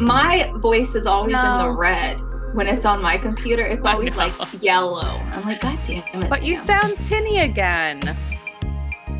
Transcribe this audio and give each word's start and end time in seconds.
my 0.00 0.52
voice 0.56 0.94
is 0.94 1.06
always 1.06 1.32
No. 1.32 1.52
in 1.52 1.58
the 1.58 1.70
red. 1.70 2.20
When 2.54 2.66
it's 2.66 2.84
on 2.84 3.02
my 3.02 3.18
computer, 3.18 3.64
it's 3.64 3.84
always 3.84 4.16
like 4.16 4.32
yellow. 4.62 5.02
I'm 5.02 5.42
like, 5.42 5.60
God 5.60 5.78
damn 5.86 6.22
it. 6.22 6.30
But 6.30 6.42
you 6.44 6.56
sound 6.56 6.96
tinny 7.04 7.40
again. 7.40 8.00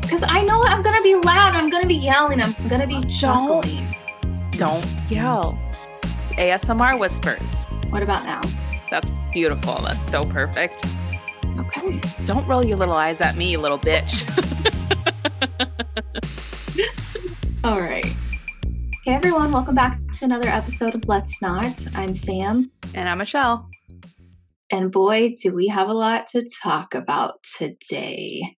Because 0.01 0.23
I 0.23 0.41
know 0.43 0.61
I'm 0.63 0.81
going 0.81 0.95
to 0.95 1.03
be 1.03 1.13
loud. 1.15 1.55
I'm 1.55 1.69
going 1.69 1.83
to 1.83 1.87
be 1.87 1.95
yelling. 1.95 2.41
I'm 2.41 2.53
going 2.67 2.81
to 2.81 2.87
be 2.87 2.99
chuckling. 3.07 3.95
Don't 4.51 4.85
yell. 5.09 5.57
ASMR 6.31 6.99
whispers. 6.99 7.65
What 7.89 8.01
about 8.01 8.25
now? 8.25 8.41
That's 8.89 9.11
beautiful. 9.31 9.75
That's 9.83 10.09
so 10.09 10.23
perfect. 10.23 10.83
Okay. 11.59 12.01
Don't 12.25 12.47
roll 12.47 12.65
your 12.65 12.77
little 12.77 12.95
eyes 12.95 13.21
at 13.21 13.35
me, 13.35 13.51
you 13.51 13.59
little 13.59 13.77
bitch. 13.79 14.25
All 17.63 17.79
right. 17.79 17.98
Hey, 19.05 19.13
everyone. 19.13 19.51
Welcome 19.51 19.75
back 19.75 19.99
to 20.17 20.25
another 20.25 20.47
episode 20.49 20.93
of 20.95 21.07
Let's 21.07 21.41
Not. 21.41 21.87
I'm 21.95 22.15
Sam. 22.15 22.71
and 22.93 23.07
I'm 23.09 23.17
Michelle. 23.17 23.69
And 24.71 24.91
boy, 24.91 25.35
do 25.41 25.53
we 25.53 25.67
have 25.67 25.89
a 25.89 25.93
lot 25.93 26.27
to 26.27 26.47
talk 26.61 26.93
about 26.93 27.41
today. 27.57 28.55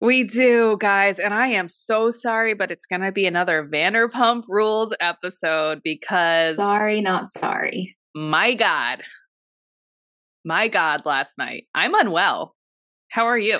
We 0.00 0.24
do, 0.24 0.76
guys. 0.80 1.18
And 1.18 1.32
I 1.34 1.48
am 1.48 1.68
so 1.68 2.10
sorry, 2.10 2.54
but 2.54 2.70
it's 2.70 2.86
going 2.86 3.02
to 3.02 3.12
be 3.12 3.26
another 3.26 3.68
Vanderpump 3.70 4.44
Rules 4.48 4.94
episode 5.00 5.80
because 5.84 6.56
Sorry, 6.56 7.00
not 7.00 7.26
sorry. 7.26 7.96
my 8.14 8.54
God, 8.54 9.00
my 10.44 10.68
God, 10.68 11.02
last 11.04 11.36
night, 11.38 11.66
I'm 11.74 11.94
unwell. 11.94 12.54
How 13.10 13.26
are 13.26 13.38
you? 13.38 13.58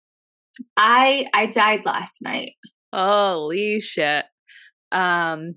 I 0.76 1.26
I 1.32 1.46
died 1.46 1.84
last 1.84 2.22
night. 2.22 2.52
Holy 2.92 3.80
shit. 3.80 4.24
Um, 4.92 5.54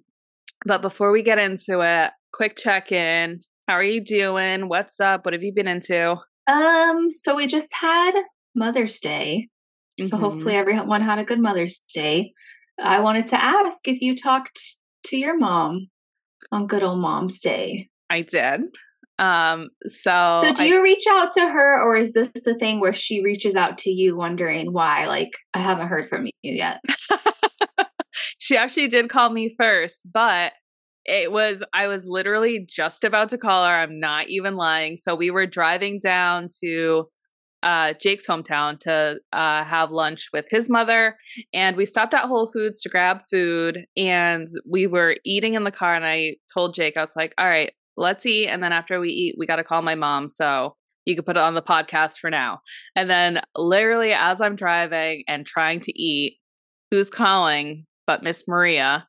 but 0.66 0.82
before 0.82 1.12
we 1.12 1.24
get 1.24 1.40
into 1.40 1.82
it, 1.82 2.12
quick 2.34 2.56
check 2.58 2.92
in. 2.92 3.40
How 3.68 3.76
are 3.76 3.84
you 3.84 4.04
doing? 4.04 4.68
What's 4.68 5.00
up? 5.00 5.26
What 5.26 5.34
have 5.34 5.44
you 5.44 5.54
been 5.54 5.68
into? 5.68 6.16
Um, 6.48 7.10
so 7.12 7.36
we 7.36 7.48
just 7.48 7.74
had 7.74 8.12
Mother's 8.56 9.00
Day. 9.00 9.48
So 10.04 10.18
Mhm. 10.18 10.20
hopefully 10.20 10.56
everyone 10.56 11.02
had 11.02 11.20
a 11.20 11.24
good 11.24 11.40
Mother's 11.40 11.80
Day. 11.94 12.34
I 12.82 13.00
wanted 13.00 13.28
to 13.28 13.42
ask 13.44 13.88
if 13.88 14.02
you 14.02 14.16
talked 14.16 14.60
to 15.06 15.18
your 15.18 15.38
mom 15.38 15.90
on 16.52 16.68
good 16.68 16.84
old 16.84 17.00
Mom's 17.00 17.40
Day. 17.40 17.90
I 18.10 18.22
did. 18.22 18.62
Um, 19.20 19.70
so, 19.86 20.40
so 20.44 20.54
do 20.54 20.64
I- 20.64 20.66
you 20.66 20.82
reach 20.84 21.04
out 21.10 21.32
to 21.34 21.42
her 21.42 21.82
or 21.84 21.96
is 21.96 22.14
this 22.14 22.48
a 22.48 22.56
thing 22.56 22.80
where 22.80 22.94
she 22.94 23.24
reaches 23.24 23.56
out 23.56 23.78
to 23.80 23.92
you 23.92 24.18
wondering 24.18 24.74
why 24.74 25.06
like 25.06 25.38
I 25.54 25.60
haven't 25.60 25.88
heard 25.88 26.10
from 26.10 26.26
you 26.26 26.32
yet? 26.54 26.82
she 28.52 28.58
actually 28.58 28.90
did 28.90 29.10
call 29.10 29.30
me 29.30 29.48
first, 29.48 30.06
but 30.12 30.52
it 31.06 31.32
was 31.32 31.64
I 31.74 31.88
was 31.88 32.06
literally 32.06 32.66
just 32.68 33.06
about 33.06 33.30
to 33.30 33.38
call 33.38 33.66
her. 33.66 33.74
I'm 33.74 33.98
not 33.98 34.28
even 34.28 34.58
lying. 34.58 34.98
So 34.98 35.16
we 35.16 35.32
were 35.32 35.48
driving 35.48 36.00
down 36.00 36.50
to 36.62 37.06
uh, 37.64 37.94
Jake's 38.02 38.28
hometown 38.28 38.78
to 38.82 39.20
uh, 39.32 39.64
have 39.64 39.92
lunch 39.92 40.28
with 40.34 40.48
his 40.52 40.70
mother, 40.70 41.16
and 41.54 41.78
we 41.78 41.86
stopped 41.86 42.14
at 42.14 42.26
Whole 42.26 42.52
Foods 42.52 42.82
to 42.82 42.90
grab 42.90 43.22
food. 43.32 43.86
And 43.96 44.50
we 44.70 44.86
were 44.86 45.16
eating 45.24 45.54
in 45.54 45.64
the 45.64 45.72
car, 45.72 45.96
and 45.96 46.06
I 46.06 46.36
told 46.54 46.74
Jake, 46.74 46.98
I 46.98 47.02
was 47.02 47.16
like, 47.16 47.34
"All 47.38 47.48
right, 47.48 47.72
let's 47.96 48.26
eat, 48.26 48.50
and 48.50 48.62
then 48.62 48.74
after 48.74 49.00
we 49.00 49.12
eat, 49.12 49.36
we 49.38 49.46
got 49.46 49.58
to 49.58 49.64
call 49.64 49.82
my 49.82 49.96
mom." 49.96 50.28
So 50.28 50.76
you 51.06 51.16
could 51.16 51.26
put 51.26 51.38
it 51.38 51.42
on 51.42 51.54
the 51.56 51.62
podcast 51.62 52.18
for 52.18 52.30
now. 52.30 52.60
And 52.98 53.10
then, 53.10 53.40
literally, 53.56 54.12
as 54.12 54.42
I'm 54.42 54.58
driving 54.58 55.24
and 55.30 55.46
trying 55.46 55.80
to 55.82 55.98
eat, 55.98 56.38
who's 56.92 57.10
calling 57.10 57.86
but 58.08 58.24
Miss 58.24 58.48
Maria? 58.48 59.08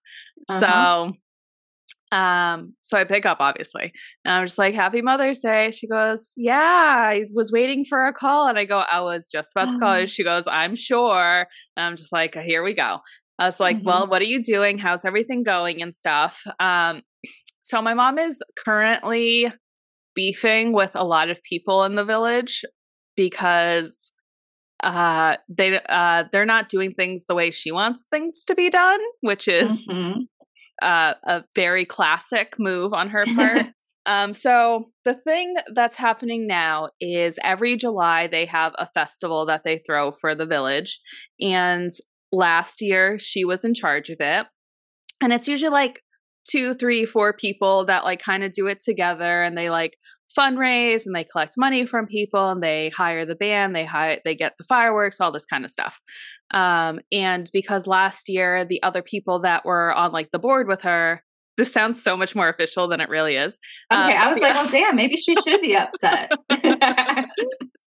Uh-huh. 0.49 0.61
So, 0.61 2.17
um, 2.17 2.75
so 2.83 2.99
I 2.99 3.05
pick 3.05 3.25
up 3.25 3.39
obviously, 3.41 3.93
and 4.25 4.35
I'm 4.35 4.45
just 4.47 4.59
like, 4.59 4.75
"Happy 4.75 5.01
Mother's 5.01 5.39
Day." 5.39 5.71
She 5.71 5.87
goes, 5.89 6.35
"Yeah, 6.37 6.59
I 6.61 7.25
was 7.33 7.51
waiting 7.51 7.85
for 7.87 8.07
a 8.07 8.13
call," 8.13 8.49
and 8.49 8.59
I 8.59 8.67
go, 8.67 8.79
"I 8.81 9.01
was 9.01 9.29
just 9.29 9.53
about 9.55 9.71
to 9.71 9.79
call 9.79 9.99
you." 9.99 10.07
She 10.07 10.23
goes, 10.25 10.47
"I'm 10.47 10.77
sure," 10.77 11.47
and 11.77 11.87
I'm 11.87 11.97
just 11.97 12.13
like, 12.13 12.35
"Here 12.35 12.63
we 12.63 12.75
go." 12.75 12.99
I 13.39 13.47
was 13.47 13.61
like, 13.61 13.79
Mhm. 13.79 13.85
"Well, 13.85 14.07
what 14.09 14.21
are 14.21 14.27
you 14.27 14.43
doing? 14.43 14.79
How's 14.79 15.05
everything 15.07 15.43
going 15.43 15.81
and 15.83 15.95
stuff?" 15.95 16.43
Um, 16.61 17.03
so 17.63 17.81
my 17.81 17.95
mom 17.95 18.19
is 18.19 18.43
currently 18.59 19.51
beefing 20.15 20.73
with 20.73 20.95
a 20.95 21.05
lot 21.05 21.31
of 21.31 21.43
people 21.45 21.85
in 21.85 21.95
the 21.95 22.05
village 22.05 22.65
because 23.17 24.13
uh 24.83 25.37
they 25.49 25.81
uh 25.89 26.25
they're 26.33 26.45
not 26.47 26.69
doing 26.69 26.93
things 26.93 27.27
the 27.27 27.35
way 27.35 27.51
she 27.51 27.71
wants 27.73 28.07
things 28.11 28.45
to 28.45 28.55
be 28.55 28.69
done 28.71 29.01
which 29.21 29.47
is 29.49 29.87
Mhm. 29.87 30.27
uh, 30.83 31.15
a 31.25 31.45
very 31.55 31.85
classic 31.85 32.55
move 32.59 32.93
on 32.93 33.11
her 33.11 33.25
part 33.35 33.67
um 34.07 34.33
so 34.33 34.91
the 35.05 35.15
thing 35.15 35.55
that's 35.75 35.97
happening 35.97 36.47
now 36.47 36.89
is 37.01 37.39
every 37.45 37.77
july 37.77 38.27
they 38.27 38.47
have 38.47 38.73
a 38.79 38.87
festival 38.87 39.47
that 39.47 39.63
they 39.65 39.79
throw 39.79 40.11
for 40.11 40.35
the 40.35 40.47
village 40.47 41.01
and 41.41 41.91
last 42.33 42.81
year 42.81 43.19
she 43.19 43.45
was 43.45 43.65
in 43.65 43.75
charge 43.75 44.09
of 44.11 44.17
it 44.21 44.47
and 45.23 45.33
it's 45.33 45.47
usually 45.47 45.71
like 45.71 46.01
two 46.51 46.75
three 46.75 47.05
four 47.05 47.33
people 47.33 47.85
that 47.87 48.03
like 48.03 48.21
kind 48.21 48.43
of 48.43 48.51
do 48.51 48.67
it 48.67 48.81
together 48.83 49.43
and 49.45 49.57
they 49.57 49.71
like 49.71 49.95
fundraise 50.37 51.07
and 51.07 51.15
they 51.15 51.25
collect 51.25 51.55
money 51.57 51.87
from 51.87 52.07
people 52.07 52.51
and 52.51 52.63
they 52.63 52.89
hire 52.91 53.25
the 53.25 53.35
band 53.35 53.75
they 53.77 53.85
hire 53.85 54.19
they 54.25 54.35
get 54.35 54.55
the 54.59 54.65
fireworks 54.65 55.21
all 55.21 55.33
this 55.33 55.47
kind 55.47 55.65
of 55.65 55.71
stuff. 55.71 56.01
Um 56.53 57.01
and 57.11 57.51
because 57.53 57.87
last 57.87 58.29
year 58.29 58.65
the 58.65 58.83
other 58.83 59.03
people 59.03 59.41
that 59.41 59.65
were 59.65 59.93
on 59.93 60.13
like 60.13 60.31
the 60.31 60.39
board 60.39 60.69
with 60.69 60.83
her 60.83 61.23
this 61.59 61.71
sounds 61.71 62.03
so 62.03 62.17
much 62.17 62.35
more 62.35 62.49
official 62.49 62.89
than 62.89 62.99
it 63.01 63.11
really 63.11 63.37
is. 63.37 63.59
Um, 63.91 64.05
Okay, 64.09 64.17
I 64.17 64.29
was 64.31 64.37
the- 64.39 64.43
like, 64.45 64.55
well, 64.55 64.69
damn, 64.71 64.97
maybe 64.97 65.17
she 65.19 65.35
should 65.45 65.61
be 65.61 65.77
upset. 65.77 66.33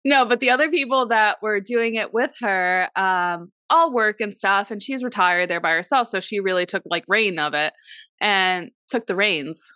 no, 0.05 0.27
but 0.27 0.41
the 0.41 0.51
other 0.51 0.69
people 0.71 1.09
that 1.09 1.39
were 1.43 1.61
doing 1.61 1.95
it 1.95 2.13
with 2.13 2.35
her 2.41 2.89
um 2.97 3.51
all 3.71 3.93
work 3.93 4.21
and 4.21 4.37
stuff 4.37 4.71
and 4.71 4.83
she's 4.83 5.03
retired 5.03 5.49
there 5.49 5.61
by 5.61 5.71
herself 5.71 6.07
so 6.07 6.21
she 6.21 6.39
really 6.39 6.67
took 6.67 6.83
like 6.85 7.03
reign 7.09 7.39
of 7.39 7.55
it 7.55 7.73
and 8.21 8.71
took 8.91 9.07
the 9.07 9.17
reins 9.17 9.67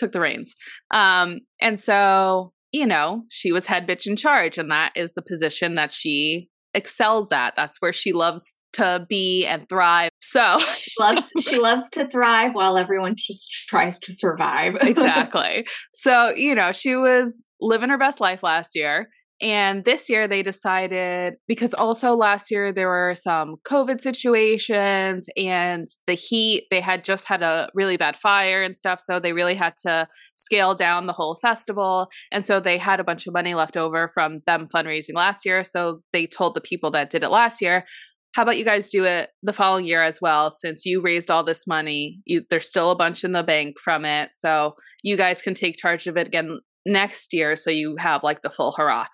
took 0.00 0.12
the 0.12 0.20
reins 0.20 0.54
um 0.92 1.40
and 1.60 1.78
so 1.78 2.52
you 2.72 2.86
know 2.86 3.22
she 3.28 3.52
was 3.52 3.66
head 3.66 3.86
bitch 3.86 4.06
in 4.06 4.16
charge 4.16 4.58
and 4.58 4.70
that 4.70 4.92
is 4.96 5.12
the 5.12 5.22
position 5.22 5.74
that 5.74 5.92
she 5.92 6.48
excels 6.74 7.32
at 7.32 7.54
that's 7.56 7.80
where 7.80 7.92
she 7.92 8.12
loves 8.12 8.56
to 8.72 9.04
be 9.08 9.44
and 9.46 9.68
thrive 9.68 10.10
so 10.20 10.58
she 10.76 10.90
loves 11.00 11.32
she 11.40 11.58
loves 11.58 11.90
to 11.90 12.06
thrive 12.08 12.54
while 12.54 12.76
everyone 12.76 13.14
just 13.16 13.50
tries 13.68 13.98
to 14.00 14.12
survive. 14.12 14.76
exactly. 14.80 15.66
So, 15.92 16.34
you 16.34 16.54
know, 16.54 16.72
she 16.72 16.96
was 16.96 17.42
living 17.60 17.90
her 17.90 17.98
best 17.98 18.20
life 18.20 18.42
last 18.42 18.70
year. 18.74 19.08
And 19.42 19.84
this 19.84 20.10
year 20.10 20.28
they 20.28 20.42
decided 20.42 21.34
because 21.48 21.72
also 21.72 22.14
last 22.14 22.50
year 22.50 22.72
there 22.72 22.88
were 22.88 23.14
some 23.14 23.56
COVID 23.66 24.00
situations 24.00 25.28
and 25.36 25.88
the 26.06 26.14
heat, 26.14 26.66
they 26.70 26.80
had 26.80 27.04
just 27.04 27.26
had 27.26 27.42
a 27.42 27.68
really 27.74 27.96
bad 27.96 28.16
fire 28.16 28.62
and 28.62 28.76
stuff. 28.76 29.00
So 29.00 29.18
they 29.18 29.32
really 29.32 29.54
had 29.54 29.74
to 29.82 30.06
scale 30.36 30.74
down 30.74 31.06
the 31.06 31.14
whole 31.14 31.36
festival. 31.36 32.08
And 32.30 32.46
so 32.46 32.60
they 32.60 32.76
had 32.76 33.00
a 33.00 33.04
bunch 33.04 33.26
of 33.26 33.32
money 33.32 33.54
left 33.54 33.76
over 33.76 34.08
from 34.08 34.40
them 34.46 34.66
fundraising 34.74 35.14
last 35.14 35.46
year. 35.46 35.64
So 35.64 36.02
they 36.12 36.26
told 36.26 36.54
the 36.54 36.60
people 36.60 36.90
that 36.90 37.10
did 37.10 37.22
it 37.22 37.30
last 37.30 37.62
year, 37.62 37.84
how 38.32 38.42
about 38.42 38.58
you 38.58 38.64
guys 38.64 38.90
do 38.90 39.04
it 39.04 39.30
the 39.42 39.52
following 39.52 39.86
year 39.86 40.02
as 40.02 40.20
well 40.20 40.50
since 40.50 40.86
you 40.86 41.00
raised 41.00 41.30
all 41.30 41.42
this 41.42 41.66
money 41.66 42.20
you, 42.24 42.42
there's 42.50 42.66
still 42.66 42.90
a 42.90 42.96
bunch 42.96 43.24
in 43.24 43.32
the 43.32 43.42
bank 43.42 43.78
from 43.78 44.04
it 44.04 44.30
so 44.32 44.74
you 45.02 45.16
guys 45.16 45.42
can 45.42 45.54
take 45.54 45.76
charge 45.76 46.06
of 46.06 46.16
it 46.16 46.26
again 46.26 46.60
next 46.86 47.32
year 47.32 47.56
so 47.56 47.70
you 47.70 47.96
have 47.98 48.22
like 48.22 48.42
the 48.42 48.50
full 48.50 48.72
hurrah. 48.72 49.06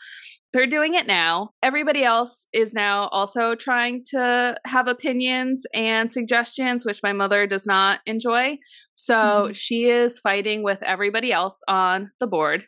They're 0.52 0.66
doing 0.66 0.94
it 0.94 1.06
now. 1.06 1.50
Everybody 1.62 2.02
else 2.02 2.46
is 2.52 2.72
now 2.72 3.08
also 3.08 3.54
trying 3.54 4.04
to 4.10 4.56
have 4.64 4.88
opinions 4.88 5.66
and 5.74 6.10
suggestions 6.10 6.86
which 6.86 7.02
my 7.02 7.12
mother 7.12 7.46
does 7.46 7.66
not 7.66 8.00
enjoy. 8.06 8.56
So 8.94 9.48
Mhm. 9.50 9.56
she 9.56 9.84
is 9.90 10.18
fighting 10.18 10.62
with 10.62 10.82
everybody 10.82 11.30
else 11.32 11.60
on 11.68 12.10
the 12.20 12.26
board 12.26 12.66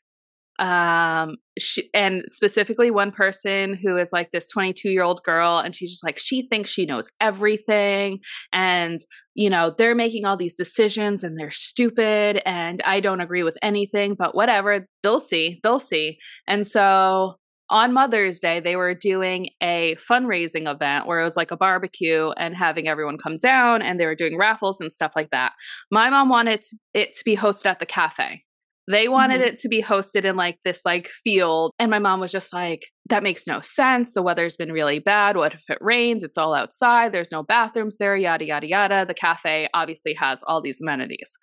um 0.59 1.37
she, 1.59 1.89
and 1.95 2.25
specifically 2.27 2.91
one 2.91 3.13
person 3.13 3.75
who 3.75 3.97
is 3.97 4.13
like 4.13 4.31
this 4.33 4.51
22 4.51 4.91
year 4.91 5.03
old 5.03 5.23
girl 5.23 5.59
and 5.59 5.75
she's 5.75 5.91
just 5.91 6.05
like 6.05 6.19
she 6.19 6.47
thinks 6.49 6.71
she 6.71 6.87
knows 6.87 7.11
everything 7.21 8.19
and 8.53 9.01
you 9.35 9.49
know 9.49 9.73
they're 9.77 9.95
making 9.95 10.25
all 10.25 10.37
these 10.37 10.57
decisions 10.57 11.23
and 11.23 11.39
they're 11.39 11.51
stupid 11.51 12.43
and 12.45 12.83
i 12.85 12.99
don't 13.01 13.21
agree 13.21 13.43
with 13.43 13.59
anything 13.63 14.15
but 14.19 14.35
whatever 14.35 14.87
they'll 15.03 15.21
see 15.21 15.61
they'll 15.63 15.79
see 15.79 16.19
and 16.47 16.67
so 16.67 17.37
on 17.71 17.93
Mother's 17.93 18.41
Day, 18.41 18.61
they 18.61 18.77
were 18.77 18.95
doing 18.95 19.51
a 19.63 19.97
fundraising 19.97 20.71
event 20.71 21.07
where 21.07 21.21
it 21.21 21.25
was 21.25 21.37
like 21.37 21.51
a 21.51 21.57
barbecue 21.57 22.31
and 22.31 22.57
having 22.57 22.89
everyone 22.89 23.19
come 23.19 23.37
down 23.37 23.83
and 23.83 24.01
they 24.01 24.07
were 24.07 24.15
doing 24.15 24.39
raffles 24.39 24.81
and 24.81 24.91
stuff 24.91 25.13
like 25.15 25.31
that. 25.31 25.53
My 25.91 26.09
mom 26.09 26.29
wanted 26.29 26.65
it 26.95 27.15
to 27.15 27.25
be 27.25 27.37
hosted 27.37 27.67
at 27.67 27.81
the 27.81 27.87
cafe. 27.87 28.43
They 28.91 29.09
wanted 29.09 29.41
mm-hmm. 29.41 29.49
it 29.49 29.59
to 29.59 29.69
be 29.69 29.83
hosted 29.83 30.25
in 30.25 30.35
like 30.37 30.59
this 30.65 30.87
like 30.87 31.09
field. 31.09 31.73
And 31.79 31.91
my 31.91 31.99
mom 31.99 32.21
was 32.21 32.33
just 32.33 32.55
like, 32.55 32.87
that 33.11 33.23
makes 33.23 33.47
no 33.47 33.61
sense. 33.61 34.15
The 34.15 34.23
weather's 34.23 34.57
been 34.57 34.73
really 34.73 34.99
bad. 34.99 35.37
What 35.37 35.53
if 35.53 35.65
it 35.69 35.79
rains? 35.83 36.23
It's 36.23 36.39
all 36.39 36.55
outside. 36.55 37.13
There's 37.13 37.31
no 37.31 37.43
bathrooms 37.43 37.99
there, 37.99 38.17
yada, 38.17 38.47
yada, 38.47 38.67
yada. 38.67 39.05
The 39.07 39.15
cafe 39.15 39.69
obviously 39.75 40.15
has 40.15 40.43
all 40.43 40.63
these 40.63 40.81
amenities. 40.81 41.37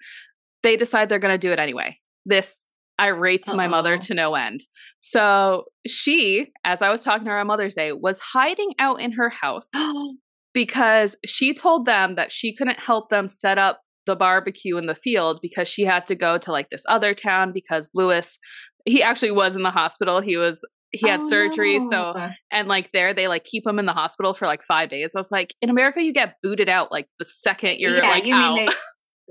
They 0.63 0.75
decide 0.75 1.07
they're 1.07 1.19
going 1.19 1.33
to 1.33 1.37
do 1.37 1.51
it 1.51 1.59
anyway. 1.59 1.99
This 2.25 2.73
irates 2.97 3.49
Uh-oh. 3.49 3.57
my 3.57 3.67
mother 3.67 3.97
to 3.97 4.13
no 4.15 4.33
end. 4.33 4.61
So 4.99 5.65
she, 5.85 6.51
as 6.63 6.81
I 6.81 6.89
was 6.89 7.03
talking 7.03 7.25
to 7.25 7.31
her 7.31 7.39
on 7.39 7.47
Mother's 7.47 7.75
Day, 7.75 7.91
was 7.91 8.19
hiding 8.19 8.73
out 8.79 8.99
in 8.99 9.11
her 9.13 9.29
house 9.29 9.69
because 10.53 11.15
she 11.23 11.53
told 11.53 11.85
them 11.85 12.15
that 12.15 12.31
she 12.31 12.55
couldn't 12.55 12.79
help 12.79 13.09
them 13.09 13.27
set 13.27 13.59
up 13.59 13.81
the 14.05 14.15
barbecue 14.15 14.77
in 14.77 14.85
the 14.85 14.95
field 14.95 15.39
because 15.41 15.67
she 15.67 15.83
had 15.83 16.05
to 16.07 16.15
go 16.15 16.37
to 16.37 16.51
like 16.51 16.69
this 16.69 16.83
other 16.87 17.13
town 17.13 17.51
because 17.53 17.89
Lewis 17.93 18.39
he 18.85 19.01
actually 19.01 19.31
was 19.31 19.55
in 19.55 19.63
the 19.63 19.71
hospital. 19.71 20.21
He 20.21 20.37
was 20.37 20.63
he 20.95 21.09
had 21.09 21.21
oh, 21.21 21.29
surgery 21.29 21.79
so 21.79 22.13
and 22.51 22.67
like 22.67 22.91
there 22.91 23.13
they 23.13 23.27
like 23.27 23.43
keep 23.43 23.65
him 23.65 23.79
in 23.79 23.85
the 23.85 23.93
hospital 23.93 24.33
for 24.33 24.45
like 24.45 24.63
five 24.63 24.89
days 24.89 25.11
i 25.15 25.19
was 25.19 25.31
like 25.31 25.53
in 25.61 25.69
america 25.69 26.01
you 26.01 26.13
get 26.13 26.35
booted 26.41 26.69
out 26.69 26.91
like 26.91 27.07
the 27.19 27.25
second 27.25 27.79
you're 27.79 27.95
yeah, 27.95 28.09
like 28.09 28.25
you 28.25 28.33
out. 28.33 28.55
mean 28.55 28.69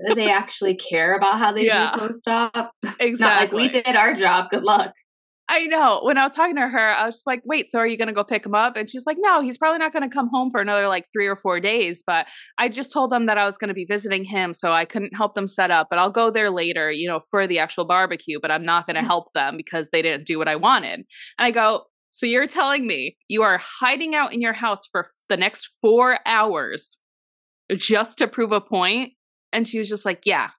they, 0.07 0.13
they 0.13 0.29
actually 0.31 0.75
care 0.75 1.15
about 1.15 1.39
how 1.39 1.51
they 1.51 1.65
yeah. 1.65 1.91
do 1.93 1.99
post-op 1.99 2.71
exactly 2.99 3.17
Not 3.19 3.39
like 3.39 3.51
we 3.51 3.69
did 3.69 3.95
our 3.95 4.13
job 4.13 4.49
good 4.51 4.63
luck 4.63 4.93
I 5.47 5.67
know. 5.67 5.99
When 6.01 6.17
I 6.17 6.23
was 6.23 6.33
talking 6.33 6.55
to 6.55 6.67
her, 6.67 6.95
I 6.95 7.05
was 7.05 7.15
just 7.15 7.27
like, 7.27 7.41
wait, 7.45 7.69
so 7.69 7.77
are 7.77 7.85
you 7.85 7.97
going 7.97 8.07
to 8.07 8.13
go 8.13 8.23
pick 8.23 8.45
him 8.45 8.55
up? 8.55 8.75
And 8.75 8.89
she's 8.89 9.05
like, 9.05 9.17
no, 9.19 9.41
he's 9.41 9.59
probably 9.59 9.77
not 9.77 9.93
going 9.93 10.07
to 10.07 10.13
come 10.13 10.29
home 10.33 10.49
for 10.49 10.59
another 10.59 10.87
like 10.87 11.05
three 11.13 11.27
or 11.27 11.35
four 11.35 11.59
days. 11.59 12.03
But 12.05 12.25
I 12.57 12.67
just 12.67 12.91
told 12.91 13.11
them 13.11 13.27
that 13.27 13.37
I 13.37 13.45
was 13.45 13.57
going 13.59 13.67
to 13.67 13.75
be 13.75 13.85
visiting 13.85 14.23
him. 14.23 14.53
So 14.53 14.71
I 14.71 14.85
couldn't 14.85 15.15
help 15.15 15.35
them 15.35 15.47
set 15.47 15.69
up, 15.69 15.87
but 15.89 15.99
I'll 15.99 16.09
go 16.09 16.31
there 16.31 16.49
later, 16.49 16.91
you 16.91 17.07
know, 17.07 17.19
for 17.29 17.45
the 17.45 17.59
actual 17.59 17.85
barbecue. 17.85 18.39
But 18.41 18.49
I'm 18.49 18.65
not 18.65 18.87
going 18.87 18.95
to 18.95 19.03
mm. 19.03 19.07
help 19.07 19.33
them 19.33 19.55
because 19.55 19.91
they 19.91 20.01
didn't 20.01 20.25
do 20.25 20.39
what 20.39 20.47
I 20.47 20.55
wanted. 20.55 21.01
And 21.37 21.45
I 21.45 21.51
go, 21.51 21.83
so 22.09 22.25
you're 22.25 22.47
telling 22.47 22.87
me 22.87 23.15
you 23.27 23.43
are 23.43 23.59
hiding 23.61 24.15
out 24.15 24.33
in 24.33 24.41
your 24.41 24.53
house 24.53 24.87
for 24.91 25.05
the 25.29 25.37
next 25.37 25.77
four 25.79 26.17
hours 26.25 26.99
just 27.71 28.17
to 28.17 28.27
prove 28.27 28.51
a 28.51 28.61
point? 28.61 29.13
And 29.53 29.67
she 29.67 29.77
was 29.77 29.89
just 29.89 30.05
like, 30.05 30.21
yeah, 30.25 30.49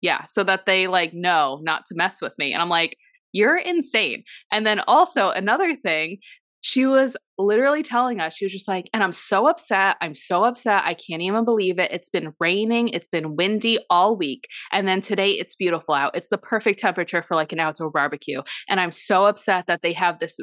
yeah. 0.00 0.24
So 0.28 0.44
that 0.44 0.66
they 0.66 0.86
like 0.86 1.12
know 1.12 1.60
not 1.62 1.82
to 1.86 1.94
mess 1.94 2.22
with 2.22 2.32
me. 2.38 2.52
And 2.52 2.62
I'm 2.62 2.68
like, 2.68 2.96
you're 3.32 3.56
insane. 3.56 4.24
And 4.52 4.66
then 4.66 4.80
also 4.86 5.30
another 5.30 5.74
thing, 5.76 6.18
she 6.62 6.84
was 6.84 7.16
literally 7.38 7.82
telling 7.82 8.20
us, 8.20 8.34
she 8.34 8.44
was 8.44 8.52
just 8.52 8.68
like, 8.68 8.90
and 8.92 9.02
I'm 9.02 9.14
so 9.14 9.48
upset. 9.48 9.96
I'm 10.02 10.14
so 10.14 10.44
upset. 10.44 10.82
I 10.84 10.92
can't 10.92 11.22
even 11.22 11.44
believe 11.44 11.78
it. 11.78 11.90
It's 11.90 12.10
been 12.10 12.34
raining. 12.38 12.88
It's 12.88 13.08
been 13.08 13.34
windy 13.34 13.78
all 13.88 14.14
week. 14.14 14.46
And 14.70 14.86
then 14.86 15.00
today 15.00 15.30
it's 15.30 15.56
beautiful 15.56 15.94
out. 15.94 16.14
It's 16.14 16.28
the 16.28 16.36
perfect 16.36 16.78
temperature 16.78 17.22
for 17.22 17.34
like 17.34 17.52
an 17.52 17.60
outdoor 17.60 17.90
barbecue. 17.90 18.42
And 18.68 18.78
I'm 18.78 18.92
so 18.92 19.24
upset 19.24 19.64
that 19.68 19.80
they 19.82 19.94
have 19.94 20.18
this 20.18 20.38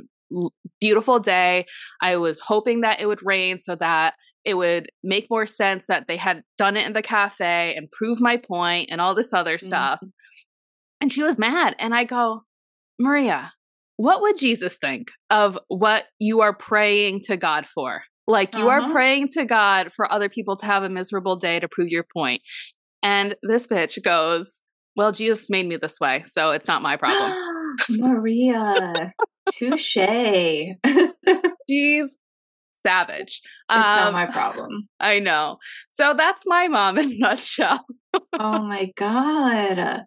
beautiful 0.81 1.19
day. 1.19 1.65
I 2.01 2.17
was 2.17 2.39
hoping 2.39 2.81
that 2.81 2.99
it 2.99 3.05
would 3.05 3.23
rain 3.23 3.59
so 3.59 3.75
that 3.75 4.15
it 4.43 4.55
would 4.55 4.89
make 5.03 5.27
more 5.29 5.45
sense 5.45 5.85
that 5.87 6.05
they 6.07 6.17
had 6.17 6.41
done 6.57 6.77
it 6.77 6.87
in 6.87 6.93
the 6.93 7.01
cafe 7.03 7.75
and 7.77 7.91
prove 7.91 8.19
my 8.19 8.37
point 8.37 8.89
and 8.91 8.99
all 8.99 9.13
this 9.13 9.33
other 9.33 9.59
stuff. 9.59 9.99
Mm-hmm. 9.99 10.07
And 11.01 11.13
she 11.13 11.21
was 11.21 11.37
mad. 11.37 11.75
And 11.77 11.93
I 11.93 12.05
go, 12.05 12.41
Maria, 12.99 13.53
what 13.97 14.21
would 14.21 14.37
Jesus 14.37 14.77
think 14.77 15.09
of 15.29 15.57
what 15.67 16.05
you 16.19 16.41
are 16.41 16.53
praying 16.53 17.21
to 17.25 17.37
God 17.37 17.65
for? 17.65 18.03
Like 18.27 18.55
you 18.55 18.69
uh-huh. 18.69 18.87
are 18.87 18.91
praying 18.91 19.29
to 19.29 19.45
God 19.45 19.91
for 19.93 20.11
other 20.11 20.29
people 20.29 20.57
to 20.57 20.65
have 20.65 20.83
a 20.83 20.89
miserable 20.89 21.35
day 21.35 21.59
to 21.59 21.67
prove 21.67 21.89
your 21.89 22.05
point. 22.11 22.41
And 23.01 23.35
this 23.41 23.67
bitch 23.67 24.01
goes, 24.03 24.61
Well, 24.95 25.11
Jesus 25.11 25.49
made 25.49 25.67
me 25.67 25.77
this 25.77 25.99
way, 25.99 26.23
so 26.25 26.51
it's 26.51 26.67
not 26.67 26.81
my 26.81 26.97
problem. 26.97 27.33
Maria, 27.89 29.13
touche. 29.51 29.97
She's 31.69 32.17
savage. 32.85 33.41
It's 33.69 33.77
um, 33.77 34.13
not 34.13 34.13
my 34.13 34.25
problem. 34.25 34.87
I 34.99 35.19
know. 35.19 35.57
So 35.89 36.13
that's 36.15 36.43
my 36.45 36.67
mom 36.67 36.97
in 36.97 37.11
a 37.11 37.17
nutshell. 37.17 37.85
oh 38.39 38.61
my 38.63 38.91
God. 38.95 40.03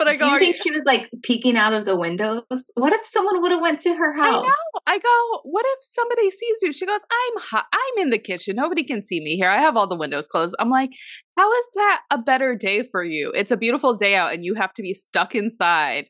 But 0.00 0.08
I 0.08 0.16
go, 0.16 0.30
Do 0.30 0.32
you 0.32 0.38
think 0.38 0.56
she 0.56 0.70
was 0.70 0.86
like 0.86 1.10
peeking 1.22 1.58
out 1.58 1.74
of 1.74 1.84
the 1.84 1.94
windows? 1.94 2.70
What 2.74 2.94
if 2.94 3.04
someone 3.04 3.42
would 3.42 3.52
have 3.52 3.60
went 3.60 3.80
to 3.80 3.94
her 3.94 4.14
house? 4.14 4.34
I 4.34 4.48
know. 4.48 4.80
I 4.86 4.98
go, 4.98 5.40
what 5.44 5.66
if 5.66 5.78
somebody 5.82 6.30
sees 6.30 6.56
you? 6.62 6.72
She 6.72 6.86
goes, 6.86 7.02
I'm 7.02 7.42
hot. 7.42 7.66
I'm 7.70 8.02
in 8.02 8.08
the 8.08 8.16
kitchen. 8.16 8.56
Nobody 8.56 8.82
can 8.82 9.02
see 9.02 9.20
me 9.20 9.36
here. 9.36 9.50
I 9.50 9.60
have 9.60 9.76
all 9.76 9.86
the 9.86 9.98
windows 9.98 10.26
closed. 10.26 10.56
I'm 10.58 10.70
like, 10.70 10.92
how 11.36 11.52
is 11.52 11.66
that 11.74 12.00
a 12.10 12.16
better 12.16 12.56
day 12.56 12.82
for 12.90 13.04
you? 13.04 13.30
It's 13.34 13.50
a 13.50 13.58
beautiful 13.58 13.94
day 13.94 14.14
out, 14.14 14.32
and 14.32 14.42
you 14.42 14.54
have 14.54 14.72
to 14.72 14.82
be 14.82 14.94
stuck 14.94 15.34
inside 15.34 16.06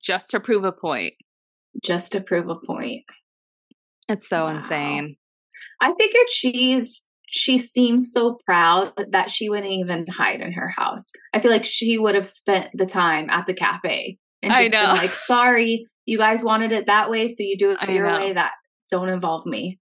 just 0.00 0.30
to 0.30 0.38
prove 0.38 0.62
a 0.62 0.70
point. 0.70 1.14
Just 1.82 2.12
to 2.12 2.20
prove 2.20 2.48
a 2.48 2.54
point. 2.54 3.02
It's 4.08 4.28
so 4.28 4.44
wow. 4.44 4.56
insane. 4.56 5.16
I 5.80 5.92
figured 5.98 6.30
she's 6.30 7.04
she 7.36 7.58
seems 7.58 8.12
so 8.12 8.38
proud 8.46 8.92
that 9.10 9.28
she 9.28 9.48
wouldn't 9.48 9.72
even 9.72 10.06
hide 10.06 10.40
in 10.40 10.52
her 10.52 10.68
house. 10.68 11.10
I 11.32 11.40
feel 11.40 11.50
like 11.50 11.64
she 11.64 11.98
would 11.98 12.14
have 12.14 12.28
spent 12.28 12.70
the 12.74 12.86
time 12.86 13.28
at 13.28 13.46
the 13.46 13.54
cafe 13.54 14.18
and 14.40 14.52
just 14.52 14.70
been 14.70 14.90
like, 14.90 15.10
sorry, 15.10 15.84
you 16.06 16.16
guys 16.16 16.44
wanted 16.44 16.70
it 16.70 16.86
that 16.86 17.10
way, 17.10 17.26
so 17.26 17.38
you 17.40 17.58
do 17.58 17.72
it 17.72 17.90
your 17.90 18.06
way 18.06 18.34
that 18.34 18.52
don't 18.88 19.08
involve 19.08 19.46
me. 19.46 19.80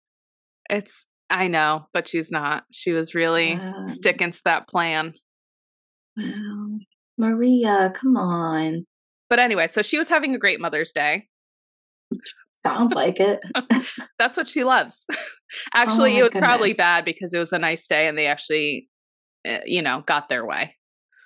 It's 0.68 1.06
I 1.30 1.48
know, 1.48 1.86
but 1.94 2.08
she's 2.08 2.32
not. 2.32 2.64
She 2.72 2.92
was 2.92 3.14
really 3.14 3.54
um, 3.54 3.86
sticking 3.86 4.32
to 4.32 4.42
that 4.46 4.68
plan. 4.68 5.14
Wow. 6.18 6.80
Maria, 7.20 7.94
come 7.96 8.18
on. 8.18 8.88
But 9.30 9.38
anyway, 9.38 9.68
so 9.68 9.84
she 9.84 10.00
was 10.00 10.10
having 10.10 10.34
a 10.34 10.40
great 10.40 10.60
Mother's 10.60 10.92
Day. 10.92 11.28
Sounds 12.64 12.94
like 12.94 13.20
it. 13.20 13.42
That's 14.20 14.38
what 14.38 14.48
she 14.48 14.64
loves. 14.64 15.06
actually, 15.74 16.16
oh 16.16 16.20
it 16.20 16.24
was 16.24 16.34
goodness. 16.34 16.48
probably 16.48 16.74
bad 16.74 17.04
because 17.04 17.34
it 17.34 17.40
was 17.40 17.52
a 17.52 17.60
nice 17.60 17.86
day 17.88 18.08
and 18.08 18.18
they 18.18 18.28
actually, 18.28 18.88
eh, 19.46 19.62
you 19.66 19.82
know, 19.82 20.04
got 20.06 20.30
their 20.30 20.46
way. 20.46 20.76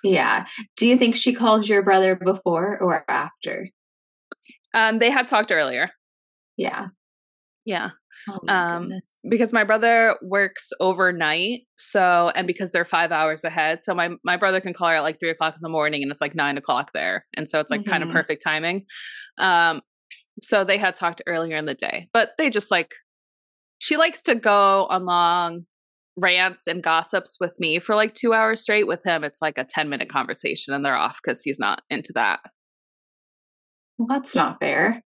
Yeah. 0.02 0.46
Do 0.76 0.86
you 0.86 0.98
think 0.98 1.14
she 1.14 1.32
called 1.32 1.68
your 1.68 1.82
brother 1.82 2.16
before 2.16 2.78
or 2.80 3.04
after? 3.08 3.68
Um, 4.74 4.98
they 4.98 5.10
had 5.10 5.28
talked 5.28 5.52
earlier. 5.52 5.90
Yeah. 6.56 6.88
Yeah. 7.64 7.90
Oh 8.28 8.40
um, 8.48 8.92
because 9.28 9.52
my 9.52 9.64
brother 9.64 10.16
works 10.22 10.70
overnight, 10.80 11.60
so 11.76 12.30
and 12.34 12.46
because 12.46 12.72
they're 12.72 12.84
five 12.84 13.12
hours 13.12 13.44
ahead, 13.44 13.82
so 13.82 13.94
my 13.94 14.10
my 14.24 14.36
brother 14.36 14.60
can 14.60 14.74
call 14.74 14.88
her 14.88 14.96
at 14.96 15.02
like 15.02 15.20
three 15.20 15.30
o'clock 15.30 15.54
in 15.54 15.60
the 15.62 15.68
morning, 15.68 16.02
and 16.02 16.10
it's 16.10 16.20
like 16.20 16.34
nine 16.34 16.58
o'clock 16.58 16.92
there, 16.92 17.24
and 17.36 17.48
so 17.48 17.60
it's 17.60 17.70
like 17.70 17.82
mm-hmm. 17.82 17.90
kind 17.90 18.02
of 18.02 18.10
perfect 18.10 18.42
timing. 18.42 18.84
Um, 19.38 19.82
so 20.40 20.64
they 20.64 20.78
had 20.78 20.94
talked 20.94 21.22
earlier 21.26 21.56
in 21.56 21.66
the 21.66 21.74
day, 21.74 22.08
but 22.12 22.30
they 22.38 22.50
just 22.50 22.70
like, 22.70 22.94
she 23.78 23.96
likes 23.96 24.22
to 24.24 24.34
go 24.34 24.86
on 24.86 25.04
long 25.04 25.66
rants 26.16 26.66
and 26.66 26.82
gossips 26.82 27.36
with 27.40 27.56
me 27.60 27.78
for 27.78 27.94
like 27.94 28.12
two 28.14 28.32
hours 28.32 28.62
straight. 28.62 28.86
With 28.86 29.04
him, 29.04 29.24
it's 29.24 29.40
like 29.40 29.58
a 29.58 29.64
10 29.64 29.88
minute 29.88 30.08
conversation 30.08 30.74
and 30.74 30.84
they're 30.84 30.96
off 30.96 31.20
because 31.22 31.42
he's 31.42 31.58
not 31.58 31.82
into 31.90 32.12
that. 32.14 32.40
Well, 33.96 34.08
that's 34.08 34.34
not 34.34 34.58
fair. 34.60 35.02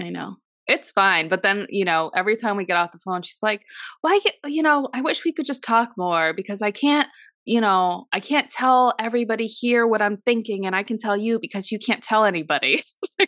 I 0.00 0.10
know. 0.10 0.36
It's 0.66 0.90
fine. 0.90 1.28
But 1.28 1.42
then, 1.42 1.66
you 1.70 1.84
know, 1.84 2.10
every 2.14 2.36
time 2.36 2.56
we 2.56 2.64
get 2.64 2.76
off 2.76 2.92
the 2.92 2.98
phone, 2.98 3.22
she's 3.22 3.42
like, 3.42 3.62
why, 4.02 4.20
you 4.44 4.62
know, 4.62 4.88
I 4.92 5.00
wish 5.00 5.24
we 5.24 5.32
could 5.32 5.46
just 5.46 5.64
talk 5.64 5.90
more 5.96 6.34
because 6.34 6.60
I 6.60 6.70
can't 6.70 7.08
you 7.48 7.62
know, 7.62 8.06
I 8.12 8.20
can't 8.20 8.50
tell 8.50 8.94
everybody 8.98 9.46
here 9.46 9.86
what 9.86 10.02
I'm 10.02 10.18
thinking, 10.18 10.66
and 10.66 10.76
I 10.76 10.82
can 10.82 10.98
tell 10.98 11.16
you 11.16 11.38
because 11.40 11.72
you 11.72 11.78
can't 11.78 12.02
tell 12.02 12.26
anybody. 12.26 12.82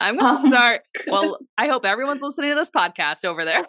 I'm 0.00 0.16
going 0.16 0.42
to 0.42 0.46
start. 0.46 0.82
Well, 1.08 1.38
I 1.58 1.66
hope 1.66 1.84
everyone's 1.84 2.22
listening 2.22 2.50
to 2.50 2.54
this 2.54 2.70
podcast 2.70 3.24
over 3.24 3.44
there. 3.44 3.66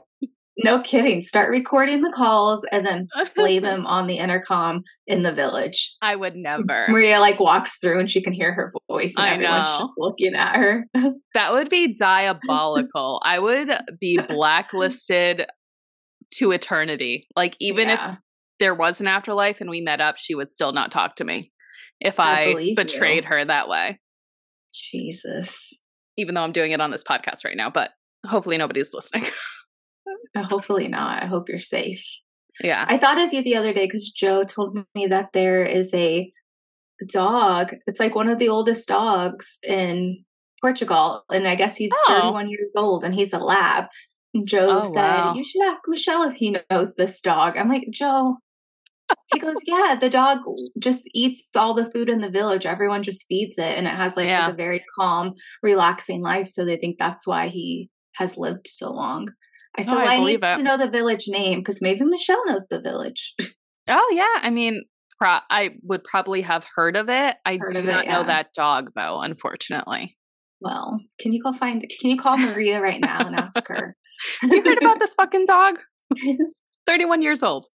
No 0.64 0.82
kidding. 0.82 1.22
Start 1.22 1.50
recording 1.50 2.02
the 2.02 2.12
calls 2.12 2.64
and 2.72 2.86
then 2.86 3.08
play 3.36 3.60
them 3.60 3.86
on 3.86 4.08
the 4.08 4.18
intercom 4.18 4.84
in 5.08 5.24
the 5.24 5.32
village. 5.32 5.96
I 6.02 6.16
would 6.16 6.36
never. 6.36 6.88
Maria 6.90 7.20
like 7.20 7.40
walks 7.40 7.78
through 7.78 8.00
and 8.00 8.10
she 8.10 8.22
can 8.22 8.34
hear 8.34 8.54
her 8.54 8.74
voice 8.90 9.16
and 9.18 9.26
I 9.26 9.34
everyone's 9.34 9.66
know. 9.66 9.80
just 9.80 9.94
looking 9.98 10.36
at 10.36 10.56
her. 10.56 10.86
that 11.34 11.54
would 11.54 11.70
be 11.70 11.96
diabolical. 11.96 13.22
I 13.24 13.40
would 13.40 13.72
be 14.00 14.18
blacklisted 14.18 15.46
to 16.36 16.52
eternity. 16.52 17.28
Like 17.36 17.56
even 17.60 17.90
yeah. 17.90 18.12
if 18.12 18.18
there 18.60 18.76
was 18.76 19.02
an 19.02 19.08
afterlife 19.08 19.62
and 19.62 19.70
we 19.70 19.82
met 19.82 20.02
up, 20.02 20.18
she 20.18 20.36
would 20.36 20.52
still 20.52 20.72
not 20.72 20.92
talk 20.92 21.16
to 21.18 21.24
me 21.24 21.52
if 22.00 22.20
I, 22.20 22.54
I 22.54 22.74
betrayed 22.76 23.24
you. 23.24 23.30
her 23.30 23.46
that 23.46 23.70
way. 23.70 24.00
Jesus. 24.74 25.84
Even 26.18 26.36
though 26.36 26.44
I'm 26.44 26.52
doing 26.52 26.72
it 26.72 26.82
on 26.82 26.92
this 26.92 27.04
podcast 27.04 27.46
right 27.46 27.58
now, 27.58 27.70
but 27.70 27.92
hopefully 28.26 28.58
nobody's 28.58 28.94
listening. 28.94 29.26
Uh, 30.36 30.44
hopefully 30.44 30.88
not. 30.88 31.24
I 31.24 31.26
hope 31.26 31.50
you're 31.50 31.60
safe. 31.60 32.06
Yeah. 32.62 32.86
I 32.88 32.98
thought 32.98 33.20
of 33.20 33.34
you 33.34 33.42
the 33.42 33.56
other 33.56 33.74
day 33.74 33.86
because 33.86 34.10
Joe 34.10 34.44
told 34.44 34.78
me 34.96 35.08
that 35.08 35.30
there 35.34 35.64
is 35.64 35.94
a 35.94 36.32
dog. 37.10 37.76
It's 37.86 38.00
like 38.00 38.16
one 38.16 38.30
of 38.30 38.40
the 38.40 38.50
oldest 38.50 38.88
dogs 38.88 39.60
in 39.64 40.24
Portugal. 40.62 41.24
And 41.32 41.48
I 41.48 41.56
guess 41.56 41.76
he's 41.76 41.92
oh. 41.94 42.20
31 42.22 42.50
years 42.50 42.72
old 42.76 43.04
and 43.04 43.14
he's 43.14 43.34
a 43.34 43.40
lab. 43.40 43.86
And 44.34 44.48
Joe 44.48 44.82
oh, 44.84 44.94
said, 44.94 45.18
wow. 45.18 45.34
You 45.34 45.44
should 45.44 45.66
ask 45.66 45.82
Michelle 45.88 46.24
if 46.24 46.36
he 46.36 46.58
knows 46.70 46.96
this 46.96 47.22
dog. 47.22 47.58
I'm 47.58 47.70
like, 47.70 47.88
Joe, 47.92 48.38
he 49.34 49.40
goes, 49.40 49.58
Yeah, 49.66 49.98
the 50.00 50.10
dog 50.10 50.40
just 50.80 51.10
eats 51.14 51.50
all 51.56 51.74
the 51.74 51.90
food 51.92 52.10
in 52.10 52.22
the 52.22 52.30
village. 52.30 52.66
Everyone 52.66 53.04
just 53.04 53.26
feeds 53.28 53.58
it. 53.58 53.78
And 53.78 53.88
it 53.88 53.92
has 53.94 54.16
like, 54.16 54.28
yeah. 54.28 54.46
like 54.46 54.54
a 54.54 54.58
very 54.58 54.84
calm, 54.98 55.34
relaxing 55.62 56.22
life. 56.22 56.48
So 56.48 56.66
they 56.66 56.78
think 56.78 56.98
that's 57.00 57.28
why 57.28 57.48
he 57.48 57.90
has 58.16 58.38
lived 58.38 58.68
so 58.68 58.92
long. 58.92 59.30
I 59.78 59.84
said, 59.84 59.94
oh, 59.94 59.98
well, 59.98 60.08
I, 60.08 60.16
I 60.16 60.24
need 60.24 60.44
it. 60.44 60.56
to 60.58 60.64
know 60.64 60.78
the 60.78 60.90
village 60.90 61.26
name 61.28 61.60
because 61.60 61.82
maybe 61.82 62.02
Michelle 62.04 62.46
knows 62.48 62.68
the 62.68 62.82
village. 62.82 63.36
Oh, 63.88 64.14
yeah. 64.14 64.42
I 64.42 64.50
mean, 64.50 64.84
pro- 65.20 65.40
I 65.50 65.72
would 65.84 66.04
probably 66.04 66.42
have 66.42 66.66
heard 66.76 66.96
of 66.96 67.10
it. 67.10 67.38
I 67.46 67.58
heard 67.58 67.76
do 67.76 67.84
not 67.84 68.04
it, 68.04 68.08
yeah. 68.08 68.14
know 68.16 68.24
that 68.24 68.54
dog, 68.54 68.92
though, 68.96 69.22
unfortunately. 69.22 70.18
Well, 70.60 71.00
can 71.20 71.34
you 71.34 71.42
go 71.42 71.54
find, 71.54 71.82
can 72.00 72.10
you 72.10 72.18
call 72.18 72.38
Maria 72.38 72.82
right 72.82 73.00
now 73.00 73.26
and 73.26 73.40
ask 73.40 73.68
her? 73.68 73.96
Have 74.42 74.52
you 74.52 74.64
heard 74.64 74.80
about 74.82 75.00
this 75.00 75.14
fucking 75.16 75.46
dog? 75.46 75.76
31 76.88 77.22
years 77.22 77.44
old. 77.44 77.68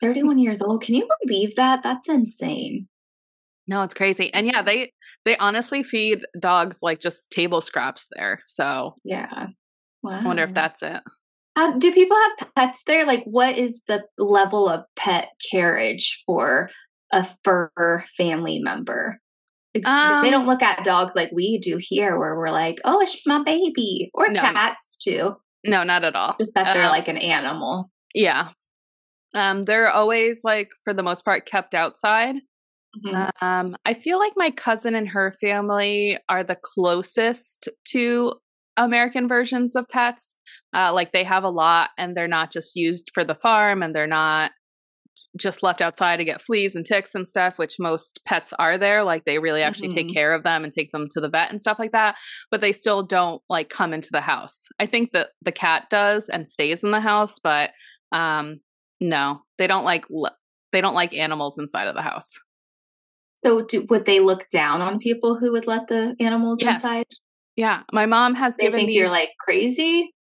31 0.00 0.38
years 0.38 0.62
old. 0.62 0.82
Can 0.82 0.94
you 0.94 1.08
believe 1.24 1.54
that? 1.56 1.82
That's 1.82 2.08
insane. 2.08 2.88
No, 3.68 3.82
it's 3.82 3.94
crazy. 3.94 4.32
And 4.32 4.46
yeah, 4.46 4.62
they 4.62 4.92
they 5.24 5.36
honestly 5.38 5.82
feed 5.82 6.24
dogs 6.38 6.82
like 6.82 7.00
just 7.00 7.30
table 7.30 7.60
scraps 7.60 8.08
there. 8.14 8.40
So 8.44 8.94
Yeah. 9.04 9.48
Wow. 10.02 10.20
I 10.20 10.24
wonder 10.24 10.44
if 10.44 10.54
that's 10.54 10.82
it. 10.82 11.02
Um, 11.56 11.78
do 11.78 11.90
people 11.92 12.16
have 12.16 12.54
pets 12.54 12.84
there? 12.84 13.04
Like 13.04 13.24
what 13.24 13.56
is 13.56 13.82
the 13.88 14.04
level 14.18 14.68
of 14.68 14.84
pet 14.94 15.30
carriage 15.50 16.22
for 16.26 16.70
a 17.12 17.26
fur 17.42 18.04
family 18.16 18.58
member? 18.58 19.20
Um, 19.84 20.22
they 20.22 20.30
don't 20.30 20.46
look 20.46 20.62
at 20.62 20.84
dogs 20.84 21.14
like 21.14 21.30
we 21.32 21.58
do 21.58 21.78
here, 21.78 22.18
where 22.18 22.34
we're 22.36 22.50
like, 22.50 22.78
"Oh, 22.84 23.00
it's 23.02 23.26
my 23.26 23.42
baby," 23.42 24.10
or 24.14 24.28
no, 24.28 24.40
cats 24.40 24.96
too. 24.96 25.36
No, 25.64 25.82
not 25.82 26.02
at 26.04 26.16
all. 26.16 26.34
Just 26.38 26.54
that 26.54 26.72
they're 26.72 26.84
uh, 26.84 26.88
like 26.88 27.08
an 27.08 27.18
animal. 27.18 27.90
Yeah, 28.14 28.50
um, 29.36 29.62
they're 29.62 29.88
always 29.88 30.42
like, 30.42 30.70
for 30.82 30.92
the 30.92 31.02
most 31.02 31.24
part, 31.24 31.46
kept 31.46 31.74
outside. 31.74 32.36
Mm-hmm. 33.04 33.44
Um, 33.44 33.76
I 33.84 33.94
feel 33.94 34.18
like 34.18 34.32
my 34.36 34.50
cousin 34.50 34.94
and 34.94 35.08
her 35.08 35.32
family 35.40 36.18
are 36.28 36.42
the 36.42 36.56
closest 36.56 37.68
to 37.88 38.34
American 38.76 39.28
versions 39.28 39.76
of 39.76 39.86
pets. 39.88 40.34
Uh, 40.74 40.92
like 40.92 41.12
they 41.12 41.24
have 41.24 41.44
a 41.44 41.50
lot, 41.50 41.90
and 41.98 42.16
they're 42.16 42.26
not 42.26 42.50
just 42.50 42.74
used 42.74 43.10
for 43.12 43.24
the 43.24 43.34
farm, 43.34 43.82
and 43.82 43.94
they're 43.94 44.06
not 44.06 44.52
just 45.38 45.62
left 45.62 45.82
outside 45.82 46.16
to 46.16 46.24
get 46.24 46.40
fleas 46.40 46.74
and 46.74 46.86
ticks 46.86 47.14
and 47.14 47.28
stuff, 47.28 47.58
which 47.58 47.76
most 47.78 48.20
pets 48.26 48.54
are 48.58 48.78
there. 48.78 49.04
Like 49.04 49.26
they 49.26 49.38
really 49.38 49.62
actually 49.62 49.88
mm-hmm. 49.88 50.08
take 50.08 50.14
care 50.14 50.32
of 50.32 50.42
them 50.42 50.64
and 50.64 50.72
take 50.72 50.90
them 50.90 51.08
to 51.10 51.20
the 51.20 51.28
vet 51.28 51.50
and 51.50 51.60
stuff 51.60 51.78
like 51.78 51.92
that. 51.92 52.16
But 52.50 52.62
they 52.62 52.72
still 52.72 53.02
don't 53.02 53.42
like 53.50 53.68
come 53.68 53.92
into 53.92 54.08
the 54.12 54.22
house. 54.22 54.66
I 54.78 54.86
think 54.86 55.12
that 55.12 55.28
the 55.42 55.52
cat 55.52 55.88
does 55.90 56.30
and 56.30 56.48
stays 56.48 56.82
in 56.82 56.90
the 56.90 57.00
house, 57.00 57.38
but 57.38 57.70
um, 58.12 58.60
no, 59.00 59.42
they 59.58 59.66
don't 59.66 59.84
like 59.84 60.06
they 60.72 60.80
don't 60.80 60.94
like 60.94 61.14
animals 61.14 61.58
inside 61.58 61.88
of 61.88 61.94
the 61.94 62.02
house. 62.02 62.38
So, 63.36 63.62
do, 63.62 63.86
would 63.90 64.06
they 64.06 64.20
look 64.20 64.48
down 64.48 64.80
on 64.80 64.98
people 64.98 65.36
who 65.36 65.52
would 65.52 65.66
let 65.66 65.88
the 65.88 66.16
animals 66.20 66.58
yes. 66.62 66.82
inside? 66.82 67.06
Yeah, 67.54 67.82
my 67.92 68.06
mom 68.06 68.34
has 68.34 68.56
they 68.56 68.64
given 68.64 68.78
think 68.78 68.88
me. 68.88 68.94
You're 68.98 69.10
like 69.10 69.30
crazy. 69.40 70.14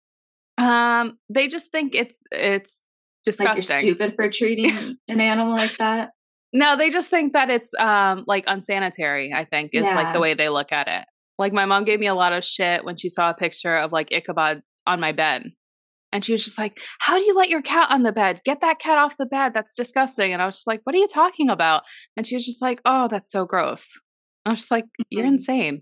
Um, 0.57 1.17
they 1.29 1.47
just 1.47 1.71
think 1.71 1.95
it's 1.95 2.23
it's 2.31 2.81
disgusting. 3.23 3.75
Like 3.75 3.85
you're 3.85 3.93
stupid 3.93 4.15
for 4.15 4.29
treating 4.29 4.97
an 5.07 5.19
animal 5.19 5.53
like 5.53 5.75
that. 5.77 6.11
No, 6.53 6.77
they 6.77 6.89
just 6.89 7.09
think 7.09 7.33
that 7.33 7.49
it's 7.49 7.73
um 7.77 8.23
like 8.27 8.45
unsanitary. 8.47 9.33
I 9.33 9.45
think 9.45 9.71
It's 9.73 9.85
yeah. 9.85 9.95
like 9.95 10.13
the 10.13 10.21
way 10.21 10.33
they 10.33 10.49
look 10.49 10.71
at 10.71 10.87
it. 10.87 11.05
Like 11.37 11.51
my 11.51 11.65
mom 11.65 11.83
gave 11.83 11.99
me 11.99 12.07
a 12.07 12.15
lot 12.15 12.31
of 12.31 12.45
shit 12.45 12.85
when 12.85 12.95
she 12.95 13.09
saw 13.09 13.29
a 13.29 13.33
picture 13.33 13.75
of 13.75 13.91
like 13.91 14.13
Ichabod 14.13 14.61
on 14.87 15.01
my 15.01 15.11
bed, 15.11 15.51
and 16.11 16.23
she 16.23 16.31
was 16.31 16.43
just 16.43 16.57
like, 16.57 16.79
How 16.99 17.17
do 17.17 17.25
you 17.25 17.35
let 17.35 17.49
your 17.49 17.61
cat 17.61 17.87
on 17.91 18.03
the 18.03 18.11
bed? 18.11 18.41
Get 18.45 18.61
that 18.61 18.79
cat 18.79 18.97
off 18.97 19.17
the 19.17 19.25
bed. 19.25 19.53
That's 19.53 19.73
disgusting. 19.73 20.33
And 20.33 20.41
I 20.41 20.45
was 20.45 20.55
just 20.55 20.67
like, 20.67 20.81
What 20.83 20.95
are 20.95 20.99
you 20.99 21.07
talking 21.07 21.49
about? 21.49 21.83
And 22.15 22.25
she 22.25 22.35
was 22.35 22.45
just 22.45 22.61
like, 22.61 22.79
Oh, 22.85 23.07
that's 23.09 23.31
so 23.31 23.45
gross. 23.45 24.01
I 24.45 24.51
was 24.51 24.59
just 24.59 24.71
like, 24.71 24.85
You're 25.09 25.23
mm-hmm. 25.23 25.33
insane. 25.33 25.81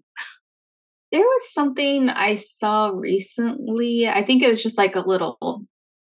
There 1.11 1.21
was 1.21 1.53
something 1.53 2.09
I 2.09 2.35
saw 2.35 2.87
recently. 2.87 4.07
I 4.07 4.23
think 4.23 4.41
it 4.41 4.49
was 4.49 4.63
just 4.63 4.79
like 4.79 4.95
a 4.95 5.01
little 5.01 5.63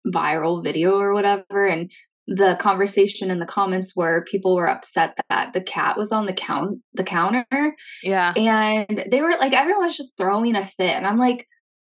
viral 0.08 0.64
video 0.64 0.98
or 0.98 1.14
whatever. 1.14 1.68
And 1.68 1.92
the 2.26 2.56
conversation 2.60 3.30
in 3.30 3.40
the 3.40 3.46
comments 3.46 3.96
were 3.96 4.24
people 4.24 4.56
were 4.56 4.70
upset 4.70 5.18
that 5.30 5.52
the 5.54 5.60
cat 5.60 5.98
was 5.98 6.14
on 6.14 6.26
the 6.26 6.34
count 6.34 6.80
the 6.94 7.04
counter. 7.04 7.76
Yeah. 8.02 8.34
And 8.38 9.06
they 9.12 9.22
were 9.22 9.32
like 9.32 9.52
everyone's 9.52 9.98
just 9.98 10.18
throwing 10.18 10.56
a 10.56 10.66
fit. 10.66 10.96
And 10.96 11.06
I'm 11.06 11.20
like, 11.20 11.46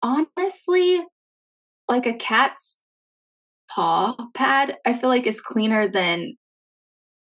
honestly, 0.02 1.06
like 1.88 2.06
a 2.06 2.14
cat's 2.14 2.82
paw 3.70 4.16
pad, 4.34 4.78
I 4.86 4.94
feel 4.94 5.10
like 5.10 5.28
is 5.28 5.42
cleaner 5.42 5.88
than 5.88 6.36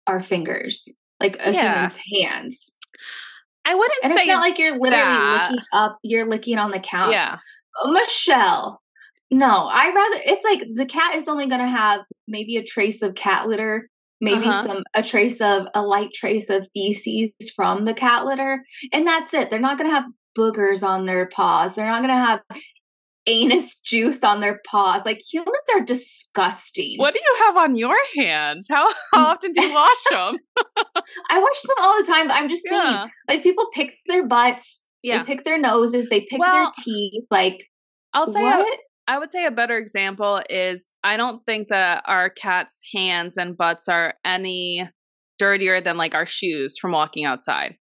our 0.08 0.22
fingers, 0.22 0.88
like 1.20 1.38
a 1.40 1.52
yeah. 1.52 1.74
human's 1.74 2.00
hands. 2.14 2.76
I 3.66 3.76
wouldn't 3.76 4.00
and 4.04 4.14
say 4.14 4.22
it's 4.22 4.28
not 4.28 4.42
like 4.42 4.58
you're 4.58 4.80
literally 4.80 5.04
that. 5.04 5.52
licking 5.52 5.66
up, 5.74 6.00
you're 6.02 6.26
licking 6.26 6.58
on 6.58 6.72
the 6.72 6.80
counter. 6.80 7.14
Yeah. 7.14 7.38
Michelle. 7.86 8.82
No, 9.30 9.70
I 9.72 9.92
rather 9.94 10.22
it's 10.26 10.46
like 10.46 10.64
the 10.74 10.86
cat 10.86 11.16
is 11.16 11.28
only 11.28 11.48
gonna 11.48 11.68
have 11.68 12.02
maybe 12.28 12.56
a 12.56 12.64
trace 12.64 13.02
of 13.02 13.16
cat 13.16 13.48
litter, 13.48 13.90
maybe 14.22 14.46
uh-huh. 14.46 14.64
some 14.64 14.84
a 14.94 15.04
trace 15.04 15.42
of 15.42 15.68
a 15.76 15.82
light 15.82 16.14
trace 16.14 16.50
of 16.50 16.70
feces 16.74 17.32
from 17.54 17.84
the 17.84 17.94
cat 17.94 18.26
litter, 18.26 18.64
and 18.94 19.06
that's 19.06 19.34
it. 19.34 19.50
They're 19.50 19.60
not 19.60 19.78
gonna 19.78 19.90
have 19.90 20.06
boogers 20.38 20.82
on 20.82 21.06
their 21.06 21.28
paws. 21.28 21.76
They're 21.76 21.92
not 21.92 22.02
gonna 22.02 22.14
have 22.14 22.42
anus 23.28 23.80
juice 23.82 24.24
on 24.24 24.40
their 24.40 24.60
paws. 24.66 25.04
Like 25.06 25.22
humans 25.32 25.68
are 25.76 25.82
disgusting. 25.82 26.96
What 26.98 27.14
do 27.14 27.20
you 27.20 27.36
have 27.46 27.58
on 27.58 27.76
your 27.76 27.98
hands? 28.18 28.68
How, 28.70 28.92
how 29.14 29.26
often 29.32 29.52
do 29.52 29.64
you 29.64 29.74
wash 29.74 30.04
them? 30.10 30.38
I 31.30 31.40
wash 31.40 31.62
them 31.62 31.76
all 31.80 32.00
the 32.00 32.08
time. 32.08 32.28
but 32.28 32.34
I'm 32.34 32.50
just 32.50 32.66
yeah. 32.70 32.92
saying, 32.92 33.10
like 33.28 33.44
people 33.44 33.68
pick 33.74 33.98
their 34.08 34.26
butts, 34.26 34.84
yeah. 35.04 35.20
they 35.20 35.36
pick 35.36 35.46
their 35.46 35.60
noses, 35.60 36.10
they 36.10 36.22
pick 36.22 36.40
well, 36.40 36.54
their 36.54 36.72
teeth. 36.84 37.26
Like 37.30 37.64
I'll 38.14 38.26
say 38.26 38.42
what? 38.42 38.68
A, 38.68 39.12
I 39.12 39.20
would 39.20 39.32
say 39.32 39.46
a 39.46 39.52
better 39.52 39.78
example 39.78 40.42
is 40.50 40.94
I 41.04 41.18
don't 41.18 41.44
think 41.44 41.68
that 41.70 42.04
our 42.08 42.30
cat's 42.30 42.82
hands 42.94 43.38
and 43.38 43.56
butts 43.56 43.88
are 43.88 44.16
any 44.26 44.90
dirtier 45.38 45.82
than 45.82 45.98
like 45.98 46.16
our 46.16 46.26
shoes 46.26 46.78
from 46.80 46.92
walking 46.92 47.26
outside. 47.26 47.76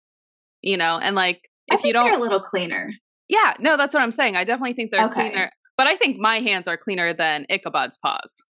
You 0.61 0.77
know, 0.77 0.99
and 1.01 1.15
like 1.15 1.41
if 1.67 1.83
you 1.83 1.93
don't 1.93 2.13
a 2.13 2.17
little 2.17 2.39
cleaner. 2.39 2.89
Yeah, 3.29 3.53
no, 3.59 3.77
that's 3.77 3.93
what 3.93 4.01
I'm 4.01 4.11
saying. 4.11 4.35
I 4.35 4.43
definitely 4.43 4.73
think 4.73 4.91
they're 4.91 5.05
okay. 5.05 5.29
cleaner, 5.29 5.51
but 5.77 5.87
I 5.87 5.95
think 5.95 6.17
my 6.17 6.39
hands 6.39 6.67
are 6.67 6.77
cleaner 6.77 7.13
than 7.13 7.45
Ichabod's 7.49 7.97
paws. 7.97 8.43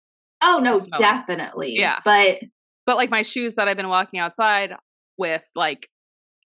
Oh 0.43 0.59
no, 0.63 0.77
so, 0.77 0.87
definitely. 0.97 1.73
Yeah, 1.75 1.99
but 2.05 2.39
but 2.85 2.95
like 2.95 3.09
my 3.09 3.21
shoes 3.23 3.55
that 3.55 3.67
I've 3.67 3.77
been 3.77 3.89
walking 3.89 4.19
outside 4.19 4.73
with, 5.17 5.41
like, 5.55 5.89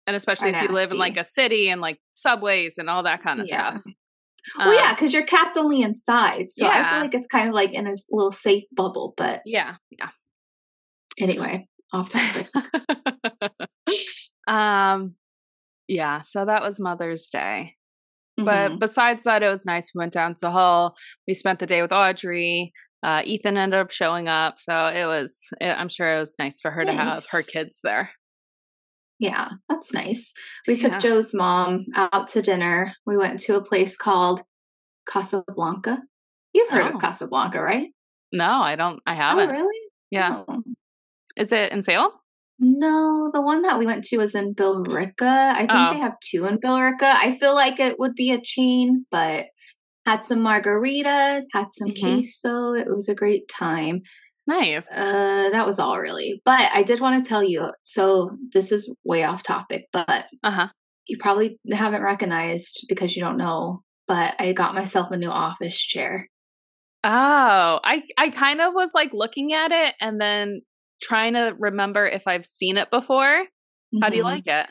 and 0.07 0.15
especially 0.15 0.49
if 0.49 0.53
nasty. 0.53 0.69
you 0.69 0.73
live 0.73 0.91
in 0.91 0.97
like 0.97 1.17
a 1.17 1.23
city 1.23 1.69
and 1.69 1.81
like 1.81 1.99
subways 2.13 2.77
and 2.77 2.89
all 2.89 3.03
that 3.03 3.21
kind 3.21 3.41
of 3.41 3.47
yeah. 3.47 3.75
stuff. 3.77 3.93
Well, 4.57 4.69
um, 4.69 4.73
yeah, 4.75 4.93
because 4.93 5.13
your 5.13 5.25
cat's 5.25 5.57
only 5.57 5.81
inside, 5.81 6.47
so 6.51 6.65
yeah. 6.65 6.85
I 6.85 6.89
feel 6.89 6.99
like 7.01 7.13
it's 7.13 7.27
kind 7.27 7.47
of 7.47 7.53
like 7.53 7.73
in 7.73 7.85
this 7.85 8.05
little 8.09 8.31
safe 8.31 8.63
bubble. 8.75 9.13
But 9.15 9.41
yeah, 9.45 9.75
yeah. 9.91 10.09
Anyway, 11.19 11.67
off 11.93 12.09
topic. 12.09 12.47
um, 14.47 15.15
yeah. 15.87 16.21
So 16.21 16.45
that 16.45 16.63
was 16.63 16.79
Mother's 16.79 17.27
Day. 17.27 17.75
But 18.45 18.69
mm-hmm. 18.69 18.79
besides 18.79 19.23
that, 19.23 19.43
it 19.43 19.49
was 19.49 19.65
nice. 19.65 19.91
We 19.93 19.99
went 19.99 20.13
down 20.13 20.35
to 20.35 20.51
Hull. 20.51 20.95
We 21.27 21.33
spent 21.33 21.59
the 21.59 21.67
day 21.67 21.81
with 21.81 21.91
Audrey. 21.91 22.73
Uh, 23.03 23.23
Ethan 23.25 23.57
ended 23.57 23.79
up 23.79 23.89
showing 23.91 24.27
up, 24.27 24.59
so 24.59 24.87
it 24.87 25.05
was. 25.05 25.49
It, 25.59 25.69
I'm 25.69 25.89
sure 25.89 26.15
it 26.15 26.19
was 26.19 26.35
nice 26.37 26.61
for 26.61 26.71
her 26.71 26.85
nice. 26.85 26.95
to 26.95 27.01
have 27.01 27.25
her 27.31 27.41
kids 27.41 27.79
there. 27.83 28.11
Yeah, 29.19 29.49
that's 29.69 29.93
nice. 29.93 30.33
We 30.67 30.75
took. 30.75 30.99
Joe's 30.99 31.33
mom 31.33 31.85
out 31.95 32.27
to 32.29 32.41
dinner. 32.41 32.93
We 33.05 33.17
went 33.17 33.39
to 33.41 33.55
a 33.55 33.63
place 33.63 33.97
called 33.97 34.43
Casablanca. 35.07 36.03
You've 36.53 36.69
heard 36.69 36.91
oh. 36.91 36.95
of 36.95 37.01
Casablanca, 37.01 37.61
right? 37.61 37.89
No, 38.31 38.61
I 38.61 38.75
don't. 38.75 38.99
I 39.05 39.13
oh, 39.13 39.15
haven't. 39.15 39.49
Oh, 39.49 39.53
really? 39.53 39.79
Yeah. 40.11 40.43
Oh. 40.47 40.63
Is 41.35 41.51
it 41.51 41.71
in 41.71 41.83
Salem? 41.83 42.11
No, 42.63 43.31
the 43.33 43.41
one 43.41 43.63
that 43.63 43.79
we 43.79 43.87
went 43.87 44.03
to 44.05 44.17
was 44.17 44.35
in 44.35 44.53
Billerica. 44.53 45.23
I 45.23 45.61
think 45.61 45.71
oh. 45.71 45.93
they 45.93 45.99
have 45.99 46.19
two 46.19 46.45
in 46.45 46.59
Billerica. 46.59 47.01
I 47.01 47.35
feel 47.39 47.55
like 47.55 47.79
it 47.79 47.97
would 47.97 48.13
be 48.13 48.31
a 48.31 48.39
chain, 48.39 49.07
but 49.09 49.47
had 50.05 50.23
some 50.23 50.39
margaritas, 50.39 51.45
had 51.53 51.73
some 51.73 51.89
mm-hmm. 51.89 52.19
queso. 52.19 52.73
It 52.73 52.85
was 52.87 53.09
a 53.09 53.15
great 53.15 53.49
time. 53.49 54.01
Nice. 54.45 54.91
Uh, 54.91 55.49
that 55.51 55.65
was 55.65 55.79
all 55.79 55.99
really. 55.99 56.39
But 56.45 56.69
I 56.71 56.83
did 56.83 56.99
want 56.99 57.21
to 57.21 57.27
tell 57.27 57.43
you. 57.43 57.71
So 57.81 58.37
this 58.53 58.71
is 58.71 58.95
way 59.03 59.23
off 59.23 59.41
topic, 59.41 59.85
but 59.91 60.25
uh-huh. 60.43 60.67
you 61.07 61.17
probably 61.19 61.59
haven't 61.71 62.03
recognized 62.03 62.85
because 62.87 63.15
you 63.15 63.23
don't 63.23 63.37
know. 63.37 63.79
But 64.07 64.35
I 64.37 64.53
got 64.53 64.75
myself 64.75 65.09
a 65.09 65.17
new 65.17 65.31
office 65.31 65.79
chair. 65.79 66.27
Oh, 67.03 67.79
I 67.83 68.03
I 68.19 68.29
kind 68.29 68.61
of 68.61 68.75
was 68.75 68.91
like 68.93 69.13
looking 69.13 69.53
at 69.53 69.71
it 69.71 69.95
and 69.99 70.21
then 70.21 70.61
trying 71.01 71.33
to 71.33 71.55
remember 71.57 72.05
if 72.05 72.27
I've 72.27 72.45
seen 72.45 72.77
it 72.77 72.89
before. 72.89 73.45
How 74.01 74.09
do 74.09 74.15
you 74.15 74.23
mm-hmm. 74.23 74.31
like 74.31 74.47
it? 74.47 74.67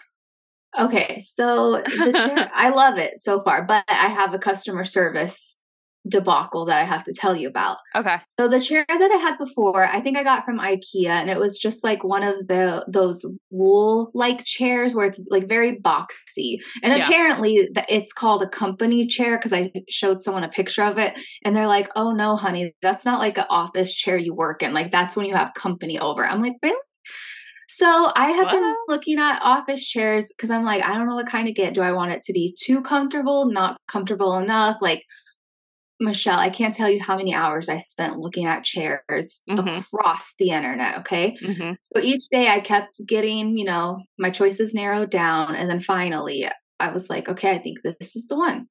Okay, 0.79 1.19
so 1.19 1.83
the 1.83 2.13
chair, 2.13 2.51
I 2.55 2.71
love 2.71 2.97
it 2.97 3.19
so 3.19 3.41
far, 3.41 3.65
but 3.65 3.85
I 3.89 4.09
have 4.09 4.33
a 4.33 4.39
customer 4.39 4.85
service 4.85 5.60
debacle 6.09 6.65
that 6.67 6.81
I 6.81 6.85
have 6.85 7.05
to 7.05 7.13
tell 7.13 7.37
you 7.37 7.49
about. 7.49 7.79
Okay. 7.95 8.17
So 8.29 8.49
the 8.49 8.61
chair 8.61 8.85
that 8.89 9.11
I 9.13 9.17
had 9.17 9.37
before, 9.39 9.87
I 9.87 10.01
think 10.01 10.17
I 10.17 10.23
got 10.23 10.45
from 10.45 10.59
IKEA 10.59 11.09
and 11.09 11.31
it 11.31 11.39
was 11.39 11.59
just 11.59 11.85
like 11.85 12.03
one 12.03 12.23
of 12.23 12.49
the 12.49 12.85
those 12.89 13.25
wool 13.51 14.11
like 14.15 14.45
chairs 14.45 14.95
where 14.95 15.07
it's 15.07 15.23
like 15.29 15.49
very 15.49 15.77
boxy. 15.77 16.59
And 16.83 16.97
yeah. 16.97 17.07
apparently 17.07 17.69
it's 17.89 18.13
called 18.13 18.43
a 18.43 18.49
company 18.49 19.07
chair 19.07 19.39
cuz 19.39 19.53
I 19.53 19.71
showed 19.89 20.23
someone 20.23 20.45
a 20.45 20.49
picture 20.49 20.83
of 20.83 20.99
it 20.99 21.19
and 21.45 21.55
they're 21.55 21.67
like, 21.67 21.91
"Oh 21.97 22.13
no, 22.13 22.37
honey, 22.37 22.75
that's 22.83 23.05
not 23.05 23.21
like 23.21 23.39
an 23.39 23.47
office 23.51 23.95
chair 23.95 24.17
you 24.17 24.35
work 24.35 24.63
in. 24.63 24.73
Like 24.73 24.91
that's 24.91 25.17
when 25.17 25.27
you 25.27 25.35
have 25.35 25.55
company 25.55 25.99
over." 25.99 26.27
I'm 26.27 26.43
like, 26.43 26.55
"Really?" 26.63 26.77
So 27.73 28.11
I 28.17 28.33
have 28.33 28.47
what? 28.47 28.53
been 28.53 28.75
looking 28.89 29.19
at 29.21 29.41
office 29.43 29.87
chairs 29.87 30.33
because 30.37 30.51
I'm 30.51 30.65
like, 30.65 30.83
I 30.85 30.93
don't 30.93 31.07
know 31.07 31.15
what 31.15 31.29
kind 31.29 31.47
to 31.47 31.53
get. 31.53 31.73
Do 31.73 31.83
I 31.83 31.93
want 31.93 32.11
it 32.11 32.21
to 32.23 32.33
be 32.33 32.53
too 32.61 32.83
comfortable, 32.83 33.47
not 33.47 33.77
comfortable 33.87 34.37
enough? 34.37 34.79
Like, 34.81 35.05
Michelle, 36.01 36.39
I 36.39 36.49
can't 36.49 36.75
tell 36.75 36.89
you 36.89 37.01
how 37.01 37.17
many 37.17 37.35
hours 37.35 37.69
I 37.69 37.79
spent 37.79 38.19
looking 38.19 38.47
at 38.47 38.65
chairs 38.65 39.43
mm-hmm. 39.49 39.81
across 39.81 40.35
the 40.39 40.51
internet. 40.51 40.99
Okay. 40.99 41.37
Mm-hmm. 41.43 41.73
So 41.83 42.01
each 42.01 42.25
day 42.33 42.49
I 42.49 42.61
kept 42.61 42.95
getting, 43.07 43.57
you 43.59 43.65
know, 43.65 44.03
my 44.19 44.31
choices 44.31 44.75
narrowed 44.75 45.11
down. 45.11 45.55
And 45.55 45.69
then 45.69 45.81
finally 45.81 46.49
I 46.81 46.91
was 46.91 47.11
like, 47.11 47.29
okay, 47.29 47.51
I 47.51 47.59
think 47.59 47.79
this 47.83 48.17
is 48.17 48.27
the 48.29 48.37
one. 48.37 48.67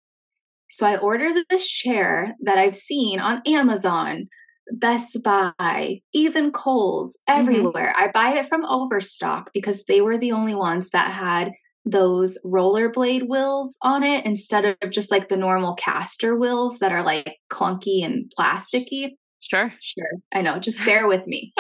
So 0.70 0.88
I 0.88 0.98
ordered 0.98 1.44
this 1.50 1.68
chair 1.68 2.36
that 2.42 2.58
I've 2.58 2.76
seen 2.76 3.20
on 3.20 3.42
Amazon, 3.46 4.28
Best 4.72 5.22
Buy, 5.24 6.02
even 6.14 6.52
Kohl's, 6.52 7.18
mm-hmm. 7.30 7.42
everywhere. 7.42 7.94
Mm-hmm. 7.96 8.10
I 8.10 8.12
buy 8.12 8.38
it 8.40 8.48
from 8.48 8.66
Overstock 8.66 9.52
because 9.54 9.86
they 9.86 10.02
were 10.02 10.18
the 10.18 10.32
only 10.32 10.56
ones 10.56 10.90
that 10.92 11.12
had 11.12 11.52
those 11.86 12.38
rollerblade 12.46 13.28
wheels 13.28 13.78
on 13.84 14.04
it 14.04 14.26
instead 14.26 14.66
of 14.66 14.92
just 14.92 15.12
like 15.12 15.30
the 15.30 15.38
normal 15.38 15.74
caster 15.76 16.36
wheels 16.38 16.80
that 16.80 16.92
are 16.92 17.04
like 17.04 17.38
clunky 17.52 18.04
and 18.04 18.32
plasticky. 18.38 19.12
Sure. 19.42 19.74
Sure. 19.80 20.12
I 20.34 20.42
know. 20.42 20.60
Just 20.60 20.84
bear 20.86 21.08
with 21.08 21.26
me. 21.26 21.54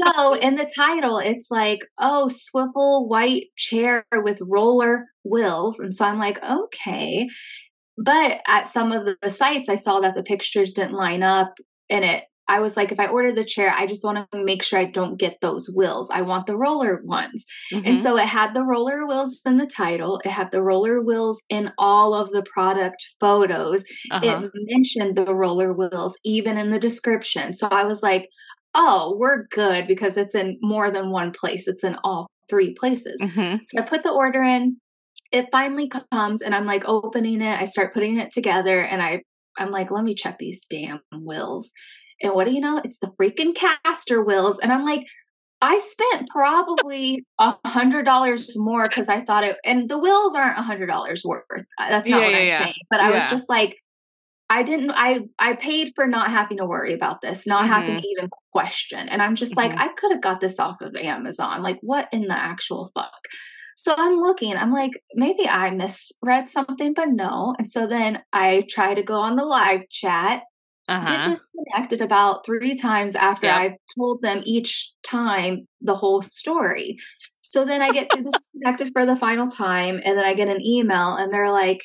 so 0.00 0.34
in 0.34 0.56
the 0.56 0.70
title, 0.74 1.18
it's 1.18 1.50
like, 1.50 1.80
oh, 1.98 2.28
swivel 2.28 3.06
white 3.08 3.46
chair 3.56 4.04
with 4.12 4.40
roller 4.40 5.06
wheels. 5.24 5.78
And 5.78 5.94
so 5.94 6.04
I'm 6.04 6.18
like, 6.18 6.42
okay. 6.42 7.28
But 7.96 8.40
at 8.46 8.68
some 8.68 8.92
of 8.92 9.16
the 9.20 9.30
sites, 9.30 9.68
I 9.68 9.76
saw 9.76 10.00
that 10.00 10.14
the 10.14 10.22
pictures 10.22 10.72
didn't 10.72 10.94
line 10.94 11.22
up 11.22 11.54
and 11.90 12.04
it 12.04 12.24
I 12.48 12.60
was 12.60 12.76
like, 12.76 12.90
if 12.90 12.98
I 12.98 13.06
order 13.06 13.30
the 13.30 13.44
chair, 13.44 13.72
I 13.76 13.86
just 13.86 14.04
want 14.04 14.26
to 14.32 14.44
make 14.44 14.62
sure 14.62 14.78
I 14.78 14.86
don't 14.86 15.18
get 15.18 15.40
those 15.40 15.70
wheels. 15.74 16.10
I 16.10 16.22
want 16.22 16.46
the 16.46 16.56
roller 16.56 17.02
ones. 17.04 17.44
Mm-hmm. 17.72 17.86
And 17.86 18.00
so 18.00 18.16
it 18.16 18.26
had 18.26 18.54
the 18.54 18.64
roller 18.64 19.06
wheels 19.06 19.42
in 19.46 19.58
the 19.58 19.66
title, 19.66 20.20
it 20.24 20.30
had 20.30 20.50
the 20.50 20.62
roller 20.62 21.02
wheels 21.02 21.42
in 21.48 21.72
all 21.78 22.14
of 22.14 22.30
the 22.30 22.42
product 22.42 23.04
photos. 23.20 23.84
Uh-huh. 24.10 24.42
It 24.44 24.52
mentioned 24.54 25.16
the 25.16 25.34
roller 25.34 25.72
wheels 25.72 26.18
even 26.24 26.56
in 26.56 26.70
the 26.70 26.78
description. 26.78 27.52
So 27.52 27.68
I 27.70 27.84
was 27.84 28.02
like, 28.02 28.28
oh, 28.74 29.16
we're 29.18 29.46
good 29.48 29.86
because 29.86 30.16
it's 30.16 30.34
in 30.34 30.58
more 30.62 30.90
than 30.90 31.10
one 31.10 31.32
place, 31.32 31.68
it's 31.68 31.84
in 31.84 31.96
all 32.02 32.28
three 32.48 32.72
places. 32.74 33.20
Mm-hmm. 33.20 33.58
So 33.64 33.78
I 33.78 33.82
put 33.82 34.02
the 34.02 34.12
order 34.12 34.42
in. 34.42 34.78
It 35.30 35.48
finally 35.52 35.90
comes 35.90 36.40
and 36.40 36.54
I'm 36.54 36.64
like 36.64 36.84
opening 36.86 37.42
it. 37.42 37.60
I 37.60 37.66
start 37.66 37.92
putting 37.92 38.16
it 38.18 38.32
together 38.32 38.80
and 38.80 39.02
I 39.02 39.22
I'm 39.58 39.70
like, 39.70 39.90
let 39.90 40.04
me 40.04 40.14
check 40.14 40.38
these 40.38 40.64
damn 40.66 41.00
wheels. 41.12 41.72
And 42.22 42.34
what 42.34 42.46
do 42.46 42.52
you 42.52 42.60
know? 42.60 42.80
It's 42.84 42.98
the 42.98 43.12
freaking 43.20 43.54
caster 43.54 44.22
wheels. 44.22 44.58
And 44.58 44.72
I'm 44.72 44.84
like, 44.84 45.06
I 45.60 45.78
spent 45.78 46.28
probably 46.28 47.24
a 47.38 47.56
hundred 47.66 48.04
dollars 48.04 48.52
more 48.56 48.88
because 48.88 49.08
I 49.08 49.24
thought 49.24 49.44
it, 49.44 49.56
and 49.64 49.88
the 49.88 49.98
wheels 49.98 50.34
aren't 50.34 50.58
a 50.58 50.62
hundred 50.62 50.86
dollars 50.86 51.22
worth. 51.24 51.44
That's 51.78 52.08
not 52.08 52.20
yeah, 52.20 52.24
what 52.26 52.32
yeah, 52.32 52.38
I'm 52.38 52.46
yeah. 52.46 52.62
saying. 52.64 52.74
But 52.90 53.00
I 53.00 53.10
was 53.10 53.26
just 53.28 53.48
like, 53.48 53.76
I 54.50 54.62
didn't. 54.62 54.92
I 54.94 55.22
I 55.38 55.54
paid 55.54 55.92
for 55.96 56.06
not 56.06 56.30
having 56.30 56.58
to 56.58 56.64
worry 56.64 56.94
about 56.94 57.20
this, 57.22 57.46
not 57.46 57.64
mm-hmm. 57.64 57.72
having 57.72 58.00
to 58.00 58.08
even 58.08 58.28
question. 58.52 59.08
And 59.08 59.20
I'm 59.20 59.34
just 59.34 59.56
mm-hmm. 59.56 59.76
like, 59.76 59.80
I 59.80 59.92
could 59.94 60.12
have 60.12 60.22
got 60.22 60.40
this 60.40 60.60
off 60.60 60.80
of 60.80 60.94
Amazon. 60.94 61.62
Like, 61.62 61.78
what 61.82 62.08
in 62.12 62.28
the 62.28 62.38
actual 62.38 62.90
fuck? 62.94 63.10
So 63.76 63.94
I'm 63.96 64.16
looking, 64.16 64.56
I'm 64.56 64.72
like, 64.72 64.92
maybe 65.14 65.48
I 65.48 65.70
misread 65.70 66.48
something, 66.48 66.94
but 66.94 67.10
no. 67.10 67.54
And 67.58 67.68
so 67.68 67.86
then 67.86 68.22
I 68.32 68.64
try 68.68 68.94
to 68.94 69.04
go 69.04 69.14
on 69.14 69.36
the 69.36 69.44
live 69.44 69.88
chat 69.88 70.42
uh-huh. 70.88 71.24
get 71.24 71.30
disconnected 71.30 72.00
about 72.00 72.46
three 72.46 72.78
times 72.78 73.14
after 73.14 73.46
yep. 73.46 73.56
I've 73.56 73.72
told 73.96 74.22
them 74.22 74.42
each 74.44 74.92
time 75.02 75.66
the 75.80 75.94
whole 75.94 76.22
story. 76.22 76.96
So 77.42 77.64
then 77.64 77.82
I 77.82 77.90
get 77.90 78.08
disconnected 78.10 78.90
for 78.92 79.06
the 79.06 79.16
final 79.16 79.48
time, 79.48 80.00
and 80.04 80.18
then 80.18 80.24
I 80.24 80.34
get 80.34 80.48
an 80.48 80.64
email, 80.64 81.14
and 81.16 81.32
they're 81.32 81.50
like, 81.50 81.80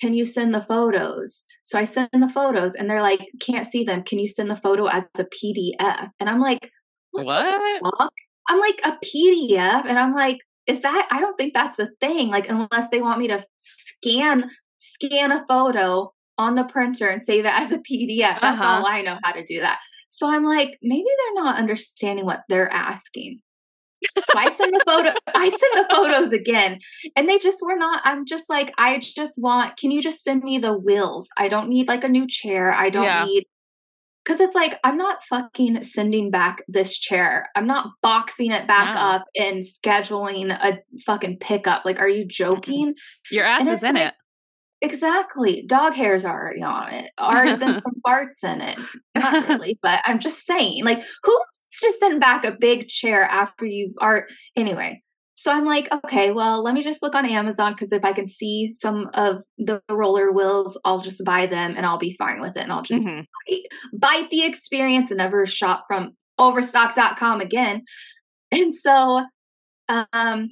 "Can 0.00 0.14
you 0.14 0.26
send 0.26 0.54
the 0.54 0.62
photos?" 0.62 1.46
So 1.64 1.78
I 1.78 1.84
send 1.84 2.08
the 2.12 2.28
photos, 2.28 2.74
and 2.74 2.88
they're 2.88 3.02
like, 3.02 3.20
"Can't 3.40 3.66
see 3.66 3.84
them. 3.84 4.02
Can 4.02 4.18
you 4.18 4.28
send 4.28 4.50
the 4.50 4.56
photo 4.56 4.86
as 4.86 5.08
a 5.18 5.24
PDF?" 5.24 6.10
And 6.18 6.28
I'm 6.28 6.40
like, 6.40 6.70
"What?" 7.12 7.26
what? 7.26 8.12
I'm 8.48 8.60
like 8.60 8.80
a 8.84 8.98
PDF, 9.04 9.84
and 9.86 9.98
I'm 9.98 10.14
like, 10.14 10.38
"Is 10.66 10.80
that? 10.80 11.08
I 11.10 11.20
don't 11.20 11.36
think 11.36 11.54
that's 11.54 11.78
a 11.78 11.90
thing. 12.00 12.28
Like 12.28 12.48
unless 12.48 12.88
they 12.90 13.00
want 13.02 13.18
me 13.18 13.28
to 13.28 13.44
scan." 13.56 14.50
scan 14.80 15.30
a 15.30 15.44
photo 15.46 16.10
on 16.40 16.54
the 16.54 16.64
printer 16.64 17.06
and 17.06 17.22
save 17.22 17.44
it 17.44 17.52
as 17.52 17.70
a 17.70 17.78
PDF. 17.78 18.40
That's 18.40 18.60
uh-huh. 18.60 18.64
all 18.64 18.86
I 18.86 19.02
know 19.02 19.18
how 19.22 19.32
to 19.32 19.44
do 19.44 19.60
that. 19.60 19.78
So 20.08 20.28
I'm 20.28 20.44
like, 20.44 20.78
maybe 20.82 21.04
they're 21.04 21.44
not 21.44 21.58
understanding 21.58 22.24
what 22.24 22.40
they're 22.48 22.72
asking. 22.72 23.40
so 24.14 24.22
I 24.34 24.50
send 24.50 24.72
the 24.72 24.82
photo, 24.86 25.10
I 25.34 25.50
send 25.50 25.60
the 25.60 25.94
photos 25.94 26.32
again, 26.32 26.78
and 27.14 27.28
they 27.28 27.36
just 27.36 27.58
were 27.62 27.76
not. 27.76 28.00
I'm 28.04 28.24
just 28.24 28.48
like, 28.48 28.72
I 28.78 28.98
just 28.98 29.34
want. 29.36 29.76
Can 29.76 29.90
you 29.90 30.00
just 30.00 30.22
send 30.22 30.42
me 30.42 30.56
the 30.58 30.72
wheels? 30.72 31.28
I 31.36 31.48
don't 31.48 31.68
need 31.68 31.86
like 31.86 32.02
a 32.02 32.08
new 32.08 32.26
chair. 32.26 32.72
I 32.72 32.88
don't 32.88 33.04
yeah. 33.04 33.26
need 33.26 33.44
because 34.24 34.40
it's 34.40 34.54
like 34.54 34.78
I'm 34.84 34.96
not 34.96 35.22
fucking 35.24 35.82
sending 35.82 36.30
back 36.30 36.62
this 36.66 36.96
chair. 36.96 37.48
I'm 37.54 37.66
not 37.66 37.90
boxing 38.02 38.52
it 38.52 38.66
back 38.66 38.94
no. 38.94 39.00
up 39.00 39.24
and 39.36 39.62
scheduling 39.62 40.50
a 40.50 40.78
fucking 41.04 41.38
pickup. 41.38 41.84
Like, 41.84 41.98
are 41.98 42.08
you 42.08 42.26
joking? 42.26 42.94
Your 43.30 43.44
ass 43.44 43.66
is 43.66 43.82
in 43.82 43.96
like, 43.96 44.08
it. 44.08 44.14
Exactly. 44.82 45.64
Dog 45.66 45.94
hair's 45.94 46.24
already 46.24 46.62
on 46.62 46.92
it. 46.92 47.10
Already 47.18 47.56
been 47.56 47.80
some 47.80 48.00
farts 48.06 48.42
in 48.42 48.60
it. 48.60 48.78
Not 49.16 49.48
really, 49.48 49.78
but 49.82 50.00
I'm 50.04 50.18
just 50.18 50.46
saying, 50.46 50.84
like, 50.84 51.02
who 51.22 51.32
wants 51.32 51.80
to 51.80 51.92
send 51.98 52.20
back 52.20 52.44
a 52.44 52.52
big 52.52 52.88
chair 52.88 53.24
after 53.24 53.64
you 53.64 53.94
are 54.00 54.26
anyway? 54.56 55.02
So 55.34 55.50
I'm 55.50 55.64
like, 55.64 55.90
okay, 55.90 56.32
well, 56.32 56.62
let 56.62 56.74
me 56.74 56.82
just 56.82 57.02
look 57.02 57.14
on 57.14 57.24
Amazon 57.24 57.72
because 57.72 57.92
if 57.92 58.04
I 58.04 58.12
can 58.12 58.28
see 58.28 58.70
some 58.70 59.08
of 59.14 59.42
the 59.56 59.80
roller 59.90 60.30
wheels, 60.32 60.78
I'll 60.84 61.00
just 61.00 61.24
buy 61.24 61.46
them 61.46 61.74
and 61.76 61.86
I'll 61.86 61.96
be 61.96 62.14
fine 62.18 62.42
with 62.42 62.58
it. 62.58 62.60
And 62.60 62.72
I'll 62.72 62.82
just 62.82 63.06
mm-hmm. 63.06 63.22
bite, 63.48 63.62
bite 63.94 64.30
the 64.30 64.44
experience 64.44 65.10
and 65.10 65.16
never 65.16 65.46
shop 65.46 65.84
from 65.88 66.10
overstock.com 66.38 67.40
again. 67.40 67.82
And 68.52 68.74
so 68.74 69.24
um 69.88 70.48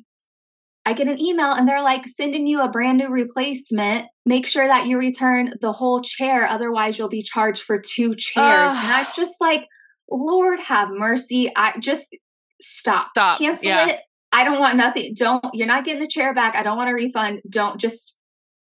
I 0.88 0.94
get 0.94 1.06
an 1.06 1.20
email 1.20 1.52
and 1.52 1.68
they're 1.68 1.82
like 1.82 2.08
sending 2.08 2.46
you 2.46 2.62
a 2.62 2.70
brand 2.70 2.96
new 2.96 3.10
replacement. 3.10 4.06
Make 4.24 4.46
sure 4.46 4.66
that 4.66 4.86
you 4.86 4.98
return 4.98 5.52
the 5.60 5.70
whole 5.70 6.00
chair, 6.00 6.48
otherwise 6.48 6.96
you'll 6.96 7.10
be 7.10 7.22
charged 7.22 7.62
for 7.62 7.78
two 7.78 8.14
chairs. 8.16 8.70
and 8.70 8.78
I'm 8.78 9.06
just 9.14 9.34
like, 9.38 9.66
Lord 10.10 10.60
have 10.60 10.88
mercy. 10.90 11.52
I 11.54 11.78
just 11.78 12.16
stop. 12.62 13.10
Stop. 13.10 13.38
Cancel 13.38 13.68
yeah. 13.68 13.88
it. 13.88 14.00
I 14.32 14.44
don't 14.44 14.60
want 14.60 14.78
nothing. 14.78 15.12
Don't 15.14 15.44
you're 15.52 15.66
not 15.66 15.84
getting 15.84 16.00
the 16.00 16.08
chair 16.08 16.32
back. 16.32 16.56
I 16.56 16.62
don't 16.62 16.78
want 16.78 16.88
a 16.88 16.94
refund. 16.94 17.42
Don't 17.50 17.78
just 17.78 18.18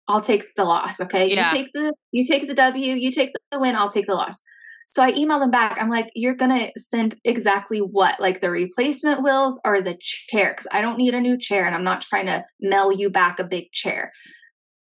I'll 0.08 0.22
take 0.22 0.54
the 0.54 0.64
loss. 0.64 0.98
Okay. 1.02 1.30
Yeah. 1.30 1.52
You 1.52 1.58
take 1.58 1.72
the 1.74 1.92
you 2.12 2.26
take 2.26 2.48
the 2.48 2.54
W, 2.54 2.94
you 2.94 3.12
take 3.12 3.32
the 3.50 3.58
win, 3.58 3.76
I'll 3.76 3.90
take 3.90 4.06
the 4.06 4.14
loss. 4.14 4.40
So 4.88 5.02
I 5.02 5.10
email 5.10 5.40
them 5.40 5.50
back. 5.50 5.78
I'm 5.80 5.88
like, 5.88 6.10
you're 6.14 6.36
going 6.36 6.56
to 6.56 6.72
send 6.80 7.16
exactly 7.24 7.80
what? 7.80 8.20
Like 8.20 8.40
the 8.40 8.50
replacement 8.50 9.22
wheels 9.22 9.60
or 9.64 9.82
the 9.82 9.98
chair? 10.00 10.50
Because 10.52 10.68
I 10.70 10.80
don't 10.80 10.96
need 10.96 11.14
a 11.14 11.20
new 11.20 11.36
chair 11.36 11.66
and 11.66 11.74
I'm 11.74 11.84
not 11.84 12.02
trying 12.02 12.26
to 12.26 12.44
mail 12.60 12.92
you 12.92 13.10
back 13.10 13.40
a 13.40 13.44
big 13.44 13.72
chair. 13.72 14.12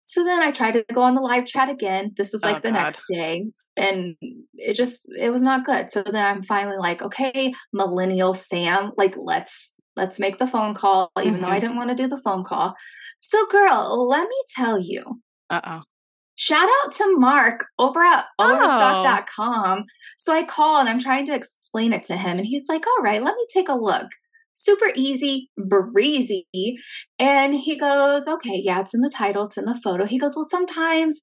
So 0.02 0.24
then 0.24 0.42
I 0.42 0.50
tried 0.50 0.72
to 0.72 0.84
go 0.92 1.02
on 1.02 1.14
the 1.14 1.20
live 1.20 1.46
chat 1.46 1.68
again. 1.68 2.12
This 2.16 2.32
was 2.32 2.42
like 2.42 2.56
oh, 2.56 2.60
the 2.60 2.72
God. 2.72 2.82
next 2.82 3.06
day. 3.08 3.46
And 3.76 4.16
it 4.54 4.74
just 4.74 5.08
it 5.18 5.30
was 5.30 5.42
not 5.42 5.64
good. 5.64 5.88
So 5.90 6.02
then 6.02 6.24
I'm 6.24 6.42
finally 6.42 6.78
like, 6.78 7.02
okay, 7.02 7.54
millennial 7.72 8.34
Sam, 8.34 8.92
like 8.96 9.14
let's 9.16 9.74
let's 9.94 10.18
make 10.18 10.38
the 10.38 10.46
phone 10.46 10.74
call, 10.74 11.10
even 11.18 11.34
mm-hmm. 11.34 11.42
though 11.42 11.48
I 11.48 11.50
mm-hmm. 11.52 11.60
didn't 11.60 11.76
want 11.76 11.90
to 11.90 11.96
do 11.96 12.08
the 12.08 12.20
phone 12.22 12.42
call. 12.42 12.74
So 13.20 13.46
girl, 13.48 14.08
let 14.08 14.22
me 14.22 14.36
tell 14.56 14.80
you. 14.80 15.20
Uh-oh 15.50 15.82
shout 16.36 16.68
out 16.84 16.92
to 16.92 17.16
Mark 17.18 17.66
over 17.78 18.00
at 18.00 18.26
oh. 18.38 18.54
overstock.com. 18.54 19.84
So 20.16 20.32
I 20.32 20.44
call 20.44 20.78
and 20.78 20.88
I'm 20.88 21.00
trying 21.00 21.26
to 21.26 21.34
explain 21.34 21.92
it 21.92 22.04
to 22.04 22.16
him, 22.16 22.38
and 22.38 22.46
he's 22.46 22.68
like, 22.68 22.86
All 22.86 23.02
right, 23.02 23.22
let 23.22 23.34
me 23.34 23.46
take 23.52 23.68
a 23.68 23.74
look. 23.74 24.06
Super 24.54 24.90
easy, 24.94 25.50
breezy. 25.58 26.46
And 27.18 27.54
he 27.54 27.78
goes, 27.78 28.28
Okay, 28.28 28.62
yeah, 28.64 28.80
it's 28.80 28.94
in 28.94 29.00
the 29.00 29.10
title, 29.10 29.46
it's 29.46 29.58
in 29.58 29.64
the 29.64 29.80
photo. 29.82 30.06
He 30.06 30.18
goes, 30.18 30.36
Well, 30.36 30.46
sometimes 30.48 31.22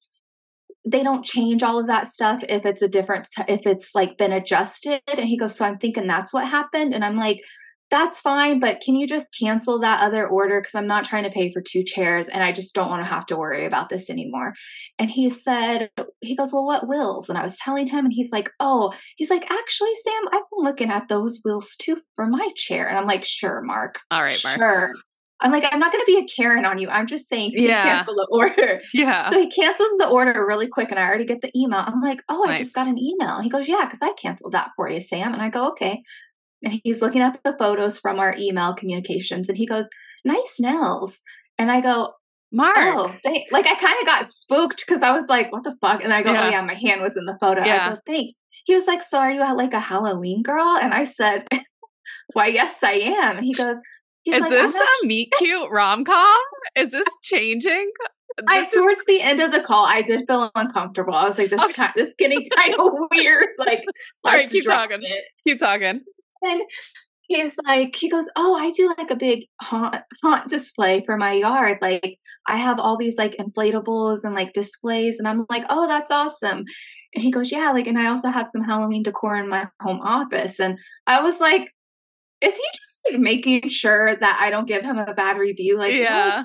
they 0.86 1.02
don't 1.02 1.24
change 1.24 1.64
all 1.64 1.80
of 1.80 1.88
that 1.88 2.08
stuff 2.08 2.44
if 2.50 2.66
it's 2.66 2.82
a 2.82 2.90
different, 2.90 3.28
if 3.48 3.66
it's 3.66 3.96
like 3.96 4.18
been 4.18 4.34
adjusted. 4.34 5.02
And 5.08 5.26
he 5.26 5.38
goes, 5.38 5.56
So 5.56 5.66
I'm 5.66 5.78
thinking 5.78 6.08
that's 6.08 6.34
what 6.34 6.48
happened. 6.48 6.94
And 6.94 7.06
I'm 7.06 7.16
like, 7.16 7.40
that's 7.94 8.22
fine, 8.22 8.60
but 8.60 8.82
can 8.82 8.96
you 8.96 9.06
just 9.06 9.38
cancel 9.40 9.78
that 9.78 10.02
other 10.02 10.28
order? 10.28 10.60
Because 10.60 10.74
I'm 10.74 10.88
not 10.88 11.06
trying 11.06 11.26
to 11.26 11.30
pay 11.30 11.52
for 11.52 11.62
two 11.62 11.84
chairs 11.84 12.28
and 12.28 12.42
I 12.42 12.52
just 12.52 12.74
don't 12.74 12.90
want 12.90 13.02
to 13.02 13.08
have 13.08 13.28
to 13.28 13.38
worry 13.38 13.68
about 13.68 13.90
this 13.90 14.10
anymore. 14.10 14.56
And 14.98 15.12
he 15.12 15.30
said, 15.30 15.92
he 16.20 16.36
goes, 16.36 16.52
Well, 16.52 16.66
what 16.66 16.88
wills? 16.88 17.30
And 17.30 17.38
I 17.38 17.44
was 17.44 17.56
telling 17.60 17.86
him, 17.86 18.06
and 18.06 18.14
he's 18.14 18.32
like, 18.32 18.50
Oh, 18.60 18.94
he's 19.16 19.30
like, 19.30 19.44
Actually, 19.44 19.94
Sam, 20.04 20.24
I've 20.26 20.42
been 20.50 20.64
looking 20.64 20.90
at 20.90 21.08
those 21.08 21.40
wills 21.46 21.76
too 21.76 22.02
for 22.16 22.26
my 22.26 22.50
chair. 22.56 22.90
And 22.90 22.98
I'm 22.98 23.06
like, 23.06 23.26
Sure, 23.26 23.62
Mark. 23.62 24.00
All 24.10 24.24
right, 24.24 24.42
Mark. 24.44 24.58
Sure. 24.58 24.94
I'm 25.40 25.52
like, 25.52 25.66
I'm 25.70 25.80
not 25.80 25.92
going 25.92 26.04
to 26.04 26.12
be 26.12 26.18
a 26.18 26.26
Karen 26.26 26.66
on 26.66 26.78
you. 26.80 26.90
I'm 26.90 27.06
just 27.06 27.28
saying, 27.28 27.52
yeah. 27.54 27.84
cancel 27.84 28.16
the 28.16 28.28
order. 28.32 28.82
Yeah. 28.94 29.30
So 29.30 29.40
he 29.40 29.50
cancels 29.50 29.92
the 30.00 30.08
order 30.08 30.46
really 30.48 30.68
quick, 30.68 30.90
and 30.90 30.98
I 30.98 31.04
already 31.04 31.26
get 31.26 31.42
the 31.42 31.52
email. 31.56 31.84
I'm 31.86 32.02
like, 32.02 32.24
oh, 32.30 32.44
nice. 32.46 32.60
I 32.60 32.62
just 32.62 32.76
got 32.76 32.88
an 32.88 32.98
email. 32.98 33.42
He 33.42 33.50
goes, 33.50 33.68
yeah, 33.68 33.84
because 33.84 34.02
I 34.02 34.14
canceled 34.14 34.54
that 34.54 34.72
for 34.78 34.90
you, 34.90 35.02
Sam. 35.02 35.34
And 35.34 35.42
I 35.42 35.50
go, 35.50 35.70
okay. 35.72 36.02
And 36.64 36.80
he's 36.84 37.02
looking 37.02 37.22
at 37.22 37.40
the 37.44 37.56
photos 37.58 38.00
from 38.00 38.20
our 38.20 38.36
email 38.40 38.74
communications, 38.74 39.50
and 39.50 39.58
he 39.58 39.66
goes, 39.66 39.90
nice 40.26 40.58
nails. 40.60 41.22
And 41.58 41.72
I 41.72 41.82
go, 41.82 42.14
Mark. 42.52 42.78
Oh, 42.78 43.16
like 43.52 43.66
I 43.66 43.76
kind 43.76 44.00
of 44.00 44.06
got 44.06 44.28
spooked 44.28 44.84
because 44.86 45.02
I 45.02 45.12
was 45.12 45.28
like, 45.28 45.52
what 45.52 45.64
the 45.64 45.76
fuck? 45.82 46.04
And 46.04 46.14
I 46.14 46.22
go, 46.22 46.30
oh, 46.30 46.34
yeah. 46.34 46.46
oh 46.46 46.50
yeah, 46.50 46.62
my 46.62 46.76
hand 46.76 47.02
was 47.02 47.18
in 47.18 47.26
the 47.26 47.38
photo. 47.42 47.66
Yeah. 47.66 47.88
I 47.88 47.90
go, 47.96 48.02
thanks. 48.06 48.34
He 48.66 48.76
was 48.76 48.88
like, 48.88 49.02
so 49.02 49.18
are 49.18 49.32
you 49.32 49.42
at 49.42 49.58
like 49.58 49.74
a 49.74 49.80
Halloween 49.80 50.44
girl? 50.44 50.78
And 50.82 50.94
I 50.94 51.04
said, 51.04 51.48
why, 52.34 52.48
yes, 52.48 52.84
I 52.84 52.94
am. 52.94 53.38
And 53.38 53.46
he 53.46 53.54
goes, 53.54 53.78
He's 54.24 54.36
Is 54.36 54.42
like, 54.42 54.52
this 54.52 54.76
a 54.76 55.06
meet 55.06 55.34
cute 55.38 55.70
rom 55.70 56.06
com? 56.06 56.42
Is 56.78 56.92
this 56.92 57.06
changing? 57.24 57.92
This 58.38 58.46
I 58.48 58.66
towards 58.74 59.00
is- 59.00 59.06
the 59.06 59.22
end 59.22 59.42
of 59.42 59.52
the 59.52 59.60
call, 59.60 59.86
I 59.86 60.02
did 60.02 60.24
feel 60.28 60.50
uncomfortable. 60.56 61.14
I 61.14 61.28
was 61.28 61.38
like, 61.38 61.50
"This 61.50 61.62
okay. 61.64 61.74
kind, 61.74 61.92
this 61.94 62.16
getting 62.18 62.50
kind 62.56 62.74
of 62.74 62.88
weird." 63.12 63.50
Like, 63.60 63.84
all 64.24 64.32
right, 64.32 64.50
keep 64.50 64.64
talking. 64.64 65.00
It. 65.02 65.26
Keep 65.44 65.60
talking. 65.60 66.02
And 66.44 66.62
he's 67.28 67.58
like, 67.66 67.96
he 67.96 68.10
goes, 68.10 68.30
"Oh, 68.36 68.56
I 68.56 68.72
do 68.72 68.94
like 68.98 69.12
a 69.12 69.16
big 69.16 69.46
haunt 69.62 69.98
haunt 70.22 70.50
display 70.50 71.04
for 71.06 71.18
my 71.18 71.34
yard. 71.34 71.80
Like, 71.82 72.20
I 72.48 72.58
have 72.58 72.80
all 72.80 72.98
these 72.98 73.18
like 73.18 73.36
inflatables 73.38 74.24
and 74.24 74.36
like 74.36 74.54
displays." 74.54 75.20
And 75.20 75.28
I'm 75.28 75.46
like, 75.50 75.64
"Oh, 75.70 75.88
that's 75.88 76.12
awesome." 76.12 76.66
And 77.16 77.24
he 77.24 77.32
goes, 77.32 77.52
"Yeah, 77.52 77.72
like, 77.72 77.88
and 77.88 77.98
I 78.00 78.08
also 78.08 78.30
have 78.30 78.48
some 78.48 78.64
Halloween 78.64 79.04
decor 79.04 79.38
in 79.38 79.50
my 79.50 79.68
home 79.82 80.02
office." 80.02 80.60
And 80.60 80.78
I 81.08 81.22
was 81.22 81.40
like, 81.40 81.70
is 82.44 82.56
he 82.56 82.64
just 82.78 83.00
like 83.10 83.20
making 83.22 83.70
sure 83.70 84.16
that 84.18 84.40
I 84.42 84.50
don't 84.50 84.68
give 84.68 84.84
him 84.84 84.98
a 84.98 85.14
bad 85.14 85.38
review? 85.38 85.78
Like, 85.78 85.94
yeah. 85.94 86.44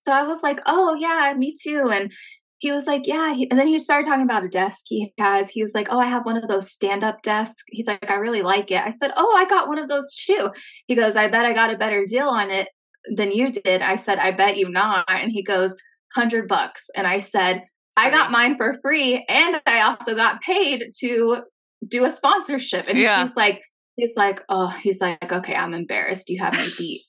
So 0.00 0.12
I 0.12 0.22
was 0.22 0.42
like, 0.42 0.60
oh, 0.66 0.94
yeah, 0.94 1.34
me 1.36 1.54
too. 1.60 1.90
And 1.90 2.12
he 2.58 2.72
was 2.72 2.86
like, 2.86 3.06
yeah. 3.06 3.34
and 3.50 3.58
then 3.58 3.66
he 3.66 3.78
started 3.78 4.06
talking 4.06 4.24
about 4.24 4.44
a 4.44 4.48
desk 4.48 4.82
he 4.86 5.12
has. 5.18 5.50
He 5.50 5.62
was 5.62 5.74
like, 5.74 5.88
oh, 5.90 5.98
I 5.98 6.06
have 6.06 6.24
one 6.24 6.36
of 6.36 6.48
those 6.48 6.70
stand 6.70 7.04
up 7.04 7.22
desks. 7.22 7.64
He's 7.68 7.86
like, 7.86 8.10
I 8.10 8.14
really 8.14 8.42
like 8.42 8.70
it. 8.70 8.80
I 8.80 8.90
said, 8.90 9.12
oh, 9.16 9.36
I 9.36 9.44
got 9.48 9.68
one 9.68 9.78
of 9.78 9.88
those 9.88 10.14
too. 10.14 10.50
He 10.86 10.94
goes, 10.94 11.16
I 11.16 11.28
bet 11.28 11.46
I 11.46 11.52
got 11.52 11.72
a 11.72 11.78
better 11.78 12.04
deal 12.06 12.28
on 12.28 12.50
it 12.50 12.68
than 13.14 13.32
you 13.32 13.50
did. 13.50 13.82
I 13.82 13.96
said, 13.96 14.18
I 14.18 14.30
bet 14.30 14.56
you 14.56 14.70
not. 14.70 15.04
And 15.08 15.30
he 15.30 15.42
goes, 15.42 15.72
100 16.14 16.48
bucks. 16.48 16.88
And 16.94 17.06
I 17.06 17.18
said, 17.18 17.64
I 17.96 18.10
got 18.10 18.30
mine 18.30 18.56
for 18.56 18.78
free 18.82 19.24
and 19.28 19.60
I 19.66 19.82
also 19.82 20.14
got 20.14 20.40
paid 20.40 20.84
to 21.00 21.42
do 21.86 22.04
a 22.04 22.10
sponsorship. 22.10 22.86
And 22.88 22.98
yeah. 22.98 23.22
he's 23.22 23.36
like, 23.36 23.62
He's 23.96 24.16
like, 24.16 24.42
oh, 24.48 24.68
he's 24.68 25.00
like, 25.00 25.32
okay, 25.32 25.54
I'm 25.54 25.72
embarrassed. 25.72 26.28
You 26.28 26.40
have 26.40 26.54
me 26.54 26.68
beat. 26.76 27.02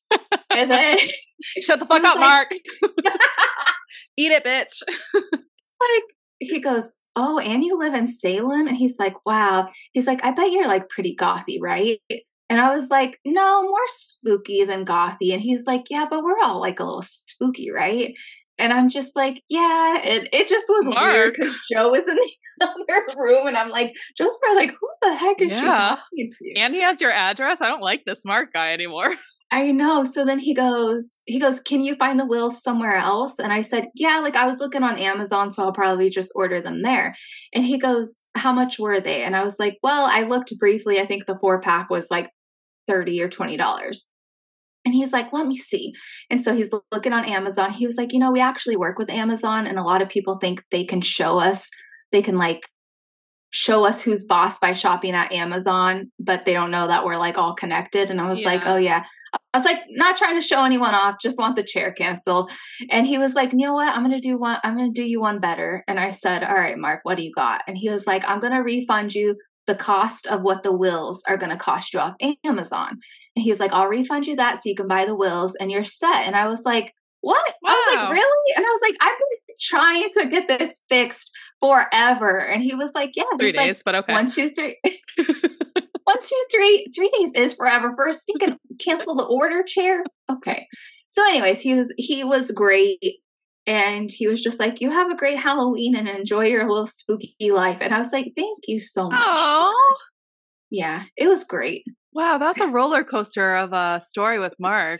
and 0.51 0.69
then 0.69 0.99
shut 1.62 1.79
the 1.79 1.86
fuck 1.86 2.03
up, 2.03 2.15
like, 2.15 2.19
Mark. 2.19 2.47
Eat 4.17 4.32
it, 4.32 4.43
bitch. 4.43 4.82
like 5.13 6.04
he 6.39 6.60
goes, 6.60 6.91
oh, 7.15 7.39
and 7.39 7.63
you 7.63 7.78
live 7.78 7.93
in 7.93 8.08
Salem, 8.08 8.67
and 8.67 8.78
he's 8.78 8.99
like, 8.99 9.25
wow. 9.25 9.69
He's 9.93 10.08
like, 10.08 10.23
I 10.23 10.32
bet 10.32 10.51
you're 10.51 10.67
like 10.67 10.89
pretty 10.89 11.15
gothy, 11.15 11.58
right? 11.62 11.99
And 12.49 12.62
I 12.62 12.75
was 12.75 12.89
like, 12.89 13.19
no, 13.25 13.63
more 13.63 13.88
spooky 13.88 14.63
than 14.65 14.86
gothy. 14.86 15.34
And 15.34 15.41
he's 15.41 15.65
like, 15.65 15.86
yeah, 15.89 16.06
but 16.10 16.23
we're 16.23 16.39
all 16.43 16.62
like 16.62 16.80
a 16.80 16.84
little 16.84 17.01
spooky, 17.01 17.71
right? 17.71 18.15
And 18.58 18.71
I'm 18.71 18.89
just 18.89 19.15
like, 19.15 19.43
yeah. 19.49 19.97
And 20.04 20.30
it 20.32 20.47
just 20.47 20.67
was 20.69 20.88
Mark. 20.88 21.01
weird 21.01 21.34
because 21.34 21.58
Joe 21.71 21.89
was 21.89 22.08
in 22.08 22.15
the 22.60 22.67
other 22.91 23.19
room, 23.19 23.47
and 23.47 23.58
I'm 23.58 23.69
like, 23.69 23.95
Joe's 24.17 24.38
probably 24.41 24.67
like, 24.67 24.75
who 24.80 24.89
the 25.01 25.15
heck 25.15 25.41
is 25.41 25.51
yeah. 25.51 25.60
she 25.60 25.65
talking 25.65 26.32
to? 26.32 26.60
And 26.60 26.73
he 26.73 26.82
has 26.82 27.01
your 27.01 27.12
address. 27.12 27.62
I 27.62 27.67
don't 27.67 27.82
like 27.82 28.04
this 28.06 28.23
Mark 28.25 28.54
guy 28.54 28.73
anymore. 28.73 29.15
I 29.55 29.71
know. 29.71 30.03
So 30.03 30.25
then 30.25 30.39
he 30.39 30.53
goes, 30.53 31.21
he 31.25 31.39
goes, 31.39 31.61
Can 31.61 31.81
you 31.81 31.95
find 31.95 32.19
the 32.19 32.25
wills 32.25 32.61
somewhere 32.61 32.97
else? 32.97 33.39
And 33.39 33.53
I 33.53 33.61
said, 33.61 33.87
Yeah, 33.95 34.19
like 34.19 34.35
I 34.35 34.45
was 34.45 34.59
looking 34.59 34.83
on 34.83 34.99
Amazon, 34.99 35.49
so 35.49 35.63
I'll 35.63 35.71
probably 35.71 36.09
just 36.09 36.33
order 36.35 36.59
them 36.59 36.81
there. 36.81 37.15
And 37.53 37.63
he 37.63 37.79
goes, 37.79 38.25
How 38.35 38.51
much 38.51 38.77
were 38.77 38.99
they? 38.99 39.23
And 39.23 39.33
I 39.33 39.45
was 39.45 39.57
like, 39.57 39.77
Well, 39.81 40.09
I 40.11 40.23
looked 40.23 40.57
briefly. 40.59 40.99
I 40.99 41.05
think 41.05 41.25
the 41.25 41.39
four 41.39 41.61
pack 41.61 41.89
was 41.89 42.11
like 42.11 42.29
30 42.87 43.21
or 43.21 43.29
$20. 43.29 44.05
And 44.83 44.93
he's 44.93 45.13
like, 45.13 45.33
let 45.33 45.47
me 45.47 45.57
see. 45.57 45.95
And 46.29 46.43
so 46.43 46.53
he's 46.53 46.71
looking 46.91 47.13
on 47.13 47.25
Amazon. 47.25 47.71
He 47.71 47.87
was 47.87 47.95
like, 47.95 48.13
you 48.13 48.19
know, 48.19 48.31
we 48.31 48.39
actually 48.39 48.75
work 48.75 48.99
with 48.99 49.09
Amazon, 49.09 49.65
and 49.65 49.79
a 49.79 49.83
lot 49.83 50.01
of 50.03 50.09
people 50.09 50.35
think 50.35 50.63
they 50.69 50.83
can 50.83 51.01
show 51.01 51.39
us, 51.39 51.71
they 52.11 52.21
can 52.21 52.37
like 52.37 52.67
show 53.55 53.85
us 53.85 54.01
who's 54.01 54.25
boss 54.25 54.59
by 54.59 54.73
shopping 54.73 55.13
at 55.13 55.31
Amazon, 55.31 56.11
but 56.19 56.45
they 56.45 56.51
don't 56.51 56.71
know 56.71 56.87
that 56.87 57.05
we're 57.05 57.15
like 57.15 57.37
all 57.37 57.53
connected. 57.55 58.11
And 58.11 58.19
I 58.19 58.27
was 58.27 58.41
yeah. 58.41 58.49
like, 58.49 58.67
oh, 58.67 58.75
yeah. 58.75 59.05
I 59.55 59.57
was 59.57 59.63
like, 59.63 59.83
not 59.89 60.17
trying 60.17 60.35
to 60.35 60.45
show 60.45 60.65
anyone 60.65 60.93
off, 60.93 61.15
just 61.21 61.37
want 61.37 61.55
the 61.55 61.63
chair 61.63 61.93
canceled. 61.93 62.51
And 62.89 63.07
he 63.07 63.17
was 63.17 63.35
like, 63.35 63.53
you 63.53 63.59
know 63.59 63.73
what? 63.73 63.95
I'm 63.95 64.03
going 64.03 64.11
to 64.11 64.19
do 64.19 64.37
one, 64.37 64.57
I'm 64.65 64.75
going 64.75 64.93
to 64.93 65.01
do 65.01 65.07
you 65.07 65.21
one 65.21 65.39
better. 65.39 65.81
And 65.87 65.97
I 65.97 66.11
said, 66.11 66.43
all 66.43 66.55
right, 66.55 66.77
Mark, 66.77 66.99
what 67.03 67.15
do 67.15 67.23
you 67.23 67.31
got? 67.31 67.61
And 67.65 67.77
he 67.77 67.89
was 67.89 68.05
like, 68.05 68.27
I'm 68.27 68.41
going 68.41 68.51
to 68.51 68.59
refund 68.59 69.15
you 69.15 69.37
the 69.65 69.75
cost 69.75 70.27
of 70.27 70.41
what 70.41 70.63
the 70.63 70.75
wills 70.75 71.23
are 71.25 71.37
going 71.37 71.51
to 71.51 71.57
cost 71.57 71.93
you 71.93 72.01
off 72.01 72.15
Amazon. 72.43 72.99
And 73.37 73.43
he 73.43 73.49
was 73.49 73.61
like, 73.61 73.71
I'll 73.71 73.87
refund 73.87 74.27
you 74.27 74.35
that 74.35 74.55
so 74.55 74.67
you 74.67 74.75
can 74.75 74.89
buy 74.89 75.05
the 75.05 75.15
wills 75.15 75.55
and 75.55 75.71
you're 75.71 75.85
set. 75.85 76.25
And 76.25 76.35
I 76.35 76.49
was 76.49 76.63
like, 76.65 76.93
what? 77.21 77.53
Wow. 77.63 77.71
I 77.71 77.73
was 77.73 77.95
like, 77.95 78.11
really? 78.11 78.53
And 78.57 78.65
I 78.65 78.69
was 78.69 78.81
like, 78.81 78.95
I've 78.99 79.17
been 79.17 79.55
trying 79.57 80.09
to 80.15 80.25
get 80.29 80.59
this 80.59 80.83
fixed 80.89 81.31
forever. 81.61 82.39
And 82.39 82.61
he 82.61 82.75
was 82.75 82.91
like, 82.93 83.11
yeah, 83.15 83.23
three 83.39 83.53
days, 83.53 83.83
like 83.85 83.85
but 83.85 83.95
okay. 84.03 84.11
One, 84.11 84.29
two, 84.29 84.49
three. 84.49 84.77
one, 86.05 86.17
two, 86.21 86.45
three. 86.51 86.85
Three 86.95 87.09
days 87.17 87.31
is 87.35 87.53
forever. 87.53 87.93
First, 87.97 88.25
you 88.27 88.35
can 88.39 88.57
cancel 88.79 89.15
the 89.15 89.25
order 89.25 89.63
chair. 89.63 90.03
Okay. 90.31 90.67
So, 91.09 91.27
anyways, 91.27 91.61
he 91.61 91.73
was 91.73 91.93
he 91.97 92.23
was 92.23 92.51
great 92.51 92.99
and 93.67 94.11
he 94.11 94.27
was 94.27 94.41
just 94.41 94.59
like, 94.59 94.81
"You 94.81 94.91
have 94.91 95.09
a 95.09 95.15
great 95.15 95.39
Halloween 95.39 95.95
and 95.95 96.07
enjoy 96.07 96.45
your 96.45 96.69
little 96.69 96.87
spooky 96.87 97.51
life." 97.51 97.79
And 97.81 97.93
I 97.93 97.99
was 97.99 98.11
like, 98.11 98.33
"Thank 98.35 98.59
you 98.67 98.79
so 98.79 99.09
much." 99.09 99.21
Oh, 99.23 99.95
yeah, 100.69 101.03
it 101.17 101.27
was 101.27 101.43
great. 101.43 101.83
Wow, 102.13 102.37
that's 102.37 102.59
a 102.59 102.67
roller 102.71 103.03
coaster 103.03 103.55
of 103.55 103.73
a 103.73 103.99
story 104.01 104.39
with 104.39 104.55
Mark. 104.59 104.99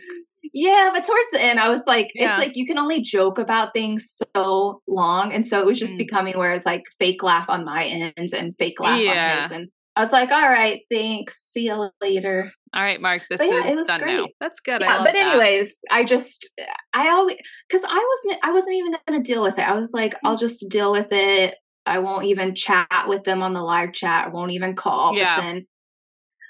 Yeah, 0.52 0.90
but 0.92 1.04
towards 1.04 1.30
the 1.32 1.40
end, 1.40 1.58
I 1.58 1.68
was 1.68 1.86
like, 1.86 2.12
yeah. 2.14 2.30
it's 2.30 2.38
like 2.38 2.56
you 2.56 2.66
can 2.66 2.78
only 2.78 3.02
joke 3.02 3.38
about 3.38 3.72
things 3.72 4.16
so 4.34 4.80
long, 4.86 5.32
and 5.32 5.46
so 5.46 5.60
it 5.60 5.66
was 5.66 5.78
just 5.78 5.94
mm. 5.94 5.98
becoming 5.98 6.38
where 6.38 6.52
it's 6.52 6.66
like 6.66 6.84
fake 6.98 7.22
laugh 7.22 7.48
on 7.48 7.64
my 7.64 7.84
end 7.84 8.30
and 8.32 8.54
fake 8.58 8.80
laugh 8.80 9.00
yeah. 9.00 9.36
on 9.36 9.42
his, 9.42 9.50
and 9.52 9.68
I 9.96 10.02
was 10.02 10.12
like, 10.12 10.30
all 10.30 10.48
right, 10.48 10.82
thanks. 10.90 11.42
See 11.42 11.66
you 11.66 11.90
later. 12.02 12.50
All 12.74 12.82
right, 12.82 13.00
Mark. 13.00 13.22
This 13.30 13.40
yeah, 13.40 13.66
is 13.66 13.86
done 13.86 14.00
great. 14.00 14.16
now. 14.16 14.26
That's 14.40 14.60
good. 14.60 14.82
Yeah, 14.82 15.02
but 15.02 15.14
anyways, 15.14 15.78
that. 15.88 15.96
I 15.96 16.04
just 16.04 16.50
I 16.92 17.08
always 17.08 17.38
because 17.66 17.82
I 17.88 18.14
wasn't 18.24 18.44
I 18.44 18.52
wasn't 18.52 18.76
even 18.76 18.94
gonna 19.08 19.22
deal 19.22 19.42
with 19.42 19.58
it. 19.58 19.66
I 19.66 19.72
was 19.72 19.94
like, 19.94 20.14
I'll 20.22 20.36
just 20.36 20.68
deal 20.68 20.92
with 20.92 21.08
it. 21.10 21.56
I 21.86 22.00
won't 22.00 22.26
even 22.26 22.54
chat 22.54 23.06
with 23.06 23.24
them 23.24 23.42
on 23.42 23.54
the 23.54 23.62
live 23.62 23.94
chat. 23.94 24.26
I 24.26 24.28
won't 24.28 24.52
even 24.52 24.74
call. 24.74 25.16
Yeah. 25.16 25.36
But 25.36 25.42
then 25.42 25.66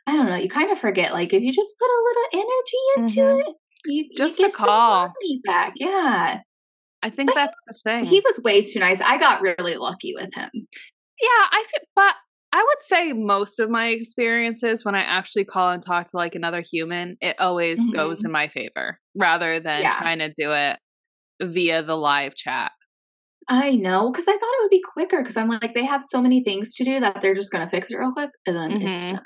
I 0.08 0.16
don't 0.16 0.28
know. 0.28 0.36
You 0.36 0.48
kind 0.48 0.72
of 0.72 0.78
forget. 0.78 1.12
Like 1.12 1.32
if 1.32 1.42
you 1.42 1.52
just 1.52 1.76
put 1.78 1.86
a 1.86 2.02
little 2.04 2.44
energy 2.44 2.78
into 2.96 3.20
mm-hmm. 3.20 3.50
it, 3.50 3.56
you 3.86 4.08
just 4.16 4.40
you 4.40 4.48
a 4.48 4.50
call 4.50 5.12
back. 5.44 5.74
Yeah. 5.76 6.40
I 7.02 7.10
think 7.10 7.28
but 7.28 7.36
that's 7.36 7.60
the 7.66 7.90
thing. 7.90 8.04
He 8.06 8.18
was 8.20 8.40
way 8.42 8.62
too 8.62 8.80
nice. 8.80 9.00
I 9.00 9.18
got 9.18 9.40
really 9.40 9.76
lucky 9.76 10.14
with 10.16 10.34
him. 10.34 10.50
Yeah, 10.54 11.46
I 11.50 11.64
feel, 11.68 11.86
but 11.94 12.14
I 12.56 12.64
would 12.64 12.82
say 12.82 13.12
most 13.12 13.60
of 13.60 13.68
my 13.68 13.88
experiences 13.88 14.82
when 14.82 14.94
I 14.94 15.02
actually 15.02 15.44
call 15.44 15.72
and 15.72 15.82
talk 15.82 16.06
to 16.06 16.16
like 16.16 16.34
another 16.34 16.62
human, 16.62 17.18
it 17.20 17.38
always 17.38 17.78
mm-hmm. 17.78 17.94
goes 17.94 18.24
in 18.24 18.32
my 18.32 18.48
favor 18.48 18.98
rather 19.14 19.60
than 19.60 19.82
yeah. 19.82 19.98
trying 19.98 20.20
to 20.20 20.30
do 20.30 20.52
it 20.52 20.78
via 21.42 21.82
the 21.82 21.98
live 21.98 22.34
chat. 22.34 22.72
I 23.46 23.72
know 23.72 24.10
because 24.10 24.26
I 24.26 24.32
thought 24.32 24.40
it 24.40 24.62
would 24.62 24.70
be 24.70 24.82
quicker 24.94 25.18
because 25.18 25.36
I'm 25.36 25.50
like 25.50 25.74
they 25.74 25.84
have 25.84 26.02
so 26.02 26.22
many 26.22 26.42
things 26.42 26.74
to 26.76 26.84
do 26.84 26.98
that 26.98 27.20
they're 27.20 27.34
just 27.34 27.52
gonna 27.52 27.68
fix 27.68 27.90
it 27.90 27.98
real 27.98 28.12
quick 28.12 28.30
and 28.46 28.56
then 28.56 28.70
mm-hmm. 28.70 28.88
it's 28.88 29.04
done. 29.04 29.22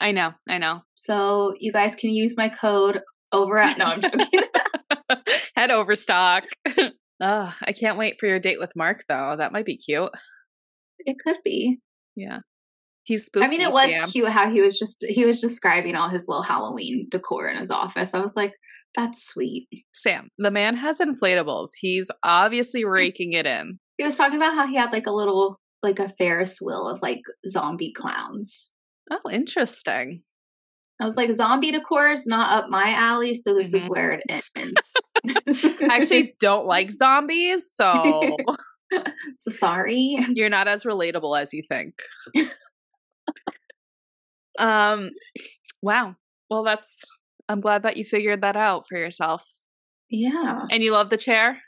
I 0.00 0.10
know, 0.10 0.32
I 0.48 0.58
know. 0.58 0.80
So 0.96 1.54
you 1.60 1.72
guys 1.72 1.94
can 1.94 2.10
use 2.10 2.36
my 2.36 2.48
code 2.48 3.02
over 3.30 3.58
at 3.58 3.78
no, 3.78 3.84
I'm 3.84 4.00
joking. 4.00 4.42
Head 5.56 5.70
overstock. 5.70 6.42
oh, 6.76 6.84
I 7.62 7.72
can't 7.72 7.98
wait 7.98 8.16
for 8.18 8.26
your 8.26 8.40
date 8.40 8.58
with 8.58 8.74
Mark 8.74 9.04
though. 9.08 9.36
That 9.38 9.52
might 9.52 9.64
be 9.64 9.76
cute. 9.76 10.10
It 11.06 11.18
could 11.22 11.36
be. 11.44 11.78
Yeah. 12.18 12.38
He's 13.04 13.24
spooky. 13.24 13.46
I 13.46 13.48
mean, 13.48 13.62
it 13.62 13.72
was 13.72 13.90
Sam. 13.90 14.08
cute 14.08 14.28
how 14.28 14.50
he 14.50 14.60
was 14.60 14.78
just 14.78 15.04
he 15.08 15.24
was 15.24 15.40
describing 15.40 15.94
all 15.94 16.10
his 16.10 16.28
little 16.28 16.42
Halloween 16.42 17.06
decor 17.10 17.48
in 17.48 17.56
his 17.56 17.70
office. 17.70 18.12
I 18.12 18.20
was 18.20 18.36
like, 18.36 18.52
that's 18.94 19.26
sweet. 19.26 19.68
Sam, 19.94 20.28
the 20.36 20.50
man 20.50 20.76
has 20.76 20.98
inflatables. 20.98 21.70
He's 21.78 22.10
obviously 22.22 22.84
raking 22.84 23.32
it 23.32 23.46
in. 23.46 23.78
He 23.96 24.04
was 24.04 24.16
talking 24.16 24.36
about 24.36 24.54
how 24.54 24.66
he 24.66 24.76
had 24.76 24.92
like 24.92 25.06
a 25.06 25.12
little 25.12 25.58
like 25.82 25.98
a 25.98 26.10
Ferris 26.10 26.60
wheel 26.60 26.86
of 26.86 27.00
like 27.00 27.22
zombie 27.48 27.92
clowns. 27.92 28.72
Oh, 29.10 29.30
interesting. 29.30 30.22
I 31.00 31.04
was 31.04 31.16
like, 31.16 31.30
zombie 31.30 31.70
decor 31.70 32.08
is 32.08 32.26
not 32.26 32.52
up 32.52 32.70
my 32.70 32.90
alley, 32.90 33.34
so 33.34 33.54
this 33.54 33.68
mm-hmm. 33.68 33.76
is 33.76 33.88
where 33.88 34.10
it 34.12 34.44
ends. 34.56 34.94
I 35.80 35.96
actually 35.96 36.34
don't 36.40 36.66
like 36.66 36.90
zombies, 36.90 37.70
so 37.70 38.36
so 39.36 39.50
sorry. 39.50 40.18
You're 40.34 40.48
not 40.48 40.68
as 40.68 40.84
relatable 40.84 41.40
as 41.40 41.52
you 41.52 41.62
think. 41.68 41.94
um 44.58 45.10
wow. 45.82 46.14
Well, 46.50 46.64
that's 46.64 47.04
I'm 47.48 47.60
glad 47.60 47.82
that 47.82 47.96
you 47.96 48.04
figured 48.04 48.42
that 48.42 48.56
out 48.56 48.86
for 48.88 48.98
yourself. 48.98 49.44
Yeah. 50.10 50.62
And 50.70 50.82
you 50.82 50.92
love 50.92 51.10
the 51.10 51.16
chair? 51.16 51.60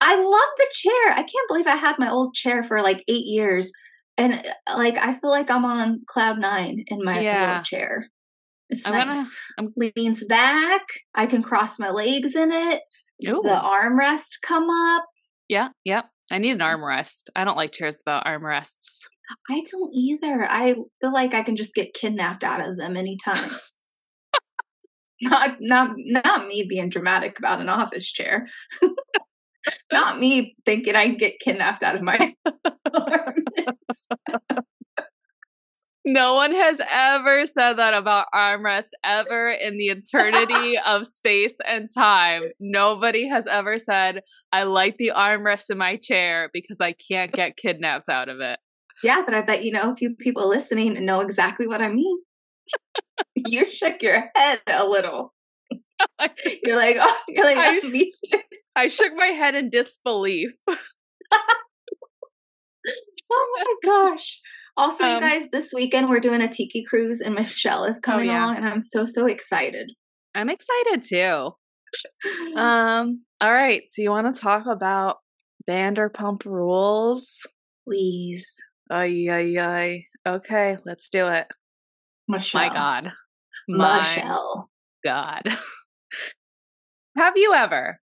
I 0.00 0.16
love 0.16 0.50
the 0.56 0.66
chair. 0.72 1.12
I 1.12 1.22
can't 1.22 1.48
believe 1.48 1.66
I 1.66 1.76
had 1.76 1.98
my 1.98 2.10
old 2.10 2.34
chair 2.34 2.64
for 2.64 2.80
like 2.80 3.04
8 3.06 3.12
years 3.26 3.70
and 4.16 4.34
uh, 4.34 4.76
like 4.76 4.98
I 4.98 5.14
feel 5.14 5.30
like 5.30 5.50
I'm 5.50 5.64
on 5.64 6.02
cloud 6.06 6.38
9 6.38 6.84
in 6.86 7.04
my 7.04 7.20
yeah. 7.20 7.62
chair. 7.62 8.10
It's 8.68 8.86
I'm 8.86 8.94
nice. 8.94 9.16
Gonna, 9.16 9.28
I'm 9.58 9.90
leans 9.96 10.24
back. 10.26 10.82
I 11.14 11.26
can 11.26 11.42
cross 11.42 11.78
my 11.78 11.90
legs 11.90 12.36
in 12.36 12.52
it. 12.52 12.82
Ooh. 13.28 13.42
The 13.42 13.50
armrest 13.50 14.40
come 14.42 14.70
up. 14.70 15.04
Yeah, 15.48 15.68
yeah. 15.84 16.02
I 16.30 16.38
need 16.38 16.52
an 16.52 16.58
armrest. 16.58 17.28
I 17.34 17.44
don't 17.44 17.56
like 17.56 17.72
chairs 17.72 18.02
without 18.04 18.24
armrests. 18.24 19.06
I 19.48 19.62
don't 19.70 19.92
either. 19.92 20.46
I 20.48 20.74
feel 21.00 21.12
like 21.12 21.34
I 21.34 21.42
can 21.42 21.56
just 21.56 21.74
get 21.74 21.94
kidnapped 21.94 22.44
out 22.44 22.66
of 22.66 22.76
them 22.76 22.96
anytime. 22.96 23.50
not 25.22 25.56
not 25.60 25.90
not 25.96 26.46
me 26.46 26.64
being 26.68 26.88
dramatic 26.88 27.38
about 27.38 27.60
an 27.60 27.68
office 27.68 28.10
chair. 28.10 28.48
not 29.92 30.18
me 30.18 30.56
thinking 30.64 30.94
I 30.94 31.08
get 31.08 31.40
kidnapped 31.40 31.82
out 31.82 31.96
of 31.96 32.02
my 32.02 32.34
No 36.04 36.34
one 36.34 36.52
has 36.52 36.80
ever 36.90 37.44
said 37.44 37.74
that 37.74 37.92
about 37.92 38.26
armrests 38.34 38.92
ever 39.04 39.50
in 39.50 39.76
the 39.76 39.86
eternity 39.86 40.78
of 40.86 41.06
space 41.06 41.54
and 41.66 41.90
time. 41.92 42.44
Nobody 42.58 43.28
has 43.28 43.46
ever 43.46 43.78
said, 43.78 44.20
I 44.52 44.62
like 44.62 44.96
the 44.96 45.12
armrest 45.14 45.70
in 45.70 45.78
my 45.78 45.96
chair 45.96 46.48
because 46.52 46.80
I 46.80 46.92
can't 46.92 47.30
get 47.30 47.56
kidnapped 47.56 48.08
out 48.08 48.30
of 48.30 48.40
it. 48.40 48.58
Yeah, 49.02 49.22
but 49.24 49.34
I 49.34 49.42
bet 49.42 49.62
you 49.62 49.72
know 49.72 49.92
a 49.92 49.96
few 49.96 50.14
people 50.14 50.48
listening 50.48 51.04
know 51.04 51.20
exactly 51.20 51.66
what 51.66 51.82
I 51.82 51.90
mean. 51.90 52.18
you 53.34 53.70
shook 53.70 54.02
your 54.02 54.30
head 54.34 54.60
a 54.66 54.86
little. 54.86 55.34
you're 56.64 56.76
like, 56.76 56.96
oh, 56.98 57.16
you're 57.28 57.44
like, 57.44 57.58
I, 57.58 57.80
oh, 57.82 57.88
me 57.88 58.10
too. 58.10 58.38
I 58.76 58.88
shook 58.88 59.12
my 59.14 59.26
head 59.26 59.54
in 59.54 59.70
disbelief. 59.70 60.50
oh 60.68 60.76
my 63.56 63.74
gosh. 63.84 64.40
Also, 64.80 65.04
um, 65.04 65.14
you 65.14 65.20
guys, 65.20 65.50
this 65.50 65.74
weekend 65.74 66.08
we're 66.08 66.20
doing 66.20 66.40
a 66.40 66.48
tiki 66.48 66.82
cruise 66.82 67.20
and 67.20 67.34
Michelle 67.34 67.84
is 67.84 67.98
oh, 67.98 68.00
coming 68.10 68.30
oh, 68.30 68.32
yeah. 68.32 68.44
along 68.46 68.56
and 68.56 68.66
I'm 68.66 68.80
so 68.80 69.04
so 69.04 69.26
excited. 69.26 69.92
I'm 70.34 70.48
excited 70.48 71.02
too. 71.02 71.50
um, 72.56 73.22
all 73.42 73.52
right. 73.52 73.82
So 73.90 74.00
you 74.00 74.08
want 74.08 74.34
to 74.34 74.40
talk 74.40 74.64
about 74.66 75.18
Vanderpump 75.68 76.46
rules? 76.46 77.46
Please. 77.86 78.56
Ay 78.90 79.28
ay 79.30 79.56
ay. 79.58 80.04
Okay, 80.26 80.78
let's 80.86 81.10
do 81.10 81.28
it. 81.28 81.46
Michelle. 82.26 82.68
My 82.68 82.74
God. 82.74 83.12
My 83.68 83.98
Michelle. 83.98 84.70
God. 85.04 85.42
Have 87.18 87.34
you 87.36 87.52
ever, 87.54 88.00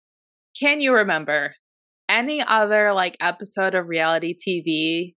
can 0.59 0.79
you 0.79 0.93
remember 0.93 1.55
any 2.07 2.43
other 2.43 2.93
like 2.93 3.17
episode 3.19 3.73
of 3.73 3.87
reality 3.87 4.35
TV 4.35 5.15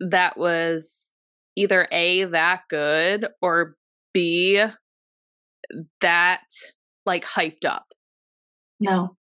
that 0.00 0.36
was 0.36 1.12
either 1.56 1.86
A, 1.92 2.24
that 2.24 2.62
good, 2.68 3.26
or 3.42 3.76
B, 4.12 4.62
that 6.00 6.42
like 7.04 7.24
hyped 7.24 7.64
up? 7.64 7.86
No. 8.80 9.16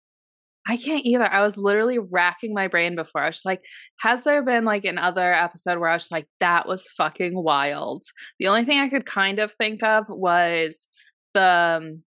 I 0.70 0.76
can't 0.76 1.06
either. 1.06 1.26
I 1.26 1.42
was 1.42 1.58
literally 1.58 1.98
racking 1.98 2.54
my 2.54 2.68
brain 2.68 2.96
before. 2.96 3.24
I 3.24 3.28
was 3.28 3.44
like, 3.46 3.62
has 4.02 4.24
there 4.24 4.44
been 4.44 4.66
like 4.66 4.84
another 4.84 5.34
episode 5.34 5.80
where 5.80 5.90
I 5.90 5.94
was 5.94 6.12
like, 6.12 6.28
that 6.42 6.68
was 6.68 6.90
fucking 6.90 7.42
wild? 7.42 8.04
The 8.40 8.50
only 8.50 8.66
thing 8.66 8.80
I 8.80 8.90
could 8.90 9.06
kind 9.06 9.40
of 9.40 9.52
think 9.54 9.82
of 9.82 10.08
was 10.10 10.86
the 11.34 11.80
um, 11.82 12.04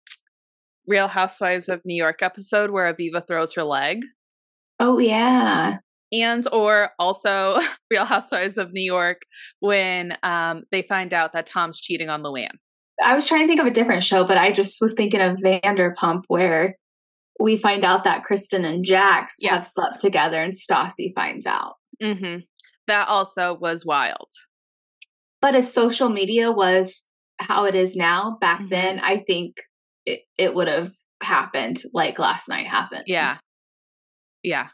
Real 0.87 1.09
Housewives 1.09 1.71
of 1.71 1.81
New 1.87 1.95
York 1.95 2.19
episode 2.21 2.71
where 2.71 2.93
Aviva 2.93 3.27
throws 3.27 3.55
her 3.55 3.65
leg. 3.65 4.03
Oh, 4.79 4.99
yeah 4.99 5.79
and 6.13 6.47
or 6.53 6.91
also 6.99 7.59
Real 7.91 8.05
Housewives 8.05 8.59
of 8.59 8.73
New 8.73 8.85
York 8.85 9.23
when 9.61 10.17
um, 10.23 10.65
they 10.71 10.83
find 10.83 11.15
out 11.15 11.33
that 11.33 11.47
Tom's 11.47 11.81
cheating 11.81 12.09
on 12.09 12.23
Luann. 12.23 12.59
I 13.03 13.15
was 13.15 13.27
trying 13.27 13.43
to 13.43 13.47
think 13.47 13.61
of 13.61 13.67
a 13.67 13.71
different 13.71 14.03
show, 14.03 14.25
but 14.25 14.37
I 14.37 14.53
just 14.53 14.81
was 14.81 14.95
thinking 14.95 15.21
of 15.21 15.39
Vanderpump 15.39 16.25
where 16.29 16.77
we 17.39 17.57
find 17.57 17.85
out 17.85 18.05
that 18.05 18.25
Kristen 18.25 18.65
and 18.65 18.85
Jax 18.85 19.37
yes. 19.39 19.53
have 19.53 19.65
slept 19.65 20.01
together 20.01 20.43
and 20.43 20.53
Stassi 20.53 21.15
finds 21.15 21.47
out. 21.47 21.77
Mm-hmm. 22.03 22.41
That 22.89 23.09
also 23.09 23.55
was 23.55 23.87
wild. 23.87 24.29
But 25.41 25.55
if 25.55 25.67
social 25.67 26.11
media 26.11 26.53
was 26.53 27.07
how 27.39 27.65
it 27.65 27.75
is 27.75 27.97
now, 27.97 28.37
back 28.43 28.61
mm-hmm. 28.61 28.69
then, 28.69 29.01
I 29.01 29.25
think 29.27 29.57
it, 30.05 30.21
it 30.37 30.55
would 30.55 30.69
have 30.69 30.91
happened 31.23 31.83
like 31.95 32.19
last 32.19 32.51
night 32.51 32.67
happened. 32.67 33.05
Yeah. 33.07 33.39
Yeah 34.43 34.69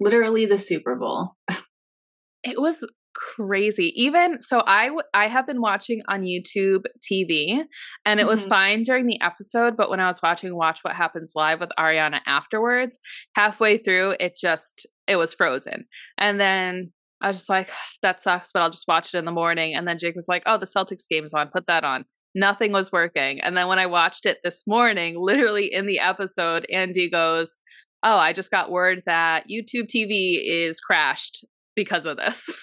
literally 0.00 0.46
the 0.46 0.58
Super 0.58 0.96
Bowl. 0.96 1.36
it 2.42 2.60
was 2.60 2.84
crazy. 3.14 3.92
Even 3.96 4.40
so 4.40 4.62
I 4.66 4.90
I 5.14 5.28
have 5.28 5.46
been 5.46 5.60
watching 5.60 6.02
on 6.08 6.22
YouTube 6.22 6.84
TV 7.00 7.64
and 8.04 8.20
it 8.20 8.22
mm-hmm. 8.22 8.28
was 8.28 8.46
fine 8.46 8.82
during 8.82 9.06
the 9.06 9.20
episode, 9.20 9.76
but 9.76 9.90
when 9.90 10.00
I 10.00 10.06
was 10.06 10.22
watching 10.22 10.54
Watch 10.56 10.80
What 10.82 10.96
Happens 10.96 11.32
Live 11.34 11.60
with 11.60 11.70
Ariana 11.78 12.20
afterwards, 12.26 12.98
halfway 13.34 13.78
through 13.78 14.14
it 14.20 14.36
just 14.40 14.86
it 15.06 15.16
was 15.16 15.34
frozen. 15.34 15.86
And 16.18 16.40
then 16.40 16.92
I 17.20 17.28
was 17.28 17.36
just 17.36 17.48
like, 17.48 17.70
that 18.02 18.22
sucks, 18.22 18.52
but 18.52 18.62
I'll 18.62 18.70
just 18.70 18.88
watch 18.88 19.14
it 19.14 19.18
in 19.18 19.24
the 19.24 19.32
morning. 19.32 19.74
And 19.74 19.86
then 19.86 19.98
Jake 19.98 20.16
was 20.16 20.28
like, 20.28 20.42
oh, 20.46 20.56
the 20.56 20.66
Celtics 20.66 21.08
game 21.08 21.24
is 21.24 21.34
on. 21.34 21.48
Put 21.48 21.66
that 21.66 21.84
on. 21.84 22.04
Nothing 22.34 22.70
was 22.70 22.92
working. 22.92 23.40
And 23.40 23.56
then 23.56 23.66
when 23.66 23.80
I 23.80 23.86
watched 23.86 24.24
it 24.24 24.38
this 24.44 24.62
morning, 24.66 25.16
literally 25.18 25.72
in 25.72 25.86
the 25.86 25.98
episode, 25.98 26.64
Andy 26.72 27.10
goes, 27.10 27.56
oh, 28.02 28.16
I 28.16 28.32
just 28.32 28.50
got 28.50 28.70
word 28.70 29.02
that 29.06 29.48
YouTube 29.48 29.86
TV 29.86 30.38
is 30.42 30.80
crashed 30.80 31.44
because 31.74 32.06
of 32.06 32.16
this. 32.16 32.50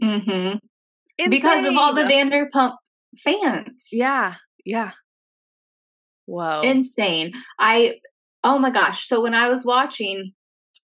Mm-hmm. 0.00 1.28
Because 1.28 1.64
of 1.64 1.76
all 1.76 1.92
the 1.92 2.02
Vanderpump 2.02 2.76
fans. 3.16 3.88
Yeah. 3.90 4.34
Yeah. 4.64 4.92
Whoa. 6.26 6.60
Insane. 6.60 7.32
I, 7.58 7.98
oh 8.44 8.60
my 8.60 8.70
gosh. 8.70 9.08
So 9.08 9.20
when 9.20 9.34
I 9.34 9.48
was 9.48 9.64
watching, 9.64 10.34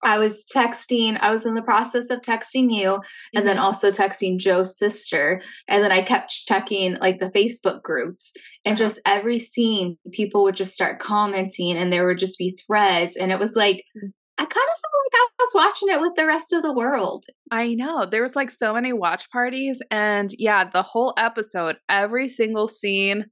I 0.03 0.19
was 0.19 0.45
texting, 0.55 1.17
I 1.21 1.33
was 1.33 1.47
in 1.47 1.55
the 1.55 1.63
process 1.63 2.11
of 2.11 2.21
texting 2.21 2.73
you 2.73 2.91
mm-hmm. 2.91 3.37
and 3.39 3.49
then 3.49 3.57
mm-hmm. 3.57 3.65
also 3.65 3.91
texting 3.91 4.39
Joe's 4.39 4.79
sister. 4.79 5.41
And 5.67 5.83
then 5.83 5.93
I 5.93 6.03
kept 6.03 6.31
checking 6.31 6.97
like 6.97 7.19
the 7.19 7.31
Facebook 7.31 7.83
groups 7.83 8.35
and 8.65 8.75
uh-huh. 8.75 8.89
just 8.89 9.01
every 9.07 9.39
scene, 9.39 9.97
people 10.13 10.45
would 10.45 10.57
just 10.57 10.75
start 10.75 11.01
commenting 11.01 11.77
and 11.77 11.93
there 11.93 12.07
would 12.07 12.19
just 12.19 12.39
be 12.39 12.57
threads. 12.67 13.17
And 13.17 13.33
it 13.33 13.39
was 13.39 13.57
like, 13.57 13.83
mm. 13.97 14.11
I 14.37 14.43
kind 14.43 14.51
of 14.51 14.81
felt 14.81 14.93
like 15.07 15.15
I 15.15 15.29
was 15.39 15.53
watching 15.55 15.89
it 15.91 16.01
with 16.01 16.17
the 16.17 16.27
rest 16.27 16.53
of 16.53 16.63
the 16.63 16.73
world. 16.73 17.25
I 17.53 17.75
know. 17.75 18.05
There 18.05 18.23
was 18.23 18.35
like 18.35 18.51
so 18.51 18.75
many 18.75 18.93
watch 18.93 19.31
parties. 19.31 19.81
And 19.93 20.31
yeah, 20.39 20.69
the 20.69 20.83
whole 20.83 21.15
episode, 21.17 21.77
every 21.89 22.27
single 22.27 22.67
scene 22.67 23.27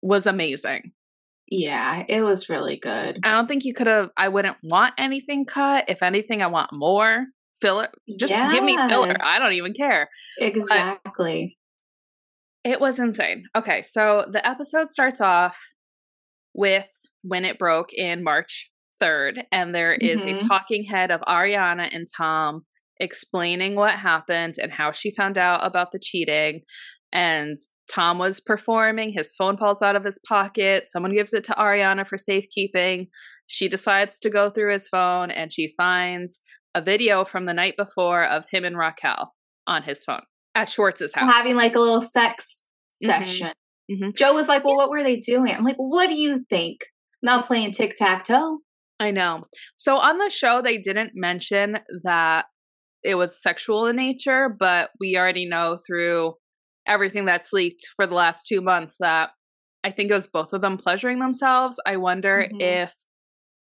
was 0.00 0.26
amazing. 0.26 0.92
Yeah, 1.54 2.04
it 2.08 2.22
was 2.22 2.48
really 2.48 2.78
good. 2.78 3.18
I 3.22 3.32
don't 3.32 3.46
think 3.46 3.66
you 3.66 3.74
could 3.74 3.86
have. 3.86 4.08
I 4.16 4.28
wouldn't 4.28 4.56
want 4.62 4.94
anything 4.96 5.44
cut. 5.44 5.84
If 5.86 6.02
anything, 6.02 6.40
I 6.40 6.46
want 6.46 6.72
more 6.72 7.26
filler. 7.60 7.88
Just 8.18 8.32
yeah. 8.32 8.50
give 8.50 8.64
me 8.64 8.74
filler. 8.88 9.18
I 9.20 9.38
don't 9.38 9.52
even 9.52 9.74
care. 9.74 10.08
Exactly. 10.38 11.58
But 12.64 12.70
it 12.70 12.80
was 12.80 12.98
insane. 12.98 13.44
Okay, 13.54 13.82
so 13.82 14.24
the 14.30 14.46
episode 14.48 14.88
starts 14.88 15.20
off 15.20 15.60
with 16.54 16.88
when 17.22 17.44
it 17.44 17.58
broke 17.58 17.92
in 17.92 18.24
March 18.24 18.70
3rd, 19.02 19.42
and 19.52 19.74
there 19.74 19.92
is 19.92 20.24
mm-hmm. 20.24 20.38
a 20.38 20.48
talking 20.48 20.84
head 20.84 21.10
of 21.10 21.20
Ariana 21.20 21.94
and 21.94 22.06
Tom 22.16 22.62
explaining 22.98 23.74
what 23.74 23.98
happened 23.98 24.54
and 24.58 24.72
how 24.72 24.90
she 24.90 25.10
found 25.10 25.36
out 25.36 25.66
about 25.66 25.92
the 25.92 25.98
cheating. 25.98 26.62
And 27.12 27.58
Tom 27.90 28.18
was 28.18 28.40
performing, 28.40 29.12
his 29.12 29.34
phone 29.34 29.56
falls 29.56 29.82
out 29.82 29.96
of 29.96 30.04
his 30.04 30.18
pocket. 30.26 30.84
Someone 30.88 31.14
gives 31.14 31.34
it 31.34 31.44
to 31.44 31.52
Ariana 31.52 32.06
for 32.06 32.16
safekeeping. 32.16 33.08
She 33.46 33.68
decides 33.68 34.18
to 34.20 34.30
go 34.30 34.50
through 34.50 34.72
his 34.72 34.88
phone 34.88 35.30
and 35.30 35.52
she 35.52 35.74
finds 35.76 36.40
a 36.74 36.80
video 36.80 37.24
from 37.24 37.46
the 37.46 37.54
night 37.54 37.76
before 37.76 38.24
of 38.24 38.46
him 38.50 38.64
and 38.64 38.78
Raquel 38.78 39.34
on 39.66 39.82
his 39.82 40.04
phone 40.04 40.22
at 40.54 40.68
Schwartz's 40.68 41.14
house. 41.14 41.32
Having 41.32 41.56
like 41.56 41.74
a 41.74 41.80
little 41.80 42.02
sex 42.02 42.68
mm-hmm. 43.02 43.06
session. 43.06 43.52
Mm-hmm. 43.90 44.10
Joe 44.16 44.32
was 44.32 44.48
like, 44.48 44.64
Well, 44.64 44.76
what 44.76 44.90
were 44.90 45.02
they 45.02 45.18
doing? 45.18 45.54
I'm 45.54 45.64
like, 45.64 45.76
What 45.76 46.08
do 46.08 46.14
you 46.14 46.44
think? 46.48 46.80
Not 47.22 47.46
playing 47.46 47.72
tic 47.72 47.96
tac 47.96 48.24
toe. 48.24 48.60
I 48.98 49.10
know. 49.10 49.44
So 49.76 49.98
on 49.98 50.18
the 50.18 50.30
show, 50.30 50.62
they 50.62 50.78
didn't 50.78 51.12
mention 51.14 51.78
that 52.04 52.46
it 53.02 53.16
was 53.16 53.40
sexual 53.40 53.86
in 53.86 53.96
nature, 53.96 54.48
but 54.48 54.90
we 55.00 55.16
already 55.16 55.46
know 55.46 55.76
through 55.86 56.34
everything 56.86 57.24
that's 57.24 57.52
leaked 57.52 57.88
for 57.96 58.06
the 58.06 58.14
last 58.14 58.46
two 58.46 58.60
months 58.60 58.96
that 59.00 59.30
I 59.84 59.90
think 59.90 60.10
it 60.10 60.14
was 60.14 60.26
both 60.26 60.52
of 60.52 60.60
them 60.60 60.78
pleasuring 60.78 61.18
themselves. 61.18 61.80
I 61.86 61.96
wonder 61.96 62.46
mm-hmm. 62.48 62.60
if 62.60 62.94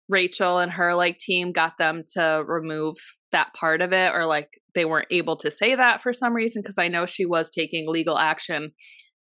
Rachel 0.08 0.58
and 0.58 0.72
her 0.72 0.94
like 0.94 1.18
team 1.18 1.52
got 1.52 1.78
them 1.78 2.02
to 2.14 2.42
remove 2.46 2.96
that 3.30 3.52
part 3.54 3.82
of 3.82 3.92
it 3.92 4.12
or 4.14 4.26
like 4.26 4.48
they 4.74 4.84
weren't 4.84 5.08
able 5.10 5.36
to 5.36 5.50
say 5.50 5.74
that 5.74 6.02
for 6.02 6.12
some 6.12 6.34
reason 6.34 6.62
because 6.62 6.78
I 6.78 6.88
know 6.88 7.06
she 7.06 7.26
was 7.26 7.50
taking 7.50 7.88
legal 7.88 8.18
action 8.18 8.72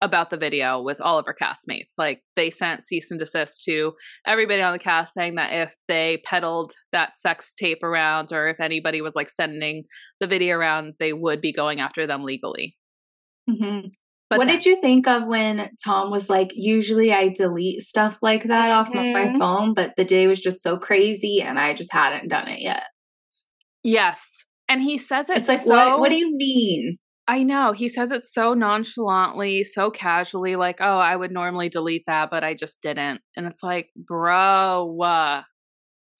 about 0.02 0.28
the 0.28 0.36
video 0.36 0.82
with 0.82 1.00
all 1.00 1.18
of 1.18 1.24
her 1.26 1.36
castmates. 1.40 1.94
Like 1.96 2.20
they 2.36 2.50
sent 2.50 2.86
cease 2.86 3.10
and 3.10 3.18
desist 3.18 3.62
to 3.64 3.92
everybody 4.26 4.60
on 4.60 4.72
the 4.72 4.78
cast 4.78 5.14
saying 5.14 5.36
that 5.36 5.52
if 5.52 5.74
they 5.88 6.20
peddled 6.24 6.74
that 6.92 7.16
sex 7.16 7.54
tape 7.54 7.82
around 7.82 8.32
or 8.32 8.48
if 8.48 8.60
anybody 8.60 9.00
was 9.00 9.14
like 9.14 9.30
sending 9.30 9.84
the 10.20 10.26
video 10.26 10.56
around, 10.56 10.94
they 10.98 11.12
would 11.12 11.40
be 11.40 11.52
going 11.52 11.80
after 11.80 12.06
them 12.06 12.22
legally. 12.22 12.76
Mm-hmm. 13.48 13.88
But 14.30 14.38
what 14.38 14.46
then, 14.48 14.56
did 14.56 14.66
you 14.66 14.80
think 14.80 15.06
of 15.06 15.26
when 15.26 15.70
Tom 15.84 16.10
was 16.10 16.30
like, 16.30 16.50
usually 16.54 17.12
I 17.12 17.28
delete 17.28 17.82
stuff 17.82 18.18
like 18.22 18.44
that 18.44 18.72
off 18.72 18.90
mm-hmm. 18.90 19.12
my 19.12 19.38
phone, 19.38 19.74
but 19.74 19.94
the 19.96 20.04
day 20.04 20.26
was 20.26 20.40
just 20.40 20.62
so 20.62 20.76
crazy 20.76 21.42
and 21.42 21.58
I 21.58 21.74
just 21.74 21.92
hadn't 21.92 22.28
done 22.28 22.48
it 22.48 22.60
yet? 22.60 22.84
Yes. 23.82 24.44
And 24.68 24.82
he 24.82 24.96
says 24.96 25.28
it 25.28 25.38
It's 25.38 25.48
like, 25.48 25.60
so, 25.60 25.74
what, 25.74 26.00
what 26.00 26.10
do 26.10 26.16
you 26.16 26.34
mean? 26.34 26.96
I 27.28 27.42
know. 27.42 27.72
He 27.72 27.88
says 27.88 28.10
it 28.10 28.24
so 28.24 28.54
nonchalantly, 28.54 29.64
so 29.64 29.90
casually, 29.90 30.56
like, 30.56 30.80
oh, 30.80 30.98
I 30.98 31.16
would 31.16 31.30
normally 31.30 31.68
delete 31.68 32.04
that, 32.06 32.30
but 32.30 32.44
I 32.44 32.54
just 32.54 32.82
didn't. 32.82 33.20
And 33.36 33.46
it's 33.46 33.62
like, 33.62 33.88
bro, 33.96 34.98
uh, 35.00 35.42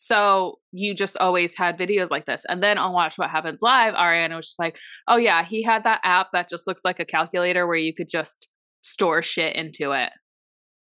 so 0.05 0.59
you 0.71 0.93
just 0.95 1.17
always 1.17 1.57
had 1.57 1.79
videos 1.79 2.11
like 2.11 2.27
this. 2.27 2.45
And 2.51 2.63
then 2.63 2.77
on 2.77 2.93
Watch 2.93 3.17
What 3.17 3.31
Happens 3.31 3.63
Live, 3.63 3.95
Ariana 3.95 4.37
was 4.37 4.49
just 4.49 4.59
like, 4.59 4.77
oh, 5.09 5.17
yeah, 5.17 5.43
he 5.43 5.63
had 5.63 5.85
that 5.85 6.03
app 6.05 6.27
that 6.35 6.51
just 6.51 6.67
looks 6.67 6.83
like 6.85 7.01
a 7.01 7.07
calculator 7.07 7.67
where 7.67 7.79
you 7.79 7.95
could 7.95 8.11
just 8.11 8.49
store 8.83 9.23
shit 9.23 9.57
into 9.57 9.93
it. 9.93 10.11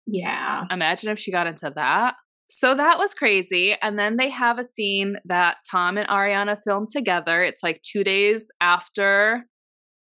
Yeah. 0.06 0.64
Imagine 0.70 1.12
if 1.12 1.18
she 1.18 1.32
got 1.32 1.48
into 1.48 1.72
that. 1.78 2.16
So 2.48 2.76
that 2.76 3.00
was 3.00 3.14
crazy. 3.14 3.78
And 3.82 3.98
then 3.98 4.18
they 4.18 4.30
have 4.32 4.60
a 4.60 4.68
scene 4.68 5.16
that 5.24 5.60
Tom 5.72 5.98
and 5.98 6.10
Ariana 6.10 6.58
filmed 6.62 6.90
together. 6.92 7.42
It's 7.42 7.64
like 7.64 7.82
two 7.84 8.04
days 8.04 8.52
after 8.60 9.46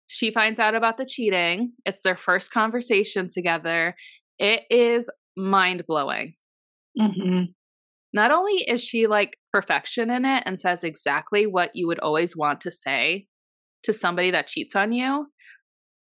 she 0.07 0.31
finds 0.31 0.61
out 0.61 0.75
about 0.75 0.99
the 0.99 1.07
cheating. 1.07 1.73
It's 1.87 2.03
their 2.03 2.17
first 2.17 2.53
conversation 2.53 3.29
together. 3.33 3.95
It 4.39 4.65
is 4.69 5.09
mind 5.35 5.85
blowing. 5.89 6.35
Mm-hmm. 7.01 7.53
Not 8.13 8.31
only 8.31 8.55
is 8.55 8.83
she 8.83 9.07
like 9.07 9.37
perfection 9.53 10.11
in 10.11 10.25
it 10.25 10.43
and 10.47 10.59
says 10.59 10.85
exactly 10.85 11.47
what 11.47 11.71
you 11.75 11.87
would 11.87 12.01
always 12.01 12.37
want 12.37 12.61
to 12.63 12.71
say 12.71 13.27
to 13.83 13.93
somebody 13.93 14.31
that 14.31 14.47
cheats 14.47 14.75
on 14.75 14.93
you, 14.93 15.27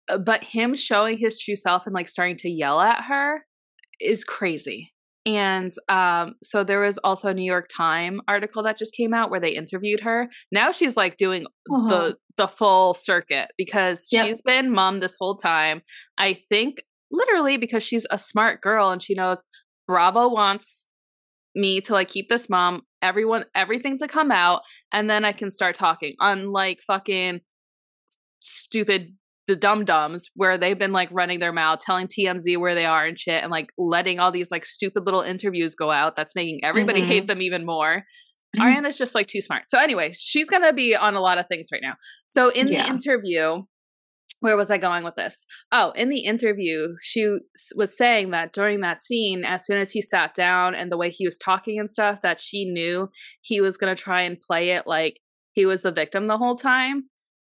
uh, 0.08 0.18
but 0.18 0.44
him 0.44 0.74
showing 0.74 1.18
his 1.18 1.38
true 1.40 1.56
self 1.56 1.86
and 1.86 1.94
like 1.94 2.08
starting 2.08 2.36
to 2.38 2.50
yell 2.50 2.80
at 2.80 3.04
her 3.04 3.44
is 4.00 4.24
crazy. 4.24 4.92
And 5.24 5.72
um, 5.88 6.34
so 6.42 6.64
there 6.64 6.80
was 6.80 6.98
also 6.98 7.28
a 7.28 7.34
New 7.34 7.44
York 7.44 7.68
Times 7.72 8.20
article 8.26 8.64
that 8.64 8.76
just 8.76 8.94
came 8.94 9.14
out 9.14 9.30
where 9.30 9.38
they 9.38 9.54
interviewed 9.54 10.00
her. 10.00 10.28
Now 10.50 10.72
she's 10.72 10.96
like 10.96 11.16
doing 11.16 11.46
uh-huh. 11.70 11.88
the 11.88 12.16
the 12.38 12.48
full 12.48 12.94
circuit 12.94 13.50
because 13.56 14.08
yep. 14.10 14.26
she's 14.26 14.42
been 14.42 14.72
mom 14.72 15.00
this 15.00 15.16
whole 15.20 15.36
time. 15.36 15.82
I 16.18 16.34
think 16.34 16.82
literally 17.10 17.56
because 17.56 17.84
she's 17.84 18.06
a 18.10 18.18
smart 18.18 18.62
girl 18.62 18.90
and 18.90 19.02
she 19.02 19.14
knows 19.14 19.44
Bravo 19.86 20.28
wants 20.28 20.88
me 21.54 21.80
to 21.82 21.92
like 21.92 22.08
keep 22.08 22.28
this 22.28 22.48
mom, 22.48 22.82
everyone, 23.00 23.44
everything 23.54 23.98
to 23.98 24.08
come 24.08 24.30
out, 24.30 24.62
and 24.92 25.08
then 25.08 25.24
I 25.24 25.32
can 25.32 25.50
start 25.50 25.74
talking. 25.74 26.14
Unlike 26.20 26.80
fucking 26.86 27.40
stupid 28.40 29.14
the 29.48 29.56
dum 29.56 29.84
dums 29.84 30.30
where 30.34 30.56
they've 30.56 30.78
been 30.78 30.92
like 30.92 31.08
running 31.10 31.40
their 31.40 31.52
mouth, 31.52 31.80
telling 31.80 32.06
TMZ 32.06 32.58
where 32.58 32.74
they 32.74 32.86
are 32.86 33.04
and 33.04 33.18
shit, 33.18 33.42
and 33.42 33.50
like 33.50 33.70
letting 33.76 34.20
all 34.20 34.30
these 34.30 34.50
like 34.50 34.64
stupid 34.64 35.04
little 35.04 35.20
interviews 35.20 35.74
go 35.74 35.90
out. 35.90 36.16
That's 36.16 36.34
making 36.34 36.60
everybody 36.64 37.00
mm-hmm. 37.00 37.10
hate 37.10 37.26
them 37.26 37.42
even 37.42 37.66
more. 37.66 38.04
Mm-hmm. 38.56 38.62
Ariana's 38.62 38.98
just 38.98 39.14
like 39.14 39.26
too 39.26 39.40
smart. 39.40 39.64
So 39.68 39.78
anyway, 39.78 40.12
she's 40.12 40.48
gonna 40.48 40.72
be 40.72 40.94
on 40.94 41.14
a 41.14 41.20
lot 41.20 41.38
of 41.38 41.46
things 41.48 41.68
right 41.72 41.82
now. 41.82 41.94
So 42.28 42.50
in 42.50 42.68
yeah. 42.68 42.84
the 42.84 42.90
interview, 42.90 43.62
where 44.42 44.56
was 44.56 44.72
I 44.72 44.78
going 44.78 45.04
with 45.04 45.14
this? 45.14 45.46
Oh, 45.70 45.92
in 45.92 46.08
the 46.08 46.24
interview, 46.24 46.96
she 47.00 47.38
was 47.76 47.96
saying 47.96 48.30
that 48.32 48.52
during 48.52 48.80
that 48.80 49.00
scene, 49.00 49.44
as 49.44 49.64
soon 49.64 49.78
as 49.78 49.92
he 49.92 50.02
sat 50.02 50.34
down 50.34 50.74
and 50.74 50.90
the 50.90 50.96
way 50.96 51.10
he 51.10 51.24
was 51.24 51.38
talking 51.38 51.78
and 51.78 51.88
stuff, 51.88 52.22
that 52.22 52.40
she 52.40 52.64
knew 52.64 53.08
he 53.40 53.60
was 53.60 53.76
going 53.76 53.94
to 53.94 54.02
try 54.02 54.22
and 54.22 54.40
play 54.40 54.70
it 54.70 54.84
like 54.84 55.20
he 55.52 55.64
was 55.64 55.82
the 55.82 55.92
victim 55.92 56.26
the 56.26 56.38
whole 56.38 56.56
time. 56.56 57.04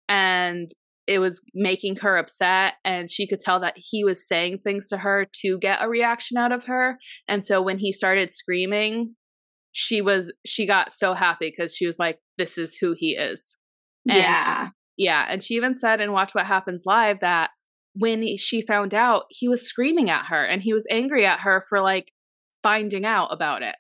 And 0.09 0.71
it 1.09 1.19
was 1.19 1.43
making 1.53 1.97
her 1.97 2.17
upset. 2.17 2.75
And 2.85 3.11
she 3.11 3.27
could 3.27 3.41
tell 3.41 3.59
that 3.59 3.75
he 3.77 4.05
was 4.05 4.27
saying 4.27 4.59
things 4.59 4.89
to 4.91 4.99
her 4.99 5.27
to 5.43 5.59
get 5.59 5.83
a 5.83 5.89
reaction 5.89 6.37
out 6.37 6.53
of 6.53 6.67
her. 6.67 6.97
And 7.27 7.45
so 7.45 7.61
when 7.61 7.79
he 7.79 7.91
started 7.91 8.31
screaming, 8.31 9.17
she 9.73 10.01
was, 10.01 10.33
she 10.47 10.65
got 10.65 10.93
so 10.93 11.13
happy 11.13 11.51
because 11.51 11.75
she 11.75 11.89
was 11.89 11.99
like, 11.99 12.21
this 12.39 12.57
is 12.57 12.77
who 12.77 12.95
he 12.97 13.17
is. 13.17 13.57
And 14.09 14.19
yeah. 14.19 14.69
Yeah. 14.97 15.27
And 15.29 15.43
she 15.43 15.55
even 15.55 15.75
said 15.75 16.01
in 16.01 16.13
Watch 16.13 16.35
What 16.35 16.47
Happens 16.47 16.85
Live 16.87 17.21
that 17.21 17.51
when 17.95 18.37
she 18.37 18.63
found 18.63 18.95
out, 18.95 19.25
he 19.31 19.49
was 19.49 19.69
screaming 19.69 20.11
at 20.11 20.27
her 20.27 20.45
and 20.45 20.63
he 20.63 20.73
was 20.73 20.87
angry 20.91 21.25
at 21.27 21.41
her 21.41 21.63
for 21.69 21.81
like 21.81 22.13
finding 22.63 23.05
out 23.05 23.29
about 23.33 23.63
it. 23.63 23.77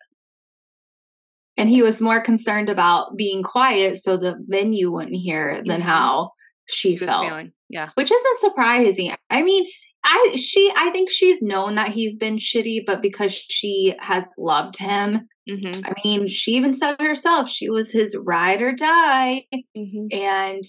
And 1.57 1.69
he 1.69 1.83
was 1.83 2.03
more 2.03 2.21
concerned 2.21 2.69
about 2.69 3.17
being 3.17 3.43
quiet 3.43 3.99
so 3.99 4.17
the 4.17 4.37
venue 4.49 4.91
wouldn't 4.91 5.17
hear 5.17 5.63
than 5.65 5.81
mm-hmm. 5.81 5.89
how 5.89 6.31
she, 6.69 6.97
she 6.97 7.07
felt. 7.07 7.27
Feeling. 7.27 7.53
Yeah. 7.69 7.91
Which 7.95 8.11
isn't 8.11 8.39
surprising. 8.39 9.15
I 9.31 9.43
mean, 9.43 9.67
I 10.05 10.37
she 10.37 10.71
I 10.77 10.91
think 10.91 11.11
she's 11.11 11.41
known 11.41 11.77
that 11.77 11.89
he's 11.89 12.19
been 12.19 12.37
shitty, 12.37 12.83
but 12.87 13.01
because 13.01 13.35
she 13.35 13.95
has 13.99 14.29
loved 14.37 14.77
him, 14.77 15.29
mm-hmm. 15.49 15.81
I 15.83 15.93
mean, 16.05 16.29
she 16.29 16.53
even 16.53 16.75
said 16.75 17.01
herself 17.01 17.49
she 17.49 17.71
was 17.71 17.91
his 17.91 18.15
ride 18.23 18.61
or 18.61 18.75
die. 18.75 19.47
Mm-hmm. 19.53 20.07
And 20.13 20.63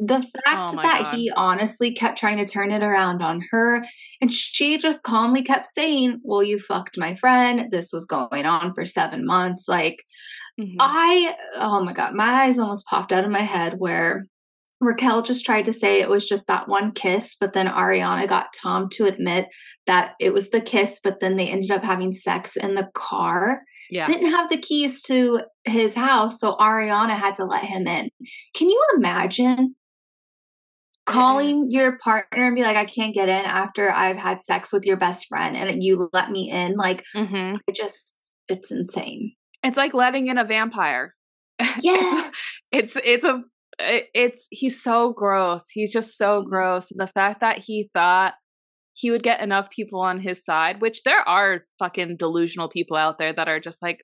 the 0.00 0.22
fact 0.44 0.72
oh 0.72 0.82
that 0.82 1.02
God. 1.02 1.14
he 1.14 1.30
honestly 1.36 1.92
kept 1.92 2.16
trying 2.16 2.38
to 2.38 2.46
turn 2.46 2.70
it 2.70 2.82
around 2.82 3.22
on 3.22 3.42
her, 3.50 3.84
and 4.22 4.32
she 4.32 4.78
just 4.78 5.04
calmly 5.04 5.42
kept 5.42 5.66
saying, 5.66 6.20
Well, 6.24 6.42
you 6.42 6.58
fucked 6.58 6.96
my 6.98 7.14
friend. 7.14 7.70
This 7.70 7.90
was 7.92 8.06
going 8.06 8.46
on 8.46 8.72
for 8.72 8.86
seven 8.86 9.26
months. 9.26 9.66
Like 9.68 10.02
mm-hmm. 10.58 10.76
I 10.80 11.36
oh 11.56 11.84
my 11.84 11.92
God, 11.92 12.14
my 12.14 12.44
eyes 12.44 12.58
almost 12.58 12.86
popped 12.86 13.12
out 13.12 13.24
of 13.24 13.30
my 13.30 13.42
head 13.42 13.74
where 13.76 14.24
Raquel 14.80 15.22
just 15.22 15.44
tried 15.44 15.64
to 15.64 15.72
say 15.72 16.00
it 16.00 16.08
was 16.08 16.28
just 16.28 16.46
that 16.46 16.68
one 16.68 16.92
kiss, 16.92 17.36
but 17.38 17.52
then 17.52 17.66
Ariana 17.66 18.28
got 18.28 18.54
Tom 18.54 18.88
to 18.90 19.06
admit 19.06 19.48
that 19.86 20.12
it 20.20 20.32
was 20.32 20.50
the 20.50 20.60
kiss, 20.60 21.00
but 21.02 21.20
then 21.20 21.36
they 21.36 21.48
ended 21.48 21.70
up 21.70 21.82
having 21.82 22.12
sex 22.12 22.56
in 22.56 22.74
the 22.74 22.88
car. 22.94 23.62
Yeah. 23.90 24.06
Didn't 24.06 24.30
have 24.30 24.50
the 24.50 24.58
keys 24.58 25.02
to 25.04 25.40
his 25.64 25.94
house, 25.94 26.40
so 26.40 26.56
Ariana 26.56 27.16
had 27.16 27.34
to 27.36 27.44
let 27.44 27.64
him 27.64 27.86
in. 27.88 28.10
Can 28.54 28.68
you 28.68 28.82
imagine 28.96 29.74
calling 31.06 31.68
yes. 31.70 31.72
your 31.72 31.98
partner 31.98 32.44
and 32.44 32.54
be 32.54 32.62
like, 32.62 32.76
I 32.76 32.84
can't 32.84 33.14
get 33.14 33.28
in 33.28 33.44
after 33.46 33.90
I've 33.90 34.18
had 34.18 34.42
sex 34.42 34.72
with 34.72 34.84
your 34.84 34.98
best 34.98 35.26
friend 35.26 35.56
and 35.56 35.82
you 35.82 36.08
let 36.12 36.30
me 36.30 36.50
in? 36.50 36.74
Like, 36.74 37.02
mm-hmm. 37.16 37.56
it 37.66 37.74
just, 37.74 38.30
it's 38.46 38.70
insane. 38.70 39.32
It's 39.64 39.78
like 39.78 39.94
letting 39.94 40.28
in 40.28 40.38
a 40.38 40.44
vampire. 40.44 41.14
Yes. 41.80 42.34
it's, 42.70 42.96
it's, 42.96 43.04
it's 43.04 43.24
a 43.24 43.42
it's 43.78 44.46
he's 44.50 44.82
so 44.82 45.12
gross. 45.12 45.70
He's 45.70 45.92
just 45.92 46.16
so 46.16 46.42
gross. 46.42 46.90
And 46.90 47.00
the 47.00 47.06
fact 47.06 47.40
that 47.40 47.58
he 47.58 47.90
thought 47.94 48.34
he 48.94 49.10
would 49.10 49.22
get 49.22 49.40
enough 49.40 49.70
people 49.70 50.00
on 50.00 50.18
his 50.18 50.44
side, 50.44 50.80
which 50.80 51.04
there 51.04 51.20
are 51.20 51.64
fucking 51.78 52.16
delusional 52.16 52.68
people 52.68 52.96
out 52.96 53.18
there 53.18 53.32
that 53.32 53.48
are 53.48 53.60
just 53.60 53.80
like, 53.80 54.00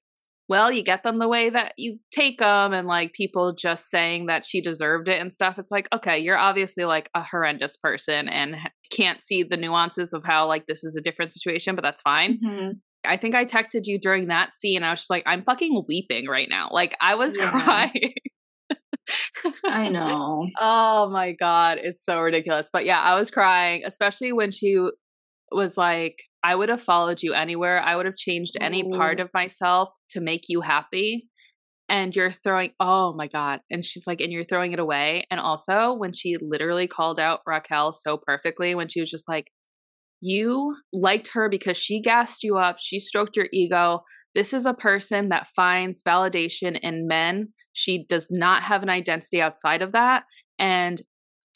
well, 0.48 0.70
you 0.70 0.84
get 0.84 1.02
them 1.02 1.18
the 1.18 1.28
way 1.28 1.48
that 1.50 1.72
you 1.76 1.98
take 2.12 2.38
them, 2.38 2.72
and 2.72 2.86
like 2.86 3.12
people 3.12 3.54
just 3.54 3.88
saying 3.88 4.26
that 4.26 4.44
she 4.44 4.60
deserved 4.60 5.08
it 5.08 5.20
and 5.20 5.32
stuff. 5.32 5.58
It's 5.58 5.70
like, 5.70 5.88
okay, 5.92 6.18
you're 6.18 6.38
obviously 6.38 6.84
like 6.84 7.08
a 7.14 7.22
horrendous 7.22 7.76
person 7.76 8.28
and 8.28 8.56
can't 8.92 9.24
see 9.24 9.42
the 9.42 9.56
nuances 9.56 10.12
of 10.12 10.22
how 10.24 10.46
like 10.46 10.66
this 10.66 10.84
is 10.84 10.96
a 10.96 11.02
different 11.02 11.32
situation, 11.32 11.74
but 11.74 11.82
that's 11.82 12.02
fine. 12.02 12.38
Mm-hmm. 12.44 12.70
I 13.06 13.16
think 13.16 13.34
I 13.34 13.44
texted 13.44 13.82
you 13.84 13.98
during 13.98 14.28
that 14.28 14.54
scene. 14.54 14.82
I 14.82 14.90
was 14.90 15.00
just 15.00 15.10
like, 15.10 15.24
I'm 15.26 15.44
fucking 15.44 15.82
weeping 15.88 16.28
right 16.28 16.48
now. 16.48 16.68
Like 16.70 16.94
I 17.00 17.14
was 17.16 17.36
yeah. 17.40 17.50
crying. 17.50 18.14
I 19.64 19.88
know. 19.90 20.48
oh 20.58 21.10
my 21.10 21.32
god, 21.32 21.78
it's 21.82 22.04
so 22.04 22.20
ridiculous. 22.20 22.70
But 22.72 22.84
yeah, 22.84 23.00
I 23.00 23.14
was 23.14 23.30
crying, 23.30 23.82
especially 23.84 24.32
when 24.32 24.50
she 24.50 24.78
was 25.52 25.76
like, 25.76 26.16
I 26.42 26.54
would 26.54 26.68
have 26.68 26.80
followed 26.80 27.22
you 27.22 27.32
anywhere. 27.32 27.80
I 27.80 27.96
would 27.96 28.06
have 28.06 28.16
changed 28.16 28.56
any 28.60 28.88
part 28.90 29.20
of 29.20 29.30
myself 29.32 29.88
to 30.10 30.20
make 30.20 30.42
you 30.48 30.60
happy. 30.60 31.28
And 31.88 32.14
you're 32.16 32.30
throwing, 32.30 32.72
oh 32.80 33.14
my 33.14 33.28
God. 33.28 33.60
And 33.70 33.84
she's 33.84 34.06
like, 34.06 34.20
and 34.20 34.32
you're 34.32 34.44
throwing 34.44 34.72
it 34.72 34.78
away. 34.78 35.26
And 35.30 35.38
also, 35.38 35.94
when 35.94 36.12
she 36.12 36.36
literally 36.40 36.86
called 36.86 37.20
out 37.20 37.40
Raquel 37.46 37.92
so 37.92 38.18
perfectly, 38.26 38.74
when 38.74 38.88
she 38.88 39.00
was 39.00 39.10
just 39.10 39.28
like, 39.28 39.48
you 40.20 40.76
liked 40.92 41.30
her 41.34 41.50
because 41.50 41.76
she 41.76 42.00
gassed 42.00 42.42
you 42.42 42.56
up, 42.56 42.76
she 42.78 42.98
stroked 42.98 43.36
your 43.36 43.48
ego, 43.52 44.00
this 44.34 44.52
is 44.52 44.66
a 44.66 44.74
person 44.74 45.28
that 45.28 45.46
finds 45.54 46.02
validation 46.02 46.78
in 46.80 47.06
men. 47.06 47.48
She 47.72 48.04
does 48.04 48.30
not 48.30 48.62
have 48.64 48.82
an 48.82 48.88
identity 48.88 49.40
outside 49.40 49.80
of 49.80 49.92
that. 49.92 50.24
And 50.58 51.00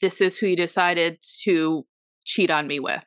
this 0.00 0.20
is 0.20 0.38
who 0.38 0.46
you 0.46 0.56
decided 0.56 1.18
to 1.42 1.84
cheat 2.24 2.50
on 2.50 2.66
me 2.66 2.78
with. 2.78 3.04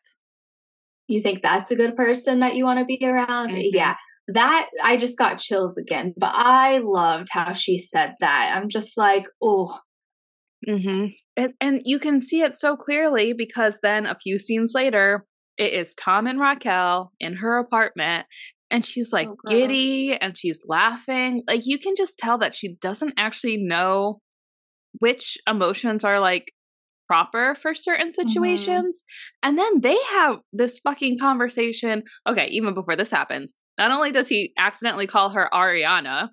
you 1.07 1.21
think 1.21 1.41
that's 1.41 1.71
a 1.71 1.75
good 1.75 1.95
person 1.95 2.39
that 2.39 2.55
you 2.55 2.65
want 2.65 2.79
to 2.79 2.85
be 2.85 2.99
around? 3.03 3.51
Mm-hmm. 3.51 3.75
Yeah. 3.75 3.95
That 4.27 4.69
I 4.83 4.97
just 4.97 5.17
got 5.17 5.39
chills 5.39 5.77
again, 5.77 6.13
but 6.17 6.31
I 6.33 6.79
loved 6.79 7.29
how 7.31 7.53
she 7.53 7.77
said 7.77 8.15
that. 8.19 8.53
I'm 8.55 8.69
just 8.69 8.97
like, 8.97 9.25
oh. 9.41 9.79
Mm-hmm. 10.67 11.07
And, 11.37 11.53
and 11.59 11.81
you 11.85 11.97
can 11.97 12.19
see 12.19 12.41
it 12.41 12.55
so 12.55 12.75
clearly 12.75 13.33
because 13.33 13.79
then 13.81 14.05
a 14.05 14.17
few 14.21 14.37
scenes 14.37 14.73
later, 14.75 15.25
it 15.57 15.73
is 15.73 15.95
Tom 15.95 16.27
and 16.27 16.39
Raquel 16.39 17.11
in 17.19 17.35
her 17.37 17.57
apartment 17.57 18.25
and 18.71 18.85
she's 18.85 19.13
like 19.13 19.27
oh, 19.27 19.35
giddy 19.47 20.15
and 20.15 20.37
she's 20.37 20.63
laughing. 20.67 21.43
Like 21.47 21.61
you 21.65 21.77
can 21.77 21.93
just 21.95 22.17
tell 22.17 22.37
that 22.39 22.55
she 22.55 22.75
doesn't 22.81 23.13
actually 23.17 23.57
know 23.57 24.19
which 24.99 25.37
emotions 25.47 26.03
are 26.03 26.19
like 26.19 26.51
proper 27.07 27.55
for 27.55 27.73
certain 27.73 28.07
mm-hmm. 28.07 28.27
situations. 28.27 29.03
Mm-hmm. 29.03 29.49
And 29.49 29.57
then 29.57 29.81
they 29.81 29.97
have 30.11 30.37
this 30.53 30.79
fucking 30.79 31.19
conversation. 31.19 32.03
Okay, 32.27 32.47
even 32.51 32.73
before 32.73 32.95
this 32.95 33.11
happens, 33.11 33.53
not 33.77 33.91
only 33.91 34.11
does 34.11 34.29
he 34.29 34.53
accidentally 34.57 35.07
call 35.07 35.29
her 35.29 35.49
Ariana 35.53 36.29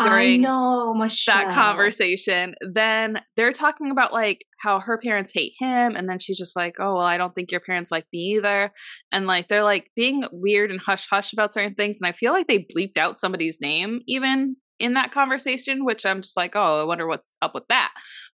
during 0.00 0.42
know, 0.42 0.94
that 1.26 1.54
conversation, 1.54 2.54
then 2.60 3.20
they're 3.36 3.52
talking 3.52 3.90
about 3.90 4.12
like 4.12 4.44
how 4.58 4.80
her 4.80 4.98
parents 4.98 5.32
hate 5.34 5.52
him. 5.58 5.96
And 5.96 6.08
then 6.08 6.18
she's 6.18 6.38
just 6.38 6.56
like, 6.56 6.76
oh, 6.78 6.94
well, 6.94 7.06
I 7.06 7.18
don't 7.18 7.34
think 7.34 7.50
your 7.50 7.60
parents 7.60 7.90
like 7.90 8.06
me 8.12 8.36
either. 8.36 8.72
And 9.10 9.26
like 9.26 9.48
they're 9.48 9.64
like 9.64 9.90
being 9.94 10.24
weird 10.32 10.70
and 10.70 10.80
hush 10.80 11.06
hush 11.10 11.32
about 11.32 11.52
certain 11.52 11.74
things. 11.74 11.98
And 12.00 12.08
I 12.08 12.12
feel 12.12 12.32
like 12.32 12.46
they 12.46 12.66
bleeped 12.74 12.96
out 12.96 13.18
somebody's 13.18 13.60
name 13.60 14.00
even 14.06 14.56
in 14.78 14.94
that 14.94 15.12
conversation, 15.12 15.84
which 15.84 16.06
I'm 16.06 16.22
just 16.22 16.36
like, 16.36 16.52
oh, 16.56 16.80
I 16.80 16.84
wonder 16.84 17.06
what's 17.06 17.32
up 17.42 17.54
with 17.54 17.66
that. 17.68 17.92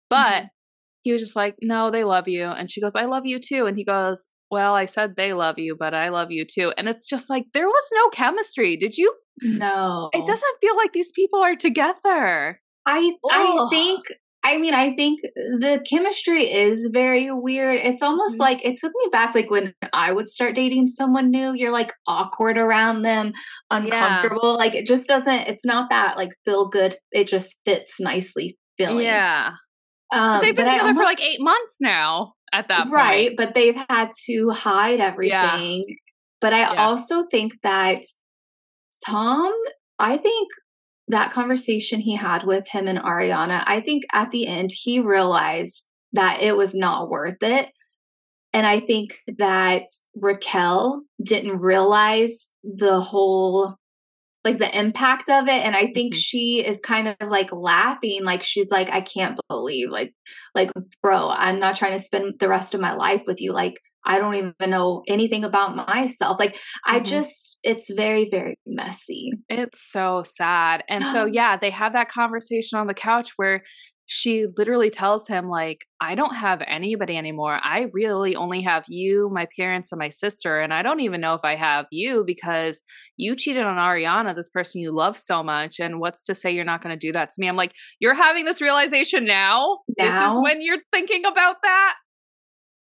But 0.10 0.34
mm-hmm. 0.34 0.47
he 1.04 1.14
was 1.14 1.22
just 1.22 1.36
like, 1.36 1.56
no, 1.62 1.91
they 1.91 2.04
love 2.04 2.28
you. 2.28 2.45
And 2.45 2.70
she 2.70 2.82
goes, 2.82 2.95
I 2.95 3.06
love 3.06 3.26
you 3.26 3.39
too. 3.39 3.66
And 3.68 3.78
he 3.78 3.86
goes, 3.86 4.28
well, 4.49 4.76
I 4.76 4.86
said 4.86 5.16
they 5.16 5.34
love 5.34 5.58
you, 5.58 5.76
but 5.78 5.93
I 5.93 6.10
love 6.10 6.32
you 6.32 6.45
too. 6.45 6.74
And 6.78 6.88
it's 6.88 7.08
just 7.08 7.30
like, 7.30 7.45
there 7.54 7.68
was 7.68 7.84
no 7.93 8.10
chemistry. 8.10 8.76
Did 8.78 8.97
you? 8.97 9.16
No. 9.42 10.10
It 10.14 10.26
doesn't 10.26 10.58
feel 10.62 10.76
like 10.78 10.94
these 10.94 11.12
people 11.12 11.42
are 11.42 11.56
together. 11.56 12.62
I, 12.86 13.16
I 13.32 13.68
think 13.72 14.06
I 14.46 14.58
mean, 14.58 14.74
I 14.74 14.94
think 14.94 15.22
the 15.22 15.82
chemistry 15.90 16.52
is 16.52 16.90
very 16.92 17.32
weird. 17.32 17.80
It's 17.82 18.02
almost 18.02 18.34
mm-hmm. 18.34 18.42
like 18.42 18.66
it 18.66 18.78
took 18.78 18.92
me 18.94 19.10
back, 19.10 19.34
like 19.34 19.50
when 19.50 19.74
I 19.94 20.12
would 20.12 20.28
start 20.28 20.56
dating 20.56 20.90
someone 20.90 21.32
new, 21.32 21.54
you're 21.54 21.72
like 21.72 21.94
awkward 22.08 22.58
around 22.58 23.04
them, 23.04 23.32
uncomfortable. 23.72 24.52
Yeah. 24.52 24.58
Like 24.58 24.76
it 24.76 24.86
just 24.86 25.08
doesn't, 25.08 25.48
it's 25.48 25.66
not 25.66 25.90
that 25.92 26.18
like 26.18 26.32
feel 26.44 26.68
good. 26.68 26.98
It 27.14 27.30
just 27.30 27.62
fits 27.66 28.02
nicely 28.02 28.58
feeling. 28.78 29.06
Yeah. 29.06 29.52
Um, 30.14 30.42
they've 30.42 30.54
been 30.54 30.66
together 30.66 30.90
almost, 30.90 31.00
for 31.00 31.06
like 31.06 31.22
eight 31.22 31.40
months 31.40 31.78
now 31.80 32.34
at 32.52 32.68
that 32.68 32.84
point. 32.84 32.94
Right. 32.94 33.32
But 33.38 33.54
they've 33.54 33.82
had 33.90 34.12
to 34.26 34.50
hide 34.50 35.00
everything. 35.00 35.86
Yeah. 35.88 35.96
But 36.42 36.52
I 36.52 36.60
yeah. 36.60 36.84
also 36.84 37.28
think 37.32 37.54
that 37.64 38.02
Tom, 39.06 39.54
I 39.99 40.18
think 40.18 40.49
that 41.08 41.32
conversation 41.32 41.99
he 41.99 42.16
had 42.16 42.43
with 42.43 42.68
him 42.68 42.88
and 42.88 42.99
Ariana, 42.99 43.64
I 43.66 43.82
think 43.82 44.04
at 44.14 44.32
the 44.32 44.47
end 44.47 44.72
he 44.74 44.99
realized 44.99 45.84
that 46.14 46.41
it 46.41 46.56
was 46.56 46.76
not 46.76 47.10
worth 47.10 47.41
it. 47.41 47.72
And 48.54 48.68
I 48.68 48.80
think 48.80 49.20
that 49.38 49.84
Raquel 50.16 51.01
didn't 51.22 51.60
realize 51.60 52.51
the 52.64 53.01
whole 53.01 53.76
like 54.44 54.58
the 54.60 54.78
impact 54.78 55.30
of 55.30 55.48
it 55.48 55.64
and 55.64 55.76
i 55.76 55.91
think 55.94 56.14
mm-hmm. 56.14 56.20
she 56.20 56.66
is 56.66 56.80
kind 56.80 57.08
of 57.08 57.16
like 57.30 57.52
laughing 57.52 58.24
like 58.24 58.44
she's 58.44 58.70
like 58.72 58.89
i 58.89 59.02
can't 59.02 59.39
believe 59.48 59.89
like 59.89 60.14
like 60.56 60.72
bro 61.02 61.30
i'm 61.30 61.60
not 61.60 61.76
trying 61.76 61.94
to 61.94 62.00
spend 62.00 62.34
the 62.39 62.50
rest 62.50 62.74
of 62.74 62.82
my 62.82 62.94
life 62.94 63.22
with 63.26 63.41
you 63.41 63.54
like 63.54 63.80
i 64.06 64.20
don't 64.20 64.36
even 64.36 64.54
know 64.68 65.04
anything 65.08 65.44
about 65.44 65.76
myself 65.76 66.39
like 66.39 66.54
mm-hmm. 66.54 66.96
i 66.96 67.00
just 67.00 67.60
it's 67.64 67.91
very 67.94 68.28
very 68.30 68.58
messy 68.66 69.32
it's 69.50 69.82
so 69.82 70.22
sad 70.24 70.84
and 70.89 71.06
so 71.10 71.26
yeah 71.26 71.58
they 71.58 71.70
have 71.70 71.94
that 71.94 72.10
conversation 72.10 72.78
on 72.78 72.88
the 72.88 72.94
couch 72.94 73.34
where 73.38 73.64
she 74.06 74.47
literally 74.58 74.89
tells 74.89 75.28
him 75.28 75.49
like 75.49 75.86
i 76.01 76.16
don't 76.16 76.36
have 76.36 76.62
anybody 76.68 77.18
anymore. 77.18 77.60
I 77.64 77.88
really 77.93 78.36
only 78.36 78.62
have 78.62 78.84
you 78.88 79.30
my 79.34 79.47
parents 79.58 79.91
and 79.91 79.99
my 79.99 80.10
sister 80.10 80.60
and 80.60 80.74
i 80.74 80.82
don't 80.82 80.99
even 80.99 81.22
know 81.22 81.34
if 81.34 81.45
i 81.45 81.56
have 81.56 81.86
you 81.91 82.24
because 82.26 82.82
you 83.18 83.36
cheated 83.36 83.64
on 83.64 83.78
ariana 83.78 84.36
this 84.36 84.49
person 84.49 84.82
you 84.82 84.93
love 84.93 85.18
so 85.18 85.43
much 85.43 85.80
and 85.80 85.99
what's 85.99 86.24
to 86.26 86.36
say 86.36 86.51
you're 86.51 86.66
not 86.66 86.82
going 86.82 86.97
to 86.97 87.08
do 87.08 87.12
that 87.14 87.30
to 87.30 87.36
me? 87.39 87.47
I'm 87.47 87.56
like 87.56 87.74
you're 87.99 88.14
having 88.14 88.45
this 88.45 88.62
realization 88.62 89.26
now, 89.26 89.80
now? 89.97 90.06
this 90.06 90.32
is 90.32 90.39
when 90.41 90.62
you're 90.62 90.82
thinking 90.91 91.26
about 91.26 91.58
that? 91.64 91.95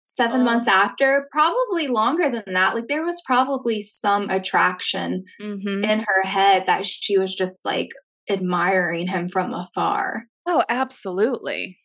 Seven 0.05 0.43
months 0.43 0.67
after 0.67 1.27
probably 1.31 1.87
longer 1.87 2.29
than 2.29 2.53
that 2.53 2.75
like 2.75 2.87
there 2.87 3.03
was 3.03 3.21
probably 3.25 3.83
some 3.83 4.29
attraction 4.29 5.23
mm-hmm. 5.41 5.83
in 5.83 5.99
her 5.99 6.23
head 6.23 6.63
that 6.67 6.85
she 6.85 7.17
was 7.17 7.35
just 7.35 7.63
like 7.63 7.89
admiring 8.29 9.07
him 9.07 9.29
from 9.29 9.53
afar 9.53 10.23
Oh, 10.51 10.63
absolutely. 10.67 11.77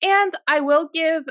And 0.00 0.32
I 0.46 0.60
will 0.60 0.88
give 0.94 1.24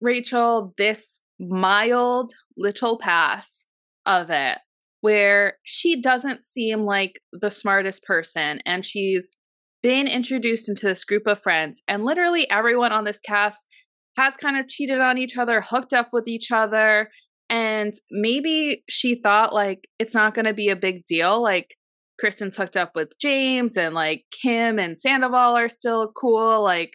Rachel 0.00 0.72
this 0.78 1.20
mild 1.38 2.32
little 2.56 2.96
pass 2.96 3.66
of 4.06 4.30
it 4.30 4.56
where 5.02 5.58
she 5.64 6.00
doesn't 6.00 6.46
seem 6.46 6.86
like 6.86 7.20
the 7.30 7.50
smartest 7.50 8.04
person 8.04 8.60
and 8.64 8.86
she's 8.86 9.36
been 9.82 10.06
introduced 10.06 10.66
into 10.70 10.86
this 10.86 11.04
group 11.04 11.26
of 11.26 11.38
friends 11.38 11.82
and 11.86 12.06
literally 12.06 12.48
everyone 12.50 12.90
on 12.90 13.04
this 13.04 13.20
cast 13.20 13.66
has 14.16 14.34
kind 14.38 14.56
of 14.56 14.66
cheated 14.66 15.00
on 15.00 15.18
each 15.18 15.36
other, 15.36 15.60
hooked 15.60 15.92
up 15.92 16.08
with 16.10 16.26
each 16.26 16.50
other, 16.50 17.10
and 17.50 17.92
maybe 18.10 18.82
she 18.88 19.14
thought 19.14 19.52
like 19.52 19.88
it's 19.98 20.14
not 20.14 20.32
going 20.32 20.46
to 20.46 20.54
be 20.54 20.70
a 20.70 20.76
big 20.76 21.04
deal 21.04 21.42
like 21.42 21.76
Kristen's 22.18 22.56
hooked 22.56 22.76
up 22.76 22.92
with 22.94 23.18
James 23.20 23.76
and 23.76 23.94
like 23.94 24.24
Kim 24.30 24.78
and 24.78 24.96
Sandoval 24.96 25.56
are 25.56 25.68
still 25.68 26.12
cool. 26.16 26.62
Like 26.62 26.92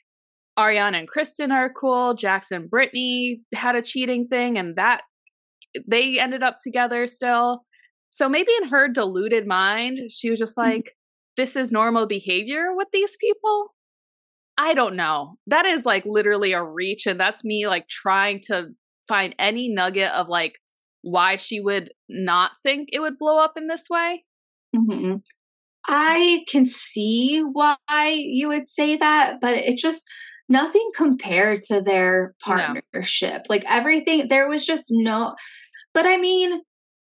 Ariana 0.58 1.00
and 1.00 1.08
Kristen 1.08 1.52
are 1.52 1.72
cool. 1.72 2.14
Jackson 2.14 2.62
and 2.62 2.70
Brittany 2.70 3.42
had 3.54 3.76
a 3.76 3.82
cheating 3.82 4.28
thing 4.28 4.58
and 4.58 4.76
that 4.76 5.02
they 5.88 6.20
ended 6.20 6.44
up 6.44 6.58
together 6.64 7.08
still. 7.08 7.64
So 8.12 8.28
maybe 8.28 8.52
in 8.62 8.70
her 8.70 8.88
deluded 8.88 9.46
mind, 9.46 10.10
she 10.10 10.30
was 10.30 10.40
just 10.40 10.58
mm-hmm. 10.58 10.72
like, 10.72 10.96
this 11.38 11.56
is 11.56 11.72
normal 11.72 12.08
behavior 12.08 12.76
with 12.76 12.88
these 12.92 13.16
people. 13.18 13.74
I 14.58 14.74
don't 14.74 14.96
know. 14.96 15.38
That 15.48 15.66
is 15.66 15.86
like 15.86 16.06
literally 16.06 16.52
a 16.52 16.64
reach. 16.64 17.06
And 17.06 17.20
that's 17.20 17.46
me 17.46 17.68
like 17.68 17.88
trying 17.88 18.42
to 18.48 18.70
find 19.08 19.34
any 19.40 19.70
nugget 19.70 20.12
of 20.12 20.28
like 20.28 20.60
why 21.02 21.38
she 21.38 21.62
would 21.62 21.92
not 22.10 22.52
think 22.62 22.90
it 22.92 23.00
would 23.00 23.18
blow 23.18 23.40
up 23.40 23.54
in 23.56 23.68
this 23.68 23.86
way. 23.90 24.26
Mm-hmm. 24.76 25.16
I 25.88 26.46
can 26.48 26.66
see 26.66 27.40
why 27.40 27.78
you 28.16 28.48
would 28.50 28.68
say 28.68 28.96
that, 28.98 29.40
but 29.42 29.58
it 29.58 29.78
just 29.78 30.06
nothing 30.48 30.90
compared 30.96 31.62
to 31.64 31.82
their 31.82 32.36
partnership. 32.44 33.38
No. 33.38 33.44
Like 33.50 33.64
everything, 33.68 34.28
there 34.28 34.48
was 34.48 34.66
just 34.66 34.88
no. 34.90 35.36
But 35.94 36.06
I 36.06 36.18
mean, 36.18 36.62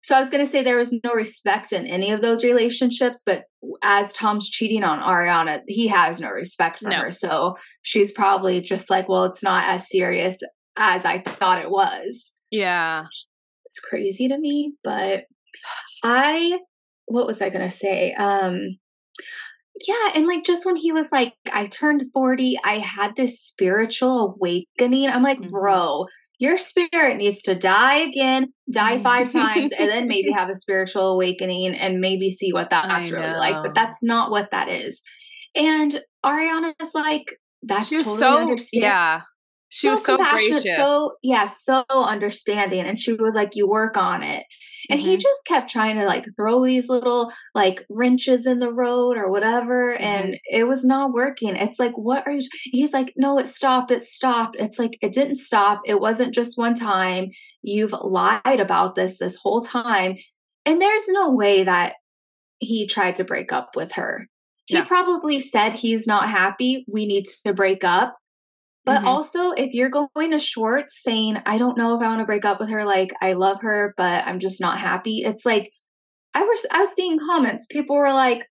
so 0.01 0.15
I 0.15 0.19
was 0.19 0.29
going 0.29 0.45
to 0.45 0.49
say 0.49 0.63
there 0.63 0.77
was 0.77 0.93
no 1.03 1.13
respect 1.13 1.73
in 1.73 1.85
any 1.85 2.11
of 2.11 2.21
those 2.21 2.43
relationships, 2.43 3.23
but 3.25 3.43
as 3.83 4.13
Tom's 4.13 4.49
cheating 4.49 4.83
on 4.83 4.99
Ariana, 4.99 5.61
he 5.67 5.87
has 5.87 6.21
no 6.21 6.29
respect 6.29 6.79
for 6.79 6.89
no. 6.89 6.97
her. 6.97 7.11
So 7.11 7.57
she's 7.81 8.11
probably 8.11 8.61
just 8.61 8.89
like, 8.89 9.09
well, 9.09 9.25
it's 9.25 9.43
not 9.43 9.67
as 9.67 9.89
serious 9.89 10.39
as 10.77 11.03
I 11.03 11.19
thought 11.19 11.61
it 11.61 11.69
was. 11.69 12.39
Yeah. 12.51 13.05
It's 13.65 13.79
crazy 13.79 14.29
to 14.29 14.37
me, 14.37 14.75
but 14.83 15.25
I 16.03 16.59
what 17.07 17.27
was 17.27 17.41
I 17.41 17.49
going 17.49 17.67
to 17.67 17.75
say? 17.75 18.13
Um, 18.13 18.77
yeah, 19.87 20.11
and 20.15 20.27
like 20.27 20.43
just 20.43 20.65
when 20.65 20.75
he 20.75 20.91
was 20.91 21.11
like, 21.11 21.33
I 21.51 21.65
turned 21.65 22.03
40, 22.13 22.59
I 22.63 22.79
had 22.79 23.15
this 23.15 23.41
spiritual 23.41 24.35
awakening. 24.35 25.09
I'm 25.09 25.23
like, 25.23 25.39
mm-hmm. 25.39 25.49
bro, 25.49 26.05
your 26.39 26.57
spirit 26.57 27.17
needs 27.17 27.41
to 27.43 27.55
die 27.55 27.97
again, 27.97 28.53
die 28.71 29.01
five 29.01 29.31
times, 29.31 29.71
and 29.71 29.89
then 29.89 30.07
maybe 30.07 30.31
have 30.35 30.49
a 30.49 30.55
spiritual 30.55 31.13
awakening 31.13 31.75
and 31.75 31.99
maybe 31.99 32.29
see 32.29 32.53
what 32.53 32.69
that's 32.69 33.11
really 33.11 33.37
like. 33.37 33.63
But 33.63 33.75
that's 33.75 34.03
not 34.03 34.31
what 34.31 34.51
that 34.51 34.69
is. 34.69 35.03
And 35.55 36.01
Ariana's 36.25 36.93
like, 36.93 37.37
that's 37.63 37.89
she 37.89 38.03
totally 38.03 38.57
so 38.57 38.79
yeah 38.79 39.21
she 39.69 39.87
so 39.87 39.91
was 39.91 40.05
so 40.05 40.17
gracious. 40.17 40.63
So 40.63 41.15
yeah, 41.21 41.45
so 41.45 41.83
understanding. 41.89 42.85
And 42.85 42.99
she 42.99 43.13
was 43.13 43.35
like, 43.35 43.55
You 43.55 43.67
work 43.67 43.97
on 43.97 44.23
it. 44.23 44.45
And 44.89 44.99
mm-hmm. 44.99 45.09
he 45.09 45.17
just 45.17 45.45
kept 45.45 45.69
trying 45.69 45.97
to 45.97 46.05
like 46.05 46.25
throw 46.35 46.63
these 46.63 46.87
little 46.87 47.31
like 47.53 47.85
wrenches 47.89 48.45
in 48.45 48.59
the 48.59 48.73
road 48.73 49.17
or 49.17 49.29
whatever. 49.29 49.93
Mm-hmm. 49.93 50.03
And 50.03 50.37
it 50.45 50.67
was 50.67 50.85
not 50.85 51.11
working. 51.11 51.55
It's 51.55 51.79
like, 51.79 51.97
what 51.97 52.25
are 52.25 52.31
you 52.31 52.47
he's 52.63 52.93
like, 52.93 53.13
No, 53.17 53.37
it 53.39 53.47
stopped, 53.47 53.91
it 53.91 54.03
stopped. 54.03 54.55
It's 54.57 54.79
like 54.79 54.97
it 55.01 55.13
didn't 55.13 55.37
stop. 55.37 55.81
It 55.85 55.99
wasn't 55.99 56.33
just 56.33 56.57
one 56.57 56.75
time. 56.75 57.27
You've 57.61 57.93
lied 58.01 58.59
about 58.59 58.95
this 58.95 59.17
this 59.17 59.37
whole 59.37 59.61
time. 59.61 60.15
And 60.65 60.81
there's 60.81 61.07
no 61.09 61.31
way 61.31 61.63
that 61.63 61.93
he 62.59 62.87
tried 62.87 63.15
to 63.17 63.23
break 63.23 63.51
up 63.51 63.75
with 63.75 63.93
her. 63.93 64.27
He 64.65 64.81
probably 64.81 65.39
said 65.39 65.71
he's 65.71 66.05
not 66.07 66.29
happy. 66.29 66.83
We 66.91 67.05
need 67.05 67.25
to 67.45 67.53
break 67.53 67.85
up 67.85 68.17
But 68.87 68.99
mm-hmm. 68.99 69.07
also, 69.07 69.51
if 69.51 69.73
you're 69.73 69.89
going 69.89 70.31
to 70.31 70.39
Schwartz 70.39 71.03
saying, 71.03 71.39
I 71.45 71.57
don't 71.57 71.77
know 71.77 71.93
if 71.93 72.01
I 72.01 72.07
want 72.07 72.21
to 72.21 72.25
break 72.25 72.45
up 72.45 72.57
with 72.57 72.69
her, 72.69 72.85
like, 72.85 73.11
I 73.21 73.33
love 73.33 73.57
her, 73.61 73.93
but 73.97 74.25
I'm 74.25 74.39
just 74.39 74.61
not 74.61 74.77
happy, 74.77 75.23
it's 75.25 75.45
like, 75.45 75.71
I 76.33 76.43
was, 76.43 76.65
I 76.71 76.79
was 76.79 76.91
seeing 76.91 77.19
comments. 77.19 77.67
People 77.69 77.97
were 77.97 78.13
like, 78.13 78.43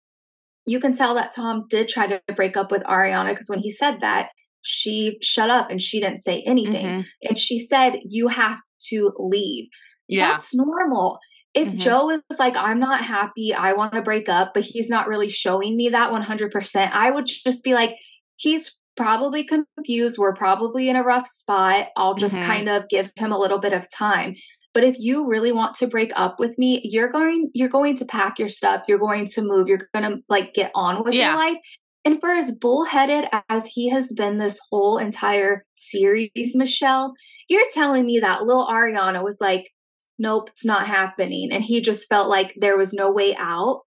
you 0.67 0.79
can 0.79 0.93
tell 0.93 1.15
that 1.15 1.35
Tom 1.35 1.65
did 1.71 1.89
try 1.89 2.07
to 2.07 2.21
break 2.35 2.55
up 2.55 2.71
with 2.71 2.83
Ariana 2.83 3.31
because 3.31 3.49
when 3.49 3.61
he 3.61 3.71
said 3.71 4.03
that, 4.03 4.29
she 4.61 5.17
shut 5.23 5.49
up 5.49 5.71
and 5.71 5.81
she 5.81 6.01
didn't 6.01 6.19
say 6.19 6.43
anything. 6.47 6.87
Mm-hmm. 6.87 7.01
And 7.23 7.39
she 7.39 7.59
said, 7.59 7.95
You 8.03 8.29
have 8.29 8.59
to 8.89 9.13
leave. 9.19 9.69
Yeah. 10.09 10.33
That's 10.33 10.55
normal. 10.55 11.19
If 11.55 11.69
mm-hmm. 11.69 11.79
Joe 11.79 12.11
is 12.11 12.39
like, 12.39 12.57
I'm 12.57 12.81
not 12.81 13.03
happy, 13.03 13.55
I 13.55 13.73
want 13.73 13.93
to 13.93 14.03
break 14.03 14.29
up, 14.29 14.53
but 14.53 14.65
he's 14.65 14.91
not 14.91 15.09
really 15.09 15.31
showing 15.31 15.77
me 15.77 15.89
that 15.89 16.11
100%, 16.11 16.91
I 16.93 17.11
would 17.11 17.27
just 17.27 17.65
be 17.65 17.73
like, 17.73 17.97
He's 18.39 18.77
probably 18.97 19.45
confused. 19.45 20.19
We're 20.19 20.35
probably 20.35 20.89
in 20.89 20.97
a 20.97 21.03
rough 21.03 21.29
spot. 21.29 21.89
I'll 21.97 22.15
just 22.15 22.35
mm-hmm. 22.35 22.45
kind 22.45 22.69
of 22.69 22.89
give 22.89 23.11
him 23.17 23.33
a 23.33 23.39
little 23.39 23.59
bit 23.59 23.73
of 23.73 23.91
time. 23.91 24.35
But 24.75 24.85
if 24.85 24.97
you 24.99 25.27
really 25.29 25.53
want 25.53 25.75
to 25.77 25.87
break 25.87 26.13
up 26.17 26.39
with 26.39 26.59
me, 26.59 26.83
you're 26.85 27.11
going 27.11 27.51
you're 27.55 27.69
going 27.69 27.97
to 27.97 28.05
pack 28.05 28.39
your 28.39 28.49
stuff, 28.49 28.83
you're 28.89 28.99
going 28.99 29.27
to 29.27 29.43
move, 29.43 29.69
you're 29.69 29.89
going 29.95 30.11
to 30.11 30.19
like 30.29 30.53
get 30.53 30.71
on 30.75 31.03
with 31.05 31.15
yeah. 31.15 31.29
your 31.29 31.37
life. 31.37 31.57
And 32.05 32.21
for 32.21 32.31
as 32.31 32.53
bullheaded 32.53 33.25
as 33.49 33.67
he 33.67 33.89
has 33.91 34.13
been 34.13 34.39
this 34.39 34.61
whole 34.71 34.99
entire 34.99 35.65
series, 35.75 36.31
Michelle, 36.55 37.15
you're 37.49 37.69
telling 37.73 38.07
me 38.07 38.21
that 38.21 38.43
little 38.43 38.67
Ariana 38.67 39.25
was 39.25 39.39
like, 39.41 39.71
nope, 40.19 40.51
it's 40.51 40.65
not 40.65 40.87
happening. 40.87 41.49
And 41.51 41.65
he 41.65 41.81
just 41.81 42.09
felt 42.09 42.29
like 42.29 42.55
there 42.57 42.77
was 42.77 42.93
no 42.93 43.11
way 43.11 43.35
out. 43.37 43.81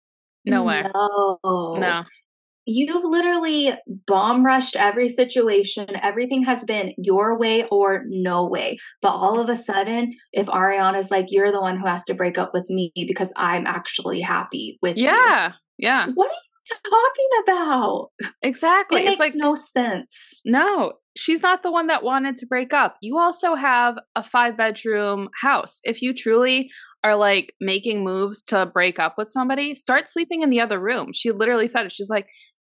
No 0.46 0.64
way. 0.64 0.84
No. 0.94 1.38
No 1.46 2.04
you've 2.70 3.04
literally 3.04 3.74
bomb 4.08 4.46
rushed 4.46 4.76
every 4.76 5.10
situation. 5.10 5.88
Everything 6.02 6.44
has 6.44 6.64
been 6.64 6.94
your 6.98 7.38
way 7.38 7.66
or 7.66 8.04
no 8.08 8.48
way. 8.48 8.78
But 9.02 9.12
all 9.12 9.40
of 9.40 9.50
a 9.50 9.56
sudden, 9.56 10.14
if 10.32 10.48
Ariana's 10.48 11.12
like, 11.12 11.28
you're 11.30 11.52
the 11.52 11.62
one 11.62 11.80
who 11.80 11.88
has 11.88 12.06
to 12.06 12.14
break 12.14 12.38
up 12.38 12.52
with 12.54 12.70
me 12.70 12.92
because 12.96 13.34
I'm 13.36 13.66
actually 13.66 14.22
happy 14.22 14.78
with 14.82 14.98
yeah, 14.98 15.12
you. 15.12 15.18
Yeah. 15.18 15.52
Yeah. 15.78 16.08
What 16.14 16.30
are 16.30 16.34
you 16.34 16.76
talking 16.92 17.44
about? 17.44 18.10
Exactly. 18.42 19.02
It 19.02 19.06
makes 19.06 19.20
like 19.20 19.34
no 19.36 19.56
sense. 19.56 20.42
No, 20.46 20.94
she's 21.16 21.42
not 21.42 21.64
the 21.64 21.72
one 21.72 21.88
that 21.88 22.04
wanted 22.04 22.36
to 22.38 22.46
break 22.46 22.74
up. 22.74 22.98
You 23.02 23.18
also 23.18 23.56
have 23.56 23.98
a 24.16 24.24
five 24.24 24.58
bedroom 24.58 25.30
house. 25.42 25.80
If 25.84 26.02
you 26.02 26.14
truly 26.14 26.70
are 27.04 27.16
like 27.16 27.54
making 27.62 28.04
moves 28.04 28.44
to 28.46 28.66
break 28.66 29.00
up 29.00 29.16
with 29.18 29.32
somebody, 29.32 29.74
start 29.74 30.10
sleeping 30.10 30.42
in 30.42 30.50
the 30.50 30.60
other 30.60 30.80
room. 30.80 31.12
She 31.14 31.32
literally 31.32 31.68
said 31.68 31.86
it. 31.86 31.92
She's 31.92 32.10
like, 32.10 32.28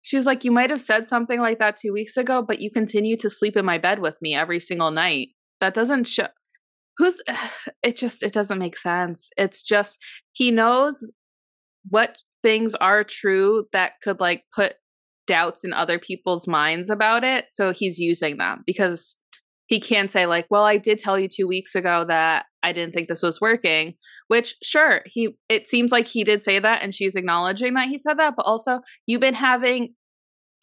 she 0.06 0.18
was 0.18 0.28
like, 0.28 0.43
You 0.43 0.51
might 0.51 0.70
have 0.70 0.82
said 0.82 1.08
something 1.08 1.41
like 1.41 1.58
that 1.58 1.78
two 1.78 1.91
weeks 1.91 2.16
ago, 2.16 2.43
but 2.47 2.62
you 2.62 2.70
continue 2.70 3.18
to 3.18 3.30
sleep 3.30 3.58
in 3.58 3.66
my 3.66 3.80
bed 3.80 3.99
with 3.99 4.22
me 4.22 4.36
every 4.36 4.60
single 4.60 4.91
night. 4.91 5.30
That 5.62 5.74
doesn't 5.74 6.06
show. 6.06 6.28
Who's 6.97 7.22
it 7.84 7.97
just, 7.97 8.22
it 8.22 8.32
doesn't 8.32 8.60
make 8.60 8.78
sense. 8.78 9.32
It's 9.36 9.64
just, 9.64 9.99
he 10.32 10.51
knows 10.51 11.03
what 11.89 12.18
things 12.43 12.76
are 12.76 13.03
true 13.03 13.66
that 13.72 13.93
could 14.03 14.20
like 14.20 14.43
put 14.56 14.76
doubts 15.26 15.66
in 15.66 15.74
other 15.74 15.97
people's 15.97 16.47
minds 16.47 16.91
about 16.91 17.24
it. 17.24 17.45
So 17.49 17.74
he's 17.74 17.97
using 17.97 18.38
them 18.38 18.64
because 18.68 19.18
he 19.68 19.80
can 19.80 20.07
say 20.07 20.26
like 20.26 20.45
well 20.49 20.63
i 20.63 20.78
did 20.78 20.97
tell 20.97 21.20
you 21.20 21.28
two 21.28 21.47
weeks 21.47 21.76
ago 21.76 22.05
that 22.07 22.45
i 22.63 22.72
didn't 22.72 22.93
think 22.93 23.07
this 23.07 23.24
was 23.24 23.41
working 23.41 23.93
which 24.28 24.55
sure 24.63 25.01
he 25.05 25.36
it 25.49 25.68
seems 25.68 25.91
like 25.91 26.07
he 26.07 26.24
did 26.24 26.43
say 26.43 26.59
that 26.59 26.82
and 26.82 26.93
she's 26.93 27.16
acknowledging 27.16 27.74
that 27.74 27.88
he 27.88 27.97
said 27.97 28.18
that 28.18 28.34
but 28.36 28.45
also 28.45 28.80
you've 29.05 29.22
been 29.22 29.34
having 29.34 29.93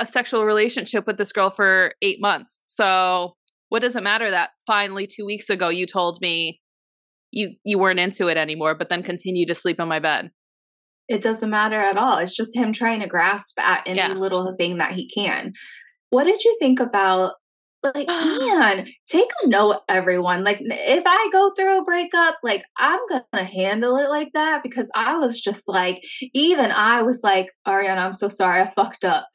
a 0.00 0.06
sexual 0.06 0.44
relationship 0.44 1.06
with 1.06 1.16
this 1.16 1.32
girl 1.32 1.50
for 1.50 1.92
eight 2.02 2.20
months 2.20 2.62
so 2.66 3.36
what 3.68 3.82
does 3.82 3.96
it 3.96 4.02
matter 4.02 4.30
that 4.30 4.50
finally 4.66 5.06
two 5.06 5.24
weeks 5.24 5.48
ago 5.48 5.68
you 5.68 5.86
told 5.86 6.18
me 6.20 6.60
you 7.30 7.54
you 7.64 7.78
weren't 7.78 8.00
into 8.00 8.28
it 8.28 8.36
anymore 8.36 8.74
but 8.74 8.88
then 8.88 9.02
continue 9.02 9.46
to 9.46 9.54
sleep 9.54 9.80
in 9.80 9.88
my 9.88 9.98
bed 9.98 10.30
it 11.08 11.22
doesn't 11.22 11.50
matter 11.50 11.76
at 11.76 11.96
all 11.96 12.18
it's 12.18 12.36
just 12.36 12.56
him 12.56 12.72
trying 12.72 13.00
to 13.00 13.08
grasp 13.08 13.58
at 13.60 13.82
any 13.86 13.98
yeah. 13.98 14.12
little 14.12 14.54
thing 14.58 14.78
that 14.78 14.92
he 14.92 15.08
can 15.08 15.52
what 16.10 16.24
did 16.24 16.44
you 16.44 16.56
think 16.60 16.78
about 16.78 17.32
like 17.82 18.06
man 18.08 18.86
take 19.08 19.30
a 19.42 19.48
note 19.48 19.80
everyone 19.88 20.44
like 20.44 20.58
if 20.60 21.02
i 21.06 21.28
go 21.32 21.50
through 21.54 21.78
a 21.78 21.84
breakup 21.84 22.38
like 22.42 22.64
i'm 22.78 23.00
gonna 23.08 23.44
handle 23.44 23.96
it 23.96 24.08
like 24.08 24.30
that 24.34 24.62
because 24.62 24.90
i 24.94 25.16
was 25.16 25.40
just 25.40 25.68
like 25.68 26.02
even 26.34 26.70
i 26.70 27.02
was 27.02 27.20
like 27.22 27.50
ariana 27.66 27.98
i'm 27.98 28.14
so 28.14 28.28
sorry 28.28 28.60
i 28.60 28.70
fucked 28.70 29.04
up 29.04 29.26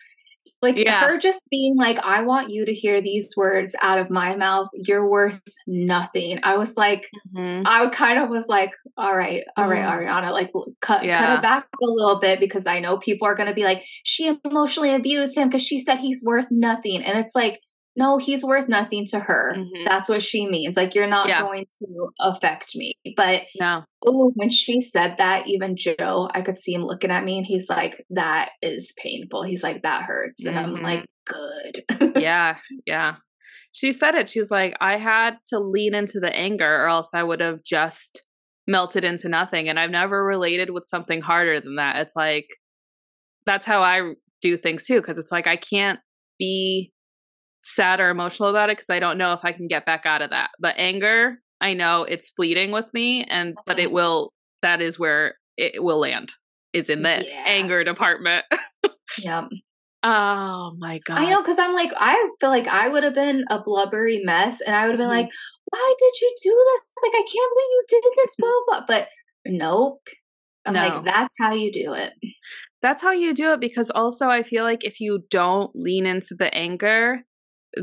like 0.61 0.77
yeah. 0.77 1.01
her 1.01 1.19
just 1.19 1.47
being 1.49 1.75
like 1.77 1.99
i 1.99 2.21
want 2.21 2.49
you 2.49 2.65
to 2.65 2.73
hear 2.73 3.01
these 3.01 3.33
words 3.37 3.75
out 3.81 3.99
of 3.99 4.09
my 4.09 4.35
mouth 4.35 4.67
you're 4.73 5.07
worth 5.07 5.41
nothing 5.67 6.39
i 6.43 6.55
was 6.55 6.75
like 6.75 7.07
mm-hmm. 7.35 7.61
i 7.65 7.87
kind 7.87 8.19
of 8.19 8.29
was 8.29 8.47
like 8.47 8.71
all 8.97 9.15
right 9.15 9.43
all 9.55 9.67
right 9.67 9.83
mm-hmm. 9.83 10.05
ariana 10.05 10.31
like 10.31 10.51
cut, 10.81 11.03
yeah. 11.03 11.19
cut 11.19 11.37
it 11.37 11.41
back 11.41 11.67
a 11.81 11.85
little 11.85 12.19
bit 12.19 12.39
because 12.39 12.65
i 12.65 12.79
know 12.79 12.97
people 12.97 13.27
are 13.27 13.35
going 13.35 13.47
to 13.47 13.55
be 13.55 13.63
like 13.63 13.83
she 14.03 14.35
emotionally 14.45 14.93
abused 14.93 15.37
him 15.37 15.47
because 15.47 15.63
she 15.63 15.79
said 15.79 15.99
he's 15.99 16.23
worth 16.25 16.47
nothing 16.49 17.03
and 17.03 17.19
it's 17.19 17.35
like 17.35 17.61
no, 17.97 18.19
he's 18.19 18.43
worth 18.43 18.69
nothing 18.69 19.07
to 19.07 19.19
her. 19.19 19.55
Mm-hmm. 19.57 19.85
That's 19.85 20.07
what 20.07 20.21
she 20.21 20.45
means. 20.45 20.77
Like, 20.77 20.93
you're 20.93 21.07
not 21.07 21.27
yeah. 21.27 21.41
going 21.41 21.65
to 21.79 22.09
affect 22.19 22.75
me. 22.75 22.93
But 23.17 23.45
no. 23.59 23.85
Oh, 24.05 24.31
when 24.35 24.51
she 24.51 24.81
said 24.81 25.15
that, 25.17 25.47
even 25.47 25.75
Joe, 25.75 26.29
I 26.31 26.43
could 26.43 26.59
see 26.59 26.75
him 26.75 26.83
looking 26.83 27.09
at 27.09 27.23
me 27.23 27.39
and 27.39 27.47
he's 27.47 27.67
like, 27.67 28.05
that 28.11 28.51
is 28.61 28.93
painful. 29.01 29.41
He's 29.41 29.63
like, 29.63 29.81
that 29.81 30.03
hurts. 30.03 30.45
And 30.45 30.55
mm-hmm. 30.55 30.75
I'm 30.75 30.81
like, 30.83 31.05
good. 31.25 32.21
yeah. 32.21 32.57
Yeah. 32.85 33.15
She 33.71 33.91
said 33.91 34.15
it. 34.15 34.29
She's 34.29 34.49
like, 34.49 34.75
I 34.79 34.97
had 34.97 35.37
to 35.47 35.59
lean 35.59 35.93
into 35.93 36.19
the 36.19 36.33
anger 36.33 36.83
or 36.83 36.87
else 36.87 37.09
I 37.13 37.23
would 37.23 37.41
have 37.41 37.63
just 37.63 38.23
melted 38.67 39.03
into 39.03 39.27
nothing. 39.27 39.69
And 39.69 39.79
I've 39.79 39.91
never 39.91 40.23
related 40.23 40.69
with 40.69 40.85
something 40.85 41.21
harder 41.21 41.59
than 41.59 41.75
that. 41.75 41.97
It's 41.97 42.15
like, 42.15 42.47
that's 43.45 43.65
how 43.65 43.81
I 43.81 44.13
do 44.41 44.55
things 44.55 44.85
too. 44.85 45.01
Cause 45.01 45.17
it's 45.17 45.31
like, 45.31 45.47
I 45.47 45.57
can't 45.57 45.99
be 46.39 46.91
sad 47.67 47.99
or 47.99 48.09
emotional 48.09 48.49
about 48.49 48.69
it 48.69 48.77
because 48.77 48.89
I 48.89 48.99
don't 48.99 49.17
know 49.17 49.33
if 49.33 49.43
I 49.43 49.51
can 49.51 49.67
get 49.67 49.85
back 49.85 50.05
out 50.05 50.21
of 50.21 50.29
that. 50.31 50.51
But 50.59 50.75
anger, 50.77 51.39
I 51.61 51.73
know 51.73 52.03
it's 52.03 52.31
fleeting 52.31 52.71
with 52.71 52.93
me, 52.93 53.23
and 53.25 53.55
but 53.65 53.79
it 53.79 53.91
will. 53.91 54.33
That 54.61 54.81
is 54.81 54.97
where 54.97 55.35
it 55.55 55.83
will 55.83 55.99
land. 55.99 56.33
Is 56.73 56.89
in 56.89 57.03
the 57.03 57.25
yeah. 57.27 57.43
anger 57.45 57.83
department. 57.83 58.45
yep. 59.19 59.45
Oh 60.03 60.75
my 60.77 60.99
god! 60.99 61.17
I 61.17 61.29
know 61.29 61.41
because 61.41 61.57
I'm 61.57 61.73
like 61.73 61.91
I 61.97 62.29
feel 62.39 62.49
like 62.49 62.67
I 62.67 62.87
would 62.87 63.03
have 63.03 63.15
been 63.15 63.43
a 63.49 63.61
blubbery 63.61 64.21
mess, 64.23 64.61
and 64.61 64.75
I 64.75 64.83
would 64.83 64.91
have 64.91 64.99
been 64.99 65.09
mm-hmm. 65.09 65.25
like, 65.25 65.31
"Why 65.71 65.95
did 65.97 66.13
you 66.21 66.35
do 66.43 66.65
this?" 66.71 66.83
Like 67.03 67.13
I 67.15 67.25
can't 67.25 67.51
believe 67.53 67.71
you 67.71 67.83
did 67.89 68.03
this, 68.15 68.35
blah 68.37 68.51
blah. 68.67 68.85
But 68.87 69.07
nope. 69.47 70.07
I'm 70.65 70.73
no. 70.75 70.87
like, 70.87 71.03
that's 71.03 71.33
how 71.39 71.51
you 71.51 71.71
do 71.71 71.93
it. 71.93 72.13
That's 72.81 73.01
how 73.01 73.11
you 73.11 73.33
do 73.33 73.53
it 73.53 73.59
because 73.59 73.89
also 73.89 74.29
I 74.29 74.43
feel 74.43 74.63
like 74.63 74.83
if 74.83 74.99
you 74.99 75.23
don't 75.31 75.71
lean 75.73 76.05
into 76.05 76.35
the 76.35 76.53
anger, 76.53 77.23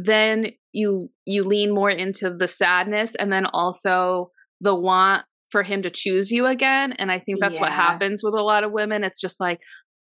then 0.03 0.51
you 0.72 1.11
you 1.24 1.45
lean 1.45 1.72
more 1.72 1.90
into 1.90 2.30
the 2.30 2.49
sadness 2.49 3.14
and 3.14 3.32
then 3.32 3.47
also 3.47 4.30
the 4.61 4.74
want 4.74 5.24
for 5.51 5.62
him 5.62 5.82
to 5.82 5.90
choose 5.90 6.30
you 6.30 6.47
again 6.47 6.92
and 6.92 7.12
i 7.12 7.18
think 7.18 7.38
that's 7.40 7.57
yeah. 7.57 7.62
what 7.62 7.72
happens 7.72 8.22
with 8.22 8.34
a 8.34 8.42
lot 8.42 8.64
of 8.64 8.72
women 8.72 9.05
it's 9.05 9.20
just 9.20 9.40
like 9.40 9.61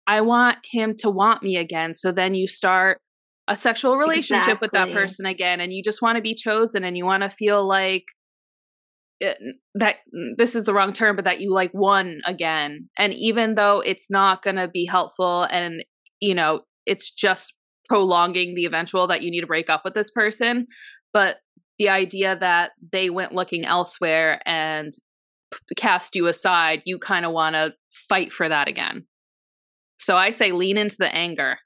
i 0.07 0.21
want 0.21 0.59
him 0.71 0.95
to 0.97 1.11
want 1.11 1.43
me 1.43 1.57
again 1.57 1.95
so 1.95 2.13
then 2.13 2.35
you 2.35 2.47
start 2.47 2.99
a 3.49 3.57
sexual 3.57 3.97
relationship 3.97 4.43
exactly. 4.43 4.67
with 4.67 4.73
that 4.73 4.93
person 4.93 5.27
again 5.27 5.61
and 5.61 5.73
you 5.73 5.83
just 5.83 6.01
want 6.03 6.17
to 6.17 6.23
be 6.23 6.35
chosen 6.35 6.85
and 6.85 6.97
you 6.97 7.05
want 7.05 7.23
to 7.23 7.29
feel 7.29 7.67
like 7.67 8.05
eh, 9.21 9.35
it, 9.41 9.57
that 9.75 9.97
this 10.37 10.55
is 10.55 10.65
the 10.65 10.75
wrong 10.75 10.93
term 10.93 11.17
but 11.17 11.25
that 11.25 11.41
you 11.41 11.53
like 11.53 11.73
won 11.75 12.21
again 12.27 12.89
and 12.97 13.13
even 13.15 13.57
though 13.57 13.81
it's 13.81 14.09
not 14.09 14.43
going 14.43 14.57
to 14.57 14.69
be 14.69 14.85
helpful 14.85 15.45
and 15.51 15.85
you 16.21 16.35
know 16.35 16.61
it's 16.87 17.11
just 17.11 17.55
prolonging 17.91 18.55
the 18.55 18.67
eventual 18.67 19.09
that 19.09 19.21
you 19.21 19.31
need 19.31 19.41
to 19.41 19.47
break 19.47 19.69
up 19.69 19.83
with 19.85 19.95
this 19.95 20.11
person 20.11 20.67
but 21.13 21.39
the 21.81 21.89
idea 21.89 22.37
that 22.37 22.73
they 22.93 23.09
went 23.09 23.33
looking 23.33 23.65
elsewhere 23.65 24.41
and 24.45 24.93
cast 25.77 26.15
you 26.15 26.27
aside 26.27 26.83
you 26.85 26.99
kind 26.99 27.25
of 27.25 27.33
want 27.33 27.55
to 27.55 27.73
fight 27.91 28.33
for 28.33 28.49
that 28.49 28.69
again. 28.69 29.07
So 29.99 30.17
i 30.17 30.31
say 30.31 30.53
lean 30.53 30.77
into 30.77 30.97
the 30.99 31.13
anger. 31.13 31.57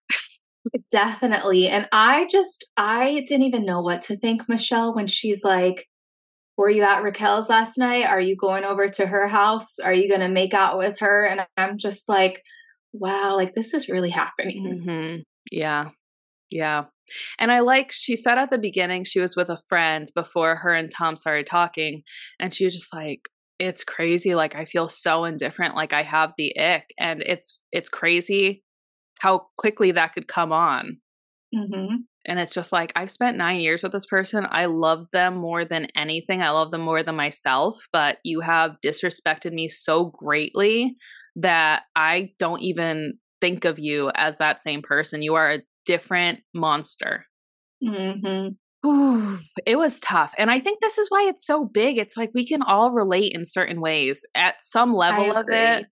Definitely 0.91 1.69
and 1.69 1.87
i 1.93 2.27
just 2.31 2.67
i 2.77 3.25
didn't 3.27 3.43
even 3.43 3.67
know 3.67 3.83
what 3.83 4.01
to 4.03 4.17
think 4.17 4.49
michelle 4.49 4.95
when 4.95 5.07
she's 5.07 5.45
like 5.45 5.87
were 6.57 6.71
you 6.71 6.85
at 6.85 7.03
raquel's 7.03 7.49
last 7.49 7.77
night? 7.77 8.05
Are 8.05 8.21
you 8.21 8.37
going 8.37 8.63
over 8.63 8.89
to 8.89 9.07
her 9.07 9.27
house? 9.27 9.81
Are 9.81 9.93
you 9.93 10.09
going 10.09 10.21
to 10.21 10.29
make 10.29 10.55
out 10.55 10.79
with 10.79 11.01
her? 11.01 11.27
And 11.27 11.45
i'm 11.57 11.77
just 11.77 12.09
like 12.09 12.41
wow 12.93 13.35
like 13.35 13.55
this 13.55 13.75
is 13.75 13.89
really 13.89 14.11
happening. 14.11 14.83
Mm-hmm. 14.87 15.23
yeah 15.51 15.91
yeah. 16.55 16.85
And 17.39 17.51
I 17.53 17.61
like, 17.61 17.91
she 17.93 18.17
said 18.17 18.39
at 18.39 18.51
the 18.51 18.59
beginning 18.59 19.05
she 19.05 19.21
was 19.21 19.37
with 19.37 19.51
a 19.51 19.59
friend 19.69 20.07
before 20.15 20.57
her 20.57 20.73
and 20.73 20.91
Tom 20.91 21.17
started 21.17 21.47
talking. 21.47 22.03
And 22.39 22.55
she 22.55 22.65
was 22.65 22.75
just 22.75 22.95
like, 22.95 23.29
it's 23.59 23.85
crazy. 23.85 24.35
Like, 24.35 24.55
I 24.55 24.65
feel 24.65 24.89
so 24.89 25.25
indifferent. 25.25 25.75
Like, 25.75 25.93
I 25.93 26.03
have 26.03 26.33
the 26.39 26.57
ick. 26.59 26.85
And 26.99 27.23
it's, 27.27 27.61
it's 27.73 27.89
crazy 27.89 28.63
how 29.19 29.47
quickly 29.59 29.91
that 29.93 30.15
could 30.15 30.29
come 30.29 30.53
on. 30.53 30.99
Mm-hmm. 31.55 31.97
And 32.27 32.39
it's 32.39 32.55
just 32.55 32.73
like, 32.73 32.93
I've 32.97 33.11
spent 33.11 33.37
nine 33.37 33.61
years 33.61 33.83
with 33.83 33.93
this 33.93 34.07
person. 34.07 34.47
I 34.49 34.65
love 34.65 35.07
them 35.13 35.37
more 35.37 35.65
than 35.65 35.89
anything. 35.97 36.41
I 36.41 36.51
love 36.51 36.71
them 36.71 36.81
more 36.81 37.03
than 37.03 37.17
myself, 37.17 37.77
but 37.93 38.19
you 38.25 38.41
have 38.41 38.77
disrespected 38.85 39.53
me 39.53 39.69
so 39.69 40.07
greatly 40.07 40.97
that 41.37 41.83
I 41.95 42.31
don't 42.39 42.63
even 42.63 43.19
think 43.41 43.65
of 43.65 43.79
you 43.79 44.11
as 44.15 44.39
that 44.39 44.63
same 44.63 44.81
person. 44.81 45.21
You 45.21 45.35
are 45.35 45.53
a 45.53 45.59
different 45.85 46.41
monster. 46.55 47.27
Mm-hmm. 47.83 48.55
Ooh, 48.87 49.39
it 49.65 49.77
was 49.77 49.99
tough. 50.01 50.35
And 50.37 50.51
I 50.51 50.61
think 50.61 50.81
this 50.81 50.99
is 50.99 51.11
why 51.11 51.27
it's 51.29 51.47
so 51.47 51.65
big. 51.65 51.97
It's 51.97 52.17
like 52.17 52.31
we 52.35 52.47
can 52.47 52.63
all 52.63 52.91
relate 52.91 53.33
in 53.35 53.47
certain 53.47 53.81
ways. 53.81 54.27
At 54.35 54.57
some 54.63 54.95
level 54.95 55.35
of 55.37 55.49
it, 55.49 55.87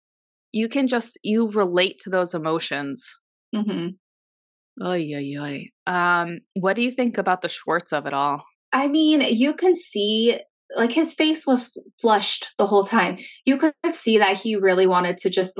you 0.52 0.68
can 0.68 0.86
just 0.86 1.18
you 1.22 1.50
relate 1.50 1.98
to 2.00 2.10
those 2.10 2.34
emotions. 2.34 3.14
Mm-hmm. 3.54 4.84
Oy, 4.84 5.12
oy, 5.14 5.34
oy. 5.40 5.66
Um, 5.86 6.40
what 6.54 6.76
do 6.76 6.82
you 6.82 6.90
think 6.90 7.18
about 7.18 7.40
the 7.40 7.48
Schwartz 7.48 7.92
of 7.92 8.06
it 8.06 8.12
all? 8.12 8.44
I 8.72 8.88
mean, 8.88 9.20
you 9.20 9.54
can 9.54 9.74
see 9.74 10.40
like 10.76 10.92
his 10.92 11.12
face 11.14 11.46
was 11.46 11.82
flushed 12.00 12.48
the 12.58 12.66
whole 12.66 12.84
time. 12.84 13.18
You 13.44 13.58
could 13.58 13.74
see 13.92 14.18
that 14.18 14.38
he 14.38 14.56
really 14.56 14.86
wanted 14.86 15.18
to 15.18 15.30
just 15.30 15.58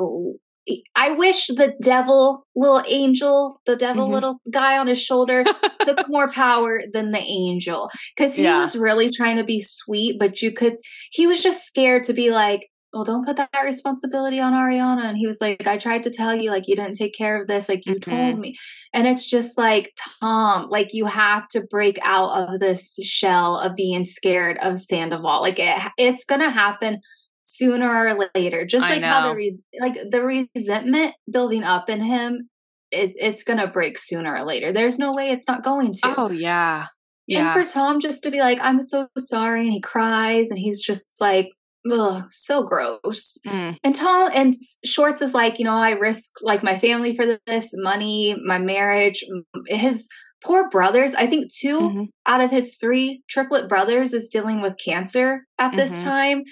I 0.95 1.11
wish 1.11 1.49
the 1.49 1.75
devil 1.83 2.47
little 2.55 2.83
angel, 2.87 3.61
the 3.67 3.77
devil 3.77 4.05
mm-hmm. 4.05 4.15
little 4.15 4.41
guy 4.51 4.79
on 4.79 4.87
his 4.87 5.03
shoulder 5.03 5.45
took 5.81 6.09
more 6.09 6.31
power 6.31 6.83
than 6.93 7.11
the 7.11 7.19
angel 7.19 7.91
cuz 8.17 8.37
he 8.37 8.45
yeah. 8.45 8.59
was 8.59 8.77
really 8.77 9.11
trying 9.11 9.39
to 9.39 9.45
be 9.45 9.61
sweet, 9.61 10.19
but 10.19 10.41
you 10.41 10.53
could 10.53 10.77
he 11.11 11.27
was 11.27 11.43
just 11.43 11.67
scared 11.67 12.05
to 12.05 12.13
be 12.13 12.31
like 12.31 12.69
well, 12.93 13.05
don't 13.05 13.25
put 13.25 13.37
that 13.37 13.51
responsibility 13.65 14.39
on 14.39 14.53
Ariana. 14.53 15.05
And 15.05 15.17
he 15.17 15.27
was 15.27 15.41
like, 15.41 15.67
I 15.67 15.79
tried 15.79 16.03
to 16.03 16.11
tell 16.11 16.37
you, 16.37 16.51
like, 16.51 16.69
you 16.69 16.77
didn't 16.77 16.97
take 16.97 17.15
care 17.15 17.41
of 17.41 17.49
this, 17.49 17.69
like, 17.69 17.87
you 17.87 17.95
mm-hmm. 17.95 18.11
told 18.11 18.39
me. 18.39 18.57
And 18.93 19.07
it's 19.07 19.29
just 19.29 19.57
like, 19.57 19.93
Tom, 20.21 20.69
like, 20.69 20.93
you 20.93 21.07
have 21.07 21.49
to 21.49 21.63
break 21.63 21.99
out 22.03 22.51
of 22.51 22.61
this 22.61 22.99
shell 23.03 23.57
of 23.59 23.75
being 23.77 24.05
scared 24.05 24.59
of 24.61 24.79
Sandoval. 24.79 25.41
Like, 25.41 25.59
it, 25.59 25.83
it's 25.97 26.27
going 26.27 26.43
to 26.43 26.51
happen 26.51 27.01
sooner 27.45 28.07
or 28.07 28.29
later. 28.35 28.65
Just 28.65 28.89
like 28.89 29.03
how 29.03 29.29
the, 29.29 29.35
res- 29.35 29.63
like, 29.81 29.97
the 30.11 30.47
resentment 30.55 31.15
building 31.31 31.65
up 31.65 31.89
in 31.91 32.03
him, 32.03 32.49
it, 32.91 33.13
it's 33.19 33.45
going 33.45 33.59
to 33.59 33.67
break 33.67 33.99
sooner 33.99 34.35
or 34.35 34.45
later. 34.45 34.73
There's 34.73 34.99
no 34.99 35.13
way 35.13 35.31
it's 35.31 35.49
not 35.49 35.65
going 35.65 35.93
to. 35.95 36.15
Oh, 36.17 36.31
yeah. 36.31 36.87
Yeah. 37.27 37.55
And 37.55 37.67
for 37.67 37.73
Tom 37.73 38.01
just 38.01 38.23
to 38.25 38.31
be 38.31 38.41
like, 38.41 38.59
I'm 38.61 38.83
so 38.83 39.09
sorry, 39.17 39.61
and 39.61 39.73
he 39.73 39.81
cries, 39.81 40.51
and 40.51 40.59
he's 40.59 40.81
just 40.81 41.07
like, 41.21 41.49
ugh, 41.91 42.25
so 42.31 42.63
gross. 42.63 43.39
Mm. 43.47 43.77
And 43.83 43.95
Tom 43.95 44.31
and 44.35 44.55
Schwartz 44.85 45.23
is 45.23 45.35
like, 45.35 45.59
you 45.59 45.65
know, 45.65 45.75
I 45.75 45.91
risk 45.91 46.33
like 46.43 46.63
my 46.63 46.79
family 46.79 47.15
for 47.15 47.39
this, 47.47 47.71
money, 47.75 48.37
my 48.45 48.59
marriage, 48.59 49.25
his 49.67 50.09
poor 50.45 50.69
brothers. 50.69 51.15
I 51.15 51.27
think 51.27 51.53
2 51.53 51.81
mm-hmm. 51.81 52.05
out 52.27 52.41
of 52.41 52.51
his 52.51 52.77
three 52.77 53.23
triplet 53.29 53.69
brothers 53.69 54.13
is 54.13 54.29
dealing 54.29 54.61
with 54.61 54.77
cancer 54.85 55.45
at 55.59 55.77
this 55.77 55.99
mm-hmm. 55.99 56.09
time. 56.09 56.43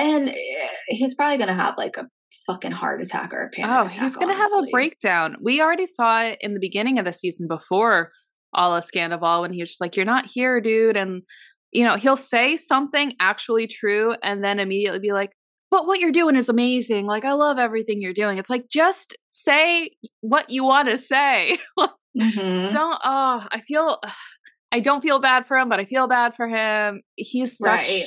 And 0.00 0.28
eh, 0.30 0.68
he's 0.88 1.14
probably 1.14 1.36
going 1.36 1.48
to 1.48 1.54
have 1.54 1.74
like 1.76 1.96
a 1.96 2.06
fucking 2.46 2.72
heart 2.72 3.02
attack 3.02 3.32
or 3.32 3.44
a 3.44 3.50
panic 3.50 3.70
oh, 3.70 3.86
attack, 3.86 4.02
he's 4.02 4.16
going 4.16 4.28
to 4.28 4.34
have 4.34 4.52
a 4.52 4.70
breakdown. 4.70 5.36
We 5.42 5.60
already 5.60 5.86
saw 5.86 6.22
it 6.22 6.38
in 6.40 6.54
the 6.54 6.60
beginning 6.60 6.98
of 6.98 7.04
the 7.04 7.12
season 7.12 7.46
before 7.48 8.10
all 8.52 8.74
of 8.74 8.84
Scandoval 8.84 9.42
when 9.42 9.52
he 9.52 9.60
was 9.60 9.68
just 9.68 9.80
like, 9.80 9.96
"You're 9.96 10.06
not 10.06 10.26
here, 10.26 10.60
dude," 10.60 10.96
and 10.96 11.22
you 11.72 11.84
know, 11.84 11.96
he'll 11.96 12.16
say 12.16 12.56
something 12.56 13.14
actually 13.20 13.66
true 13.66 14.14
and 14.22 14.42
then 14.42 14.58
immediately 14.58 14.98
be 14.98 15.12
like, 15.12 15.30
but 15.70 15.86
what 15.86 16.00
you're 16.00 16.10
doing 16.10 16.34
is 16.34 16.48
amazing. 16.48 17.06
Like, 17.06 17.24
I 17.24 17.32
love 17.32 17.58
everything 17.58 18.02
you're 18.02 18.12
doing. 18.12 18.38
It's 18.38 18.50
like, 18.50 18.68
just 18.68 19.16
say 19.28 19.90
what 20.20 20.50
you 20.50 20.64
want 20.64 20.88
to 20.88 20.98
say. 20.98 21.58
mm-hmm. 21.78 22.74
Don't, 22.74 23.00
oh, 23.04 23.46
I 23.52 23.60
feel, 23.66 24.00
I 24.72 24.80
don't 24.80 25.00
feel 25.00 25.20
bad 25.20 25.46
for 25.46 25.56
him, 25.56 25.68
but 25.68 25.78
I 25.78 25.84
feel 25.84 26.08
bad 26.08 26.34
for 26.34 26.48
him. 26.48 27.02
He's 27.14 27.56
such 27.56 27.88
right. 27.88 28.04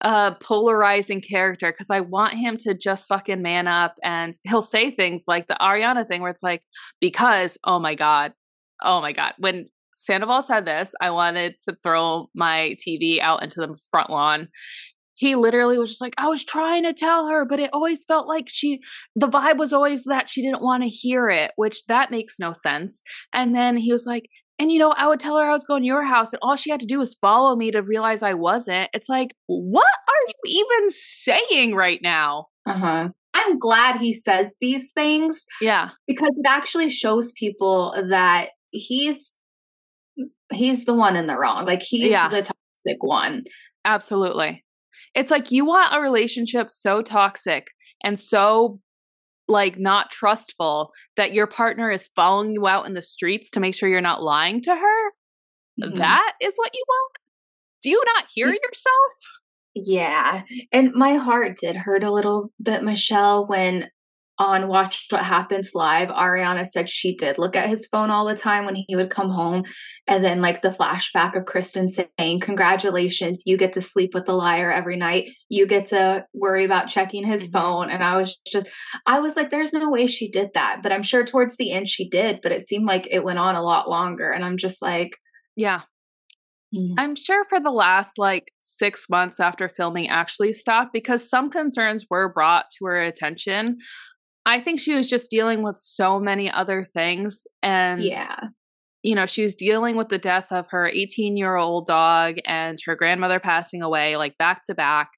A 0.00 0.34
polarizing 0.40 1.20
character 1.20 1.72
because 1.72 1.90
I 1.90 2.00
want 2.00 2.34
him 2.34 2.56
to 2.58 2.74
just 2.74 3.08
fucking 3.08 3.42
man 3.42 3.66
up 3.66 3.96
and 4.02 4.34
he'll 4.44 4.62
say 4.62 4.90
things 4.90 5.24
like 5.26 5.46
the 5.46 5.56
Ariana 5.60 6.06
thing 6.06 6.22
where 6.22 6.30
it's 6.30 6.42
like, 6.42 6.62
because, 7.00 7.58
oh 7.64 7.78
my 7.78 7.94
God, 7.94 8.32
oh 8.82 9.00
my 9.00 9.12
God. 9.12 9.34
When 9.38 9.66
Sandoval 9.94 10.42
said 10.42 10.64
this, 10.64 10.94
I 11.00 11.10
wanted 11.10 11.56
to 11.68 11.76
throw 11.82 12.28
my 12.34 12.76
TV 12.86 13.20
out 13.20 13.42
into 13.42 13.60
the 13.60 13.78
front 13.90 14.08
lawn. 14.08 14.48
He 15.14 15.36
literally 15.36 15.76
was 15.76 15.90
just 15.90 16.00
like, 16.00 16.14
I 16.16 16.28
was 16.28 16.44
trying 16.44 16.84
to 16.84 16.94
tell 16.94 17.28
her, 17.28 17.44
but 17.44 17.60
it 17.60 17.68
always 17.74 18.06
felt 18.06 18.26
like 18.26 18.48
she, 18.48 18.80
the 19.14 19.28
vibe 19.28 19.58
was 19.58 19.74
always 19.74 20.04
that 20.04 20.30
she 20.30 20.40
didn't 20.40 20.62
want 20.62 20.82
to 20.82 20.88
hear 20.88 21.28
it, 21.28 21.52
which 21.56 21.84
that 21.88 22.10
makes 22.10 22.38
no 22.38 22.54
sense. 22.54 23.02
And 23.34 23.54
then 23.54 23.76
he 23.76 23.92
was 23.92 24.06
like, 24.06 24.30
and 24.60 24.70
you 24.70 24.78
know, 24.78 24.92
I 24.94 25.08
would 25.08 25.18
tell 25.18 25.38
her 25.38 25.48
I 25.48 25.52
was 25.52 25.64
going 25.64 25.82
to 25.82 25.86
your 25.86 26.04
house, 26.04 26.34
and 26.34 26.38
all 26.42 26.54
she 26.54 26.70
had 26.70 26.80
to 26.80 26.86
do 26.86 26.98
was 26.98 27.14
follow 27.14 27.56
me 27.56 27.70
to 27.70 27.82
realize 27.82 28.22
I 28.22 28.34
wasn't. 28.34 28.90
It's 28.92 29.08
like, 29.08 29.30
what 29.46 29.82
are 29.82 30.28
you 30.28 30.66
even 30.68 30.90
saying 30.90 31.74
right 31.74 31.98
now? 32.02 32.48
Uh 32.66 32.74
huh. 32.74 33.08
I'm 33.32 33.58
glad 33.58 34.00
he 34.00 34.12
says 34.12 34.56
these 34.60 34.92
things. 34.92 35.46
Yeah. 35.62 35.90
Because 36.06 36.36
it 36.36 36.46
actually 36.46 36.90
shows 36.90 37.32
people 37.32 37.94
that 38.10 38.50
he's 38.70 39.38
he's 40.52 40.84
the 40.84 40.94
one 40.94 41.16
in 41.16 41.26
the 41.26 41.38
wrong. 41.38 41.64
Like 41.64 41.82
he's 41.82 42.10
yeah. 42.10 42.28
the 42.28 42.42
toxic 42.42 43.02
one. 43.02 43.44
Absolutely. 43.86 44.62
It's 45.14 45.30
like 45.30 45.50
you 45.50 45.64
want 45.64 45.94
a 45.94 46.00
relationship 46.00 46.70
so 46.70 47.00
toxic 47.00 47.68
and 48.04 48.20
so 48.20 48.78
like 49.50 49.78
not 49.78 50.10
trustful 50.10 50.92
that 51.16 51.34
your 51.34 51.46
partner 51.46 51.90
is 51.90 52.08
following 52.14 52.52
you 52.52 52.66
out 52.66 52.86
in 52.86 52.94
the 52.94 53.02
streets 53.02 53.50
to 53.50 53.60
make 53.60 53.74
sure 53.74 53.88
you're 53.88 54.00
not 54.00 54.22
lying 54.22 54.62
to 54.62 54.74
her. 54.74 55.10
Mm-hmm. 55.82 55.98
That 55.98 56.32
is 56.40 56.54
what 56.56 56.70
you 56.72 56.84
want? 56.88 57.12
Do 57.82 57.90
you 57.90 58.02
not 58.14 58.26
hear 58.32 58.48
yourself? 58.48 59.12
Yeah. 59.74 60.42
And 60.72 60.92
my 60.94 61.14
heart 61.14 61.58
did 61.58 61.76
hurt 61.76 62.04
a 62.04 62.12
little 62.12 62.52
bit, 62.62 62.82
Michelle, 62.82 63.46
when 63.46 63.88
on 64.40 64.68
Watch 64.68 65.06
What 65.10 65.22
Happens 65.22 65.72
Live, 65.74 66.08
Ariana 66.08 66.66
said 66.66 66.88
she 66.88 67.14
did 67.14 67.36
look 67.36 67.54
at 67.54 67.68
his 67.68 67.86
phone 67.86 68.08
all 68.08 68.24
the 68.26 68.34
time 68.34 68.64
when 68.64 68.74
he 68.74 68.96
would 68.96 69.10
come 69.10 69.28
home. 69.28 69.64
And 70.06 70.24
then, 70.24 70.40
like, 70.40 70.62
the 70.62 70.70
flashback 70.70 71.36
of 71.36 71.44
Kristen 71.44 71.90
saying, 71.90 72.40
Congratulations, 72.40 73.42
you 73.44 73.58
get 73.58 73.74
to 73.74 73.82
sleep 73.82 74.14
with 74.14 74.24
the 74.24 74.32
liar 74.32 74.72
every 74.72 74.96
night. 74.96 75.30
You 75.50 75.66
get 75.66 75.86
to 75.88 76.24
worry 76.32 76.64
about 76.64 76.88
checking 76.88 77.24
his 77.24 77.48
mm-hmm. 77.48 77.58
phone. 77.58 77.90
And 77.90 78.02
I 78.02 78.16
was 78.16 78.38
just, 78.50 78.66
I 79.06 79.20
was 79.20 79.36
like, 79.36 79.50
There's 79.50 79.74
no 79.74 79.90
way 79.90 80.06
she 80.06 80.30
did 80.30 80.48
that. 80.54 80.80
But 80.82 80.92
I'm 80.92 81.02
sure 81.02 81.24
towards 81.24 81.58
the 81.58 81.72
end 81.72 81.86
she 81.86 82.08
did, 82.08 82.40
but 82.42 82.50
it 82.50 82.66
seemed 82.66 82.86
like 82.86 83.06
it 83.10 83.22
went 83.22 83.38
on 83.38 83.56
a 83.56 83.62
lot 83.62 83.90
longer. 83.90 84.30
And 84.30 84.42
I'm 84.42 84.56
just 84.56 84.80
like, 84.80 85.18
Yeah. 85.54 85.82
Mm-hmm. 86.74 86.94
I'm 86.98 87.14
sure 87.16 87.44
for 87.44 87.60
the 87.60 87.72
last 87.72 88.16
like 88.16 88.52
six 88.60 89.10
months 89.10 89.40
after 89.40 89.68
filming 89.68 90.08
actually 90.08 90.52
stopped 90.52 90.92
because 90.92 91.28
some 91.28 91.50
concerns 91.50 92.06
were 92.08 92.32
brought 92.32 92.66
to 92.78 92.84
her 92.86 93.02
attention 93.02 93.78
I 94.46 94.60
think 94.60 94.80
she 94.80 94.94
was 94.94 95.08
just 95.08 95.30
dealing 95.30 95.62
with 95.62 95.78
so 95.78 96.18
many 96.18 96.50
other 96.50 96.82
things. 96.82 97.46
And 97.62 98.02
yeah. 98.02 98.40
You 99.02 99.14
know, 99.14 99.24
she 99.24 99.42
was 99.42 99.54
dealing 99.54 99.96
with 99.96 100.10
the 100.10 100.18
death 100.18 100.52
of 100.52 100.66
her 100.70 100.86
18 100.86 101.38
year 101.38 101.56
old 101.56 101.86
dog 101.86 102.36
and 102.44 102.76
her 102.84 102.94
grandmother 102.94 103.40
passing 103.40 103.80
away, 103.80 104.18
like 104.18 104.36
back 104.36 104.62
to 104.64 104.74
back. 104.74 105.08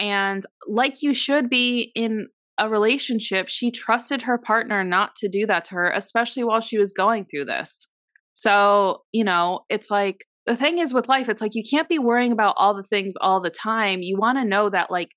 And 0.00 0.44
like 0.66 1.02
you 1.02 1.14
should 1.14 1.48
be 1.48 1.92
in 1.94 2.26
a 2.58 2.68
relationship, 2.68 3.48
she 3.48 3.70
trusted 3.70 4.22
her 4.22 4.38
partner 4.38 4.82
not 4.82 5.14
to 5.16 5.28
do 5.28 5.46
that 5.46 5.64
to 5.66 5.74
her, 5.74 5.90
especially 5.90 6.42
while 6.42 6.60
she 6.60 6.78
was 6.78 6.90
going 6.90 7.26
through 7.26 7.44
this. 7.44 7.86
So, 8.34 9.02
you 9.12 9.24
know, 9.24 9.60
it's 9.68 9.90
like 9.90 10.24
the 10.46 10.56
thing 10.56 10.78
is 10.78 10.92
with 10.92 11.08
life, 11.08 11.28
it's 11.28 11.40
like 11.40 11.54
you 11.54 11.62
can't 11.68 11.88
be 11.88 11.98
worrying 11.98 12.32
about 12.32 12.54
all 12.58 12.74
the 12.74 12.82
things 12.82 13.14
all 13.20 13.40
the 13.40 13.50
time. 13.50 14.02
You 14.02 14.16
want 14.18 14.38
to 14.38 14.44
know 14.44 14.68
that, 14.70 14.90
like, 14.90 15.10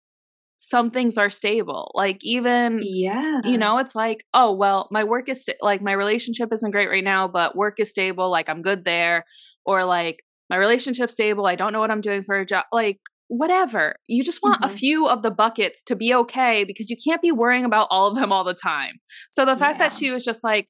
some 0.58 0.90
things 0.92 1.18
are 1.18 1.30
stable. 1.30 1.92
Like 1.96 2.20
even 2.22 2.80
yeah. 2.82 3.42
You 3.44 3.58
know, 3.58 3.78
it's 3.78 3.96
like, 3.96 4.26
oh, 4.34 4.54
well, 4.54 4.88
my 4.92 5.04
work 5.04 5.30
is 5.30 5.48
like 5.62 5.82
my 5.82 5.92
relationship 5.92 6.50
isn't 6.52 6.72
great 6.72 6.90
right 6.90 7.04
now, 7.04 7.28
but 7.28 7.56
work 7.56 7.80
is 7.80 7.90
stable, 7.90 8.30
like 8.30 8.50
I'm 8.50 8.62
good 8.62 8.86
there 8.86 9.26
or 9.66 9.86
like 9.86 10.24
my 10.50 10.58
relationship's 10.58 11.14
stable, 11.14 11.46
I 11.46 11.56
don't 11.56 11.74
know 11.74 11.80
what 11.80 11.92
I'm 11.92 12.02
doing 12.02 12.24
for 12.24 12.36
a 12.36 12.46
job. 12.46 12.66
Like 12.72 13.00
whatever. 13.28 13.96
You 14.08 14.24
just 14.24 14.44
want 14.44 14.62
mm-hmm. 14.62 14.74
a 14.74 14.78
few 14.78 15.08
of 15.08 15.24
the 15.24 15.32
buckets 15.32 15.84
to 15.86 15.96
be 15.96 16.14
okay 16.14 16.64
because 16.64 16.90
you 16.90 16.98
can't 17.04 17.22
be 17.22 17.32
worrying 17.32 17.66
about 17.66 17.88
all 17.90 18.08
of 18.08 18.16
them 18.16 18.32
all 18.32 18.44
the 18.44 18.54
time. 18.54 19.00
So 19.30 19.46
the 19.46 19.56
fact 19.56 19.80
yeah. 19.80 19.90
that 19.90 19.98
she 19.98 20.12
was 20.12 20.24
just 20.24 20.44
like 20.44 20.68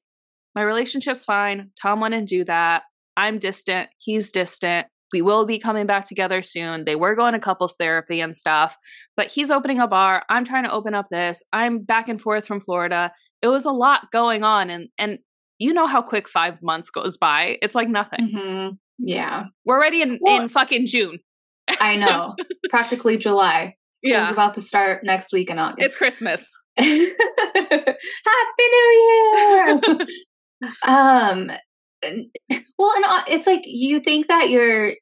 my 0.54 0.62
relationship's 0.62 1.24
fine, 1.24 1.70
Tom 1.80 2.00
wouldn't 2.00 2.28
do 2.28 2.44
that. 2.44 2.84
I'm 3.16 3.38
distant, 3.38 3.90
he's 3.98 4.32
distant 4.32 4.86
we 5.16 5.22
will 5.22 5.46
be 5.46 5.58
coming 5.58 5.86
back 5.86 6.04
together 6.04 6.42
soon. 6.42 6.84
They 6.84 6.94
were 6.94 7.14
going 7.14 7.32
to 7.32 7.38
couples 7.38 7.74
therapy 7.78 8.20
and 8.20 8.36
stuff, 8.36 8.76
but 9.16 9.28
he's 9.28 9.50
opening 9.50 9.80
a 9.80 9.86
bar. 9.86 10.24
I'm 10.28 10.44
trying 10.44 10.64
to 10.64 10.70
open 10.70 10.92
up 10.92 11.08
this. 11.08 11.42
I'm 11.54 11.78
back 11.78 12.10
and 12.10 12.20
forth 12.20 12.46
from 12.46 12.60
Florida. 12.60 13.12
It 13.40 13.48
was 13.48 13.64
a 13.64 13.70
lot 13.70 14.10
going 14.12 14.44
on, 14.44 14.68
and 14.68 14.88
and 14.98 15.18
you 15.58 15.72
know 15.72 15.86
how 15.86 16.02
quick 16.02 16.28
five 16.28 16.60
months 16.62 16.90
goes 16.90 17.16
by. 17.16 17.56
It's 17.62 17.74
like 17.74 17.88
nothing. 17.88 18.30
Mm-hmm. 18.34 18.74
Yeah, 18.98 19.44
we're 19.64 19.78
already 19.78 20.02
in 20.02 20.18
well, 20.20 20.42
in 20.42 20.48
fucking 20.50 20.84
June. 20.84 21.20
I 21.80 21.96
know, 21.96 22.36
practically 22.70 23.16
July. 23.16 23.76
School's 23.92 24.12
yeah. 24.12 24.30
about 24.30 24.52
to 24.56 24.60
start 24.60 25.02
next 25.02 25.32
week 25.32 25.48
in 25.48 25.58
August. 25.58 25.86
It's 25.86 25.96
Christmas. 25.96 26.60
Happy 26.76 27.14
New 28.58 28.90
Year! 29.32 29.80
um 30.86 31.50
well, 32.78 32.92
and 32.94 33.04
uh, 33.04 33.22
it's 33.28 33.46
like 33.46 33.62
you 33.64 34.00
think 34.00 34.28
that 34.28 34.50
you're 34.50 34.94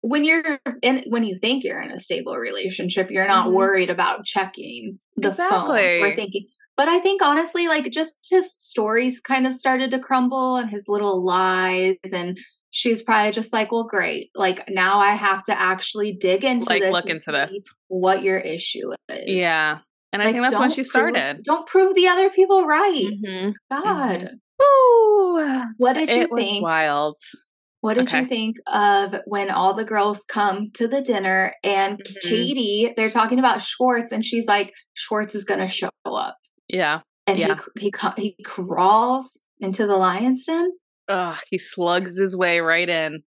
when 0.00 0.24
you're 0.24 0.60
in 0.82 1.04
when 1.08 1.24
you 1.24 1.38
think 1.40 1.64
you're 1.64 1.82
in 1.82 1.90
a 1.90 2.00
stable 2.00 2.36
relationship, 2.36 3.10
you're 3.10 3.26
not 3.26 3.46
mm-hmm. 3.46 3.56
worried 3.56 3.90
about 3.90 4.24
checking 4.24 4.98
the 5.16 5.28
exactly. 5.28 6.00
phone 6.00 6.02
or 6.02 6.14
thinking. 6.14 6.46
But 6.76 6.88
I 6.88 7.00
think 7.00 7.22
honestly, 7.22 7.66
like 7.66 7.90
just 7.90 8.16
his 8.30 8.54
stories 8.54 9.20
kind 9.20 9.46
of 9.46 9.54
started 9.54 9.90
to 9.90 9.98
crumble 9.98 10.56
and 10.56 10.70
his 10.70 10.84
little 10.86 11.24
lies 11.24 11.96
and 12.12 12.38
she's 12.70 13.02
probably 13.02 13.32
just 13.32 13.52
like, 13.52 13.72
well, 13.72 13.84
great. 13.84 14.30
Like 14.34 14.68
now 14.68 14.98
I 15.00 15.10
have 15.10 15.42
to 15.44 15.58
actually 15.58 16.16
dig 16.20 16.44
into 16.44 16.68
like 16.68 16.82
this. 16.82 16.92
Look 16.92 17.06
into 17.06 17.32
this. 17.32 17.74
What 17.88 18.22
your 18.22 18.38
issue 18.38 18.92
is. 19.08 19.24
Yeah. 19.26 19.78
And 20.12 20.20
like, 20.22 20.28
I 20.28 20.32
think 20.32 20.44
that's 20.44 20.60
when 20.60 20.70
she 20.70 20.84
started. 20.84 21.36
Prove, 21.36 21.44
don't 21.44 21.66
prove 21.66 21.94
the 21.94 22.08
other 22.08 22.30
people 22.30 22.66
right. 22.66 23.12
Mm-hmm. 23.24 23.50
God. 23.70 24.20
Mm-hmm. 24.20 24.34
Ooh. 24.62 25.64
What 25.76 25.94
did 25.94 26.10
you 26.10 26.22
it 26.22 26.30
think? 26.34 26.62
wild. 26.62 27.16
What 27.88 27.94
did 27.94 28.08
okay. 28.08 28.20
you 28.20 28.26
think 28.26 28.56
of 28.66 29.14
when 29.24 29.50
all 29.50 29.72
the 29.72 29.82
girls 29.82 30.22
come 30.26 30.70
to 30.74 30.86
the 30.86 31.00
dinner 31.00 31.54
and 31.64 31.96
mm-hmm. 31.96 32.28
Katie, 32.28 32.92
they're 32.94 33.08
talking 33.08 33.38
about 33.38 33.62
Schwartz 33.62 34.12
and 34.12 34.22
she's 34.22 34.46
like, 34.46 34.74
Schwartz 34.92 35.34
is 35.34 35.46
going 35.46 35.60
to 35.60 35.68
show 35.68 35.88
up. 36.04 36.36
Yeah. 36.68 37.00
And 37.26 37.38
yeah. 37.38 37.56
he, 37.78 37.90
he, 37.90 38.12
he 38.18 38.36
crawls 38.44 39.40
into 39.58 39.86
the 39.86 39.96
lion's 39.96 40.44
den. 40.44 40.70
Ugh, 41.08 41.38
he 41.48 41.56
slugs 41.56 42.18
his 42.18 42.36
way 42.36 42.60
right 42.60 42.90
in. 42.90 43.22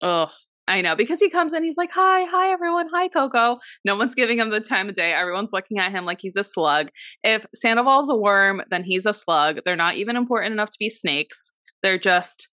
Ugh, 0.00 0.30
I 0.68 0.80
know 0.80 0.94
because 0.94 1.18
he 1.18 1.28
comes 1.28 1.52
in, 1.52 1.64
he's 1.64 1.76
like, 1.76 1.90
"Hi, 1.92 2.24
hi, 2.30 2.52
everyone, 2.52 2.86
hi, 2.94 3.08
Coco." 3.08 3.58
No 3.84 3.96
one's 3.96 4.14
giving 4.14 4.38
him 4.38 4.50
the 4.50 4.60
time 4.60 4.88
of 4.88 4.94
day. 4.94 5.12
Everyone's 5.12 5.52
looking 5.52 5.78
at 5.78 5.90
him 5.90 6.04
like 6.04 6.18
he's 6.20 6.36
a 6.36 6.44
slug. 6.44 6.90
If 7.24 7.46
Sandoval's 7.52 8.08
a 8.08 8.14
worm, 8.14 8.62
then 8.70 8.84
he's 8.84 9.06
a 9.06 9.12
slug. 9.12 9.58
They're 9.64 9.74
not 9.74 9.96
even 9.96 10.14
important 10.14 10.52
enough 10.52 10.70
to 10.70 10.78
be 10.78 10.88
snakes. 10.88 11.50
They're 11.82 11.98
just 11.98 12.48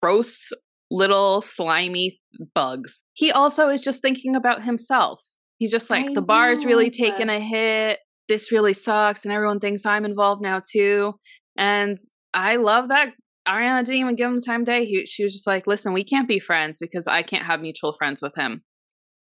gross 0.00 0.50
little 0.90 1.40
slimy 1.40 2.20
bugs. 2.54 3.02
He 3.14 3.32
also 3.32 3.68
is 3.68 3.82
just 3.82 4.02
thinking 4.02 4.36
about 4.36 4.62
himself. 4.62 5.22
He's 5.58 5.70
just 5.70 5.90
like, 5.90 6.06
I 6.06 6.14
the 6.14 6.22
bar's 6.22 6.64
really 6.64 6.90
taken 6.90 7.28
a 7.30 7.40
hit. 7.40 7.98
This 8.28 8.52
really 8.52 8.72
sucks, 8.72 9.24
and 9.24 9.32
everyone 9.32 9.60
thinks 9.60 9.84
I'm 9.84 10.04
involved 10.04 10.42
now 10.42 10.60
too. 10.66 11.14
And 11.56 11.98
I 12.32 12.56
love 12.56 12.88
that 12.88 13.08
Ariana 13.46 13.84
didn't 13.84 14.00
even 14.00 14.16
give 14.16 14.28
him 14.28 14.36
the 14.36 14.42
time 14.42 14.60
of 14.60 14.66
day. 14.66 14.84
He, 14.84 15.06
she 15.06 15.22
was 15.22 15.32
just 15.32 15.46
like, 15.46 15.66
listen, 15.66 15.92
we 15.92 16.04
can't 16.04 16.28
be 16.28 16.38
friends 16.38 16.78
because 16.80 17.06
I 17.06 17.22
can't 17.22 17.44
have 17.44 17.60
mutual 17.60 17.92
friends 17.92 18.22
with 18.22 18.34
him. 18.36 18.62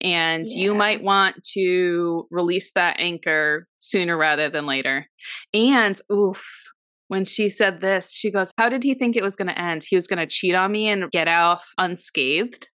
And 0.00 0.46
yeah. 0.48 0.64
you 0.64 0.74
might 0.74 1.02
want 1.02 1.36
to 1.54 2.26
release 2.30 2.72
that 2.74 2.96
anchor 2.98 3.68
sooner 3.78 4.16
rather 4.16 4.50
than 4.50 4.66
later. 4.66 5.06
And 5.54 5.98
oof, 6.10 6.44
when 7.12 7.26
she 7.26 7.50
said 7.50 7.82
this, 7.82 8.10
she 8.10 8.30
goes, 8.30 8.50
How 8.56 8.70
did 8.70 8.82
he 8.82 8.94
think 8.94 9.16
it 9.16 9.22
was 9.22 9.36
going 9.36 9.48
to 9.48 9.60
end? 9.60 9.84
He 9.86 9.96
was 9.96 10.06
going 10.06 10.18
to 10.18 10.26
cheat 10.26 10.54
on 10.54 10.72
me 10.72 10.88
and 10.88 11.10
get 11.10 11.28
off 11.28 11.74
unscathed. 11.76 12.70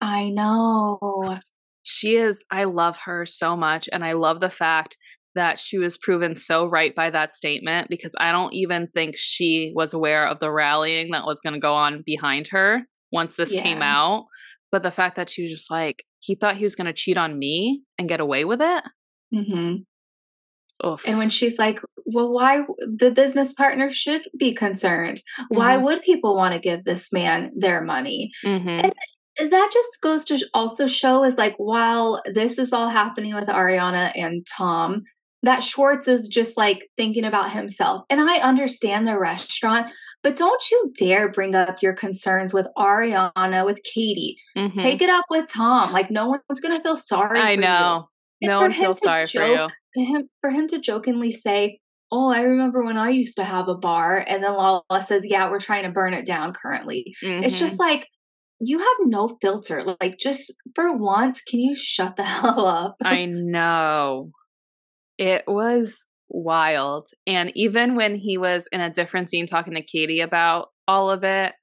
I 0.00 0.30
know. 0.30 1.38
She 1.84 2.16
is, 2.16 2.44
I 2.50 2.64
love 2.64 2.98
her 3.04 3.24
so 3.24 3.56
much. 3.56 3.88
And 3.92 4.04
I 4.04 4.14
love 4.14 4.40
the 4.40 4.50
fact 4.50 4.96
that 5.36 5.60
she 5.60 5.78
was 5.78 5.96
proven 5.96 6.34
so 6.34 6.66
right 6.66 6.92
by 6.92 7.10
that 7.10 7.34
statement 7.34 7.88
because 7.88 8.16
I 8.18 8.32
don't 8.32 8.52
even 8.52 8.88
think 8.88 9.14
she 9.16 9.72
was 9.76 9.94
aware 9.94 10.26
of 10.26 10.40
the 10.40 10.50
rallying 10.50 11.12
that 11.12 11.24
was 11.24 11.40
going 11.40 11.54
to 11.54 11.60
go 11.60 11.74
on 11.74 12.02
behind 12.04 12.48
her 12.48 12.82
once 13.12 13.36
this 13.36 13.54
yeah. 13.54 13.62
came 13.62 13.80
out. 13.80 14.24
But 14.72 14.82
the 14.82 14.90
fact 14.90 15.14
that 15.14 15.30
she 15.30 15.42
was 15.42 15.52
just 15.52 15.70
like, 15.70 16.02
he 16.18 16.34
thought 16.34 16.56
he 16.56 16.64
was 16.64 16.74
going 16.74 16.88
to 16.88 16.92
cheat 16.92 17.16
on 17.16 17.38
me 17.38 17.82
and 17.96 18.08
get 18.08 18.18
away 18.18 18.44
with 18.44 18.60
it. 18.60 18.84
Mm-hmm. 19.32 19.76
And 21.06 21.18
when 21.18 21.30
she's 21.30 21.58
like, 21.58 21.80
well, 22.04 22.32
why 22.32 22.62
the 22.78 23.10
business 23.10 23.52
partner 23.52 23.90
should 23.90 24.22
be 24.38 24.54
concerned? 24.54 25.18
Mm-hmm. 25.18 25.56
Why 25.56 25.76
would 25.76 26.02
people 26.02 26.36
want 26.36 26.54
to 26.54 26.60
give 26.60 26.84
this 26.84 27.12
man 27.12 27.52
their 27.56 27.82
money? 27.82 28.32
Mm-hmm. 28.44 28.90
And 29.40 29.52
that 29.52 29.70
just 29.72 30.00
goes 30.00 30.24
to 30.26 30.44
also 30.54 30.86
show 30.86 31.22
is 31.24 31.38
like, 31.38 31.54
while 31.58 32.22
this 32.26 32.58
is 32.58 32.72
all 32.72 32.88
happening 32.88 33.34
with 33.34 33.48
Ariana 33.48 34.12
and 34.16 34.46
Tom, 34.46 35.04
that 35.42 35.62
Schwartz 35.62 36.08
is 36.08 36.26
just 36.26 36.56
like 36.56 36.88
thinking 36.96 37.24
about 37.24 37.52
himself. 37.52 38.02
And 38.10 38.20
I 38.20 38.38
understand 38.38 39.06
the 39.06 39.18
restaurant, 39.18 39.92
but 40.22 40.36
don't 40.36 40.62
you 40.70 40.92
dare 40.96 41.30
bring 41.30 41.54
up 41.54 41.80
your 41.80 41.92
concerns 41.92 42.52
with 42.52 42.66
Ariana, 42.76 43.64
with 43.64 43.80
Katie. 43.84 44.38
Mm-hmm. 44.56 44.78
Take 44.78 45.02
it 45.02 45.10
up 45.10 45.26
with 45.30 45.52
Tom. 45.52 45.92
Like 45.92 46.10
no 46.10 46.26
one's 46.26 46.60
gonna 46.60 46.80
feel 46.80 46.96
sorry. 46.96 47.38
I 47.38 47.54
know. 47.54 48.08
No 48.42 48.60
one 48.60 48.72
feels 48.72 49.00
sorry 49.00 49.26
joke, 49.26 49.70
for 49.94 50.00
you. 50.00 50.06
Him, 50.06 50.28
for 50.40 50.50
him 50.50 50.66
to 50.68 50.80
jokingly 50.80 51.30
say, 51.30 51.80
Oh, 52.10 52.32
I 52.32 52.40
remember 52.42 52.82
when 52.82 52.96
I 52.96 53.10
used 53.10 53.36
to 53.36 53.44
have 53.44 53.68
a 53.68 53.76
bar, 53.76 54.24
and 54.26 54.42
then 54.42 54.52
Lala 54.52 54.82
says, 55.02 55.24
Yeah, 55.26 55.50
we're 55.50 55.60
trying 55.60 55.84
to 55.84 55.90
burn 55.90 56.14
it 56.14 56.26
down 56.26 56.52
currently. 56.52 57.14
Mm-hmm. 57.22 57.44
It's 57.44 57.58
just 57.58 57.78
like 57.78 58.08
you 58.60 58.78
have 58.78 58.96
no 59.04 59.36
filter. 59.40 59.84
Like, 60.00 60.18
just 60.18 60.52
for 60.74 60.96
once, 60.96 61.42
can 61.42 61.60
you 61.60 61.76
shut 61.76 62.16
the 62.16 62.24
hell 62.24 62.66
up? 62.66 62.96
I 63.02 63.26
know. 63.26 64.30
It 65.16 65.44
was 65.46 66.06
wild. 66.28 67.08
And 67.26 67.52
even 67.54 67.94
when 67.94 68.14
he 68.14 68.38
was 68.38 68.68
in 68.72 68.80
a 68.80 68.90
different 68.90 69.30
scene 69.30 69.46
talking 69.46 69.74
to 69.74 69.82
Katie 69.82 70.20
about 70.20 70.68
all 70.86 71.10
of 71.10 71.24
it, 71.24 71.54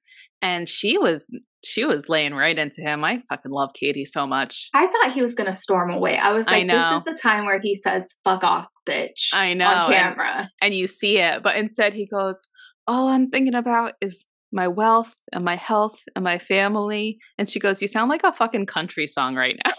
and 0.42 0.68
she 0.68 0.98
was 0.98 1.30
she 1.64 1.84
was 1.84 2.08
laying 2.08 2.34
right 2.34 2.56
into 2.58 2.80
him. 2.82 3.04
I 3.04 3.22
fucking 3.28 3.50
love 3.50 3.72
Katie 3.74 4.04
so 4.04 4.26
much. 4.26 4.68
I 4.74 4.86
thought 4.86 5.12
he 5.12 5.22
was 5.22 5.34
gonna 5.34 5.54
storm 5.54 5.90
away. 5.90 6.16
I 6.18 6.32
was 6.32 6.46
like, 6.46 6.68
I 6.70 6.76
this 6.76 6.98
is 6.98 7.04
the 7.04 7.18
time 7.20 7.44
where 7.44 7.60
he 7.60 7.74
says, 7.74 8.16
fuck 8.24 8.44
off, 8.44 8.68
bitch. 8.86 9.28
I 9.32 9.54
know. 9.54 9.66
On 9.72 9.90
camera. 9.92 10.34
And, 10.36 10.48
and 10.62 10.74
you 10.74 10.86
see 10.86 11.18
it. 11.18 11.42
But 11.42 11.56
instead 11.56 11.94
he 11.94 12.06
goes, 12.06 12.46
All 12.86 13.08
I'm 13.08 13.30
thinking 13.30 13.54
about 13.54 13.92
is 14.00 14.24
my 14.52 14.68
wealth 14.68 15.12
and 15.32 15.44
my 15.44 15.56
health 15.56 16.02
and 16.14 16.24
my 16.24 16.38
family. 16.38 17.18
And 17.38 17.50
she 17.50 17.58
goes, 17.58 17.82
You 17.82 17.88
sound 17.88 18.08
like 18.08 18.22
a 18.24 18.32
fucking 18.32 18.66
country 18.66 19.06
song 19.06 19.34
right 19.34 19.58
now. 19.64 19.72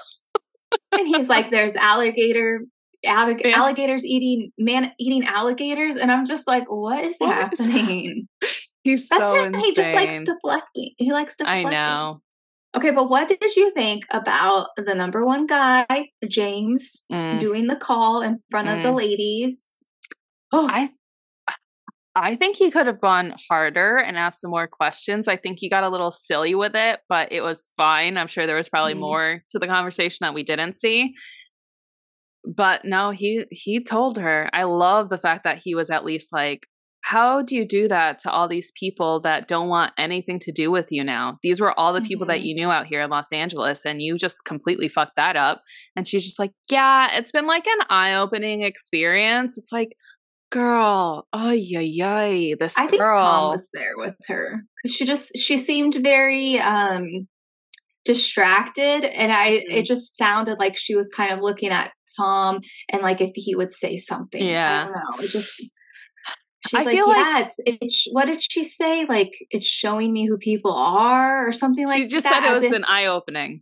and 0.91 1.07
he's 1.07 1.29
like, 1.29 1.49
There's 1.49 1.75
alligator 1.75 2.61
allig- 3.05 3.41
yeah. 3.45 3.57
alligators 3.57 4.05
eating 4.05 4.51
man 4.57 4.91
eating 4.99 5.25
alligators, 5.25 5.95
and 5.95 6.11
I'm 6.11 6.25
just 6.25 6.47
like, 6.47 6.65
what 6.67 7.03
is 7.03 7.17
what 7.19 7.33
happening? 7.33 8.27
Is 8.41 8.66
He's 8.87 9.09
That's 9.09 9.21
so 9.21 9.35
him. 9.35 9.53
Insane. 9.53 9.65
He 9.65 9.73
just 9.73 9.93
likes 9.93 10.23
deflecting. 10.23 10.91
He 10.97 11.11
likes 11.11 11.35
deflecting. 11.35 11.67
I 11.67 11.69
know. 11.69 12.21
Okay, 12.73 12.91
but 12.91 13.09
what 13.09 13.27
did 13.27 13.55
you 13.57 13.69
think 13.71 14.05
about 14.11 14.69
the 14.77 14.95
number 14.95 15.25
one 15.25 15.45
guy, 15.45 15.85
James, 16.25 17.03
mm. 17.11 17.37
doing 17.37 17.67
the 17.67 17.75
call 17.75 18.21
in 18.21 18.39
front 18.49 18.69
mm. 18.69 18.77
of 18.77 18.83
the 18.83 18.89
mm. 18.89 18.95
ladies? 18.95 19.73
Oh, 20.53 20.69
I 20.69 20.91
I 22.15 22.35
think 22.35 22.55
he 22.55 22.71
could 22.71 22.87
have 22.87 23.01
gone 23.01 23.35
harder 23.49 23.97
and 23.97 24.17
asked 24.17 24.39
some 24.39 24.51
more 24.51 24.67
questions. 24.67 25.27
I 25.27 25.35
think 25.35 25.59
he 25.59 25.67
got 25.67 25.83
a 25.83 25.89
little 25.89 26.11
silly 26.11 26.55
with 26.55 26.73
it, 26.73 27.01
but 27.09 27.29
it 27.33 27.41
was 27.41 27.69
fine. 27.75 28.17
I'm 28.17 28.27
sure 28.27 28.47
there 28.47 28.55
was 28.55 28.69
probably 28.69 28.93
mm. 28.93 28.99
more 28.99 29.43
to 29.49 29.59
the 29.59 29.67
conversation 29.67 30.19
that 30.21 30.33
we 30.33 30.43
didn't 30.43 30.77
see 30.77 31.13
but 32.55 32.85
no 32.85 33.09
he 33.09 33.43
he 33.51 33.83
told 33.83 34.17
her 34.17 34.49
i 34.53 34.63
love 34.63 35.09
the 35.09 35.17
fact 35.17 35.43
that 35.43 35.57
he 35.61 35.75
was 35.75 35.89
at 35.89 36.05
least 36.05 36.31
like 36.31 36.65
how 37.01 37.41
do 37.41 37.55
you 37.55 37.65
do 37.65 37.87
that 37.87 38.19
to 38.19 38.29
all 38.29 38.47
these 38.47 38.71
people 38.77 39.19
that 39.21 39.47
don't 39.47 39.69
want 39.69 39.93
anything 39.97 40.39
to 40.39 40.51
do 40.51 40.69
with 40.71 40.91
you 40.91 41.03
now 41.03 41.37
these 41.41 41.59
were 41.59 41.77
all 41.79 41.93
the 41.93 42.01
people 42.01 42.25
mm-hmm. 42.25 42.31
that 42.31 42.41
you 42.41 42.55
knew 42.55 42.69
out 42.69 42.87
here 42.87 43.01
in 43.01 43.09
los 43.09 43.31
angeles 43.31 43.85
and 43.85 44.01
you 44.01 44.17
just 44.17 44.45
completely 44.45 44.87
fucked 44.87 45.15
that 45.15 45.35
up 45.35 45.61
and 45.95 46.07
she's 46.07 46.25
just 46.25 46.39
like 46.39 46.51
yeah 46.69 47.15
it's 47.17 47.31
been 47.31 47.47
like 47.47 47.65
an 47.67 47.85
eye-opening 47.89 48.61
experience 48.61 49.57
it's 49.57 49.71
like 49.71 49.89
girl 50.49 51.27
oh 51.33 51.51
yeah 51.51 51.79
yeah 51.79 52.55
this 52.57 52.77
I 52.77 52.83
girl. 52.83 52.89
think 52.89 53.01
tom 53.01 53.51
was 53.51 53.69
there 53.73 53.97
with 53.97 54.15
her 54.27 54.61
because 54.81 54.95
she 54.95 55.05
just 55.05 55.37
she 55.37 55.57
seemed 55.57 55.95
very 55.95 56.57
um 56.59 57.27
distracted 58.05 59.03
and 59.03 59.33
i 59.33 59.57
mm-hmm. 59.57 59.75
it 59.75 59.85
just 59.85 60.15
sounded 60.15 60.57
like 60.59 60.77
she 60.77 60.95
was 60.95 61.09
kind 61.09 61.33
of 61.33 61.41
looking 61.41 61.69
at 61.69 61.91
tom 62.17 62.61
and 62.89 63.01
like 63.01 63.19
if 63.19 63.31
he 63.35 63.53
would 63.53 63.73
say 63.73 63.97
something 63.97 64.45
yeah 64.45 64.83
i 64.83 64.85
don't 64.85 64.93
know 64.93 65.23
it 65.25 65.29
just 65.29 65.61
she's 66.65 66.79
I 66.79 66.83
like 66.83 66.95
feel 66.95 67.07
yeah 67.07 67.33
like, 67.33 67.45
it's, 67.45 67.59
it's 67.65 68.07
what 68.11 68.25
did 68.25 68.41
she 68.41 68.63
say? 68.63 69.05
Like 69.05 69.33
it's 69.49 69.67
showing 69.67 70.13
me 70.13 70.27
who 70.27 70.37
people 70.37 70.73
are 70.73 71.47
or 71.47 71.51
something 71.51 71.85
like 71.87 72.03
she 72.03 72.07
just 72.07 72.23
that, 72.25 72.41
said 72.43 72.49
it 72.49 72.53
was 72.53 72.63
if, 72.63 72.73
an 72.73 72.85
eye-opening. 72.85 73.61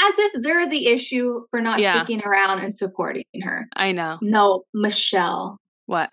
as 0.00 0.14
if 0.18 0.42
they're 0.42 0.68
the 0.68 0.88
issue 0.88 1.40
for 1.50 1.60
not 1.60 1.78
yeah. 1.78 1.94
sticking 1.94 2.22
around 2.22 2.60
and 2.60 2.76
supporting 2.76 3.24
her. 3.42 3.66
I 3.74 3.92
know. 3.92 4.18
No 4.20 4.64
michelle. 4.74 5.58
What? 5.86 6.10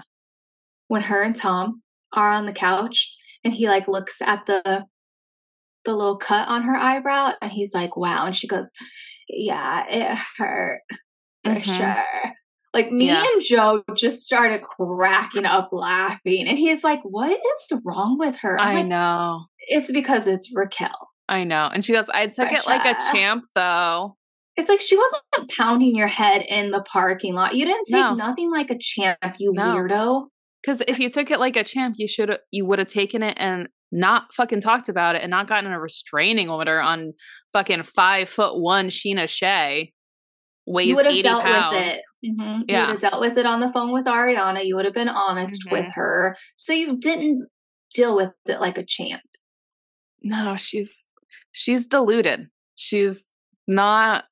When 0.88 1.04
her 1.04 1.22
and 1.24 1.36
tom 1.36 1.82
are 2.14 2.30
on 2.30 2.46
the 2.46 2.54
couch 2.54 3.16
and 3.44 3.54
he 3.54 3.68
like 3.68 3.88
looks 3.88 4.22
at 4.22 4.46
the 4.46 4.86
the 5.86 5.96
little 5.96 6.18
cut 6.18 6.48
on 6.48 6.64
her 6.64 6.76
eyebrow 6.76 7.32
and 7.42 7.52
he's 7.52 7.74
like 7.74 7.98
wow 7.98 8.26
and 8.26 8.36
she 8.36 8.48
goes 8.48 8.72
yeah 9.28 9.86
it 9.90 10.20
hurt 10.38 10.82
for 11.44 11.52
mm-hmm. 11.52 11.60
sure 11.62 12.34
like 12.74 12.92
me 12.92 13.08
yeah. 13.08 13.24
and 13.34 13.42
joe 13.42 13.84
just 13.96 14.22
started 14.22 14.62
cracking 14.62 15.46
up 15.46 15.70
laughing 15.72 16.48
and 16.48 16.58
he's 16.58 16.84
like 16.84 17.02
what 17.04 17.32
is 17.32 17.80
wrong 17.84 18.18
with 18.18 18.38
her 18.38 18.60
I'm 18.60 18.68
i 18.68 18.76
like, 18.76 18.88
know 18.88 19.46
it's 19.60 19.92
because 19.92 20.28
it's 20.28 20.52
raquel 20.54 21.10
i 21.30 21.44
know 21.44 21.70
and 21.74 21.84
she 21.84 21.94
goes 21.94 22.10
i 22.10 22.28
took 22.28 22.48
Pressure. 22.48 22.62
it 22.62 22.68
like 22.68 22.86
a 22.86 23.00
champ 23.12 23.46
though 23.56 24.16
it's 24.58 24.70
like 24.70 24.82
she 24.82 24.98
wasn't 24.98 25.52
pounding 25.52 25.96
your 25.96 26.08
head 26.08 26.44
in 26.48 26.72
the 26.72 26.82
parking 26.82 27.34
lot 27.34 27.56
you 27.56 27.66
didn't 27.66 27.86
take 27.86 27.96
no. 27.96 28.16
nothing 28.16 28.52
like 28.52 28.70
a 28.70 28.78
champ 28.78 29.18
you 29.40 29.54
no. 29.54 29.76
weirdo 29.76 30.28
because 30.62 30.82
if 30.88 31.00
you 31.00 31.10
took 31.10 31.32
it 31.32 31.40
like 31.40 31.56
a 31.56 31.64
champ 31.64 31.96
you 31.98 32.08
should 32.08 32.38
you 32.52 32.66
would 32.66 32.80
have 32.80 32.88
taken 32.88 33.24
it 33.24 33.36
and 33.40 33.70
not 33.92 34.34
fucking 34.34 34.62
talked 34.62 34.90
about 34.90 35.16
it 35.16 35.22
and 35.22 35.30
not 35.30 35.48
gotten 35.48 35.72
a 35.72 35.80
restraining 35.80 36.50
order 36.50 36.80
on 36.80 37.14
fucking 37.52 37.84
five 37.84 38.30
foot 38.30 38.58
one 38.58 38.88
Scheana 38.88 39.28
Shay 39.28 39.92
weighs 40.72 40.90
you 40.90 40.96
would 40.96 41.06
have 41.06 41.22
dealt 41.22 41.44
pounds. 41.44 41.76
with 41.76 41.88
it. 41.88 42.00
Mm-hmm. 42.26 42.62
Yeah. 42.68 42.82
You 42.82 42.88
would 42.88 43.02
have 43.02 43.12
dealt 43.12 43.22
with 43.22 43.38
it 43.38 43.46
on 43.46 43.60
the 43.60 43.72
phone 43.72 43.92
with 43.92 44.06
Ariana. 44.06 44.66
You 44.66 44.76
would 44.76 44.86
have 44.86 44.94
been 44.94 45.10
honest 45.10 45.66
mm-hmm. 45.66 45.76
with 45.76 45.94
her. 45.94 46.36
So 46.56 46.74
you 46.74 46.98
didn't 46.98 47.48
deal 47.94 48.16
with 48.16 48.32
it 48.46 48.60
like 48.60 48.78
a 48.78 48.86
champ. 48.86 49.22
No, 50.24 50.56
she's 50.56 51.10
she's 51.52 51.88
deluded. 51.88 52.48
She's 52.76 53.28
not 53.68 54.26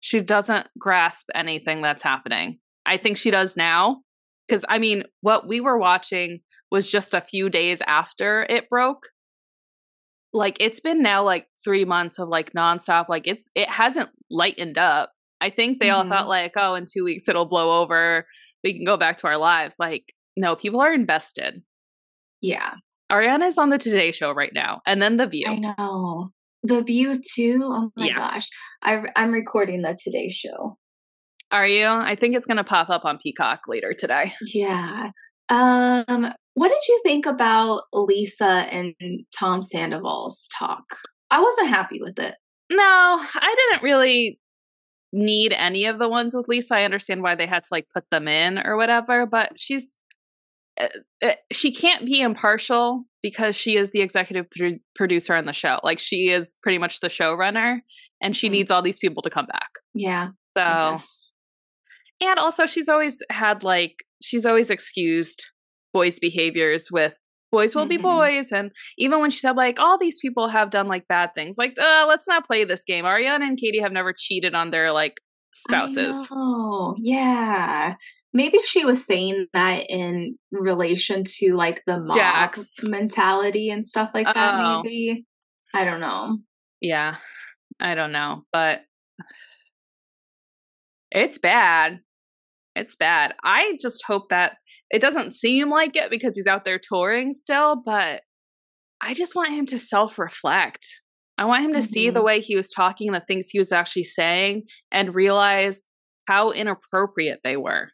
she 0.00 0.20
doesn't 0.20 0.68
grasp 0.78 1.28
anything 1.34 1.82
that's 1.82 2.02
happening. 2.02 2.58
I 2.84 2.96
think 2.96 3.16
she 3.16 3.30
does 3.30 3.56
now. 3.56 4.02
Cause 4.48 4.64
I 4.68 4.78
mean, 4.78 5.02
what 5.20 5.48
we 5.48 5.60
were 5.60 5.78
watching 5.78 6.40
was 6.70 6.90
just 6.90 7.14
a 7.14 7.20
few 7.20 7.50
days 7.50 7.82
after 7.86 8.46
it 8.48 8.68
broke. 8.68 9.08
Like 10.32 10.58
it's 10.60 10.80
been 10.80 11.02
now 11.02 11.24
like 11.24 11.46
three 11.64 11.84
months 11.84 12.18
of 12.18 12.28
like 12.28 12.52
nonstop. 12.52 13.08
Like 13.08 13.26
it's 13.26 13.48
it 13.54 13.68
hasn't 13.68 14.10
lightened 14.30 14.78
up. 14.78 15.10
I 15.40 15.50
think 15.50 15.78
they 15.78 15.88
mm-hmm. 15.88 15.96
all 15.96 16.18
thought 16.18 16.28
like, 16.28 16.52
oh, 16.56 16.74
in 16.74 16.86
two 16.90 17.04
weeks 17.04 17.28
it'll 17.28 17.46
blow 17.46 17.80
over. 17.80 18.26
We 18.64 18.74
can 18.74 18.84
go 18.84 18.96
back 18.96 19.18
to 19.18 19.26
our 19.26 19.36
lives. 19.36 19.76
Like, 19.78 20.12
no, 20.36 20.56
people 20.56 20.80
are 20.80 20.92
invested. 20.92 21.62
Yeah. 22.40 22.74
Ariana 23.10 23.46
is 23.46 23.58
on 23.58 23.70
the 23.70 23.78
Today 23.78 24.10
Show 24.12 24.32
right 24.32 24.52
now, 24.52 24.80
and 24.84 25.00
then 25.00 25.16
The 25.16 25.26
View. 25.26 25.46
I 25.46 25.56
know. 25.56 26.30
The 26.62 26.82
View 26.82 27.20
too. 27.34 27.60
Oh 27.62 27.90
my 27.96 28.06
yeah. 28.06 28.14
gosh. 28.14 28.48
I, 28.82 29.04
I'm 29.14 29.30
recording 29.30 29.82
the 29.82 29.96
Today 30.02 30.28
Show. 30.28 30.76
Are 31.52 31.66
you? 31.66 31.86
I 31.86 32.16
think 32.16 32.34
it's 32.34 32.46
going 32.46 32.56
to 32.56 32.64
pop 32.64 32.90
up 32.90 33.04
on 33.04 33.18
Peacock 33.18 33.60
later 33.68 33.94
today. 33.96 34.32
Yeah. 34.52 35.10
Um, 35.48 36.32
what 36.54 36.68
did 36.68 36.88
you 36.88 37.00
think 37.04 37.24
about 37.24 37.82
Lisa 37.92 38.66
and 38.70 38.94
Tom 39.38 39.62
Sandoval's 39.62 40.48
talk? 40.58 40.84
I 41.30 41.40
wasn't 41.40 41.68
happy 41.68 42.00
with 42.00 42.18
it. 42.18 42.34
No, 42.70 42.82
I 42.82 43.54
didn't 43.70 43.84
really 43.84 44.40
need 45.16 45.52
any 45.52 45.86
of 45.86 45.98
the 45.98 46.08
ones 46.08 46.34
with 46.34 46.46
Lisa. 46.46 46.76
I 46.76 46.84
understand 46.84 47.22
why 47.22 47.34
they 47.34 47.46
had 47.46 47.64
to 47.64 47.68
like 47.72 47.88
put 47.92 48.04
them 48.10 48.28
in 48.28 48.58
or 48.58 48.76
whatever, 48.76 49.26
but 49.26 49.58
she's 49.58 50.00
uh, 50.78 50.88
uh, 51.22 51.32
she 51.50 51.72
can't 51.72 52.04
be 52.04 52.20
impartial 52.20 53.04
because 53.22 53.56
she 53.56 53.76
is 53.76 53.90
the 53.90 54.02
executive 54.02 54.46
pro- 54.50 54.78
producer 54.94 55.34
on 55.34 55.46
the 55.46 55.52
show. 55.52 55.80
Like 55.82 55.98
she 55.98 56.28
is 56.28 56.54
pretty 56.62 56.78
much 56.78 57.00
the 57.00 57.08
showrunner 57.08 57.80
and 58.20 58.36
she 58.36 58.46
mm-hmm. 58.46 58.52
needs 58.52 58.70
all 58.70 58.82
these 58.82 58.98
people 58.98 59.22
to 59.22 59.30
come 59.30 59.46
back. 59.46 59.70
Yeah. 59.94 60.28
So 60.56 60.98
and 62.22 62.38
also 62.38 62.66
she's 62.66 62.88
always 62.88 63.22
had 63.30 63.64
like 63.64 64.04
she's 64.22 64.44
always 64.44 64.70
excused 64.70 65.46
boys' 65.92 66.18
behaviors 66.18 66.90
with 66.90 67.16
boys 67.52 67.74
will 67.74 67.82
mm-hmm. 67.82 67.88
be 67.90 67.96
boys. 67.98 68.52
And 68.52 68.70
even 68.98 69.20
when 69.20 69.30
she 69.30 69.38
said 69.38 69.56
like 69.56 69.78
all 69.80 69.98
these 69.98 70.18
people 70.20 70.48
have 70.48 70.70
done 70.70 70.88
like 70.88 71.08
bad 71.08 71.30
things, 71.34 71.56
like 71.58 71.78
uh, 71.78 72.04
let's 72.08 72.28
not 72.28 72.46
play 72.46 72.64
this 72.64 72.84
game. 72.84 73.04
Ariana 73.04 73.42
and 73.42 73.58
Katie 73.58 73.80
have 73.80 73.92
never 73.92 74.12
cheated 74.16 74.54
on 74.54 74.70
their 74.70 74.92
like 74.92 75.20
spouses. 75.52 76.28
Oh 76.30 76.94
yeah. 76.98 77.94
Maybe 78.32 78.58
she 78.64 78.84
was 78.84 79.06
saying 79.06 79.46
that 79.54 79.86
in 79.88 80.36
relation 80.52 81.24
to 81.38 81.54
like 81.54 81.82
the 81.86 81.98
mob 82.00 82.14
Jax. 82.14 82.80
mentality 82.82 83.70
and 83.70 83.86
stuff 83.86 84.10
like 84.12 84.26
that. 84.26 84.36
Uh-oh. 84.36 84.82
Maybe 84.82 85.24
I 85.74 85.84
don't 85.84 86.00
know. 86.00 86.38
Yeah, 86.80 87.16
I 87.80 87.94
don't 87.94 88.12
know, 88.12 88.42
but 88.52 88.82
it's 91.10 91.38
bad. 91.38 92.00
It's 92.74 92.94
bad. 92.94 93.34
I 93.42 93.78
just 93.80 94.04
hope 94.06 94.28
that 94.28 94.58
it 94.90 95.00
doesn't 95.00 95.34
seem 95.34 95.70
like 95.70 95.96
it 95.96 96.10
because 96.10 96.36
he's 96.36 96.46
out 96.46 96.64
there 96.64 96.78
touring 96.78 97.32
still, 97.32 97.76
but 97.84 98.22
I 99.00 99.14
just 99.14 99.34
want 99.34 99.54
him 99.54 99.66
to 99.66 99.78
self 99.78 100.18
reflect. 100.18 100.86
I 101.38 101.44
want 101.44 101.64
him 101.64 101.72
to 101.72 101.78
mm-hmm. 101.78 101.86
see 101.86 102.10
the 102.10 102.18
mm-hmm. 102.18 102.26
way 102.26 102.40
he 102.40 102.56
was 102.56 102.70
talking, 102.70 103.12
the 103.12 103.20
things 103.20 103.48
he 103.50 103.58
was 103.58 103.72
actually 103.72 104.04
saying, 104.04 104.62
and 104.90 105.14
realize 105.14 105.82
how 106.26 106.50
inappropriate 106.50 107.40
they 107.44 107.56
were. 107.56 107.90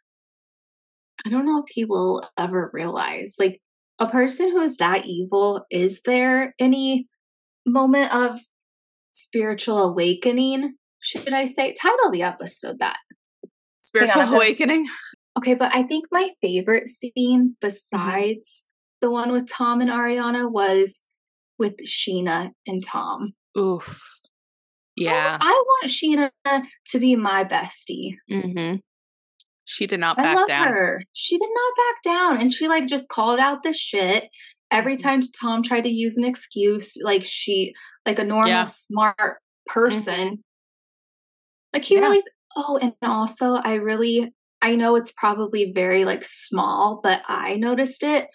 I 1.25 1.29
don't 1.29 1.45
know 1.45 1.59
if 1.59 1.69
he 1.69 1.85
will 1.85 2.27
ever 2.37 2.69
realize. 2.73 3.35
Like, 3.39 3.59
a 3.99 4.07
person 4.07 4.51
who 4.51 4.61
is 4.61 4.77
that 4.77 5.05
evil, 5.05 5.65
is 5.69 6.01
there 6.05 6.55
any 6.59 7.07
moment 7.65 8.13
of 8.13 8.39
spiritual 9.11 9.79
awakening? 9.79 10.75
Should 11.01 11.33
I 11.33 11.45
say? 11.45 11.73
Title 11.79 12.11
the 12.11 12.23
episode 12.23 12.77
that. 12.79 12.97
Spiritual 13.81 14.23
awakening? 14.23 14.87
Okay, 15.37 15.55
but 15.55 15.73
I 15.75 15.83
think 15.83 16.05
my 16.11 16.29
favorite 16.41 16.87
scene 16.87 17.13
mm-hmm. 17.15 17.47
besides 17.61 18.69
mm-hmm. 18.69 19.07
the 19.07 19.11
one 19.11 19.31
with 19.31 19.47
Tom 19.47 19.81
and 19.81 19.89
Ariana 19.89 20.51
was 20.51 21.03
with 21.57 21.75
Scheana 21.85 22.51
and 22.67 22.83
Tom. 22.83 23.33
Oof. 23.57 24.01
Yeah. 24.95 25.37
I, 25.39 25.45
I 25.45 25.63
want 25.65 25.89
Scheana 25.89 26.63
to 26.87 26.99
be 26.99 27.15
my 27.15 27.43
bestie. 27.43 28.15
Mm-hmm. 28.31 28.77
She 29.65 29.87
did 29.87 29.99
not 29.99 30.17
back 30.17 30.27
I 30.27 30.33
love 30.35 30.47
down. 30.47 30.67
Her. 30.67 31.03
She 31.13 31.37
did 31.37 31.49
not 31.53 31.73
back 31.77 32.13
down. 32.13 32.41
And 32.41 32.53
she 32.53 32.67
like 32.67 32.87
just 32.87 33.09
called 33.09 33.39
out 33.39 33.63
the 33.63 33.73
shit. 33.73 34.29
Every 34.71 34.97
mm-hmm. 34.97 35.07
time 35.07 35.21
Tom 35.39 35.63
tried 35.63 35.85
to 35.85 35.89
use 35.89 36.17
an 36.17 36.25
excuse, 36.25 36.97
like 37.01 37.23
she 37.25 37.73
like 38.05 38.19
a 38.19 38.23
normal 38.23 38.49
yeah. 38.49 38.65
smart 38.65 39.39
person. 39.67 40.27
Mm-hmm. 40.27 40.35
Like 41.73 41.85
he 41.85 41.95
yeah. 41.95 42.01
really 42.01 42.23
oh, 42.55 42.77
and 42.81 42.93
also 43.01 43.55
I 43.55 43.75
really 43.75 44.33
I 44.63 44.75
know 44.75 44.95
it's 44.95 45.11
probably 45.11 45.71
very 45.73 46.05
like 46.05 46.23
small, 46.23 47.01
but 47.03 47.21
I 47.27 47.57
noticed 47.57 48.01
it. 48.01 48.29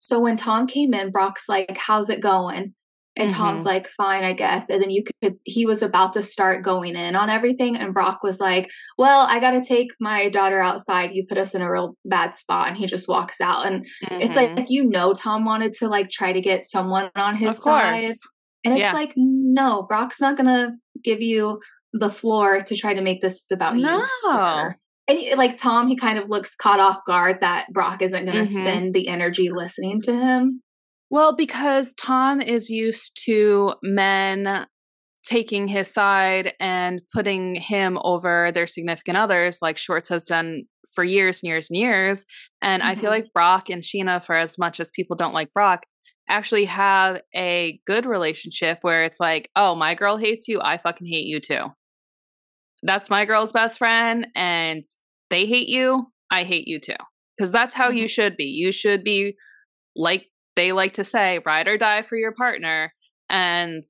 So 0.00 0.18
when 0.20 0.36
Tom 0.36 0.66
came 0.66 0.92
in, 0.92 1.10
Brock's 1.10 1.48
like, 1.48 1.78
How's 1.78 2.10
it 2.10 2.20
going? 2.20 2.74
And 3.16 3.28
mm-hmm. 3.28 3.38
Tom's 3.38 3.64
like, 3.64 3.88
fine, 3.88 4.22
I 4.22 4.32
guess. 4.32 4.70
And 4.70 4.80
then 4.80 4.90
you 4.90 5.02
could, 5.02 5.36
he 5.44 5.66
was 5.66 5.82
about 5.82 6.12
to 6.12 6.22
start 6.22 6.62
going 6.62 6.94
in 6.94 7.16
on 7.16 7.28
everything. 7.28 7.76
And 7.76 7.92
Brock 7.92 8.22
was 8.22 8.38
like, 8.38 8.70
well, 8.96 9.26
I 9.28 9.40
got 9.40 9.50
to 9.50 9.64
take 9.64 9.88
my 9.98 10.28
daughter 10.28 10.60
outside. 10.60 11.10
You 11.12 11.26
put 11.28 11.36
us 11.36 11.54
in 11.54 11.60
a 11.60 11.70
real 11.70 11.96
bad 12.04 12.34
spot. 12.36 12.68
And 12.68 12.76
he 12.76 12.86
just 12.86 13.08
walks 13.08 13.40
out. 13.40 13.66
And 13.66 13.84
mm-hmm. 14.04 14.22
it's 14.22 14.36
like, 14.36 14.56
like, 14.56 14.70
you 14.70 14.88
know, 14.88 15.12
Tom 15.12 15.44
wanted 15.44 15.72
to 15.74 15.88
like 15.88 16.08
try 16.08 16.32
to 16.32 16.40
get 16.40 16.64
someone 16.64 17.10
on 17.16 17.34
his 17.34 17.60
side. 17.62 18.14
And 18.64 18.74
it's 18.74 18.80
yeah. 18.80 18.92
like, 18.92 19.12
no, 19.16 19.82
Brock's 19.82 20.20
not 20.20 20.36
going 20.36 20.46
to 20.46 20.72
give 21.02 21.20
you 21.20 21.60
the 21.92 22.10
floor 22.10 22.60
to 22.60 22.76
try 22.76 22.94
to 22.94 23.02
make 23.02 23.20
this 23.20 23.44
about 23.50 23.76
no. 23.76 23.98
you. 23.98 24.06
Sir. 24.22 24.76
And 25.10 25.38
like 25.38 25.56
Tom, 25.56 25.88
he 25.88 25.96
kind 25.96 26.18
of 26.18 26.30
looks 26.30 26.54
caught 26.54 26.80
off 26.80 26.98
guard 27.06 27.38
that 27.40 27.66
Brock 27.72 28.00
isn't 28.02 28.24
going 28.24 28.36
to 28.36 28.42
mm-hmm. 28.42 28.60
spend 28.62 28.94
the 28.94 29.08
energy 29.08 29.50
listening 29.50 30.00
to 30.02 30.14
him. 30.14 30.62
Well, 31.10 31.34
because 31.34 31.94
Tom 31.96 32.40
is 32.40 32.70
used 32.70 33.20
to 33.24 33.74
men 33.82 34.66
taking 35.26 35.68
his 35.68 35.92
side 35.92 36.54
and 36.60 37.02
putting 37.12 37.56
him 37.56 37.98
over 38.02 38.52
their 38.52 38.66
significant 38.66 39.16
others, 39.16 39.58
like 39.60 39.76
Schwartz 39.76 40.08
has 40.08 40.24
done 40.24 40.62
for 40.94 41.04
years 41.04 41.42
and 41.42 41.48
years 41.48 41.68
and 41.70 41.78
years. 41.78 42.24
And 42.62 42.80
mm-hmm. 42.80 42.90
I 42.90 42.94
feel 42.94 43.10
mm-hmm. 43.10 43.22
like 43.22 43.32
Brock 43.32 43.68
and 43.68 43.82
Scheana, 43.82 44.24
for 44.24 44.36
as 44.36 44.58
much 44.58 44.78
as 44.78 44.90
people 44.92 45.16
don't 45.16 45.34
like 45.34 45.52
Brock, 45.52 45.82
actually 46.28 46.66
have 46.66 47.20
a 47.34 47.80
good 47.86 48.06
relationship 48.06 48.78
where 48.82 49.02
it's 49.02 49.18
like, 49.18 49.50
oh, 49.56 49.74
my 49.74 49.94
girl 49.94 50.16
hates 50.16 50.46
you. 50.46 50.60
I 50.62 50.78
fucking 50.78 51.08
hate 51.08 51.26
you 51.26 51.40
too. 51.40 51.66
That's 52.82 53.10
my 53.10 53.24
girl's 53.24 53.52
best 53.52 53.78
friend. 53.78 54.28
And 54.34 54.84
they 55.30 55.46
hate 55.46 55.68
you. 55.68 56.08
I 56.30 56.44
hate 56.44 56.68
you 56.68 56.78
too. 56.80 56.96
Because 57.36 57.52
that's 57.52 57.74
how 57.74 57.88
mm-hmm. 57.88 57.98
you 57.98 58.08
should 58.08 58.36
be. 58.36 58.44
You 58.44 58.72
should 58.72 59.02
be 59.02 59.36
like 59.96 60.26
they 60.56 60.72
like 60.72 60.94
to 60.94 61.04
say, 61.04 61.40
ride 61.46 61.68
or 61.68 61.78
die 61.78 62.02
for 62.02 62.16
your 62.16 62.32
partner. 62.32 62.92
And, 63.28 63.84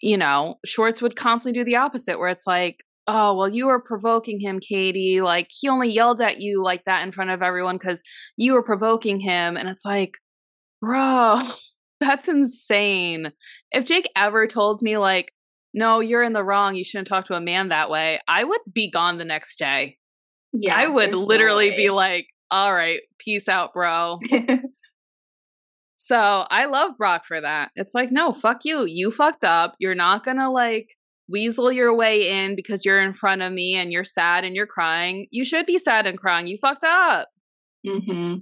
you 0.00 0.16
know, 0.16 0.56
Schwartz 0.64 1.02
would 1.02 1.16
constantly 1.16 1.60
do 1.60 1.64
the 1.64 1.76
opposite, 1.76 2.18
where 2.18 2.28
it's 2.28 2.46
like, 2.46 2.78
oh, 3.08 3.34
well, 3.36 3.48
you 3.48 3.66
were 3.66 3.82
provoking 3.82 4.40
him, 4.40 4.60
Katie. 4.60 5.20
Like, 5.20 5.48
he 5.50 5.68
only 5.68 5.90
yelled 5.90 6.22
at 6.22 6.40
you 6.40 6.62
like 6.62 6.84
that 6.86 7.02
in 7.02 7.12
front 7.12 7.30
of 7.30 7.42
everyone 7.42 7.76
because 7.76 8.02
you 8.36 8.52
were 8.52 8.62
provoking 8.62 9.20
him. 9.20 9.56
And 9.56 9.68
it's 9.68 9.84
like, 9.84 10.14
bro, 10.80 11.36
that's 12.00 12.28
insane. 12.28 13.32
If 13.70 13.84
Jake 13.84 14.08
ever 14.16 14.46
told 14.46 14.80
me, 14.82 14.98
like, 14.98 15.32
no, 15.74 16.00
you're 16.00 16.22
in 16.22 16.32
the 16.32 16.44
wrong, 16.44 16.74
you 16.74 16.84
shouldn't 16.84 17.08
talk 17.08 17.24
to 17.26 17.34
a 17.34 17.40
man 17.40 17.68
that 17.68 17.90
way, 17.90 18.20
I 18.28 18.44
would 18.44 18.60
be 18.72 18.90
gone 18.90 19.18
the 19.18 19.24
next 19.24 19.58
day. 19.58 19.96
Yeah. 20.52 20.76
I 20.76 20.88
would 20.88 21.14
literally 21.14 21.70
no 21.70 21.76
be 21.76 21.90
like, 21.90 22.26
all 22.50 22.74
right, 22.74 23.00
peace 23.18 23.48
out, 23.48 23.72
bro. 23.72 24.18
So 26.04 26.48
I 26.50 26.64
love 26.64 26.98
Brock 26.98 27.26
for 27.26 27.40
that. 27.40 27.70
It's 27.76 27.94
like, 27.94 28.10
no, 28.10 28.32
fuck 28.32 28.64
you. 28.64 28.86
You 28.86 29.12
fucked 29.12 29.44
up. 29.44 29.76
You're 29.78 29.94
not 29.94 30.24
gonna 30.24 30.50
like 30.50 30.96
weasel 31.28 31.70
your 31.70 31.94
way 31.94 32.28
in 32.28 32.56
because 32.56 32.84
you're 32.84 33.00
in 33.00 33.12
front 33.12 33.40
of 33.40 33.52
me 33.52 33.76
and 33.76 33.92
you're 33.92 34.02
sad 34.02 34.42
and 34.42 34.56
you're 34.56 34.66
crying. 34.66 35.28
You 35.30 35.44
should 35.44 35.64
be 35.64 35.78
sad 35.78 36.08
and 36.08 36.18
crying. 36.18 36.48
You 36.48 36.58
fucked 36.58 36.82
up. 36.82 37.28
Mm-hmm. 37.86 38.38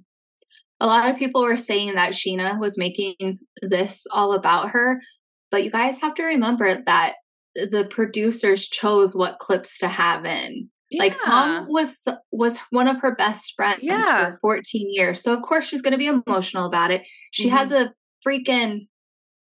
A 0.81 0.87
lot 0.87 1.11
of 1.11 1.19
people 1.19 1.43
were 1.43 1.59
saying 1.59 1.97
that 1.97 2.13
Scheana 2.13 2.59
was 2.59 2.79
making 2.79 3.39
this 3.61 4.07
all 4.11 4.33
about 4.33 4.71
her, 4.71 5.03
but 5.51 5.63
you 5.63 5.71
guys 5.71 6.01
have 6.01 6.15
to 6.15 6.23
remember 6.23 6.83
that 6.87 7.17
the 7.55 7.87
producers 7.91 8.69
chose 8.69 9.15
what 9.15 9.39
clips 9.39 9.79
to 9.81 9.89
have 9.89 10.25
in. 10.25 10.71
Yeah. 10.91 11.05
Like 11.05 11.17
Tom 11.25 11.67
was 11.69 12.09
was 12.33 12.59
one 12.71 12.89
of 12.89 13.01
her 13.01 13.15
best 13.15 13.55
friends 13.55 13.81
yeah. 13.83 14.33
for 14.33 14.39
14 14.41 14.93
years. 14.93 15.23
So 15.23 15.33
of 15.33 15.43
course 15.43 15.65
she's 15.65 15.83
going 15.83 15.93
to 15.93 15.99
be 15.99 16.09
emotional 16.09 16.67
about 16.67 16.91
it. 16.91 17.07
She 17.31 17.47
mm-hmm. 17.47 17.57
has 17.57 17.71
a 17.71 17.95
freaking 18.27 18.89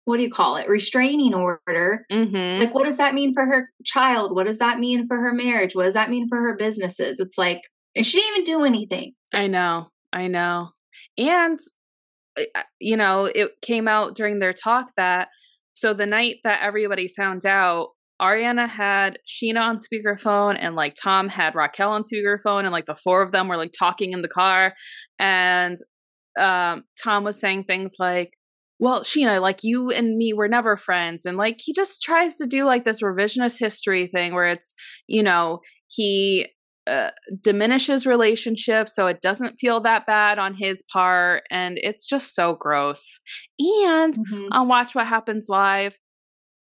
what 0.06 0.18
do 0.18 0.24
you 0.24 0.32
call 0.32 0.56
it 0.58 0.68
restraining 0.68 1.34
order 1.34 2.06
mm-hmm. 2.12 2.60
like 2.60 2.74
what 2.74 2.86
does 2.86 2.98
that 2.98 3.14
mean 3.14 3.34
for 3.34 3.46
her 3.46 3.70
child 3.86 4.36
what 4.36 4.48
does 4.48 4.60
that 4.60 4.80
mean 4.80 5.06
for 5.08 5.18
her 5.18 5.34
marriage 5.34 5.76
what 5.76 5.84
does 5.84 5.94
that 5.94 6.10
mean 6.10 6.28
for 6.28 6.38
her 6.38 6.56
businesses 6.58 7.20
it's 7.20 7.38
like 7.38 7.62
and 7.96 8.06
she 8.06 8.20
didn't 8.20 8.34
even 8.34 8.44
do 8.44 8.66
anything 8.66 9.14
i 9.34 9.48
know 9.48 9.88
i 10.12 10.28
know 10.28 10.70
and 11.18 11.60
you 12.80 12.98
know 12.98 13.26
it 13.26 13.52
came 13.62 13.88
out 13.88 14.16
during 14.16 14.40
their 14.40 14.54
talk 14.54 14.88
that 14.98 15.28
so 15.74 15.94
the 15.94 16.06
night 16.06 16.38
that 16.44 16.62
everybody 16.64 17.08
found 17.08 17.46
out 17.46 17.90
Ariana 18.22 18.70
had 18.70 19.18
Scheana 19.28 19.62
on 19.62 19.78
speakerphone 19.78 20.58
and 20.60 20.76
like 20.76 20.96
Tom 21.02 21.28
had 21.28 21.56
Raquel 21.56 21.92
on 21.92 22.04
speakerphone 22.04 22.62
and 22.62 22.72
like 22.72 22.86
the 22.86 22.96
four 22.96 23.22
of 23.22 23.32
them 23.32 23.48
were 23.48 23.58
like 23.58 23.74
talking 23.78 24.14
in 24.14 24.22
the 24.22 24.28
car 24.28 24.74
and 25.20 25.78
um 26.40 26.84
Tom 27.04 27.24
was 27.24 27.40
saying 27.40 27.64
things 27.64 27.96
like 28.00 28.32
well, 28.82 29.02
Scheana, 29.02 29.40
like 29.40 29.60
you 29.62 29.92
and 29.92 30.18
me 30.18 30.34
were 30.34 30.48
never 30.48 30.76
friends. 30.76 31.24
And 31.24 31.38
like 31.38 31.60
he 31.64 31.72
just 31.72 32.02
tries 32.02 32.38
to 32.38 32.48
do 32.48 32.66
like 32.66 32.84
this 32.84 33.04
revisionist 33.04 33.60
history 33.60 34.08
thing 34.08 34.34
where 34.34 34.48
it's, 34.48 34.74
you 35.06 35.22
know, 35.22 35.60
he 35.88 36.48
uh, 36.88 37.12
diminishes 37.42 38.08
relationships 38.08 38.96
so 38.96 39.06
it 39.06 39.22
doesn't 39.22 39.58
feel 39.58 39.82
that 39.82 40.08
bad 40.08 40.40
on 40.40 40.56
his 40.56 40.84
part. 40.92 41.44
And 41.52 41.78
it's 41.80 42.08
just 42.08 42.34
so 42.34 42.56
gross. 42.60 43.20
And 43.60 44.16
mm-hmm. 44.16 44.48
on 44.52 44.68
Watch 44.68 44.96
What 44.96 45.06
Happens 45.06 45.46
Live, 45.48 46.00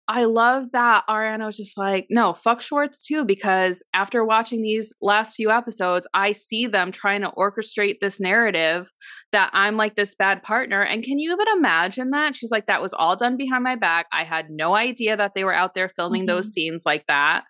I 0.09 0.25
love 0.25 0.71
that 0.71 1.05
Ariana 1.09 1.47
was 1.47 1.57
just 1.57 1.77
like, 1.77 2.07
no, 2.11 2.33
fuck 2.33 2.61
Schwartz 2.61 3.05
too, 3.05 3.25
because 3.25 3.83
after 3.93 4.25
watching 4.25 4.63
these 4.63 4.95
last 5.01 5.35
few 5.35 5.51
episodes, 5.51 6.07
I 6.15 6.33
see 6.33 6.69
them 6.69 6.93
trying 6.93 7.23
to 7.23 7.33
orchestrate 7.37 7.97
this 8.01 8.21
narrative 8.21 8.89
that 9.33 9.51
I'm 9.53 9.77
like 9.77 9.97
this 9.97 10.15
bad 10.15 10.45
partner. 10.45 10.81
And 10.81 11.03
can 11.03 11.19
you 11.19 11.33
even 11.33 11.47
imagine 11.57 12.11
that? 12.11 12.37
She's 12.37 12.53
like, 12.53 12.67
that 12.67 12.81
was 12.81 12.95
all 12.95 13.17
done 13.17 13.37
behind 13.37 13.65
my 13.65 13.75
back. 13.75 14.07
I 14.13 14.23
had 14.23 14.47
no 14.49 14.77
idea 14.77 15.17
that 15.17 15.33
they 15.35 15.43
were 15.43 15.53
out 15.55 15.75
there 15.75 15.89
filming 15.89 16.23
mm-hmm. 16.23 16.37
those 16.37 16.53
scenes 16.53 16.85
like 16.87 17.05
that. 17.09 17.43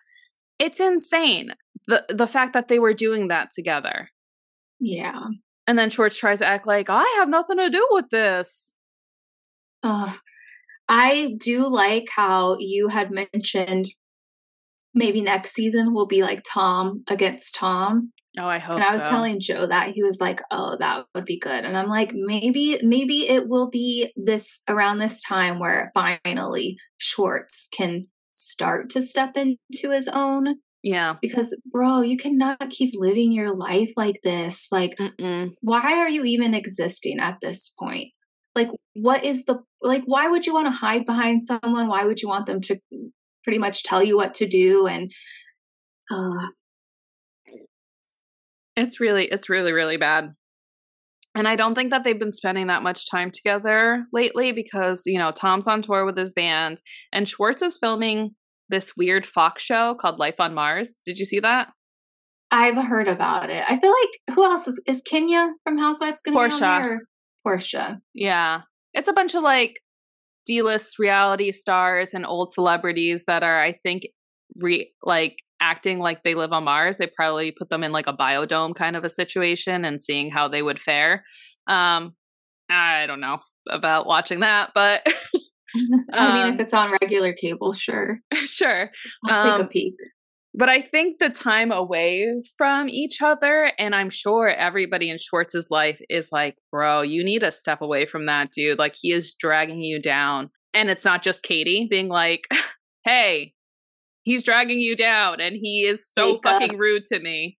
It's 0.57 0.79
insane. 0.79 1.51
The 1.85 2.05
the 2.09 2.27
fact 2.27 2.53
that 2.53 2.69
they 2.69 2.79
were 2.79 2.95
doing 2.95 3.27
that 3.27 3.49
together. 3.53 4.09
Yeah. 4.79 5.25
And 5.67 5.77
then 5.77 5.91
Schwartz 5.91 6.17
tries 6.17 6.39
to 6.39 6.47
act 6.47 6.65
like, 6.65 6.89
I 6.89 7.03
have 7.19 7.29
nothing 7.29 7.57
to 7.57 7.69
do 7.69 7.85
with 7.91 8.09
this. 8.09 8.75
Uh, 9.83 10.13
I 10.89 11.35
do 11.37 11.67
like 11.67 12.07
how 12.15 12.57
you 12.59 12.87
had 12.87 13.11
mentioned 13.11 13.87
maybe 14.93 15.21
next 15.21 15.51
season 15.53 15.93
will 15.93 16.07
be 16.07 16.23
like 16.23 16.43
Tom 16.49 17.03
against 17.07 17.55
Tom. 17.55 18.11
Oh, 18.39 18.47
I 18.47 18.59
hope. 18.59 18.77
And 18.77 18.83
I 18.83 18.93
was 18.93 19.03
so. 19.03 19.09
telling 19.09 19.39
Joe 19.39 19.65
that 19.65 19.93
he 19.93 20.03
was 20.03 20.19
like, 20.21 20.41
"Oh, 20.51 20.77
that 20.79 21.05
would 21.15 21.25
be 21.25 21.39
good." 21.39 21.65
And 21.65 21.75
I'm 21.75 21.87
like, 21.87 22.11
maybe, 22.13 22.79
maybe 22.83 23.27
it 23.27 23.47
will 23.47 23.69
be 23.69 24.11
this 24.15 24.61
around 24.67 24.99
this 24.99 25.23
time 25.23 25.59
where 25.59 25.91
finally 25.95 26.77
Schwartz 26.97 27.67
can 27.71 28.07
start 28.31 28.91
to 28.91 29.01
step 29.01 29.35
into 29.35 29.89
his 29.89 30.07
own. 30.07 30.55
Yeah. 30.83 31.15
Because, 31.19 31.59
bro, 31.71 32.01
you 32.01 32.17
cannot 32.17 32.69
keep 32.69 32.91
living 32.93 33.31
your 33.31 33.55
life 33.55 33.91
like 33.97 34.19
this. 34.23 34.71
Like, 34.71 34.95
Mm-mm. 34.97 35.49
why 35.61 35.97
are 35.97 36.09
you 36.09 36.23
even 36.23 36.53
existing 36.53 37.19
at 37.19 37.39
this 37.41 37.73
point? 37.79 38.09
Like 38.57 38.69
what 38.95 39.23
is 39.23 39.45
the 39.45 39.59
like 39.81 40.03
why 40.05 40.27
would 40.27 40.45
you 40.45 40.53
want 40.53 40.65
to 40.65 40.71
hide 40.71 41.05
behind 41.05 41.43
someone 41.43 41.87
why 41.87 42.03
would 42.03 42.21
you 42.21 42.27
want 42.27 42.47
them 42.47 42.59
to 42.59 42.77
pretty 43.43 43.59
much 43.59 43.83
tell 43.83 44.03
you 44.03 44.17
what 44.17 44.33
to 44.33 44.47
do 44.47 44.87
and 44.87 45.11
uh 46.11 46.47
it's 48.75 48.99
really 48.99 49.25
it's 49.25 49.49
really 49.49 49.71
really 49.71 49.97
bad 49.97 50.31
and 51.35 51.47
I 51.47 51.55
don't 51.55 51.75
think 51.75 51.91
that 51.91 52.03
they've 52.03 52.17
been 52.17 52.31
spending 52.31 52.65
that 52.65 52.81
much 52.81 53.11
time 53.11 53.29
together 53.29 54.05
lately 54.11 54.51
because, 54.53 55.03
you 55.05 55.19
know, 55.19 55.31
Tom's 55.31 55.67
on 55.67 55.83
tour 55.83 56.03
with 56.03 56.17
his 56.17 56.33
band 56.33 56.81
and 57.13 57.27
Schwartz 57.27 57.61
is 57.61 57.77
filming 57.77 58.31
this 58.69 58.93
weird 58.97 59.23
Fox 59.23 59.61
show 59.61 59.93
called 59.93 60.17
Life 60.17 60.39
on 60.39 60.55
Mars. 60.55 60.99
Did 61.05 61.19
you 61.19 61.25
see 61.25 61.39
that? 61.41 61.67
I've 62.49 62.83
heard 62.87 63.07
about 63.07 63.51
it. 63.51 63.63
I 63.69 63.77
feel 63.79 63.91
like 63.91 64.35
who 64.35 64.45
else 64.45 64.67
is, 64.67 64.81
is 64.87 65.03
Kenya 65.05 65.51
from 65.63 65.77
Housewives 65.77 66.21
going 66.21 66.33
to 66.49 66.57
be 66.57 66.63
on 66.63 66.81
there? 66.81 67.01
Porsha. 67.47 67.99
Yeah. 68.13 68.61
It's 68.93 69.07
a 69.07 69.13
bunch 69.13 69.35
of 69.35 69.43
like 69.43 69.79
D 70.45 70.61
list 70.61 70.99
reality 70.99 71.51
stars 71.51 72.13
and 72.13 72.25
old 72.25 72.51
celebrities 72.51 73.25
that 73.25 73.43
are, 73.43 73.61
I 73.61 73.73
think, 73.83 74.03
re 74.55 74.91
like 75.03 75.37
acting 75.59 75.99
like 75.99 76.23
they 76.23 76.35
live 76.35 76.53
on 76.53 76.63
Mars. 76.63 76.97
They 76.97 77.07
probably 77.07 77.51
put 77.51 77.69
them 77.69 77.83
in 77.83 77.91
like 77.91 78.07
a 78.07 78.13
biodome 78.13 78.75
kind 78.75 78.95
of 78.95 79.03
a 79.03 79.09
situation 79.09 79.85
and 79.85 80.01
seeing 80.01 80.29
how 80.29 80.47
they 80.47 80.61
would 80.61 80.81
fare. 80.81 81.23
Um, 81.67 82.15
I 82.69 83.05
don't 83.07 83.19
know 83.19 83.39
about 83.69 84.07
watching 84.07 84.41
that, 84.41 84.71
but 84.73 85.01
I 86.13 86.33
mean, 86.33 86.53
if 86.53 86.53
um 86.53 86.59
it's 86.59 86.73
on 86.73 86.97
regular 87.01 87.33
cable, 87.33 87.73
sure, 87.73 88.19
sure, 88.45 88.89
I'll 89.25 89.51
um, 89.51 89.59
take 89.59 89.65
a 89.65 89.69
peek 89.69 89.93
but 90.57 90.69
I 90.69 90.81
think 90.81 91.19
the 91.19 91.29
time 91.29 91.71
away 91.71 92.33
from 92.57 92.89
each 92.89 93.21
other, 93.21 93.71
and 93.77 93.93
I'm 93.93 94.09
sure 94.09 94.49
everybody 94.49 95.11
in 95.11 95.19
Schwartz's 95.19 95.69
life 95.69 96.01
is 96.09 96.31
like, 96.31 96.57
bro, 96.71 97.03
you 97.03 97.23
need 97.23 97.41
to 97.41 97.51
step 97.51 97.79
away 97.79 98.07
from 98.07 98.25
that 98.25 98.51
dude. 98.51 98.79
Like 98.79 98.95
he 98.99 99.11
is 99.11 99.35
dragging 99.35 99.83
you 99.83 100.01
down. 100.01 100.49
And 100.73 100.89
it's 100.89 101.05
not 101.05 101.21
just 101.21 101.43
Katie 101.43 101.85
being 101.87 102.09
like, 102.09 102.47
hey, 103.05 103.53
he's 104.23 104.43
dragging 104.43 104.79
you 104.79 104.95
down 104.95 105.39
and 105.39 105.55
he 105.55 105.83
is 105.83 106.11
so 106.11 106.33
Wake 106.33 106.41
fucking 106.43 106.73
up. 106.73 106.79
rude 106.79 107.05
to 107.05 107.19
me. 107.19 107.55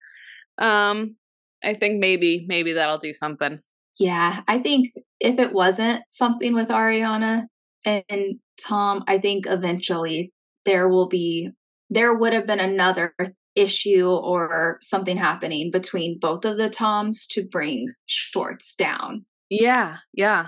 Um, 0.57 1.17
I 1.63 1.75
think 1.75 1.99
maybe, 1.99 2.45
maybe 2.47 2.73
that'll 2.73 2.97
do 2.97 3.13
something. 3.13 3.59
Yeah, 3.99 4.41
I 4.47 4.57
think 4.57 4.89
if 5.19 5.37
it 5.37 5.53
wasn't 5.53 6.01
something 6.09 6.55
with 6.55 6.69
Ariana 6.69 7.43
and 7.85 8.39
Tom, 8.59 9.03
I 9.07 9.19
think 9.19 9.45
eventually 9.47 10.33
there 10.65 10.89
will 10.89 11.07
be 11.07 11.51
there 11.89 12.17
would 12.17 12.33
have 12.33 12.47
been 12.47 12.59
another 12.59 13.13
issue 13.55 14.09
or 14.09 14.77
something 14.81 15.17
happening 15.17 15.71
between 15.71 16.19
both 16.19 16.45
of 16.45 16.57
the 16.57 16.69
Toms 16.69 17.25
to 17.27 17.43
bring 17.43 17.87
Schwartz 18.05 18.75
down. 18.75 19.25
Yeah, 19.49 19.97
yeah. 20.13 20.47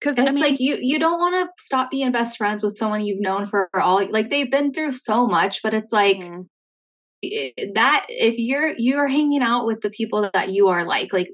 Because 0.00 0.18
it's 0.18 0.28
I 0.28 0.32
mean, 0.32 0.42
like 0.42 0.60
you 0.60 0.76
you 0.80 0.98
don't 0.98 1.18
want 1.18 1.34
to 1.34 1.62
stop 1.62 1.90
being 1.90 2.12
best 2.12 2.36
friends 2.36 2.62
with 2.62 2.76
someone 2.76 3.04
you've 3.04 3.20
known 3.20 3.46
for 3.46 3.68
all 3.74 4.06
like 4.10 4.30
they've 4.30 4.50
been 4.50 4.72
through 4.72 4.92
so 4.92 5.26
much, 5.26 5.60
but 5.62 5.74
it's 5.74 5.92
like 5.92 6.18
mm-hmm. 6.18 7.72
that 7.74 8.06
if 8.08 8.38
you're 8.38 8.74
you're 8.78 9.08
hanging 9.08 9.42
out 9.42 9.66
with 9.66 9.80
the 9.80 9.90
people 9.90 10.30
that 10.32 10.50
you 10.50 10.68
are 10.68 10.84
like 10.84 11.12
like 11.12 11.30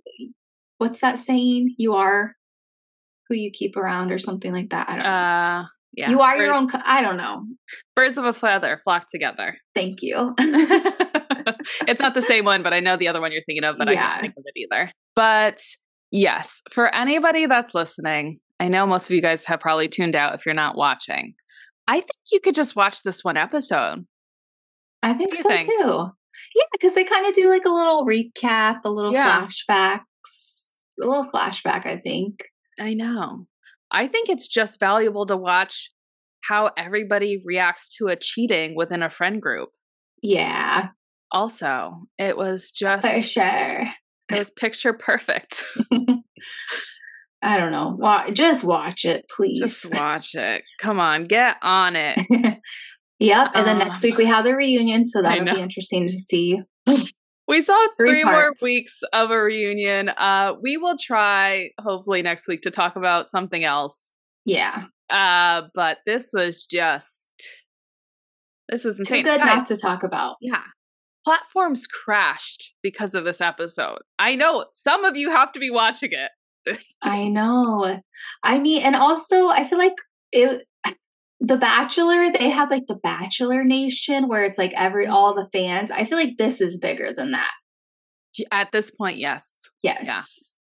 what's 0.79 1.01
that 1.01 1.19
saying? 1.19 1.75
You 1.79 1.95
are 1.95 2.33
who 3.29 3.35
you 3.35 3.51
keep 3.51 3.77
around 3.77 4.13
or 4.13 4.19
something 4.19 4.53
like 4.53 4.71
that. 4.71 4.89
I 4.89 4.95
don't 4.95 5.05
know. 5.05 5.11
Uh, 5.11 5.65
yeah. 5.97 6.11
You 6.11 6.21
are 6.21 6.37
birds, 6.37 6.47
your 6.47 6.55
own. 6.55 6.69
Co- 6.69 6.81
I 6.85 7.03
don't 7.03 7.17
know. 7.17 7.45
Birds 7.95 8.19
of 8.19 8.25
a 8.25 8.33
feather 8.33 8.81
flock 8.83 9.07
together. 9.11 9.57
Thank 9.75 10.03
you. 10.03 10.35
it's 10.39 12.01
not 12.01 12.15
the 12.15 12.23
same 12.23 12.45
one, 12.45 12.63
but 12.63 12.73
I 12.73 12.81
know 12.81 12.97
the 12.97 13.09
other 13.09 13.21
one 13.21 13.33
you're 13.33 13.43
thinking 13.47 13.65
of, 13.65 13.79
but 13.79 13.89
yeah. 13.89 13.93
I 13.93 13.97
can't 13.97 14.21
think 14.21 14.35
of 14.37 14.45
it 14.47 14.61
either. 14.61 14.91
But 15.15 15.61
yes, 16.11 16.63
for 16.71 16.93
anybody 16.95 17.47
that's 17.47 17.75
listening, 17.75 18.41
I 18.61 18.69
know 18.69 18.87
most 18.87 19.11
of 19.11 19.15
you 19.15 19.23
guys 19.23 19.45
have 19.45 19.61
probably 19.61 19.89
tuned 19.89 20.17
out 20.17 20.35
if 20.35 20.47
you're 20.47 20.55
not 20.55 20.77
watching. 20.77 21.35
I 21.87 21.97
think 21.97 22.11
you 22.33 22.41
could 22.41 22.55
just 22.55 22.77
watch 22.77 23.03
this 23.03 23.23
one 23.23 23.37
episode. 23.37 24.07
I 25.03 25.15
think 25.15 25.35
so 25.35 25.49
think? 25.49 25.69
too. 25.69 26.09
Yeah, 26.55 26.65
because 26.73 26.95
they 26.95 27.05
kind 27.05 27.27
of 27.27 27.35
do 27.35 27.51
like 27.51 27.65
a 27.65 27.71
little 27.71 28.07
recap, 28.07 28.81
a 28.85 28.91
little 28.91 29.13
yeah. 29.13 29.47
flashbacks, 29.47 30.77
a 31.03 31.07
little 31.07 31.31
flashback, 31.31 31.87
I 31.87 31.99
think. 31.99 32.45
I 32.79 32.95
know. 32.95 33.47
I 33.95 34.09
think 34.09 34.29
it's 34.29 34.49
just 34.49 34.81
valuable 34.81 35.25
to 35.27 35.37
watch 35.37 35.91
how 36.43 36.71
everybody 36.77 37.41
reacts 37.45 37.97
to 37.97 38.09
a 38.09 38.17
cheating 38.17 38.75
within 38.77 39.03
a 39.03 39.09
friend 39.09 39.41
group. 39.41 39.71
Yeah. 40.21 40.89
Also, 41.31 42.03
it 42.19 42.37
was 42.37 42.71
just 42.71 43.07
for 43.07 43.23
sure. 43.23 43.87
It 44.31 44.39
was 44.39 44.51
picture 44.51 44.93
perfect. 44.93 45.65
I 47.43 47.59
don't 47.59 47.73
know. 47.73 47.99
just 48.33 48.65
watch 48.65 49.05
it, 49.05 49.27
please. 49.35 49.61
Just 49.61 49.95
watch 49.95 50.35
it. 50.35 50.65
Come 50.81 50.99
on, 50.99 51.25
get 51.25 51.57
on 51.63 51.95
it. 51.95 52.19
yep. 53.19 53.51
And 53.55 53.67
then 53.67 53.77
uh, 53.81 53.85
next 53.85 54.03
week 54.03 54.17
we 54.17 54.25
have 54.25 54.45
the 54.45 54.55
reunion, 54.55 55.07
so 55.07 55.23
that'll 55.23 55.45
be 55.45 55.61
interesting 55.61 56.09
to 56.09 56.19
see. 56.19 56.63
We 57.47 57.61
saw 57.61 57.87
three, 57.97 58.09
three 58.09 58.25
more 58.25 58.53
weeks 58.63 59.03
of 59.13 59.31
a 59.31 59.39
reunion. 59.39 60.09
Uh, 60.11 60.55
we 60.63 60.77
will 60.77 60.97
try 60.99 61.71
hopefully 61.81 62.23
next 62.23 62.49
week 62.49 62.63
to 62.63 62.71
talk 62.71 62.97
about 62.97 63.31
something 63.31 63.65
else. 63.65 64.11
Yeah. 64.45 64.85
Uh, 65.11 65.63
but 65.75 65.99
this 66.07 66.31
was 66.33 66.65
just 66.65 67.29
this 68.69 68.85
was 68.85 68.99
insane. 68.99 69.25
Too 69.25 69.31
good 69.31 69.41
Guys, 69.41 69.57
not 69.57 69.67
to 69.69 69.77
talk 69.77 70.03
about. 70.03 70.37
Yeah. 70.41 70.63
Platforms 71.25 71.87
crashed 71.87 72.75
because 72.83 73.15
of 73.15 73.25
this 73.25 73.41
episode. 73.41 73.99
I 74.19 74.37
know 74.37 74.67
some 74.73 75.05
of 75.05 75.17
you 75.17 75.31
have 75.31 75.53
to 75.53 75.61
be 75.61 75.71
watching 75.71 76.11
it. 76.13 76.79
I 77.03 77.29
know. 77.29 78.01
I 78.43 78.59
mean, 78.59 78.83
and 78.83 78.97
also 78.97 79.49
I 79.49 79.65
feel 79.65 79.79
like 79.79 79.95
it 80.33 80.67
the 81.47 81.59
Bachelor, 81.59 82.33
they 82.33 82.49
have 82.49 82.71
like 82.71 82.87
the 82.87 82.97
Bachelor 82.97 83.65
Nation 83.65 84.29
where 84.29 84.45
it's 84.45 84.57
like 84.57 84.73
every 84.77 85.05
mm-hmm. 85.05 85.15
all 85.15 85.35
the 85.35 85.49
fans. 85.53 85.91
I 85.91 86.05
feel 86.05 86.17
like 86.17 86.39
this 86.39 86.61
is 86.61 86.79
bigger 86.79 87.13
than 87.13 87.33
that. 87.33 87.51
At 88.51 88.73
this 88.73 88.91
point, 88.91 89.19
yes. 89.19 89.71
Yes. 89.83 90.57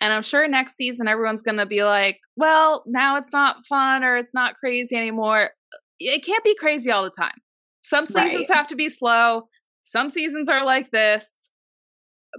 And 0.00 0.12
I'm 0.12 0.22
sure 0.22 0.46
next 0.48 0.74
season 0.74 1.08
everyone's 1.08 1.42
going 1.42 1.56
to 1.56 1.66
be 1.66 1.84
like, 1.84 2.18
well, 2.36 2.82
now 2.86 3.16
it's 3.16 3.32
not 3.32 3.64
fun 3.66 4.04
or 4.04 4.16
it's 4.16 4.34
not 4.34 4.56
crazy 4.56 4.96
anymore. 4.96 5.50
It 6.00 6.24
can't 6.24 6.44
be 6.44 6.56
crazy 6.56 6.90
all 6.90 7.04
the 7.04 7.10
time. 7.10 7.32
Some 7.82 8.04
seasons 8.04 8.48
right. 8.48 8.56
have 8.56 8.66
to 8.68 8.76
be 8.76 8.88
slow. 8.88 9.42
Some 9.82 10.10
seasons 10.10 10.48
are 10.48 10.64
like 10.64 10.90
this. 10.90 11.52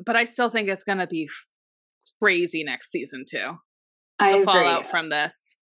But 0.06 0.16
I 0.16 0.26
still 0.26 0.50
think 0.50 0.70
it's 0.70 0.84
going 0.84 1.00
to 1.00 1.08
be 1.08 1.30
crazy 2.22 2.64
next 2.64 2.92
season 2.92 3.24
too. 3.30 3.58
I 4.20 4.32
the 4.32 4.36
agree. 4.42 4.46
fallout 4.46 4.86
from 4.86 5.10
this. 5.10 5.59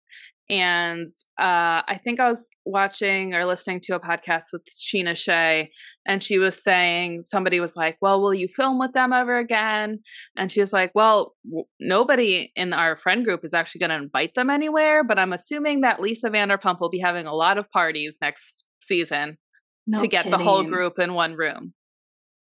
And 0.48 1.08
uh, 1.38 1.82
I 1.88 2.00
think 2.04 2.20
I 2.20 2.28
was 2.28 2.48
watching 2.64 3.34
or 3.34 3.44
listening 3.44 3.80
to 3.84 3.96
a 3.96 4.00
podcast 4.00 4.44
with 4.52 4.62
Scheana 4.66 5.16
Shay, 5.16 5.70
and 6.06 6.22
she 6.22 6.38
was 6.38 6.62
saying 6.62 7.24
somebody 7.24 7.58
was 7.58 7.76
like, 7.76 7.96
"Well, 8.00 8.22
will 8.22 8.34
you 8.34 8.46
film 8.46 8.78
with 8.78 8.92
them 8.92 9.12
ever 9.12 9.38
again?" 9.38 10.00
And 10.36 10.52
she 10.52 10.60
was 10.60 10.72
like, 10.72 10.92
"Well, 10.94 11.34
w- 11.44 11.66
nobody 11.80 12.52
in 12.54 12.72
our 12.72 12.94
friend 12.94 13.24
group 13.24 13.40
is 13.44 13.54
actually 13.54 13.80
going 13.80 13.90
to 13.90 13.96
invite 13.96 14.34
them 14.34 14.50
anywhere, 14.50 15.02
but 15.02 15.18
I'm 15.18 15.32
assuming 15.32 15.80
that 15.80 16.00
Lisa 16.00 16.30
Vanderpump 16.30 16.80
will 16.80 16.90
be 16.90 17.00
having 17.00 17.26
a 17.26 17.34
lot 17.34 17.58
of 17.58 17.70
parties 17.72 18.18
next 18.20 18.64
season 18.80 19.38
no 19.86 19.98
to 19.98 20.06
get 20.06 20.24
kidding. 20.24 20.38
the 20.38 20.44
whole 20.44 20.62
group 20.62 20.98
in 20.98 21.14
one 21.14 21.34
room." 21.34 21.74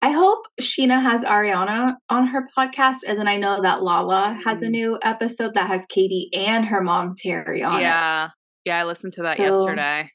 I 0.01 0.13
hope 0.13 0.45
Scheana 0.61 1.03
has 1.03 1.25
Ariana 1.25 1.95
on 2.09 2.29
her 2.29 2.47
podcast, 2.57 2.99
and 3.07 3.19
then 3.19 3.27
I 3.27 3.37
know 3.37 3.61
that 3.63 3.83
Lala 3.83 4.39
has 4.45 4.63
a 4.63 4.67
mm. 4.67 4.71
new 4.71 4.99
episode 5.03 5.55
that 5.55 5.67
has 5.67 5.87
Katie 5.87 6.31
and 6.33 6.67
her 6.67 6.81
mom 6.83 7.15
Terry 7.17 7.63
on 7.63 7.81
yeah. 7.81 8.27
it. 8.27 8.31
Yeah, 8.67 8.79
I 8.79 8.85
listened 8.85 9.13
to 9.15 9.23
that 9.23 9.37
so, 9.37 9.43
yesterday. 9.43 10.11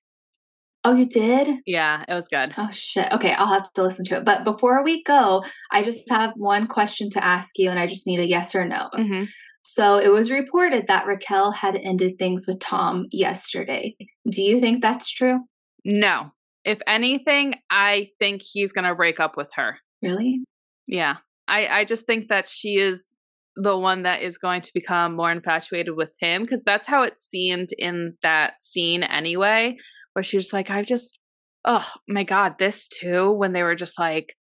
Oh, 0.86 0.94
you 0.94 1.06
did? 1.06 1.60
Yeah, 1.66 2.04
it 2.08 2.14
was 2.14 2.28
good. 2.28 2.54
Oh 2.58 2.70
shit. 2.72 3.12
Okay, 3.12 3.34
I'll 3.34 3.48
have 3.48 3.72
to 3.74 3.84
listen 3.84 4.06
to 4.06 4.18
it. 4.18 4.26
But 4.26 4.44
before 4.44 4.84
we 4.84 5.02
go, 5.04 5.44
I 5.72 5.82
just 5.82 6.10
have 6.10 6.34
one 6.36 6.68
question 6.68 7.10
to 7.12 7.24
ask 7.24 7.58
you, 7.58 7.70
and 7.70 7.80
I 7.80 7.88
just 7.88 8.06
need 8.08 8.20
a 8.20 8.28
yes 8.28 8.54
or 8.54 8.66
no. 8.66 8.90
Mm-hmm. 8.94 9.26
So 9.64 9.98
it 9.98 10.12
was 10.12 10.30
reported 10.30 10.88
that 10.88 11.08
Raquel 11.08 11.52
had 11.52 11.78
ended 11.78 12.20
things 12.20 12.46
with 12.48 12.60
Tom 12.60 13.06
yesterday. 13.12 13.96
Do 14.30 14.42
you 14.42 14.60
think 14.60 14.82
that's 14.82 15.10
true? 15.10 15.40
No, 15.86 16.32
if 16.66 16.80
anything, 16.88 17.56
I 17.70 18.10
think 18.20 18.42
he's 18.44 18.72
going 18.74 18.86
to 18.86 18.96
break 18.96 19.20
up 19.20 19.36
with 19.38 19.52
her. 19.56 19.76
Really? 20.02 20.44
Yeah. 20.88 21.18
I, 21.48 21.68
I 21.68 21.86
just 21.86 22.06
think 22.06 22.30
that 22.30 22.48
she 22.48 22.76
is 22.76 23.08
the 23.56 23.78
one 23.78 24.04
that 24.04 24.24
is 24.24 24.38
going 24.38 24.62
to 24.62 24.72
become 24.74 25.16
more 25.16 25.32
infatuated 25.32 25.96
with 25.96 26.16
him 26.20 26.42
because 26.42 26.64
that's 26.64 26.88
how 26.88 27.04
it 27.04 27.20
seemed 27.20 27.70
in 27.78 28.16
that 28.22 28.54
scene 28.62 29.04
anyway, 29.04 29.78
where 30.14 30.24
she's 30.24 30.54
like, 30.54 30.70
I 30.70 30.84
just, 30.84 31.20
oh 31.66 31.88
my 32.08 32.24
God, 32.24 32.58
this 32.58 32.88
too, 32.88 33.32
when 33.32 33.54
they 33.54 33.64
were 33.64 33.76
just 33.76 34.00
like, 34.00 34.36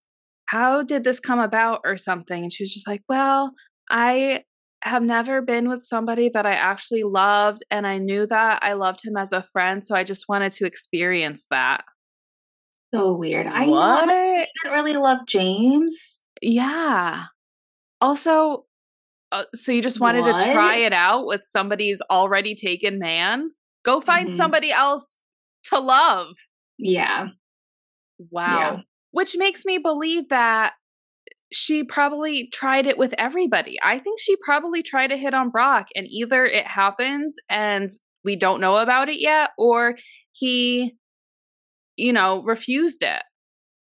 how 0.45 0.84
did 0.84 1.03
this 1.03 1.20
come 1.20 1.39
about 1.39 1.82
or 1.86 1.97
something? 1.97 2.43
And 2.43 2.53
she 2.53 2.63
was 2.63 2.74
just 2.74 2.88
like, 2.88 3.01
well, 3.09 3.51
I 3.89 4.43
have 4.82 5.03
never 5.03 5.41
been 5.41 5.67
with 5.67 5.84
somebody 5.84 6.30
that 6.34 6.45
I 6.45 6.53
actually 6.53 7.03
loved, 7.03 7.63
and 7.70 7.86
I 7.86 7.97
knew 7.97 8.26
that 8.28 8.59
I 8.63 8.74
loved 8.74 9.01
him 9.03 9.17
as 9.17 9.34
a 9.34 9.43
friend, 9.43 9.84
so 9.84 9.95
I 9.95 10.03
just 10.03 10.26
wanted 10.30 10.53
to 10.53 10.65
experience 10.65 11.47
that 11.51 11.82
so 12.94 13.14
weird. 13.14 13.48
I 13.48 13.68
what? 13.68 14.08
didn't 14.08 14.74
really 14.74 14.96
love 14.96 15.20
James. 15.28 16.22
Yeah. 16.42 17.26
Also, 18.02 18.66
uh, 19.32 19.44
so 19.54 19.72
you 19.72 19.82
just 19.82 20.00
wanted 20.00 20.22
what? 20.22 20.44
to 20.44 20.52
try 20.52 20.78
it 20.78 20.94
out 20.94 21.26
with 21.26 21.42
somebody's 21.44 22.02
already 22.10 22.56
taken 22.56 23.00
man? 23.00 23.52
Go 23.84 24.02
find 24.02 24.30
mm-hmm. 24.30 24.38
somebody 24.38 24.72
else 24.72 25.20
to 25.66 25.80
love. 25.80 26.28
Yeah. 26.78 27.30
Wow. 28.32 28.58
Yeah. 28.58 28.82
Which 29.12 29.36
makes 29.38 29.66
me 29.66 29.78
believe 29.78 30.30
that 30.30 30.74
she 31.52 31.84
probably 31.84 32.48
tried 32.54 32.86
it 32.86 32.98
with 32.98 33.14
everybody. 33.18 33.78
I 33.82 34.00
think 34.00 34.20
she 34.20 34.36
probably 34.38 34.84
tried 34.84 35.08
to 35.08 35.18
hit 35.18 35.34
on 35.34 35.50
Brock, 35.50 35.88
and 35.96 36.08
either 36.10 36.46
it 36.46 36.68
happens 36.68 37.38
and 37.50 37.90
we 38.24 38.36
don't 38.36 38.62
know 38.62 38.78
about 38.78 39.10
it 39.10 39.20
yet, 39.20 39.52
or 39.58 39.96
he 40.32 40.96
you 42.00 42.14
know, 42.14 42.41
refused 42.43 43.04
it. 43.04 43.24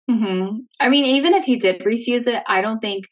Mm-hmm. 0.09 0.57
I 0.79 0.89
mean, 0.89 1.05
even 1.05 1.33
if 1.33 1.45
he 1.45 1.57
did 1.57 1.83
refuse 1.83 2.27
it, 2.27 2.43
I 2.47 2.61
don't 2.61 2.79
think 2.79 3.05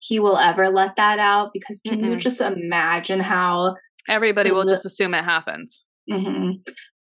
he 0.00 0.20
will 0.20 0.36
ever 0.36 0.68
let 0.68 0.96
that 0.96 1.18
out 1.18 1.50
because 1.52 1.80
can 1.80 2.00
mm-hmm. 2.00 2.12
you 2.12 2.16
just 2.16 2.40
imagine 2.40 3.20
how 3.20 3.76
everybody 4.08 4.50
will 4.50 4.66
just 4.66 4.84
assume 4.84 5.14
it 5.14 5.24
happens? 5.24 5.84
Mm-hmm. 6.10 6.70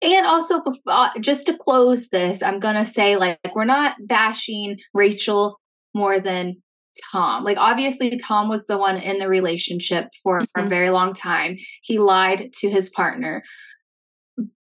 And 0.01 0.25
also, 0.25 0.61
uh, 0.87 1.09
just 1.19 1.47
to 1.47 1.57
close 1.57 2.09
this, 2.09 2.41
I'm 2.41 2.59
gonna 2.59 2.85
say 2.85 3.17
like 3.17 3.39
we're 3.55 3.65
not 3.65 3.97
bashing 4.05 4.77
Rachel 4.93 5.59
more 5.93 6.19
than 6.19 6.61
Tom. 7.11 7.43
Like 7.43 7.57
obviously, 7.57 8.17
Tom 8.19 8.47
was 8.47 8.67
the 8.67 8.77
one 8.77 8.97
in 8.97 9.17
the 9.17 9.27
relationship 9.27 10.07
for, 10.23 10.41
for 10.41 10.45
a 10.55 10.61
mm-hmm. 10.61 10.69
very 10.69 10.89
long 10.91 11.13
time. 11.13 11.57
He 11.81 11.97
lied 11.97 12.53
to 12.59 12.69
his 12.69 12.89
partner 12.89 13.43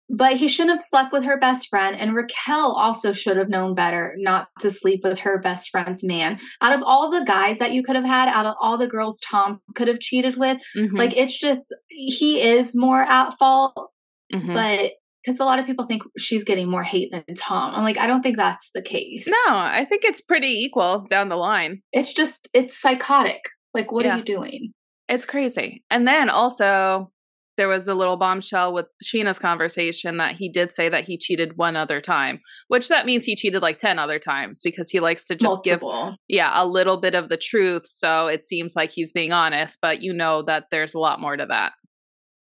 but 0.09 0.37
he 0.37 0.47
shouldn't 0.47 0.71
have 0.71 0.81
slept 0.81 1.11
with 1.11 1.25
her 1.25 1.39
best 1.39 1.67
friend. 1.69 1.95
And 1.95 2.15
Raquel 2.15 2.71
also 2.73 3.13
should 3.13 3.37
have 3.37 3.49
known 3.49 3.75
better 3.75 4.15
not 4.17 4.47
to 4.61 4.71
sleep 4.71 5.01
with 5.03 5.19
her 5.19 5.39
best 5.39 5.69
friend's 5.69 6.03
man. 6.03 6.39
Out 6.61 6.73
of 6.73 6.81
all 6.83 7.11
the 7.11 7.25
guys 7.25 7.59
that 7.59 7.73
you 7.73 7.83
could 7.83 7.95
have 7.95 8.05
had, 8.05 8.29
out 8.29 8.45
of 8.45 8.55
all 8.61 8.77
the 8.77 8.87
girls 8.87 9.19
Tom 9.19 9.59
could 9.75 9.87
have 9.87 9.99
cheated 9.99 10.37
with, 10.37 10.61
mm-hmm. 10.75 10.95
like 10.95 11.15
it's 11.17 11.37
just, 11.37 11.73
he 11.89 12.41
is 12.41 12.75
more 12.75 13.03
at 13.03 13.31
fault. 13.37 13.91
Mm-hmm. 14.33 14.53
But 14.53 14.91
because 15.23 15.41
a 15.41 15.45
lot 15.45 15.59
of 15.59 15.65
people 15.65 15.85
think 15.85 16.03
she's 16.17 16.45
getting 16.45 16.69
more 16.69 16.83
hate 16.83 17.11
than 17.11 17.35
Tom. 17.35 17.75
I'm 17.75 17.83
like, 17.83 17.97
I 17.97 18.07
don't 18.07 18.21
think 18.21 18.37
that's 18.37 18.71
the 18.73 18.81
case. 18.81 19.27
No, 19.27 19.57
I 19.57 19.85
think 19.89 20.05
it's 20.05 20.21
pretty 20.21 20.47
equal 20.47 21.05
down 21.09 21.27
the 21.27 21.35
line. 21.35 21.81
It's 21.91 22.13
just, 22.13 22.47
it's 22.53 22.79
psychotic. 22.79 23.41
Like, 23.73 23.91
what 23.91 24.05
yeah. 24.05 24.13
are 24.13 24.17
you 24.19 24.23
doing? 24.23 24.71
It's 25.09 25.25
crazy. 25.25 25.83
And 25.89 26.07
then 26.07 26.29
also, 26.29 27.11
there 27.57 27.67
was 27.67 27.87
a 27.87 27.95
little 27.95 28.17
bombshell 28.17 28.73
with 28.73 28.85
Scheana's 29.03 29.39
conversation 29.39 30.17
that 30.17 30.35
he 30.35 30.47
did 30.47 30.71
say 30.71 30.89
that 30.89 31.05
he 31.05 31.17
cheated 31.17 31.57
one 31.57 31.75
other 31.75 31.99
time, 31.99 32.39
which 32.67 32.87
that 32.87 33.05
means 33.05 33.25
he 33.25 33.35
cheated 33.35 33.61
like 33.61 33.77
10 33.77 33.99
other 33.99 34.19
times 34.19 34.61
because 34.63 34.89
he 34.89 34.99
likes 34.99 35.27
to 35.27 35.35
just 35.35 35.65
Multiple. 35.65 36.09
give 36.09 36.17
yeah, 36.27 36.51
a 36.53 36.65
little 36.65 36.97
bit 36.97 37.15
of 37.15 37.29
the 37.29 37.37
truth 37.37 37.85
so 37.85 38.27
it 38.27 38.45
seems 38.45 38.75
like 38.75 38.91
he's 38.91 39.11
being 39.11 39.31
honest, 39.31 39.79
but 39.81 40.01
you 40.01 40.13
know 40.13 40.43
that 40.43 40.65
there's 40.71 40.93
a 40.93 40.99
lot 40.99 41.19
more 41.19 41.35
to 41.35 41.45
that. 41.47 41.73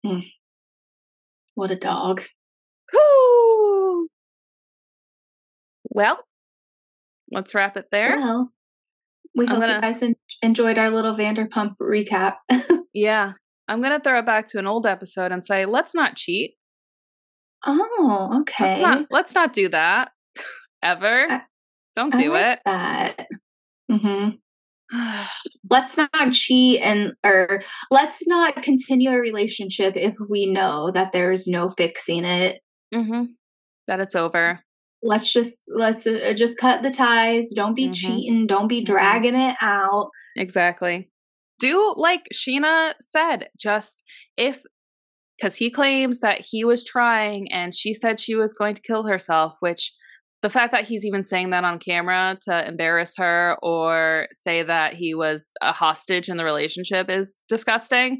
Mm. 0.04 0.24
What 1.54 1.70
a 1.70 1.76
dog. 1.76 2.22
Whoo! 2.92 4.08
Well, 5.90 6.18
let's 7.30 7.54
wrap 7.54 7.76
it 7.76 7.86
there. 7.90 8.18
Well, 8.20 8.52
we 9.34 9.46
hope 9.46 9.60
gonna... 9.60 9.74
you 9.74 9.80
guys 9.80 10.02
enjoyed 10.42 10.78
our 10.78 10.90
little 10.90 11.14
Vanderpump 11.14 11.74
recap. 11.80 12.34
yeah, 12.92 13.32
I'm 13.68 13.82
going 13.82 13.92
to 13.92 14.00
throw 14.00 14.18
it 14.18 14.26
back 14.26 14.46
to 14.46 14.58
an 14.58 14.66
old 14.66 14.86
episode 14.86 15.30
and 15.30 15.44
say, 15.44 15.66
let's 15.66 15.94
not 15.94 16.16
cheat. 16.16 16.54
Oh, 17.66 18.38
okay. 18.40 18.80
Let's 18.80 18.80
not, 18.80 19.06
let's 19.10 19.34
not 19.34 19.52
do 19.52 19.68
that 19.68 20.10
ever. 20.82 21.26
I, 21.30 21.42
Don't 21.94 22.14
do 22.14 22.32
like 22.32 22.52
it. 22.52 22.60
That. 22.64 23.26
Mm-hmm. 23.90 24.36
let's 25.70 25.98
not 25.98 26.32
cheat 26.32 26.80
and 26.80 27.12
or 27.22 27.62
let's 27.90 28.26
not 28.26 28.62
continue 28.62 29.10
a 29.10 29.18
relationship 29.18 29.96
if 29.96 30.16
we 30.30 30.46
know 30.46 30.90
that 30.90 31.12
there's 31.12 31.46
no 31.46 31.68
fixing 31.68 32.24
it. 32.24 32.60
Mm-hmm. 32.94 33.24
That 33.86 34.00
it's 34.00 34.14
over. 34.14 34.60
Let's 35.02 35.30
just 35.30 35.70
let's 35.74 36.06
uh, 36.06 36.32
just 36.34 36.58
cut 36.58 36.82
the 36.82 36.90
ties. 36.90 37.50
Don't 37.54 37.74
be 37.74 37.84
mm-hmm. 37.84 37.92
cheating. 37.92 38.46
Don't 38.46 38.68
be 38.68 38.78
mm-hmm. 38.78 38.92
dragging 38.92 39.34
it 39.34 39.56
out. 39.60 40.08
Exactly 40.36 41.10
do 41.58 41.94
like 41.96 42.26
Scheana 42.32 42.94
said, 43.00 43.48
just 43.58 44.02
if 44.36 44.62
because 45.38 45.56
he 45.56 45.70
claims 45.70 46.20
that 46.20 46.44
he 46.44 46.64
was 46.64 46.82
trying 46.82 47.46
and 47.52 47.72
she 47.72 47.94
said 47.94 48.18
she 48.18 48.34
was 48.34 48.54
going 48.54 48.74
to 48.74 48.82
kill 48.82 49.06
herself, 49.06 49.56
which 49.60 49.92
the 50.42 50.50
fact 50.50 50.72
that 50.72 50.86
he's 50.86 51.04
even 51.04 51.22
saying 51.22 51.50
that 51.50 51.64
on 51.64 51.78
camera 51.78 52.36
to 52.42 52.66
embarrass 52.66 53.14
her 53.16 53.56
or 53.62 54.26
say 54.32 54.62
that 54.62 54.94
he 54.94 55.14
was 55.14 55.50
a 55.60 55.72
hostage 55.72 56.28
in 56.28 56.36
the 56.36 56.44
relationship 56.44 57.08
is 57.08 57.40
disgusting. 57.48 58.18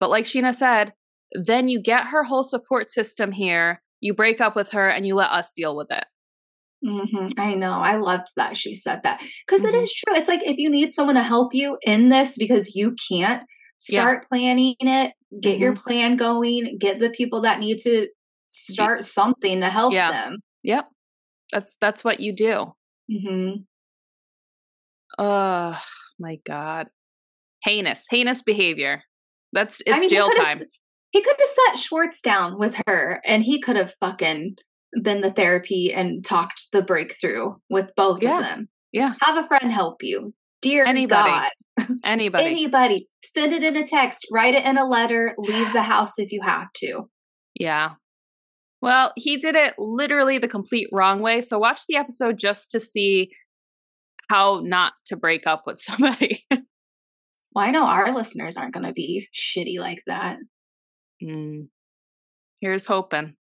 But 0.00 0.10
like 0.10 0.24
Scheana 0.24 0.54
said, 0.54 0.92
then 1.32 1.68
you 1.68 1.80
get 1.80 2.06
her 2.08 2.24
whole 2.24 2.44
support 2.44 2.90
system 2.90 3.32
here, 3.32 3.82
you 4.00 4.14
break 4.14 4.40
up 4.40 4.54
with 4.54 4.72
her, 4.72 4.88
and 4.88 5.06
you 5.06 5.14
let 5.14 5.30
us 5.30 5.52
deal 5.54 5.76
with 5.76 5.90
it. 5.90 6.04
Mm-hmm. 6.84 7.28
I 7.38 7.54
know. 7.54 7.72
I 7.72 7.96
loved 7.96 8.28
that 8.36 8.56
she 8.56 8.74
said 8.74 9.02
that 9.04 9.22
because 9.46 9.62
mm-hmm. 9.62 9.72
true. 9.72 10.16
It's 10.16 10.28
like 10.28 10.42
if 10.44 10.58
you 10.58 10.68
need 10.68 10.92
someone 10.92 11.14
to 11.14 11.22
help 11.22 11.54
you 11.54 11.78
in 11.82 12.10
this 12.10 12.36
because 12.36 12.74
you 12.74 12.94
can't 13.08 13.42
start 13.78 14.22
yeah. 14.22 14.28
planning 14.28 14.76
it, 14.80 15.14
get 15.40 15.54
mm-hmm. 15.54 15.62
your 15.62 15.76
plan 15.76 16.16
going, 16.16 16.76
get 16.78 17.00
the 17.00 17.10
people 17.10 17.40
that 17.42 17.58
need 17.58 17.78
to 17.80 18.08
start 18.48 19.04
something 19.04 19.60
to 19.60 19.70
help 19.70 19.94
yeah. 19.94 20.10
them. 20.10 20.38
Yep. 20.62 20.88
That's 21.52 21.76
that's 21.80 22.04
what 22.04 22.20
you 22.20 22.34
do. 22.34 22.74
Mm-hmm. 23.10 23.62
Oh 25.18 25.80
my 26.18 26.38
god. 26.46 26.88
Heinous, 27.64 28.06
heinous 28.10 28.42
behavior. 28.42 29.02
That's 29.52 29.80
it's 29.82 29.90
I 29.90 29.98
mean, 30.00 30.08
jail 30.08 30.28
he 30.28 30.36
time. 30.36 30.60
He 31.12 31.22
could 31.22 31.36
have 31.38 31.48
set 31.48 31.78
Schwartz 31.78 32.20
down 32.20 32.58
with 32.58 32.80
her 32.86 33.22
and 33.24 33.42
he 33.42 33.60
could 33.60 33.76
have 33.76 33.94
fucking 34.00 34.56
been 35.02 35.20
the 35.20 35.30
therapy 35.30 35.92
and 35.92 36.24
talked 36.24 36.66
the 36.72 36.82
breakthrough 36.82 37.54
with 37.68 37.90
both 37.96 38.22
yeah. 38.22 38.38
of 38.38 38.44
them. 38.44 38.68
Yeah. 38.92 39.14
Have 39.22 39.44
a 39.44 39.48
friend 39.48 39.72
help 39.72 40.02
you. 40.02 40.34
Dear 40.62 40.86
anybody. 40.86 41.30
God. 41.30 41.50
Anybody. 42.04 42.44
anybody. 42.44 43.08
Send 43.22 43.52
it 43.52 43.62
in 43.62 43.76
a 43.76 43.86
text, 43.86 44.26
write 44.32 44.54
it 44.54 44.64
in 44.64 44.78
a 44.78 44.86
letter, 44.86 45.34
leave 45.36 45.72
the 45.74 45.82
house 45.82 46.18
if 46.18 46.32
you 46.32 46.40
have 46.42 46.72
to. 46.76 47.10
Yeah. 47.58 47.94
Well, 48.80 49.12
he 49.16 49.36
did 49.36 49.56
it 49.56 49.74
literally 49.78 50.38
the 50.38 50.48
complete 50.48 50.88
wrong 50.92 51.20
way. 51.20 51.40
So 51.40 51.58
watch 51.58 51.82
the 51.86 51.96
episode 51.96 52.38
just 52.38 52.70
to 52.70 52.80
see 52.80 53.30
how 54.30 54.60
not 54.64 54.92
to 55.06 55.16
break 55.16 55.46
up 55.46 55.64
with 55.66 55.78
somebody. 55.80 56.44
well, 56.50 56.62
I 57.56 57.70
know 57.70 57.84
our 57.84 58.14
listeners 58.14 58.56
aren't 58.56 58.74
going 58.74 58.86
to 58.86 58.92
be 58.92 59.28
shitty 59.34 59.78
like 59.78 60.02
that. 60.06 60.38
Mm. 61.22 61.68
Here's 62.60 62.86
hoping. 62.86 63.34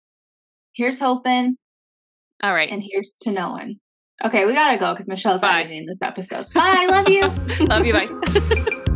Here's 0.74 1.00
hoping. 1.00 1.56
All 2.42 2.54
right. 2.54 2.70
And 2.70 2.84
here's 2.84 3.20
to 3.22 3.32
knowing. 3.32 3.80
Okay, 4.24 4.46
we 4.46 4.54
gotta 4.54 4.80
go 4.80 4.94
because 4.94 5.08
Michelle's 5.08 5.42
bye. 5.42 5.62
editing 5.62 5.86
this 5.86 6.02
episode. 6.02 6.48
Bye. 6.54 6.88
love 6.90 7.10
you. 7.10 7.22
love 7.68 7.86
you. 7.86 7.94
Bye. 7.94 8.80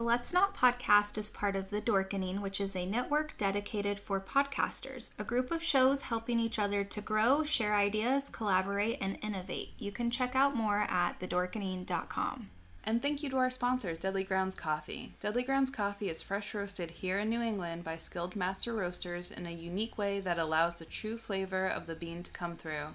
Let's 0.00 0.34
Not 0.34 0.54
Podcast 0.54 1.16
is 1.18 1.30
part 1.30 1.56
of 1.56 1.70
The 1.70 1.80
Dorkening, 1.80 2.40
which 2.40 2.60
is 2.60 2.76
a 2.76 2.84
network 2.84 3.36
dedicated 3.38 3.98
for 3.98 4.20
podcasters, 4.20 5.10
a 5.18 5.24
group 5.24 5.50
of 5.50 5.62
shows 5.62 6.02
helping 6.02 6.38
each 6.38 6.58
other 6.58 6.84
to 6.84 7.00
grow, 7.00 7.42
share 7.42 7.74
ideas, 7.74 8.28
collaborate, 8.28 8.98
and 9.00 9.18
innovate. 9.22 9.70
You 9.78 9.92
can 9.92 10.10
check 10.10 10.36
out 10.36 10.54
more 10.54 10.84
at 10.88 11.18
thedorkening.com. 11.20 12.50
And 12.86 13.00
thank 13.00 13.22
you 13.22 13.30
to 13.30 13.38
our 13.38 13.48
sponsors, 13.48 13.98
Deadly 13.98 14.24
Grounds 14.24 14.54
Coffee. 14.54 15.14
Deadly 15.18 15.42
Grounds 15.42 15.70
Coffee 15.70 16.10
is 16.10 16.20
fresh 16.20 16.52
roasted 16.54 16.90
here 16.90 17.18
in 17.18 17.30
New 17.30 17.40
England 17.40 17.82
by 17.82 17.96
skilled 17.96 18.36
master 18.36 18.74
roasters 18.74 19.30
in 19.30 19.46
a 19.46 19.50
unique 19.50 19.96
way 19.96 20.20
that 20.20 20.38
allows 20.38 20.74
the 20.76 20.84
true 20.84 21.16
flavor 21.16 21.66
of 21.66 21.86
the 21.86 21.94
bean 21.94 22.22
to 22.22 22.30
come 22.30 22.54
through. 22.54 22.88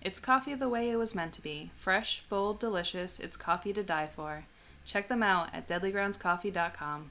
It's 0.00 0.18
coffee 0.18 0.54
the 0.54 0.70
way 0.70 0.88
it 0.90 0.96
was 0.96 1.14
meant 1.14 1.34
to 1.34 1.42
be 1.42 1.70
fresh, 1.76 2.24
bold, 2.30 2.58
delicious. 2.58 3.20
It's 3.20 3.36
coffee 3.36 3.74
to 3.74 3.82
die 3.82 4.06
for. 4.06 4.46
Check 4.86 5.08
them 5.08 5.22
out 5.22 5.50
at 5.52 5.68
deadlygroundscoffee.com. 5.68 7.10